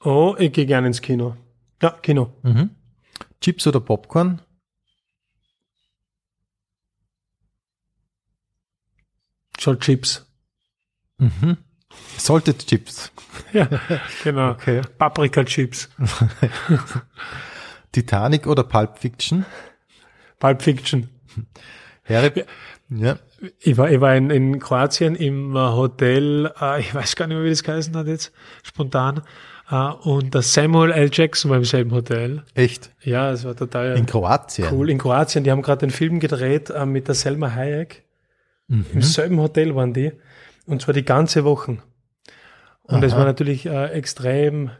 Oh, 0.00 0.34
ich 0.38 0.52
gehe 0.52 0.66
gerne 0.66 0.88
ins 0.88 1.00
Kino. 1.00 1.36
Ja, 1.80 1.90
Kino. 1.90 2.32
Mhm. 2.42 2.70
Chips 3.40 3.66
oder 3.68 3.78
Popcorn? 3.78 4.42
Schon 9.60 9.78
Chips. 9.78 10.26
Mhm. 11.18 11.56
Salted 12.16 12.66
Chips. 12.66 13.12
Ja, 13.52 13.68
genau. 14.24 14.50
Okay. 14.50 14.82
Paprika-Chips. 14.98 15.88
Titanic 18.02 18.46
oder 18.46 18.64
Pulp 18.64 18.98
Fiction? 18.98 19.44
Pulp 20.38 20.62
Fiction. 20.62 21.08
Harry, 22.04 22.44
ja. 22.90 23.18
Ich 23.60 23.76
war, 23.76 23.90
ich 23.90 24.00
war 24.00 24.16
in, 24.16 24.30
in 24.30 24.58
Kroatien 24.58 25.14
im 25.14 25.54
äh, 25.54 25.58
Hotel, 25.58 26.50
äh, 26.60 26.80
ich 26.80 26.94
weiß 26.94 27.14
gar 27.16 27.26
nicht 27.26 27.36
mehr, 27.36 27.44
wie 27.44 27.50
das 27.50 27.62
geheißen 27.62 27.94
hat 27.96 28.06
jetzt, 28.06 28.32
spontan. 28.62 29.22
Äh, 29.70 29.74
und 29.76 30.34
der 30.34 30.42
Samuel 30.42 30.90
L. 30.90 31.10
Jackson 31.12 31.50
war 31.50 31.58
im 31.58 31.64
selben 31.64 31.92
Hotel. 31.92 32.42
Echt? 32.54 32.90
Ja, 33.02 33.30
es 33.30 33.44
war 33.44 33.54
total 33.54 33.96
In 33.96 34.06
Kroatien? 34.06 34.68
cool. 34.72 34.90
In 34.90 34.98
Kroatien, 34.98 35.44
die 35.44 35.50
haben 35.50 35.62
gerade 35.62 35.80
den 35.80 35.90
Film 35.90 36.18
gedreht 36.18 36.70
äh, 36.70 36.86
mit 36.86 37.06
der 37.06 37.14
Selma 37.14 37.54
Hayek. 37.54 38.04
Mhm. 38.68 38.86
Im 38.94 39.02
selben 39.02 39.38
Hotel 39.38 39.74
waren 39.74 39.92
die. 39.92 40.12
Und 40.66 40.82
zwar 40.82 40.94
die 40.94 41.04
ganze 41.04 41.44
Woche. 41.44 41.78
Und 42.82 43.04
es 43.04 43.14
war 43.14 43.24
natürlich 43.24 43.66
äh, 43.66 43.86
extrem 43.90 44.70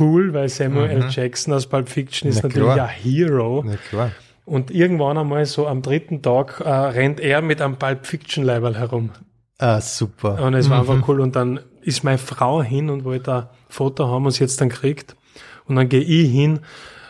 cool, 0.00 0.32
weil 0.34 0.48
Samuel 0.48 0.90
L. 0.90 1.06
Jackson 1.10 1.54
aus 1.54 1.66
Pulp 1.66 1.88
Fiction 1.88 2.28
ist 2.28 2.36
Mhm. 2.36 2.40
Na 2.42 2.48
natürlich 2.48 2.74
klar. 2.74 2.88
ein 2.88 2.94
Hero. 2.94 3.62
Na 3.66 3.76
klar. 3.76 4.10
Und 4.44 4.70
irgendwann 4.70 5.18
einmal 5.18 5.44
so 5.46 5.66
am 5.66 5.82
dritten 5.82 6.22
Tag 6.22 6.60
äh, 6.60 6.68
rennt 6.70 7.18
er 7.20 7.42
mit 7.42 7.60
einem 7.60 7.76
Pulp 7.76 8.06
Fiction 8.06 8.44
Leiberl 8.44 8.76
herum. 8.76 9.10
Ah, 9.58 9.80
super. 9.80 10.40
Und 10.42 10.54
es 10.54 10.68
war 10.70 10.80
einfach 10.80 11.08
cool. 11.08 11.20
Und 11.20 11.34
dann 11.34 11.60
ist 11.82 12.04
meine 12.04 12.18
Frau 12.18 12.62
hin 12.62 12.90
und 12.90 13.04
wollte 13.04 13.34
ein 13.34 13.46
Foto 13.68 14.06
haben 14.08 14.26
und 14.26 14.32
sie 14.32 14.44
jetzt 14.44 14.60
dann 14.60 14.68
kriegt. 14.68 15.16
Und 15.64 15.76
dann 15.76 15.88
gehe 15.88 16.00
ich 16.02 16.30
hin 16.30 16.60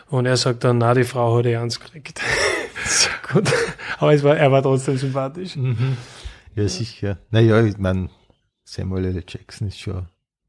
und 0.09 0.25
er 0.25 0.37
sagt 0.37 0.63
dann, 0.63 0.77
na, 0.79 0.93
die 0.93 1.03
Frau 1.03 1.37
hat 1.37 1.45
eh 1.45 1.57
eins 1.57 1.79
gekriegt. 1.79 2.21
so 2.85 3.09
gut. 3.33 3.51
Aber 3.99 4.13
es 4.13 4.23
war, 4.23 4.37
er 4.37 4.51
war 4.51 4.63
trotzdem 4.63 4.97
sympathisch. 4.97 5.57
Ja, 6.55 6.67
sicher. 6.67 7.17
Naja, 7.29 7.61
ich 7.63 7.77
meine, 7.77 8.09
Samuel 8.63 9.05
L. 9.05 9.23
Jackson 9.27 9.67
ist 9.67 9.79
schon 9.79 10.07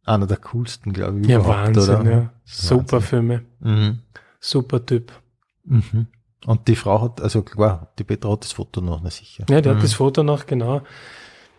einer 0.09 0.27
der 0.27 0.39
coolsten, 0.39 0.93
glaube 0.93 1.21
ich, 1.21 1.27
Ja, 1.27 1.45
Wahnsinn, 1.47 1.97
oder? 1.97 2.11
ja. 2.11 2.33
Super 2.45 3.01
Filme. 3.01 3.43
Mhm. 3.61 4.01
Super 4.41 4.85
Typ. 4.85 5.13
Mhm. 5.65 6.07
Und 6.47 6.69
die 6.69 6.77
Frau 6.77 7.03
hat, 7.03 7.21
also 7.21 7.43
klar, 7.43 7.93
die 7.99 8.05
Petra 8.05 8.31
hat 8.31 8.45
das 8.45 8.53
Foto 8.53 8.81
noch, 8.81 9.01
na 9.03 9.11
sicher. 9.11 9.45
Ja, 9.51 9.61
der 9.61 9.75
hat 9.75 9.83
das 9.83 9.95
Foto 9.95 10.23
noch, 10.23 10.47
genau. 10.47 10.83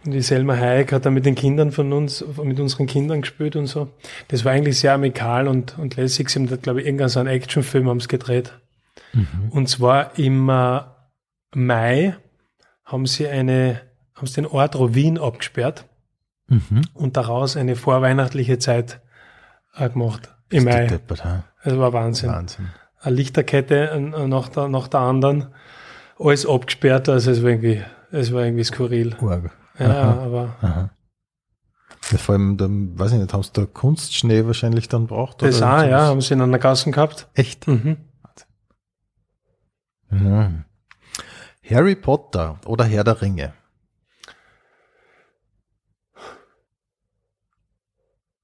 Und 0.05 0.11
die 0.13 0.21
Selma 0.21 0.55
Hayek 0.55 0.93
hat 0.93 1.05
da 1.05 1.09
mit 1.09 1.25
den 1.25 1.35
Kindern 1.35 1.71
von 1.71 1.91
uns, 1.91 2.23
mit 2.41 2.59
unseren 2.59 2.87
Kindern 2.87 3.21
gespielt 3.21 3.57
und 3.57 3.67
so. 3.67 3.89
Das 4.29 4.45
war 4.45 4.53
eigentlich 4.53 4.79
sehr 4.79 4.93
amikal 4.93 5.49
und, 5.49 5.77
und 5.77 5.97
lässig. 5.97 6.29
Sie 6.29 6.39
haben 6.39 6.47
da, 6.47 6.55
glaube 6.55 6.79
ich, 6.79 6.85
irgendeinen 6.85 7.09
so 7.09 7.19
einen 7.19 7.27
Actionfilm 7.27 7.89
haben 7.89 7.99
sie 7.99 8.07
gedreht. 8.07 8.53
Und 9.49 9.67
zwar 9.67 10.17
im 10.17 10.49
äh, 10.49 10.81
Mai 11.53 12.15
haben 12.85 13.05
sie 13.05 13.27
eine, 13.27 13.81
haben 14.15 14.27
sie 14.27 14.35
den 14.35 14.45
Ort 14.45 14.75
Wien 14.95 15.17
abgesperrt 15.17 15.88
Mhm. 16.49 16.81
und 16.93 17.17
daraus 17.17 17.57
eine 17.57 17.75
vorweihnachtliche 17.75 18.59
Zeit 18.59 19.01
äh, 19.75 19.89
gemacht. 19.89 20.33
Im 20.49 20.63
Mai. 20.65 20.87
Deppert? 20.87 21.23
Das 21.63 21.77
war 21.77 21.93
Wahnsinn. 21.93 22.29
Wahnsinn. 22.29 22.69
Eine 23.01 23.15
Lichterkette 23.15 23.97
nach 24.27 24.49
der, 24.49 24.67
nach 24.67 24.87
der 24.87 24.99
anderen. 25.01 25.47
Alles 26.17 26.45
abgesperrt, 26.45 27.07
also 27.07 27.31
es 27.31 27.43
war 27.43 27.49
irgendwie, 27.49 27.81
es 28.11 28.33
war 28.33 28.43
irgendwie 28.43 28.63
skurril. 28.63 29.15
Org. 29.21 29.51
Ja, 29.77 30.19
aber 30.19 30.55
Aha. 30.61 30.89
Ja, 32.11 32.17
vor 32.17 32.33
allem, 32.35 32.57
dann, 32.57 32.97
weiß 32.97 33.13
ich 33.13 33.19
nicht, 33.19 33.33
haben 33.33 33.43
sie 33.43 33.51
da 33.53 33.65
Kunstschnee 33.65 34.45
wahrscheinlich 34.45 34.89
dann 34.89 35.07
braucht? 35.07 35.41
das 35.41 35.57
oder 35.57 35.77
auch, 35.77 35.83
ja, 35.83 36.01
haben 36.07 36.21
sie 36.21 36.33
in 36.33 36.41
einer 36.41 36.59
Gassen 36.59 36.91
gehabt. 36.91 37.27
Echt? 37.35 37.67
Mhm. 37.67 37.97
Mhm. 40.09 40.65
Harry 41.69 41.95
Potter 41.95 42.59
oder 42.65 42.83
Herr 42.85 43.03
der 43.03 43.21
Ringe? 43.21 43.53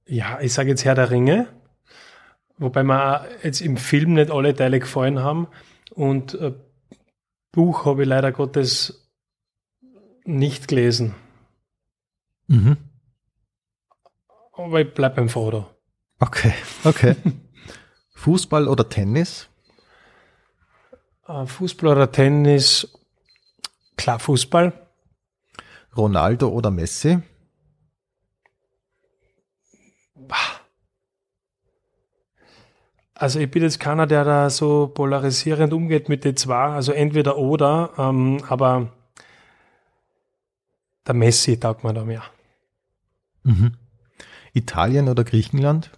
Ja, 0.08 0.40
ich 0.40 0.54
sage 0.54 0.70
jetzt 0.70 0.86
Herr 0.86 0.96
der 0.96 1.10
Ringe, 1.10 1.48
wobei 2.58 2.84
mir 2.84 3.28
jetzt 3.44 3.62
im 3.62 3.78
Film 3.78 4.14
nicht 4.14 4.32
alle 4.32 4.56
Teile 4.56 4.80
gefallen 4.80 5.20
haben 5.20 5.48
und 5.92 6.36
äh, 6.36 6.54
Buch 7.52 7.86
habe 7.86 8.04
ich 8.04 8.08
leider 8.08 8.32
Gottes 8.32 9.10
nicht 10.26 10.68
gelesen, 10.68 11.16
Mhm. 12.48 12.78
aber 14.54 14.82
ich 14.82 14.94
bleib 14.94 15.16
beim 15.16 15.30
Frodo. 15.30 15.68
Okay, 16.20 16.54
okay. 16.84 17.16
Fußball 18.14 18.68
oder 18.68 18.88
Tennis? 18.88 19.50
Äh, 21.28 21.46
Fußball 21.48 21.92
oder 21.94 22.12
Tennis, 22.12 22.88
klar 23.98 24.20
Fußball, 24.20 24.74
Ronaldo 25.98 26.50
oder 26.50 26.70
Messi? 26.72 27.20
Also 33.18 33.40
ich 33.40 33.50
bin 33.50 33.64
jetzt 33.64 33.80
keiner, 33.80 34.08
der 34.08 34.26
da 34.26 34.50
so 34.50 34.88
polarisierend 34.88 35.72
umgeht 35.72 36.10
mit 36.10 36.26
den 36.26 36.36
zwei, 36.36 36.74
also 36.74 36.92
entweder 36.92 37.38
oder, 37.38 37.92
ähm, 37.98 38.44
aber 38.50 38.92
der 41.08 41.16
Messi 41.16 41.58
taugt 41.58 41.86
mir 41.86 41.94
da 41.94 42.04
mehr. 42.04 42.24
Mhm. 43.44 43.72
Italien 44.54 45.08
oder 45.08 45.24
Griechenland? 45.24 45.92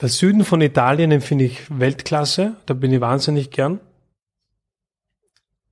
Der 0.00 0.08
Süden 0.08 0.44
von 0.44 0.60
Italien 0.60 1.10
den 1.10 1.20
finde 1.20 1.46
ich 1.46 1.62
Weltklasse, 1.76 2.56
da 2.66 2.74
bin 2.74 2.92
ich 2.92 3.00
wahnsinnig 3.00 3.50
gern. 3.50 3.80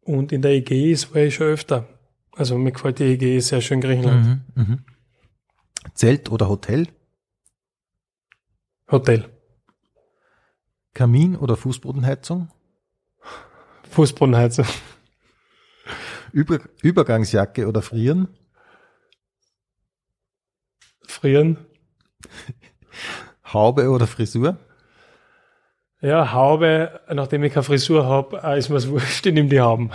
Und 0.01 0.33
in 0.33 0.43
der 0.43 0.53
Ägäis 0.53 1.15
war 1.15 1.23
ich 1.23 1.37
schon 1.37 1.47
öfter. 1.47 1.87
Also 2.33 2.59
mir 2.59 2.73
gefällt 2.73 2.99
die 2.99 3.05
Ägäis 3.05 3.49
sehr 3.49 3.61
schön 3.61 3.81
Griechenland. 3.81 4.41
Mhm. 4.57 4.85
Zelt 5.95 6.31
oder 6.31 6.49
Hotel? 6.49 6.89
Hotel. 8.91 9.29
Kamin 10.95 11.37
oder 11.37 11.57
Fußbodenheizung? 11.57 12.49
Fußbodenheizung. 13.91 14.67
Über 16.33 16.61
Übergangsjacke 16.83 17.67
oder 17.67 17.83
Frieren? 17.83 18.29
Frieren. 21.07 21.59
Haube 23.53 23.91
oder 23.91 24.07
Frisur? 24.07 24.59
Ja, 26.01 26.33
Haube, 26.33 27.01
nachdem 27.13 27.43
ich 27.45 27.53
keine 27.53 27.65
Frisur 27.65 28.07
habe, 28.07 28.37
ist 28.57 28.69
mir's 28.69 28.89
wurscht, 28.91 29.25
ich 29.27 29.33
nehme 29.33 29.49
die 29.49 29.61
Hauben. 29.61 29.91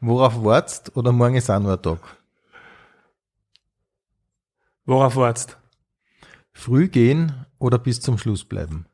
Worauf 0.00 0.42
wartest 0.44 0.96
oder 0.96 1.12
morgen 1.12 1.36
ist 1.36 1.50
auch 1.50 1.60
nur 1.60 1.72
ein 1.72 1.82
Tag? 1.82 2.19
Worauf 4.90 5.14
wartest? 5.14 5.56
Früh 6.52 6.88
gehen 6.88 7.46
oder 7.60 7.78
bis 7.78 8.00
zum 8.00 8.18
Schluss 8.18 8.44
bleiben? 8.44 8.86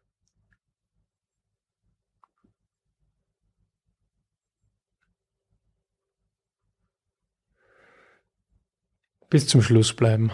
Bis 9.31 9.49
zum 9.49 9.63
Schluss 9.63 9.95
bleiben. 9.95 10.33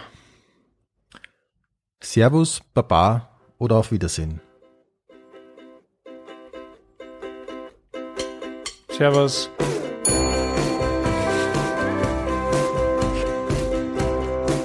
Servus, 2.02 2.60
Baba 2.74 3.38
oder 3.58 3.76
auf 3.76 3.92
Wiedersehen? 3.92 4.40
Servus. 8.88 9.48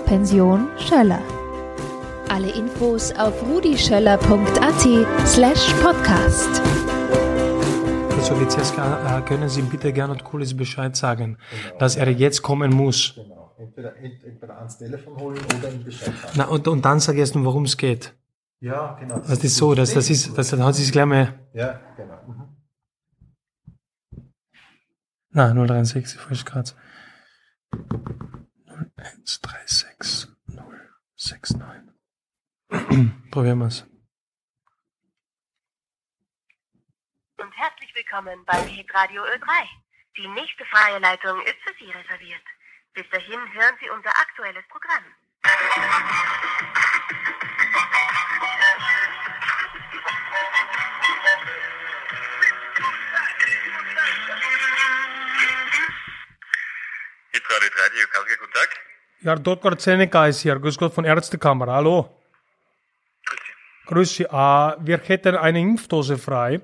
Pension 0.08 0.70
Schöller. 0.78 1.22
Alle 2.30 2.50
Infos 2.52 3.12
auf 3.18 3.44
rudischöller.at 3.44 4.82
slash 5.28 5.74
podcast. 5.84 6.62
Also 8.16 8.40
Lizieska, 8.40 9.18
äh, 9.18 9.22
können 9.24 9.50
Sie 9.50 9.62
bitte 9.64 9.92
gern 9.92 10.10
und 10.10 10.24
cooles 10.24 10.56
Bescheid 10.56 10.96
sagen, 10.96 11.38
dass 11.78 11.98
er 11.98 12.10
jetzt 12.10 12.42
kommen 12.42 12.74
muss. 12.74 13.16
Genau. 13.16 13.54
Entweder, 13.58 13.98
entweder 13.98 14.58
ans 14.58 14.78
Telefon 14.78 15.18
holen 15.18 15.40
oder 15.60 15.72
ihm 15.74 15.84
Bescheid 15.84 16.14
sagen. 16.22 16.34
Na, 16.38 16.46
und, 16.46 16.66
und 16.70 16.86
dann 16.86 17.02
sag 17.02 17.16
ich 17.16 17.20
erst 17.20 17.36
noch, 17.36 17.44
worum 17.44 17.66
es 17.66 17.76
geht. 17.76 18.16
Ja, 18.62 18.98
genau. 18.98 19.20
Das 19.20 19.44
ist 19.44 19.58
so, 19.58 19.76
das, 19.76 19.94
das 19.94 20.10
ist, 20.10 20.38
das, 20.38 20.52
dann 20.52 20.64
hat 20.64 20.76
sich 20.76 20.90
gleich 20.90 21.06
mal, 21.06 21.34
Ja, 21.54 21.82
genau. 21.98 22.16
Mhm. 22.26 22.44
na, 25.32 25.54
063, 25.54 26.18
falsch 26.18 26.46
grad. 28.98 29.14
0136 29.18 30.28
069. 31.16 31.94
Probieren 33.32 33.60
wir's. 33.60 33.86
und 37.48 37.56
herzlich 37.56 37.94
willkommen 37.96 38.44
beim 38.46 38.68
Hitradio 38.68 39.24
Ö3. 39.24 39.50
Die 40.18 40.28
nächste 40.28 40.66
freie 40.66 41.00
Leitung 41.00 41.40
ist 41.44 41.56
für 41.64 41.74
Sie 41.80 41.90
reserviert. 41.92 42.44
Bis 42.94 43.08
dahin 43.10 43.40
hören 43.54 43.78
Sie 43.80 43.90
unser 43.90 44.10
aktuelles 44.10 44.66
Programm. 44.68 45.04
Hitradio 57.48 57.70
3, 57.70 57.90
die 57.90 58.02
Jukalke, 58.02 58.38
guten 58.40 58.54
Tag. 58.54 58.70
Ja, 59.22 59.36
Dr. 59.36 59.78
Zeneca 59.78 60.28
ist 60.28 60.42
hier. 60.42 60.60
Grüß 60.60 60.78
Gott 60.78 60.94
von 60.94 61.06
Ärztekammer. 61.06 61.68
Hallo. 61.68 62.22
Grüß 63.26 63.40
Sie. 63.40 63.54
Grüß 63.88 64.16
Sie. 64.16 64.24
Äh, 64.24 64.76
wir 64.80 64.98
hätten 65.00 65.36
eine 65.38 65.60
Impfdose 65.60 66.18
frei. 66.18 66.62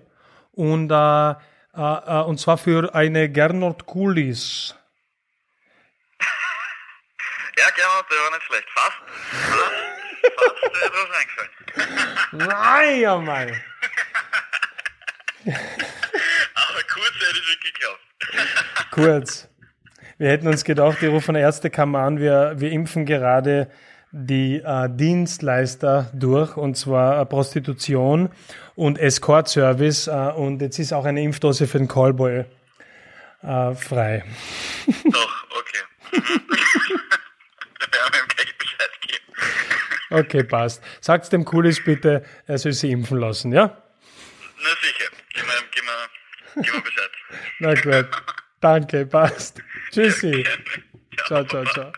Und, 0.52 0.92
äh, 0.92 1.32
äh, 1.32 2.22
und 2.24 2.40
zwar 2.40 2.58
für 2.58 2.94
eine 2.94 3.30
Gernot 3.30 3.86
Kulis. 3.86 4.76
Ja, 7.56 7.70
gerne, 7.70 8.04
der 8.10 8.18
war 8.18 8.32
nicht 8.32 8.44
schlecht. 8.48 8.68
Fast. 8.74 8.98
Fast, 10.24 10.64
äh, 10.74 10.90
drauf 10.90 11.10
reingefallen. 11.14 11.52
Nein, 12.32 13.00
ja, 13.00 13.16
Mann. 13.18 13.50
Aber 15.46 16.84
kurz 16.92 17.14
hätte 17.14 17.40
es 17.40 17.48
wirklich 17.48 17.74
geklappt. 17.74 18.02
Kurz. 18.90 19.53
Wir 20.24 20.30
hätten 20.30 20.48
uns 20.48 20.64
gedacht, 20.64 21.02
wir 21.02 21.10
rufen 21.10 21.36
Ärztekammer 21.36 22.00
an, 22.00 22.18
wir, 22.18 22.54
wir 22.56 22.72
impfen 22.72 23.06
gerade 23.06 23.70
die 24.14 24.62
äh, 24.64 24.88
Dienstleister 24.90 26.10
durch, 26.14 26.56
und 26.56 26.78
zwar 26.78 27.20
äh, 27.20 27.26
Prostitution 27.26 28.30
und 28.76 28.98
Escort-Service. 28.98 30.08
Äh, 30.08 30.12
und 30.12 30.62
jetzt 30.62 30.80
ist 30.80 30.94
auch 30.94 31.04
eine 31.04 31.22
Impfdose 31.22 31.68
für 31.68 31.78
den 31.78 31.90
Callboy 31.90 32.46
äh, 33.42 33.76
frei. 33.76 34.24
Doch, 35.12 35.46
okay. 35.60 36.22
Mhm. 36.22 36.42
Okay, 40.10 40.44
passt. 40.44 40.82
Sagt's 41.02 41.30
dem 41.30 41.44
Kulis 41.44 41.84
bitte, 41.84 42.24
er 42.46 42.60
soll 42.60 42.72
sie 42.72 42.92
impfen 42.92 43.18
lassen, 43.18 43.52
ja? 43.52 43.66
Na 43.66 44.70
sicher. 44.80 45.12
Gib 45.34 45.44
mir, 45.44 45.54
gib 45.72 45.84
mir, 45.84 46.64
gib 46.64 46.76
mir 46.76 46.82
Bescheid. 46.82 47.12
Na 47.60 47.74
gut. 47.74 48.10
Danke, 48.62 49.06
passt. 49.06 49.62
Tschüssi. 49.94 50.44
Ciao, 51.28 51.46
ciao, 51.46 51.64
ciao. 51.66 51.92